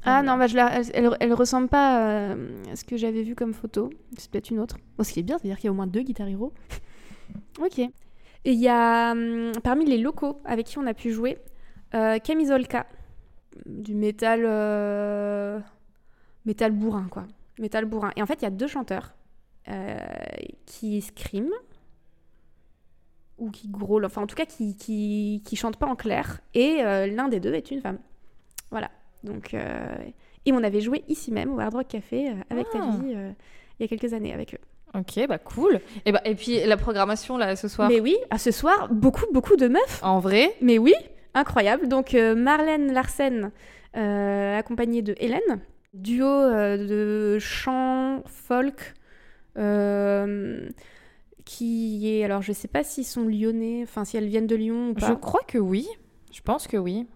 Ah 0.07 0.23
non, 0.23 0.37
bah, 0.37 0.47
je 0.47 0.57
la- 0.57 0.81
elle, 1.21 1.33
ressemble 1.33 1.69
pas 1.69 2.33
euh, 2.33 2.63
à 2.71 2.77
ce 2.77 2.85
que 2.85 2.97
j'avais 2.97 3.23
vu 3.23 3.35
comme 3.35 3.55
photo. 3.55 3.91
C'est 4.19 4.31
peut-être 4.31 4.51
une 4.51 4.61
autre. 4.61 4.77
Bon, 4.99 5.05
ce 5.05 5.13
qui 5.13 5.21
est 5.21 5.23
bien, 5.23 5.39
c'est-à-dire 5.39 5.57
qu'il 5.57 5.67
y 5.67 5.69
a 5.69 5.73
au 5.73 5.75
moins 5.77 5.87
deux 5.87 6.03
Guitar 6.03 6.29
Hero. 6.29 6.53
ok. 7.61 7.79
Et 7.79 7.91
il 8.53 8.61
y 8.61 8.69
a, 8.69 9.13
hum, 9.13 9.53
parmi 9.63 9.87
les 9.87 9.99
locaux 9.99 10.41
avec 10.45 10.67
qui 10.67 10.79
on 10.79 10.87
a 10.87 10.95
pu 10.95 11.11
jouer, 11.13 11.39
euh, 11.95 12.19
Camisolka, 12.19 12.87
du 13.67 13.95
métal, 13.95 14.43
euh, 14.45 15.59
métal 16.45 16.73
bourrin, 16.73 17.07
quoi. 17.11 17.27
Métal 17.59 17.87
bourrin. 17.87 18.11
Et 18.17 18.23
en 18.23 18.27
fait, 18.27 18.35
il 18.41 18.43
y 18.43 18.47
a 18.47 18.51
deux 18.51 18.67
chanteurs 18.67 19.15
euh, 19.69 19.99
qui 20.67 21.01
scream 21.01 21.49
ou 23.39 23.51
qui 23.51 23.69
grôlent, 23.69 24.05
enfin 24.05 24.23
en 24.23 24.27
tout 24.27 24.37
cas 24.37 24.47
qui, 24.47 24.77
qui, 24.77 25.43
qui 25.45 25.57
chantent 25.57 25.77
pas 25.77 25.87
en 25.87 25.97
clair. 25.97 26.41
Et 26.55 26.83
euh, 26.85 27.07
l'un 27.07 27.29
des 27.29 27.41
deux 27.41 27.53
est 27.55 27.71
une 27.71 27.81
femme. 27.81 27.99
Donc, 29.25 29.55
euh, 29.55 29.97
et 30.47 30.53
on 30.53 30.63
avait 30.63 30.81
joué 30.81 31.03
ici 31.09 31.33
même 31.33 31.53
au 31.53 31.59
Hard 31.59 31.75
Rock 31.75 31.89
Café 31.89 32.29
euh, 32.29 32.35
avec 32.51 32.67
Ah. 32.75 32.91
Euh, 33.05 33.33
il 33.79 33.83
y 33.83 33.85
a 33.85 33.89
quelques 33.89 34.13
années 34.15 34.33
avec 34.33 34.55
eux. 34.55 34.59
Ok, 34.97 35.27
bah 35.27 35.39
cool. 35.39 35.81
Et, 36.07 36.13
bah, 36.13 36.21
et 36.25 36.37
puis 36.37 36.65
la 36.65 36.77
programmation 36.77 37.37
là 37.37 37.57
ce 37.57 37.67
soir, 37.67 37.89
Mais 37.89 37.99
oui, 38.01 38.17
à 38.31 38.39
ce 38.39 38.53
soir, 38.53 38.89
beaucoup, 38.93 39.25
beaucoup 39.33 39.57
de 39.57 39.67
meufs. 39.67 40.01
en 40.05 40.21
vrai, 40.21 40.55
Mais 40.61 40.79
oui, 40.79 40.95
incroyable. 41.35 41.89
Donc 41.89 42.15
euh, 42.15 42.37
Marlène 42.37 42.93
Larsen, 42.93 43.51
euh, 43.97 44.57
accompagnée 44.57 45.03
de 45.03 45.17
Hélène, 45.19 45.61
duo 45.95 46.27
euh, 46.27 46.77
de 46.77 47.39
chant 47.41 48.23
folk, 48.27 48.95
qui 51.45 52.09
est, 52.19 52.25
alors 52.25 52.43
je 52.43 52.53
sais 52.53 52.69
pas 52.69 52.85
s'ils 52.85 53.05
sont 53.05 53.25
lyonnais, 53.25 53.81
enfin 53.83 54.05
si 54.05 54.17
elles 54.17 54.29
viennent 54.29 54.47
de 54.47 54.57
Lyon 54.57 54.91
ou 54.91 54.95
je 55.01 55.07
pas. 55.07 55.17
crois 55.17 55.43
que 55.47 55.59
oui. 55.59 55.87
Je 56.33 56.41
pense 56.41 56.67
que 56.67 56.77
oui. 56.77 57.07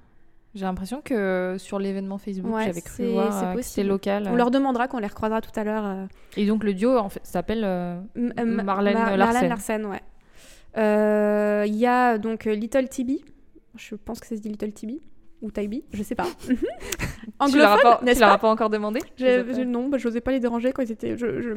J'ai 0.59 0.65
l'impression 0.65 1.01
que 1.03 1.55
sur 1.59 1.79
l'événement 1.79 2.19
Facebook, 2.19 2.53
Ouais, 2.55 2.65
j'avais 2.67 2.81
cru 2.83 2.95
c'est- 2.97 3.13
voir 3.13 3.33
c'est 3.33 3.47
euh, 3.47 3.55
que 3.55 3.63
c'était 3.63 3.85
local. 3.87 4.29
On 4.31 4.35
leur 4.35 4.51
demandera 4.51 4.89
quand 4.89 4.97
on 4.99 5.01
les 5.01 5.07
recroisera 5.07 5.41
tout 5.41 5.53
à 5.55 5.63
l'heure. 5.63 5.85
euh, 5.87 6.05
Et 6.37 6.47
donc 6.47 6.65
le 6.65 6.75
duo 6.75 6.97
en 6.99 7.09
fait 7.09 7.21
s'appelle 7.25 7.63
euh, 7.65 8.01
euh, 8.17 8.45
Marlène 8.45 8.95
Ma- 8.95 9.17
Larsen. 9.17 9.87
Ouais. 9.87 10.01
Euh, 10.77 11.65
Il 11.67 11.77
y 11.77 11.87
a 11.87 12.19
donc 12.19 12.47
euh, 12.47 12.55
Little 12.55 12.89
Tibi. 12.89 13.25
Je 13.77 13.95
pense 13.95 14.19
que 14.21 14.27
ça 14.27 14.37
se 14.37 14.41
dit 14.41 14.49
Little 14.49 14.73
Tibi. 14.73 15.01
Ou 15.41 15.53
Tibi, 15.53 15.85
je 15.93 16.03
sais 16.03 16.17
pas. 16.17 16.27
Anglophone, 17.39 17.81
pas, 17.83 18.01
n'est-ce 18.03 18.19
pas 18.19 18.33
as 18.33 18.39
pas 18.39 18.49
encore 18.51 18.71
demandé? 18.71 18.99
Je- 19.17 19.25
Je 19.25 19.31
sais 19.31 19.45
pas. 19.45 19.53
je- 19.55 19.63
non, 19.63 19.89
bah, 19.89 19.99
pas 20.25 20.31
les 20.33 20.41
déranger 20.41 20.73
quand 20.73 20.83
ils 20.83 20.91
étaient. 20.91 21.17
Je, 21.17 21.41
je- 21.41 21.53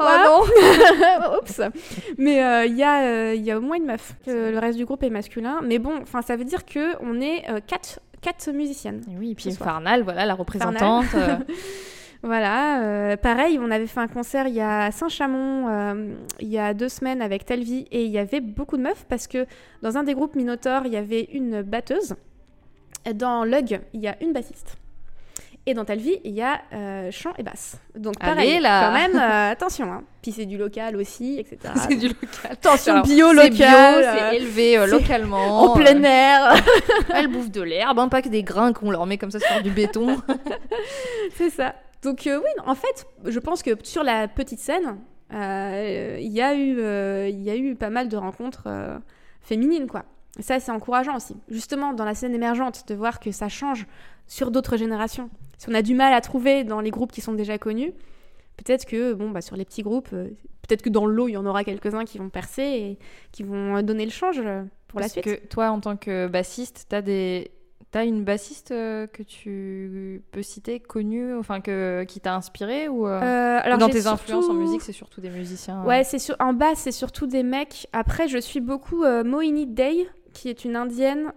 Oh 0.00 0.04
non 0.24 1.38
Oups. 1.38 1.60
Mais 2.18 2.42
euh, 2.42 2.66
il 2.66 2.76
y, 2.76 2.82
a, 2.82 3.02
euh, 3.04 3.34
y 3.36 3.50
a 3.52 3.58
au 3.58 3.60
moins 3.60 3.76
une 3.76 3.86
meuf. 3.86 4.14
le 4.26 4.58
reste 4.58 4.78
du 4.78 4.84
groupe 4.84 5.04
est 5.04 5.10
masculin. 5.10 5.60
Mais 5.62 5.78
bon, 5.78 6.00
ça 6.26 6.34
veut 6.36 6.44
dire 6.44 6.64
que 6.64 6.96
on 7.04 7.20
est 7.20 7.48
euh, 7.48 7.60
quatre, 7.64 8.00
quatre 8.20 8.50
musiciennes. 8.52 9.02
Et 9.10 9.16
Oui, 9.18 9.30
et 9.32 9.34
puis. 9.34 9.52
Farnal, 9.52 10.02
voilà 10.02 10.26
la 10.26 10.34
représentante. 10.34 11.06
euh, 11.14 11.36
Voilà. 12.22 12.82
euh, 12.82 13.16
pareil, 13.16 13.58
on 13.58 13.70
avait 13.70 13.86
fait 13.86 14.00
un 14.00 14.06
concert 14.08 14.46
il 14.46 14.54
y 14.54 14.60
a 14.60 14.90
Saint-Chamond 14.90 15.68
euh, 15.68 16.14
il 16.38 16.48
y 16.48 16.58
a 16.58 16.74
deux 16.74 16.90
semaines 16.90 17.22
avec 17.22 17.46
Telvi 17.46 17.86
et 17.90 18.04
il 18.04 18.10
y 18.10 18.18
avait 18.18 18.40
beaucoup 18.40 18.76
de 18.76 18.82
meufs 18.82 19.06
parce 19.08 19.26
que 19.26 19.46
dans 19.82 19.96
un 19.96 20.02
des 20.02 20.12
groupes 20.12 20.34
Minotaur, 20.36 20.82
il 20.84 20.92
y 20.92 20.96
avait 20.96 21.22
une 21.32 21.62
batteuse. 21.62 22.14
Dans 23.14 23.44
Lug, 23.44 23.80
il 23.94 24.00
y 24.00 24.08
a 24.08 24.22
une 24.22 24.34
bassiste. 24.34 24.76
Et 25.66 25.74
dans 25.74 25.84
Telvi, 25.84 26.18
il 26.24 26.32
y 26.32 26.40
a 26.40 26.60
euh, 26.72 27.10
chant 27.10 27.32
et 27.36 27.42
basse. 27.42 27.76
Donc 27.94 28.18
pareil, 28.18 28.52
Allez, 28.52 28.60
là. 28.60 28.86
quand 28.86 28.92
même, 28.92 29.16
euh, 29.20 29.52
attention. 29.52 29.92
Hein. 29.92 30.04
Puis 30.22 30.32
c'est 30.32 30.46
du 30.46 30.56
local 30.56 30.96
aussi, 30.96 31.38
etc. 31.38 31.58
c'est 31.76 31.96
du 31.96 32.08
local. 32.08 32.50
Attention, 32.50 32.92
Alors, 32.94 33.04
bio 33.06 33.32
local. 33.32 34.02
euh, 34.04 34.14
c'est 34.30 34.36
élevé 34.36 34.78
euh, 34.78 34.86
localement. 34.86 35.60
en 35.72 35.74
plein 35.76 36.02
euh, 36.02 36.06
air. 36.06 36.54
Elles 37.14 37.28
bouffent 37.28 37.50
de 37.50 37.60
l'herbe, 37.60 37.98
hein, 37.98 38.08
pas 38.08 38.22
que 38.22 38.30
des 38.30 38.42
grains 38.42 38.72
qu'on 38.72 38.90
leur 38.90 39.04
met 39.06 39.18
comme 39.18 39.30
ça 39.30 39.38
sur 39.38 39.62
du 39.62 39.70
béton. 39.70 40.16
C'est 41.36 41.50
ça. 41.50 41.74
Donc 42.02 42.22
oui, 42.26 42.50
en 42.66 42.74
fait, 42.74 43.06
je 43.26 43.38
pense 43.38 43.62
que 43.62 43.72
sur 43.82 44.02
la 44.02 44.26
petite 44.28 44.60
scène, 44.60 44.96
il 45.30 46.32
y 46.32 46.40
a 46.40 46.54
eu, 46.54 47.28
il 47.30 47.42
y 47.42 47.50
a 47.50 47.56
eu 47.56 47.74
pas 47.76 47.90
mal 47.90 48.08
de 48.08 48.16
rencontres 48.16 48.66
féminines, 49.42 49.86
quoi. 49.86 50.04
Et 50.38 50.42
ça, 50.42 50.58
c'est 50.60 50.72
encourageant 50.72 51.16
aussi. 51.16 51.36
Justement, 51.50 51.92
dans 51.92 52.04
la 52.06 52.14
scène 52.14 52.34
émergente, 52.34 52.84
de 52.88 52.94
voir 52.94 53.20
que 53.20 53.30
ça 53.32 53.48
change 53.50 53.86
sur 54.26 54.50
d'autres 54.50 54.76
générations. 54.78 55.28
Si 55.60 55.68
on 55.68 55.74
a 55.74 55.82
du 55.82 55.94
mal 55.94 56.12
à 56.14 56.20
trouver 56.22 56.64
dans 56.64 56.80
les 56.80 56.90
groupes 56.90 57.12
qui 57.12 57.20
sont 57.20 57.34
déjà 57.34 57.58
connus, 57.58 57.92
peut-être 58.56 58.86
que, 58.86 59.12
bon, 59.12 59.28
bah, 59.30 59.42
sur 59.42 59.56
les 59.56 59.66
petits 59.66 59.82
groupes, 59.82 60.08
euh, 60.14 60.28
peut-être 60.66 60.80
que 60.80 60.88
dans 60.88 61.04
le 61.04 61.12
lot, 61.14 61.28
il 61.28 61.32
y 61.32 61.36
en 61.36 61.44
aura 61.44 61.64
quelques-uns 61.64 62.06
qui 62.06 62.16
vont 62.16 62.30
percer 62.30 62.62
et 62.62 62.98
qui 63.30 63.42
vont 63.42 63.76
euh, 63.76 63.82
donner 63.82 64.06
le 64.06 64.10
change 64.10 64.40
euh, 64.42 64.62
pour 64.88 65.00
la 65.00 65.04
Parce 65.04 65.12
suite. 65.12 65.24
que 65.24 65.46
toi, 65.48 65.70
en 65.70 65.80
tant 65.80 65.96
que 65.96 66.26
bassiste, 66.28 66.86
t'as 66.88 67.02
des... 67.02 67.50
T'as 67.92 68.06
une 68.06 68.22
bassiste 68.22 68.68
que 68.68 69.22
tu 69.24 70.22
peux 70.30 70.42
citer, 70.42 70.78
connue, 70.78 71.34
enfin 71.34 71.60
que 71.60 72.04
qui 72.04 72.20
t'a 72.20 72.36
inspiré 72.36 72.86
ou 72.88 73.04
euh, 73.08 73.58
alors 73.64 73.78
dans 73.78 73.88
tes 73.88 74.06
influences 74.06 74.48
en 74.48 74.54
musique, 74.54 74.80
c'est 74.82 74.92
surtout 74.92 75.20
des 75.20 75.28
musiciens. 75.28 75.82
euh, 75.82 75.88
Ouais, 75.88 76.04
c'est 76.04 76.20
sur... 76.20 76.36
en 76.38 76.52
bas, 76.52 76.76
c'est 76.76 76.92
surtout 76.92 77.26
des 77.26 77.42
mecs. 77.42 77.88
Après, 77.92 78.28
je 78.28 78.38
suis 78.38 78.60
beaucoup 78.60 79.02
euh, 79.02 79.24
Moini 79.24 79.66
Day, 79.66 80.06
qui 80.32 80.48
est 80.48 80.64
une 80.64 80.76
indienne, 80.76 81.32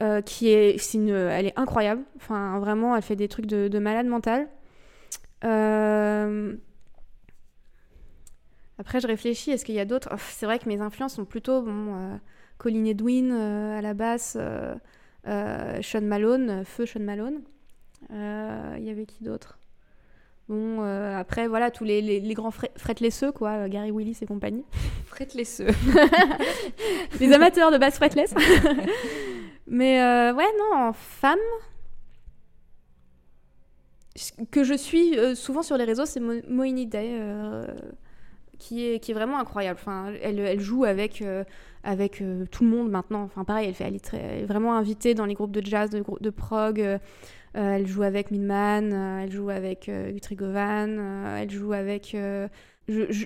euh, 0.00 0.20
qui 0.22 0.48
est, 0.48 0.94
une... 0.94 1.10
elle 1.10 1.46
est 1.46 1.58
incroyable. 1.58 2.02
Enfin, 2.16 2.58
vraiment, 2.58 2.96
elle 2.96 3.02
fait 3.02 3.16
des 3.16 3.28
trucs 3.28 3.46
de, 3.46 3.68
de 3.68 3.78
malade 3.78 4.06
mental. 4.06 4.48
Euh, 5.44 6.54
Après, 8.78 9.00
je 9.00 9.06
réfléchis, 9.06 9.50
est-ce 9.50 9.64
qu'il 9.64 9.74
y 9.74 9.80
a 9.80 9.84
d'autres? 9.84 10.08
Oh, 10.12 10.16
C'est 10.18 10.46
vrai 10.46 10.58
que 10.58 10.68
mes 10.68 10.80
influences 10.80 11.14
sont 11.14 11.24
plutôt, 11.24 11.62
bon, 11.62 11.94
euh, 11.94 12.16
Colin 12.58 12.84
Edwin 12.84 13.32
à 13.32 13.80
la 13.82 13.94
basse, 13.94 14.36
Sean 15.26 16.02
Malone, 16.02 16.64
feu 16.64 16.86
Sean 16.86 17.00
Malone. 17.00 17.42
Il 18.10 18.82
y 18.84 18.90
avait 18.90 19.06
qui 19.06 19.22
d'autre? 19.24 19.58
Bon, 20.48 20.82
euh, 20.82 21.16
après, 21.16 21.46
voilà, 21.46 21.70
tous 21.70 21.84
les, 21.84 22.02
les, 22.02 22.18
les 22.20 22.34
grands 22.34 22.50
fre- 22.50 22.68
fretlesseux, 22.76 23.30
quoi, 23.32 23.50
euh, 23.50 23.68
Gary 23.68 23.90
Willis 23.92 24.18
et 24.22 24.26
compagnie. 24.26 24.64
Fretlesseux. 25.06 25.68
les 27.20 27.32
amateurs 27.32 27.70
de 27.70 27.78
basse 27.78 27.94
fretless. 27.96 28.34
Mais 29.66 30.02
euh, 30.02 30.34
ouais, 30.34 30.46
non, 30.58 30.76
en 30.88 30.92
femme, 30.92 31.38
que 34.50 34.62
je 34.64 34.74
suis 34.74 35.18
euh, 35.18 35.34
souvent 35.34 35.62
sur 35.62 35.76
les 35.76 35.84
réseaux, 35.84 36.04
c'est 36.06 36.20
Mo- 36.20 36.34
Day, 36.86 37.16
euh, 37.18 37.64
qui, 38.58 38.86
est, 38.86 39.00
qui 39.00 39.12
est 39.12 39.14
vraiment 39.14 39.38
incroyable. 39.38 39.78
Enfin, 39.80 40.12
elle, 40.22 40.38
elle 40.40 40.60
joue 40.60 40.84
avec, 40.84 41.24
avec 41.84 42.22
tout 42.50 42.64
le 42.64 42.70
monde 42.70 42.90
maintenant. 42.90 43.22
Enfin, 43.22 43.44
pareil, 43.44 43.68
elle, 43.68 43.74
fait, 43.74 43.84
elle, 44.12 44.42
est 44.42 44.46
vraiment 44.46 44.76
invitée 44.76 45.14
dans 45.14 45.26
les 45.26 45.34
groupes 45.34 45.52
de 45.52 45.64
jazz, 45.64 45.90
de, 45.90 46.04
de 46.20 46.30
prog. 46.30 46.80
elle 47.54 47.86
joue 47.86 48.02
avec 48.02 48.30
Midman, 48.30 48.92
elle 49.22 49.32
joue 49.32 49.50
avec 49.50 49.90
Guthrie 50.12 50.36
Govan, 50.36 50.98
euh, 50.98 51.36
elle 51.38 51.50
joue 51.50 51.72
avec... 51.72 52.16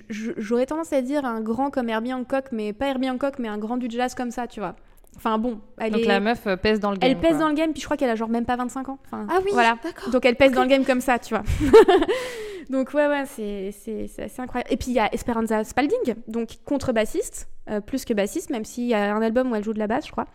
J'aurais 0.09 0.65
tendance 0.67 0.93
à 0.93 1.01
dire 1.01 1.25
un 1.25 1.41
grand 1.41 1.71
comme 1.71 1.89
Herbie 1.89 2.13
Hancock, 2.13 2.45
mais 2.51 2.73
pas 2.73 2.87
Herbie 2.89 3.09
Hancock, 3.09 3.39
mais 3.39 3.47
un 3.47 3.57
grand 3.57 3.77
du 3.77 3.89
jazz 3.89 4.13
comme 4.15 4.31
ça, 4.31 4.47
tu 4.47 4.59
vois. 4.59 4.75
Enfin 5.15 5.37
bon, 5.39 5.59
elle 5.79 5.93
Donc 5.93 6.01
est... 6.01 6.05
la 6.05 6.19
meuf 6.19 6.45
euh, 6.45 6.55
pèse 6.57 6.79
dans 6.79 6.91
le 6.91 6.97
game. 6.97 7.09
Elle 7.09 7.17
pèse 7.19 7.31
quoi. 7.31 7.39
dans 7.39 7.47
le 7.49 7.55
game, 7.55 7.71
puis 7.71 7.81
je 7.81 7.85
crois 7.85 7.97
qu'elle 7.97 8.09
a 8.09 8.15
genre 8.15 8.29
même 8.29 8.45
pas 8.45 8.55
25 8.55 8.89
ans. 8.89 8.99
Enfin, 9.05 9.25
Ah 9.29 9.39
oui, 9.43 9.49
voilà. 9.51 9.77
d'accord. 9.83 10.09
Donc 10.11 10.25
elle 10.25 10.35
pèse 10.35 10.51
dans 10.51 10.61
le 10.61 10.67
game 10.69 10.85
comme 10.85 11.01
ça, 11.01 11.17
tu 11.17 11.33
vois. 11.33 11.43
donc 12.69 12.93
ouais, 12.93 13.07
ouais, 13.07 13.25
c'est 13.25 13.71
c'est- 13.71 14.07
c'est 14.07 14.23
assez 14.23 14.41
incroyable. 14.41 14.71
Et 14.71 14.77
puis 14.77 14.87
il 14.89 14.93
y 14.93 14.99
a 14.99 15.11
Esperanza 15.13 15.63
Spalding, 15.63 16.15
donc 16.27 16.57
contrebassiste, 16.65 17.47
euh, 17.69 17.81
plus 17.81 18.05
que 18.05 18.13
bassiste, 18.13 18.49
même 18.49 18.65
s'il 18.65 18.85
y 18.85 18.93
a 18.93 19.15
un 19.15 19.21
album 19.21 19.51
où 19.51 19.55
elle 19.55 19.63
joue 19.63 19.73
de 19.73 19.79
la 19.79 19.87
basse, 19.87 20.05
je 20.07 20.11
crois. 20.11 20.27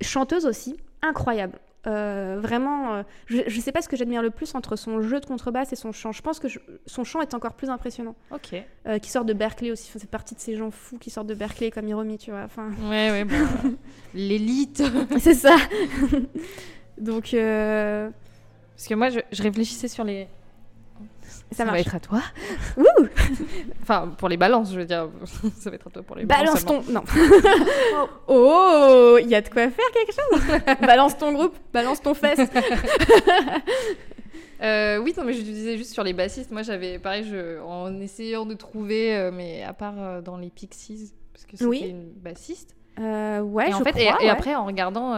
Chanteuse 0.00 0.46
aussi, 0.46 0.76
incroyable. 1.02 1.58
Euh, 1.88 2.38
vraiment, 2.40 2.94
euh, 2.94 3.02
je, 3.26 3.60
sais 3.60 3.72
pas 3.72 3.82
ce 3.82 3.88
que 3.88 3.96
j'admire 3.96 4.22
le 4.22 4.30
plus 4.30 4.54
entre 4.54 4.76
son 4.76 5.02
jeu 5.02 5.18
de 5.18 5.26
contrebasse 5.26 5.72
et 5.72 5.76
son 5.76 5.90
chant. 5.90 6.12
Je 6.12 6.22
pense 6.22 6.38
que 6.38 6.46
je- 6.46 6.60
son 6.86 7.02
chant 7.02 7.20
est 7.22 7.34
encore 7.34 7.54
plus 7.54 7.70
impressionnant. 7.70 8.14
Ok. 8.30 8.54
Euh, 8.86 8.98
qui 9.00 9.10
sort 9.10 9.24
de 9.24 9.32
Berkeley 9.32 9.72
aussi. 9.72 9.90
C'est 9.98 10.08
partie 10.10 10.34
de 10.36 10.40
ces 10.40 10.54
gens 10.56 10.70
fous 10.70 10.98
qui 10.98 11.10
sortent 11.10 11.26
de 11.26 11.34
Berkeley 11.34 11.70
comme 11.72 11.88
Hiromi, 11.88 12.18
tu 12.18 12.30
vois. 12.30 12.42
Enfin, 12.44 12.70
Ouais, 12.88 13.10
ouais, 13.10 13.24
bon, 13.24 13.34
l'élite. 14.14 14.82
c'est 15.18 15.34
ça. 15.34 15.56
donc, 16.98 17.34
euh, 17.34 18.08
Parce 18.76 18.86
que 18.88 18.94
moi, 18.94 19.10
je, 19.10 19.20
je 19.32 19.42
réfléchissais 19.42 19.88
sur 19.88 20.04
les. 20.04 20.28
Ça 21.52 21.64
va 21.64 21.72
marche. 21.72 21.82
être 21.86 21.94
à 21.94 22.00
toi. 22.00 22.20
Ouh 22.76 22.84
Enfin, 23.82 24.12
pour 24.18 24.28
les 24.28 24.36
balances, 24.36 24.72
je 24.72 24.78
veux 24.80 24.84
dire. 24.86 25.08
ça 25.58 25.70
va 25.70 25.76
être 25.76 25.86
à 25.88 25.90
toi 25.90 26.02
pour 26.02 26.16
les 26.16 26.24
balances. 26.24 26.64
Balance 26.64 26.84
ton. 26.86 26.92
Non. 26.92 27.02
oh, 28.28 29.18
il 29.20 29.28
y 29.28 29.34
a 29.34 29.40
de 29.40 29.48
quoi 29.48 29.68
faire 29.70 29.90
quelque 29.92 30.12
chose. 30.12 30.76
balance 30.86 31.16
ton 31.18 31.32
groupe, 31.32 31.56
balance 31.72 32.00
ton 32.02 32.14
fest. 32.14 32.50
Euh, 34.62 34.98
oui, 34.98 35.12
non, 35.16 35.24
mais 35.24 35.32
je 35.32 35.42
disais 35.42 35.76
juste 35.76 35.92
sur 35.92 36.04
les 36.04 36.12
bassistes. 36.12 36.52
Moi, 36.52 36.62
j'avais 36.62 37.00
pareil, 37.00 37.24
je, 37.28 37.60
en 37.62 38.00
essayant 38.00 38.46
de 38.46 38.54
trouver, 38.54 39.16
euh, 39.16 39.30
mais 39.32 39.64
à 39.64 39.72
part 39.72 39.94
euh, 39.98 40.20
dans 40.20 40.36
les 40.36 40.50
Pixies, 40.50 41.12
parce 41.32 41.44
que 41.46 41.52
c'était 41.56 41.64
Oui. 41.68 41.80
une 41.88 42.12
bassiste. 42.12 42.76
Ouais, 42.98 43.70
et 43.70 43.74
en 43.74 43.78
je 43.78 43.82
fait, 43.84 44.00
et- 44.00 44.06
crois, 44.06 44.22
et, 44.22 44.26
ouais. 44.26 44.30
après, 44.30 44.54
en 44.54 44.64
regardant 44.66 45.14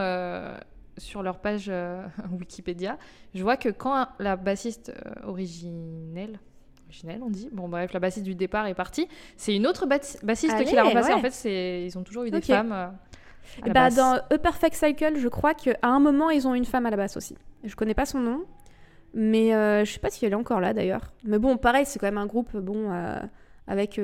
sur 0.98 1.22
leur 1.22 1.38
page 1.40 1.66
euh, 1.68 2.04
Wikipédia, 2.32 2.98
je 3.34 3.42
vois 3.42 3.56
que 3.56 3.68
quand 3.68 4.06
la 4.18 4.36
bassiste 4.36 4.90
euh, 5.06 5.28
originelle, 5.28 6.38
originelle, 6.86 7.20
on 7.22 7.30
dit, 7.30 7.48
bon 7.52 7.68
bref, 7.68 7.92
la 7.92 8.00
bassiste 8.00 8.24
du 8.24 8.34
départ 8.34 8.66
est 8.66 8.74
partie, 8.74 9.08
c'est 9.36 9.54
une 9.54 9.66
autre 9.66 9.86
bas- 9.86 9.98
bassiste 10.22 10.64
qui 10.64 10.74
l'a 10.74 10.84
remplacée. 10.84 11.08
ouais. 11.08 11.14
En 11.14 11.20
fait, 11.30 11.84
ils 11.86 11.98
ont 11.98 12.02
toujours 12.02 12.24
eu 12.24 12.30
des 12.30 12.40
femmes. 12.40 12.72
euh, 12.72 12.86
à 13.62 13.66
la 13.66 13.72
Bah, 13.72 13.80
basse. 13.84 13.96
dans 13.96 14.14
A 14.30 14.38
Perfect 14.38 14.74
Cycle, 14.74 15.16
je 15.18 15.28
crois 15.28 15.54
qu'à 15.54 15.76
un 15.82 15.98
moment, 16.00 16.30
ils 16.30 16.46
ont 16.48 16.54
une 16.54 16.64
femme 16.64 16.86
à 16.86 16.90
la 16.90 16.96
basse 16.96 17.16
aussi. 17.16 17.36
Je 17.64 17.74
connais 17.76 17.94
pas 17.94 18.06
son 18.06 18.20
nom, 18.20 18.44
mais 19.12 19.54
euh, 19.54 19.84
je 19.84 19.92
sais 19.92 19.98
pas 19.98 20.10
si 20.10 20.24
elle 20.24 20.32
est 20.32 20.36
encore 20.36 20.60
là 20.60 20.72
d'ailleurs. 20.72 21.12
Mais 21.24 21.38
bon, 21.38 21.56
pareil, 21.56 21.84
c'est 21.86 21.98
quand 21.98 22.06
même 22.06 22.18
un 22.18 22.26
groupe 22.26 22.56
bon, 22.56 22.90
avec, 23.66 24.00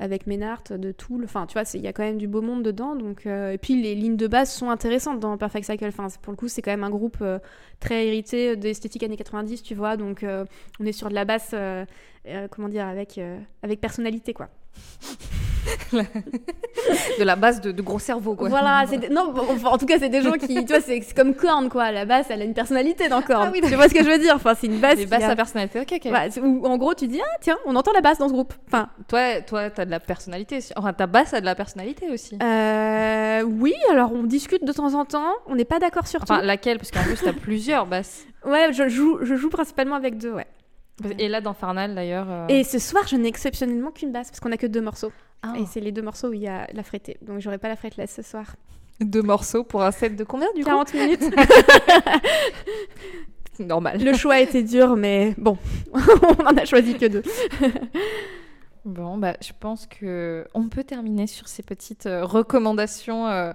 avec 0.00 0.26
Ménard, 0.26 0.62
de 0.70 0.92
Tool. 0.92 1.24
Enfin, 1.24 1.46
tu 1.46 1.52
vois, 1.52 1.62
il 1.74 1.82
y 1.82 1.86
a 1.86 1.92
quand 1.92 2.02
même 2.02 2.16
du 2.16 2.26
beau 2.26 2.40
monde 2.40 2.62
dedans. 2.62 2.96
Donc, 2.96 3.26
euh, 3.26 3.52
et 3.52 3.58
puis 3.58 3.80
les 3.80 3.94
lignes 3.94 4.16
de 4.16 4.26
base 4.26 4.50
sont 4.50 4.70
intéressantes 4.70 5.20
dans 5.20 5.36
Perfect 5.36 5.66
Cycle. 5.66 5.84
Enfin, 5.86 6.08
pour 6.22 6.32
le 6.32 6.36
coup, 6.36 6.48
c'est 6.48 6.62
quand 6.62 6.70
même 6.70 6.84
un 6.84 6.90
groupe 6.90 7.18
euh, 7.20 7.38
très 7.78 8.06
hérité 8.06 8.56
d'esthétique 8.56 9.02
années 9.02 9.18
90, 9.18 9.62
tu 9.62 9.74
vois. 9.74 9.96
Donc, 9.98 10.24
euh, 10.24 10.46
on 10.80 10.86
est 10.86 10.92
sur 10.92 11.10
de 11.10 11.14
la 11.14 11.26
basse, 11.26 11.54
comment 12.50 12.68
dire, 12.68 12.86
avec, 12.86 13.20
avec 13.62 13.80
personnalité, 13.80 14.32
quoi. 14.32 14.48
De 17.18 17.24
la 17.24 17.36
base 17.36 17.60
de, 17.60 17.70
de 17.72 17.82
gros 17.82 17.98
cerveau, 17.98 18.34
quoi. 18.34 18.48
Voilà, 18.48 18.84
c'est 18.88 19.10
non, 19.10 19.34
enfin, 19.36 19.68
en 19.70 19.78
tout 19.78 19.86
cas, 19.86 19.98
c'est 19.98 20.08
des 20.08 20.22
gens 20.22 20.32
qui, 20.32 20.64
tu 20.64 20.72
vois, 20.72 20.80
c'est 20.80 21.00
comme 21.14 21.34
Korn, 21.34 21.68
quoi. 21.68 21.90
La 21.90 22.04
basse, 22.06 22.26
elle 22.30 22.40
a 22.42 22.44
une 22.44 22.54
personnalité 22.54 23.08
dans 23.08 23.20
Korn. 23.22 23.48
Ah 23.48 23.50
oui, 23.52 23.60
tu 23.62 23.74
vois 23.74 23.88
ce 23.88 23.94
que 23.94 24.02
je 24.02 24.08
veux 24.08 24.18
dire? 24.18 24.34
Enfin, 24.36 24.54
c'est 24.58 24.68
une 24.68 24.78
basse. 24.78 24.96
Les 24.96 25.04
qui 25.04 25.10
basses 25.10 25.24
a- 25.24 25.30
à 25.30 25.36
personnalité, 25.36 25.80
ok, 25.80 26.00
où, 26.42 26.66
en 26.66 26.76
gros, 26.78 26.94
tu 26.94 27.06
dis, 27.08 27.20
ah, 27.20 27.36
tiens, 27.40 27.58
on 27.66 27.76
entend 27.76 27.92
la 27.92 28.00
basse 28.00 28.18
dans 28.18 28.28
ce 28.28 28.32
groupe. 28.32 28.54
Enfin, 28.68 28.88
Toi, 29.08 29.42
toi, 29.42 29.68
t'as 29.70 29.84
de 29.84 29.90
la 29.90 30.00
personnalité. 30.00 30.58
aussi. 30.58 30.72
Enfin, 30.76 30.92
ta 30.92 31.06
basse 31.06 31.34
a 31.34 31.40
de 31.40 31.46
la 31.46 31.54
personnalité 31.54 32.08
aussi. 32.10 32.38
euh, 32.42 33.42
oui, 33.42 33.74
alors 33.90 34.12
on 34.12 34.22
discute 34.22 34.64
de 34.64 34.72
temps 34.72 34.94
en 34.94 35.04
temps. 35.04 35.32
On 35.46 35.54
n'est 35.56 35.64
pas 35.64 35.78
d'accord 35.78 36.06
sur 36.06 36.22
Enfin, 36.22 36.40
laquelle? 36.42 36.78
Parce 36.78 36.90
qu'en 36.90 37.02
plus, 37.02 37.20
t'as 37.22 37.32
plusieurs 37.32 37.86
basses. 37.86 38.24
tout. 38.42 38.48
Ouais, 38.48 38.72
je 38.72 38.88
joue, 38.88 39.18
je 39.22 39.34
joue 39.34 39.50
principalement 39.50 39.96
avec 39.96 40.16
deux, 40.16 40.32
ouais. 40.32 40.46
Et 41.18 41.28
là, 41.28 41.40
dans 41.40 41.54
Farnal, 41.54 41.94
d'ailleurs. 41.94 42.26
euh, 42.30 42.46
Et 42.48 42.64
ce 42.64 42.78
soir, 42.78 43.06
je 43.08 43.16
n'ai 43.16 43.28
exceptionnellement 43.28 43.90
qu'une 43.90 44.12
basse, 44.12 44.28
parce 44.30 44.40
qu'on 44.40 44.52
a 44.52 44.56
que 44.56 44.66
deux 44.66 44.80
morceaux. 44.82 45.12
Ah. 45.42 45.54
Et 45.58 45.64
c'est 45.66 45.80
les 45.80 45.92
deux 45.92 46.02
morceaux 46.02 46.28
où 46.28 46.32
il 46.34 46.42
y 46.42 46.48
a 46.48 46.66
la 46.72 46.82
frettée. 46.82 47.16
Donc, 47.22 47.40
j'aurai 47.40 47.58
pas 47.58 47.68
la 47.68 47.76
fretless 47.76 48.12
ce 48.14 48.22
soir. 48.22 48.56
deux 49.00 49.22
morceaux 49.22 49.64
pour 49.64 49.82
un 49.82 49.90
set 49.90 50.14
de 50.16 50.24
combien, 50.24 50.48
du 50.54 50.60
coup 50.62 50.66
40 50.68 50.92
minutes. 50.94 51.22
Normal. 53.58 54.02
Le 54.02 54.14
choix 54.14 54.40
était 54.40 54.62
dur, 54.62 54.96
mais 54.96 55.34
bon, 55.36 55.58
on 55.92 56.44
en 56.46 56.56
a 56.56 56.64
choisi 56.64 56.94
que 56.96 57.06
deux. 57.06 57.22
Bon, 58.86 59.18
bah, 59.18 59.34
je 59.42 59.52
pense 59.58 59.86
que 59.86 60.46
on 60.54 60.68
peut 60.70 60.82
terminer 60.84 61.26
sur 61.26 61.46
ces 61.46 61.62
petites 61.62 62.06
euh, 62.06 62.24
recommandations. 62.24 63.26
euh, 63.26 63.52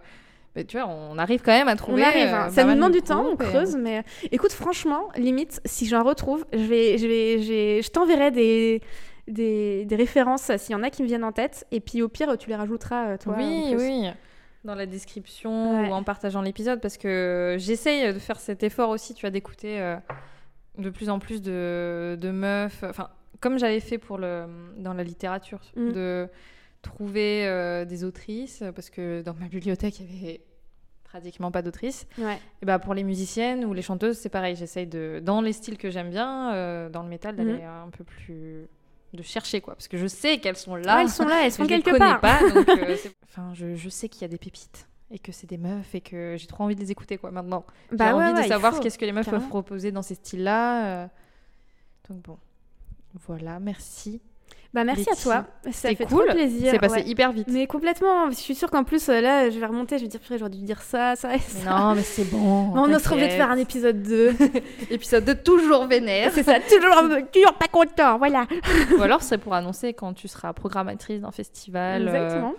mais 0.55 0.63
tu 0.63 0.77
vois, 0.77 0.87
on 0.87 1.17
arrive 1.17 1.41
quand 1.41 1.51
même 1.51 1.67
à 1.67 1.73
On 1.73 1.75
trouver. 1.75 2.03
arrive, 2.03 2.27
euh, 2.27 2.33
hein. 2.35 2.43
pas 2.45 2.51
ça 2.51 2.63
nous 2.63 2.73
demande 2.75 2.93
de 2.93 2.99
du 2.99 3.03
temps, 3.03 3.25
on 3.25 3.35
creuse, 3.35 3.75
mais 3.75 3.99
euh, 3.99 4.01
écoute, 4.31 4.51
franchement, 4.53 5.09
limite, 5.17 5.61
si 5.65 5.85
j'en 5.87 6.03
retrouve, 6.03 6.45
je 6.53 6.57
vais, 6.59 6.97
je 6.97 7.07
vais, 7.07 7.81
je 7.81 7.89
t'enverrai 7.89 8.31
des, 8.31 8.81
des, 9.27 9.85
des 9.85 9.95
références 9.95 10.49
euh, 10.49 10.57
s'il 10.57 10.71
y 10.73 10.75
en 10.75 10.83
a 10.83 10.89
qui 10.89 11.01
me 11.03 11.07
viennent 11.07 11.23
en 11.23 11.31
tête, 11.31 11.65
et 11.71 11.79
puis 11.79 12.01
au 12.01 12.07
pire, 12.09 12.37
tu 12.37 12.49
les 12.49 12.55
rajouteras, 12.55 13.07
euh, 13.09 13.17
toi. 13.17 13.35
Oui, 13.37 13.75
oui. 13.77 14.07
Dans 14.63 14.75
la 14.75 14.85
description 14.87 15.81
Ouais. 15.81 15.89
ou 15.89 15.93
en 15.93 16.01
partageant 16.03 16.41
l'épisode, 16.41 16.81
parce 16.81 16.97
que 16.97 17.55
j'essaye 17.59 18.13
de 18.13 18.17
faire 18.19 18.39
cet 18.39 18.63
effort 18.63 18.89
aussi, 18.89 19.13
tu 19.13 19.25
as 19.27 19.29
d'écouter 19.29 19.79
euh, 19.79 19.95
de 20.79 20.89
plus 20.89 21.09
en 21.09 21.19
plus 21.19 21.41
de, 21.41 22.17
de 22.19 22.31
meufs. 22.31 22.83
Enfin, 22.83 23.09
comme 23.41 23.59
j'avais 23.59 23.79
fait 23.79 23.99
pour 23.99 24.17
le 24.17 24.45
dans 24.77 24.93
la 24.93 25.03
littérature, 25.03 25.59
Mm. 25.75 25.91
de 25.91 26.27
trouver 26.85 27.45
euh, 27.47 27.83
des 27.85 28.03
autrices, 28.03 28.63
parce 28.75 28.89
que 28.89 29.21
dans 29.21 29.33
ma 29.33 29.47
bibliothèque, 29.47 29.99
il 29.99 30.05
y 30.15 30.23
avait 30.27 30.41
pratiquement 31.03 31.51
pas 31.51 31.61
d'autrices. 31.61 32.07
Ouais. 32.17 32.39
Et 32.61 32.65
bah 32.65 32.77
pour 32.79 32.93
les 32.93 33.03
musiciennes 33.03 33.65
ou 33.65 33.73
les 33.73 33.81
chanteuses, 33.81 34.17
c'est 34.17 34.29
pareil. 34.29 34.55
J'essaye 34.55 34.87
de, 34.87 35.21
dans 35.23 35.41
les 35.41 35.53
styles 35.53 35.77
que 35.77 35.89
j'aime 35.89 36.09
bien, 36.09 36.53
euh, 36.53 36.89
dans 36.89 37.03
le 37.03 37.09
métal, 37.09 37.35
d'aller 37.35 37.63
un 37.63 37.89
peu 37.89 38.03
plus, 38.03 38.67
de 39.13 39.21
chercher 39.23 39.61
quoi, 39.61 39.75
parce 39.75 39.87
que 39.87 39.97
je 39.97 40.07
sais 40.07 40.39
qu'elles 40.39 40.57
sont 40.57 40.75
là. 40.75 40.95
Ah, 40.97 41.01
elles 41.01 41.09
sont 41.09 41.25
là, 41.25 41.41
elles 41.45 41.51
sont 41.59 41.65
quelque 41.65 41.97
part. 41.97 42.19
pas, 42.21 42.39
donc 42.53 42.67
euh, 42.79 42.95
enfin, 43.23 43.53
je, 43.53 43.75
je 43.75 43.89
sais 43.89 44.09
qu'il 44.09 44.21
y 44.23 44.25
a 44.25 44.27
des 44.27 44.37
pépites 44.37 44.87
et 45.11 45.19
que 45.19 45.31
c'est 45.31 45.47
des 45.47 45.57
meufs 45.57 45.93
et 45.95 46.01
que 46.01 46.35
j'ai 46.37 46.47
trop 46.47 46.63
envie 46.65 46.75
de 46.75 46.81
les 46.81 46.91
écouter 46.91 47.17
quoi 47.17 47.31
maintenant. 47.31 47.63
J'ai 47.91 47.97
Bah 47.97 48.15
ouais, 48.15 48.23
envie 48.25 48.33
ouais, 48.33 48.43
de 48.43 48.47
savoir 48.49 48.79
qu'est-ce 48.79 48.97
que 48.97 49.05
les 49.05 49.11
meufs 49.13 49.23
carrément. 49.25 49.41
peuvent 49.43 49.49
proposer 49.49 49.91
dans 49.91 50.01
ces 50.01 50.15
styles-là. 50.15 51.03
euh. 51.03 51.07
Donc 52.09 52.21
bon, 52.23 52.37
voilà, 53.27 53.59
merci. 53.59 54.21
Bah 54.75 54.83
merci 54.83 55.09
à 55.09 55.15
toi, 55.15 55.45
ça 55.71 55.87
fait 55.95 56.05
cool. 56.05 56.25
trop 56.25 56.33
plaisir. 56.33 56.69
C'est 56.69 56.79
passé 56.79 56.95
ouais. 56.95 57.07
hyper 57.07 57.31
vite. 57.31 57.47
Mais 57.49 57.65
complètement, 57.65 58.29
je 58.29 58.35
suis 58.35 58.55
sûre 58.55 58.69
qu'en 58.69 58.83
plus, 58.83 59.07
euh, 59.07 59.21
là, 59.21 59.49
je 59.49 59.57
vais 59.57 59.65
remonter, 59.65 59.97
je 59.97 60.03
vais 60.03 60.09
dire, 60.09 60.19
purée, 60.19 60.37
j'aurais 60.37 60.49
dû 60.51 60.57
dire 60.63 60.81
ça, 60.81 61.15
ça 61.15 61.33
et 61.33 61.39
ça. 61.39 61.69
non, 61.69 61.95
mais 61.95 62.01
c'est 62.01 62.29
bon. 62.29 62.73
On 62.75 62.99
sera 62.99 63.13
obligé 63.15 63.29
de 63.29 63.33
faire 63.35 63.49
un 63.49 63.57
épisode 63.57 64.03
2. 64.03 64.33
épisode 64.91 65.23
de 65.23 65.31
toujours 65.31 65.87
vénère. 65.87 66.29
c'est 66.33 66.43
ça, 66.43 66.59
toujours, 66.59 67.03
toujours 67.31 67.53
pas 67.53 67.69
content, 67.71 68.17
voilà. 68.17 68.47
Ou 68.97 69.01
alors 69.01 69.21
ce 69.21 69.29
serait 69.29 69.37
pour 69.37 69.53
annoncer 69.53 69.93
quand 69.93 70.11
tu 70.11 70.27
seras 70.27 70.51
programmatrice 70.51 71.21
d'un 71.21 71.31
festival. 71.31 72.09
euh, 72.09 72.11
Exactement. 72.11 72.53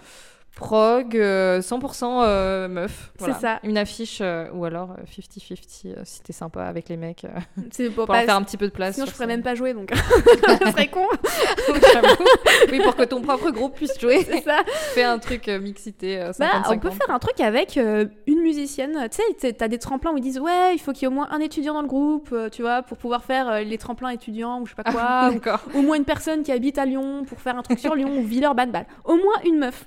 Prog, 0.57 1.16
euh, 1.16 1.61
100% 1.61 2.22
euh, 2.24 2.66
meuf. 2.66 3.12
C'est 3.20 3.34
ça. 3.34 3.61
Une 3.62 3.76
affiche, 3.76 4.18
euh, 4.22 4.48
ou 4.54 4.64
alors 4.64 4.92
euh, 4.92 5.04
50-50 5.04 5.86
euh, 5.86 6.00
si 6.04 6.22
t'es 6.22 6.32
sympa 6.32 6.64
avec 6.64 6.88
les 6.88 6.96
mecs, 6.96 7.24
euh, 7.26 7.28
C'est 7.70 7.86
pour 7.86 7.94
pour 7.94 8.07
pas... 8.07 8.14
leur 8.14 8.24
faire 8.24 8.36
un 8.36 8.42
petit 8.42 8.57
peu 8.57 8.66
de 8.66 8.72
place. 8.72 8.94
Sinon, 8.94 9.07
je 9.07 9.12
pourrais 9.12 9.26
même 9.26 9.42
pas 9.42 9.54
jouer, 9.54 9.74
donc 9.74 9.92
ce 9.94 10.70
serait 10.70 10.88
con. 10.88 11.07
Oui, 12.72 12.80
pour 12.82 12.96
que 12.96 13.04
ton 13.04 13.20
propre 13.20 13.50
groupe 13.50 13.74
puisse 13.74 14.00
jouer. 14.00 14.24
C'est 14.24 14.42
ça. 14.42 14.62
Fais 14.94 15.04
un 15.04 15.18
truc 15.18 15.46
euh, 15.48 15.61
mixité 15.61 16.20
euh, 16.20 16.30
50-50. 16.30 16.38
Bah, 16.38 16.62
on 16.70 16.78
peut 16.78 16.90
faire 16.90 17.11
un 17.11 17.18
truc 17.18 17.38
avec 17.40 17.76
euh, 17.76 18.07
une 18.26 18.40
musicienne. 18.40 19.09
Tu 19.11 19.22
sais, 19.38 19.52
t'as- 19.52 19.68
des 19.68 19.78
tremplins 19.78 20.12
où 20.12 20.16
ils 20.16 20.22
disent 20.22 20.38
ouais, 20.40 20.74
il 20.74 20.78
faut 20.78 20.92
qu'il 20.92 21.02
y 21.02 21.04
ait 21.04 21.09
au 21.09 21.14
moins 21.14 21.28
un 21.30 21.40
étudiant 21.40 21.74
dans 21.74 21.82
le 21.82 21.88
groupe, 21.88 22.30
euh, 22.32 22.48
tu 22.48 22.62
vois, 22.62 22.82
pour 22.82 22.96
pouvoir 22.96 23.24
faire 23.24 23.48
euh, 23.48 23.61
les 23.61 23.76
tremplins 23.78 24.11
étudiants 24.11 24.61
ou 24.61 24.66
je 24.66 24.74
sais 24.74 24.82
pas 24.82 24.90
quoi. 24.90 25.30
Ou 25.74 25.78
au 25.78 25.82
moins 25.82 25.96
une 25.96 26.04
personne 26.04 26.42
qui 26.42 26.52
habite 26.52 26.78
à 26.78 26.86
Lyon 26.86 27.24
pour 27.26 27.40
faire 27.40 27.59
un 27.59 27.62
truc 27.62 27.78
sur 27.78 27.94
Lyon 27.94 28.11
ou 28.16 28.22
Villeurbanne. 28.22 28.70
Bah, 28.70 28.84
au 29.04 29.16
moins 29.16 29.34
une 29.44 29.59
meuf, 29.59 29.86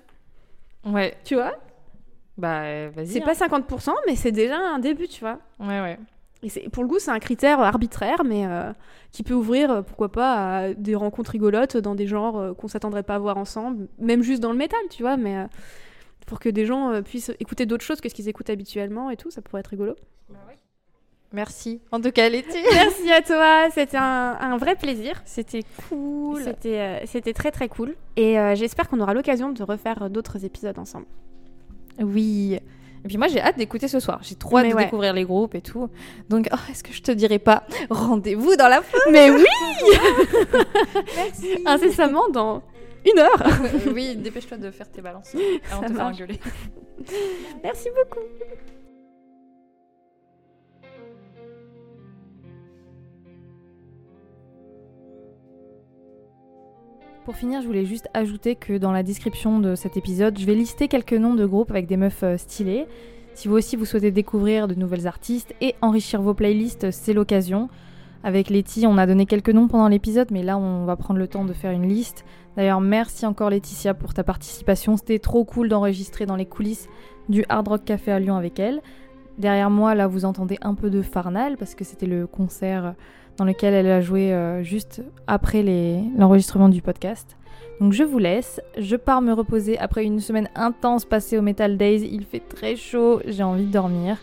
Ouais, 0.89 1.15
tu 1.23 1.35
vois? 1.35 1.53
bah 2.37 2.61
euh, 2.63 2.89
vas-y. 2.95 3.07
C'est 3.07 3.21
hein. 3.21 3.25
pas 3.25 3.33
50%, 3.33 3.91
mais 4.07 4.15
c'est 4.15 4.31
déjà 4.31 4.57
un 4.57 4.79
début, 4.79 5.07
tu 5.07 5.19
vois. 5.19 5.39
Ouais, 5.59 5.81
ouais. 5.81 5.99
Et 6.41 6.47
c'est- 6.49 6.69
pour 6.69 6.83
le 6.83 6.89
coup, 6.89 6.99
c'est 6.99 7.11
un 7.11 7.19
critère 7.19 7.59
arbitraire, 7.59 8.23
mais 8.23 8.45
euh, 8.45 8.71
qui 9.11 9.23
peut 9.23 9.33
ouvrir, 9.33 9.69
euh, 9.71 9.81
pourquoi 9.81 10.09
pas, 10.09 10.57
à 10.57 10.73
des 10.73 10.95
rencontres 10.95 11.31
rigolotes 11.31 11.75
dans 11.75 11.95
des 11.95 12.07
genres 12.07 12.37
euh, 12.37 12.53
qu'on 12.53 12.69
s'attendrait 12.69 13.03
pas 13.03 13.15
à 13.15 13.19
voir 13.19 13.37
ensemble, 13.37 13.87
même 13.99 14.23
juste 14.23 14.41
dans 14.41 14.51
le 14.51 14.57
métal, 14.57 14.79
tu 14.89 15.03
vois, 15.03 15.17
mais 15.17 15.37
euh, 15.37 15.45
pour 16.27 16.39
que 16.39 16.47
des 16.47 16.65
gens 16.65 16.91
euh, 16.91 17.01
puissent 17.01 17.31
écouter 17.39 17.65
d'autres 17.65 17.83
choses 17.83 17.99
que 17.99 18.07
ce 18.07 18.13
qu'ils 18.13 18.29
écoutent 18.29 18.49
habituellement 18.49 19.09
et 19.09 19.17
tout, 19.17 19.31
ça 19.31 19.41
pourrait 19.41 19.59
être 19.59 19.67
rigolo. 19.67 19.95
Merci. 21.32 21.80
En 21.91 22.01
tout 22.01 22.11
cas, 22.11 22.27
Letty. 22.27 22.57
Merci 22.73 23.11
à 23.11 23.21
toi, 23.21 23.69
c'était 23.73 23.97
un, 23.97 24.38
un 24.39 24.57
vrai 24.57 24.75
plaisir. 24.75 25.21
C'était 25.25 25.63
cool. 25.88 26.43
C'était 26.43 26.80
euh, 26.80 26.99
c'était 27.05 27.34
très 27.34 27.51
très 27.51 27.67
cool. 27.69 27.95
Et 28.15 28.39
euh, 28.39 28.55
j'espère 28.55 28.89
qu'on 28.89 28.99
aura 28.99 29.13
l'occasion 29.13 29.51
de 29.51 29.63
refaire 29.63 30.09
d'autres 30.09 30.43
épisodes 30.43 30.77
ensemble. 30.80 31.05
Oui. 31.99 32.57
Et 33.05 33.07
puis 33.07 33.17
moi, 33.17 33.27
j'ai 33.27 33.39
hâte 33.39 33.57
d'écouter 33.57 33.88
ce 33.88 33.99
soir. 33.99 34.19
J'ai 34.23 34.36
trop 34.36 34.57
hâte 34.57 34.65
Mais 34.65 34.71
de 34.71 34.75
ouais. 34.75 34.84
découvrir 34.86 35.13
les 35.13 35.23
groupes 35.23 35.55
et 35.55 35.61
tout. 35.61 35.89
Donc, 36.30 36.49
oh, 36.51 36.57
est-ce 36.71 36.84
que 36.84 36.91
je 36.91 37.01
te 37.01 37.11
dirais 37.11 37.39
pas 37.39 37.63
rendez-vous 37.89 38.55
dans 38.55 38.67
la 38.67 38.82
fin 38.82 38.97
Mais 39.11 39.30
oui 39.30 39.45
Merci. 41.15 41.59
Incessamment 41.65 42.27
dans 42.30 42.61
une 43.05 43.19
heure 43.19 43.43
oui, 43.93 44.15
dépêche-toi 44.17 44.57
de 44.57 44.71
faire 44.71 44.89
tes 44.91 45.01
balances 45.01 45.34
avant 45.71 45.82
de 45.84 45.88
te 45.88 45.93
faire 45.93 46.05
engueuler. 46.05 46.39
Merci 47.63 47.88
beaucoup 47.95 48.25
Pour 57.30 57.38
finir, 57.38 57.61
je 57.61 57.67
voulais 57.67 57.86
juste 57.86 58.09
ajouter 58.15 58.55
que 58.55 58.80
dans 58.80 58.91
la 58.91 59.03
description 59.03 59.59
de 59.59 59.75
cet 59.75 59.97
épisode, 59.97 60.39
je 60.39 60.47
vais 60.47 60.55
lister 60.55 60.88
quelques 60.88 61.13
noms 61.13 61.36
de 61.36 61.45
groupes 61.45 61.69
avec 61.69 61.86
des 61.86 61.95
meufs 61.95 62.23
euh, 62.23 62.38
stylées. 62.38 62.88
Si 63.36 63.47
vous 63.47 63.53
aussi 63.53 63.75
vous 63.75 63.86
souhaitez 63.86 64.09
découvrir 64.09 64.67
de 64.67 64.73
nouvelles 64.73 65.05
artistes 65.05 65.53
et 65.61 65.75
enrichir 65.84 66.23
vos 66.23 66.34
playlists, 66.34 66.89
c'est 66.89 67.13
l'occasion. 67.13 67.69
Avec 68.23 68.49
Letty, 68.49 68.88
on 68.88 68.97
a 68.97 69.05
donné 69.05 69.27
quelques 69.27 69.51
noms 69.51 69.67
pendant 69.67 69.89
l'épisode, 69.89 70.32
mais 70.32 70.41
là 70.41 70.57
on 70.57 70.86
va 70.86 70.95
prendre 70.95 71.19
le 71.19 71.27
temps 71.27 71.45
de 71.45 71.53
faire 71.53 71.69
une 71.69 71.88
liste. 71.88 72.25
D'ailleurs, 72.57 72.82
merci 72.82 73.27
encore 73.27 73.51
Laetitia 73.51 73.93
pour 73.93 74.15
ta 74.15 74.23
participation. 74.23 74.97
C'était 74.97 75.19
trop 75.19 75.45
cool 75.45 75.69
d'enregistrer 75.69 76.25
dans 76.25 76.36
les 76.36 76.47
coulisses 76.47 76.89
du 77.30 77.45
Hard 77.47 77.67
Rock 77.67 77.86
Café 77.86 78.11
à 78.11 78.17
Lyon 78.17 78.38
avec 78.38 78.57
elle. 78.57 78.82
Derrière 79.38 79.69
moi, 79.69 79.93
là, 79.93 80.07
vous 80.07 80.25
entendez 80.25 80.57
un 80.63 80.73
peu 80.73 80.89
de 80.89 81.03
Farnal 81.03 81.57
parce 81.57 81.75
que 81.75 81.84
c'était 81.84 82.07
le 82.07 82.25
concert 82.25 82.95
dans 83.39 83.45
lequel 83.45 83.73
elle 83.73 83.89
a 83.89 84.01
joué 84.01 84.33
euh, 84.33 84.61
juste 84.63 85.01
après 85.25 85.63
l'enregistrement 86.17 86.69
du 86.69 86.81
podcast. 86.81 87.37
Donc 87.79 87.93
je 87.93 88.03
vous 88.03 88.19
laisse, 88.19 88.61
je 88.77 88.97
pars 88.97 89.21
me 89.21 89.31
reposer 89.31 89.79
après 89.79 90.03
une 90.03 90.19
semaine 90.19 90.49
intense 90.55 91.05
passée 91.05 91.37
au 91.37 91.41
Metal 91.41 91.77
Days, 91.77 92.07
il 92.11 92.25
fait 92.25 92.41
très 92.41 92.75
chaud, 92.75 93.21
j'ai 93.25 93.43
envie 93.43 93.65
de 93.65 93.71
dormir. 93.71 94.17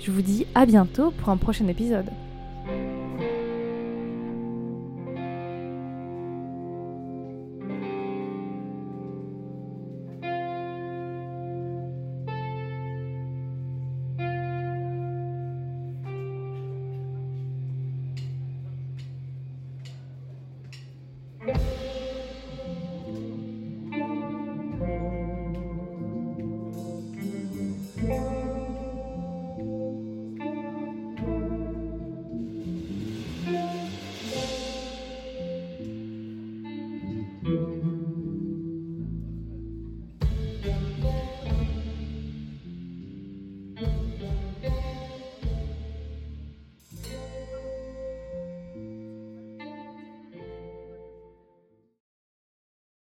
Je 0.00 0.10
vous 0.10 0.22
dis 0.22 0.46
à 0.54 0.64
bientôt 0.64 1.10
pour 1.10 1.28
un 1.28 1.36
prochain 1.36 1.68
épisode. 1.68 2.06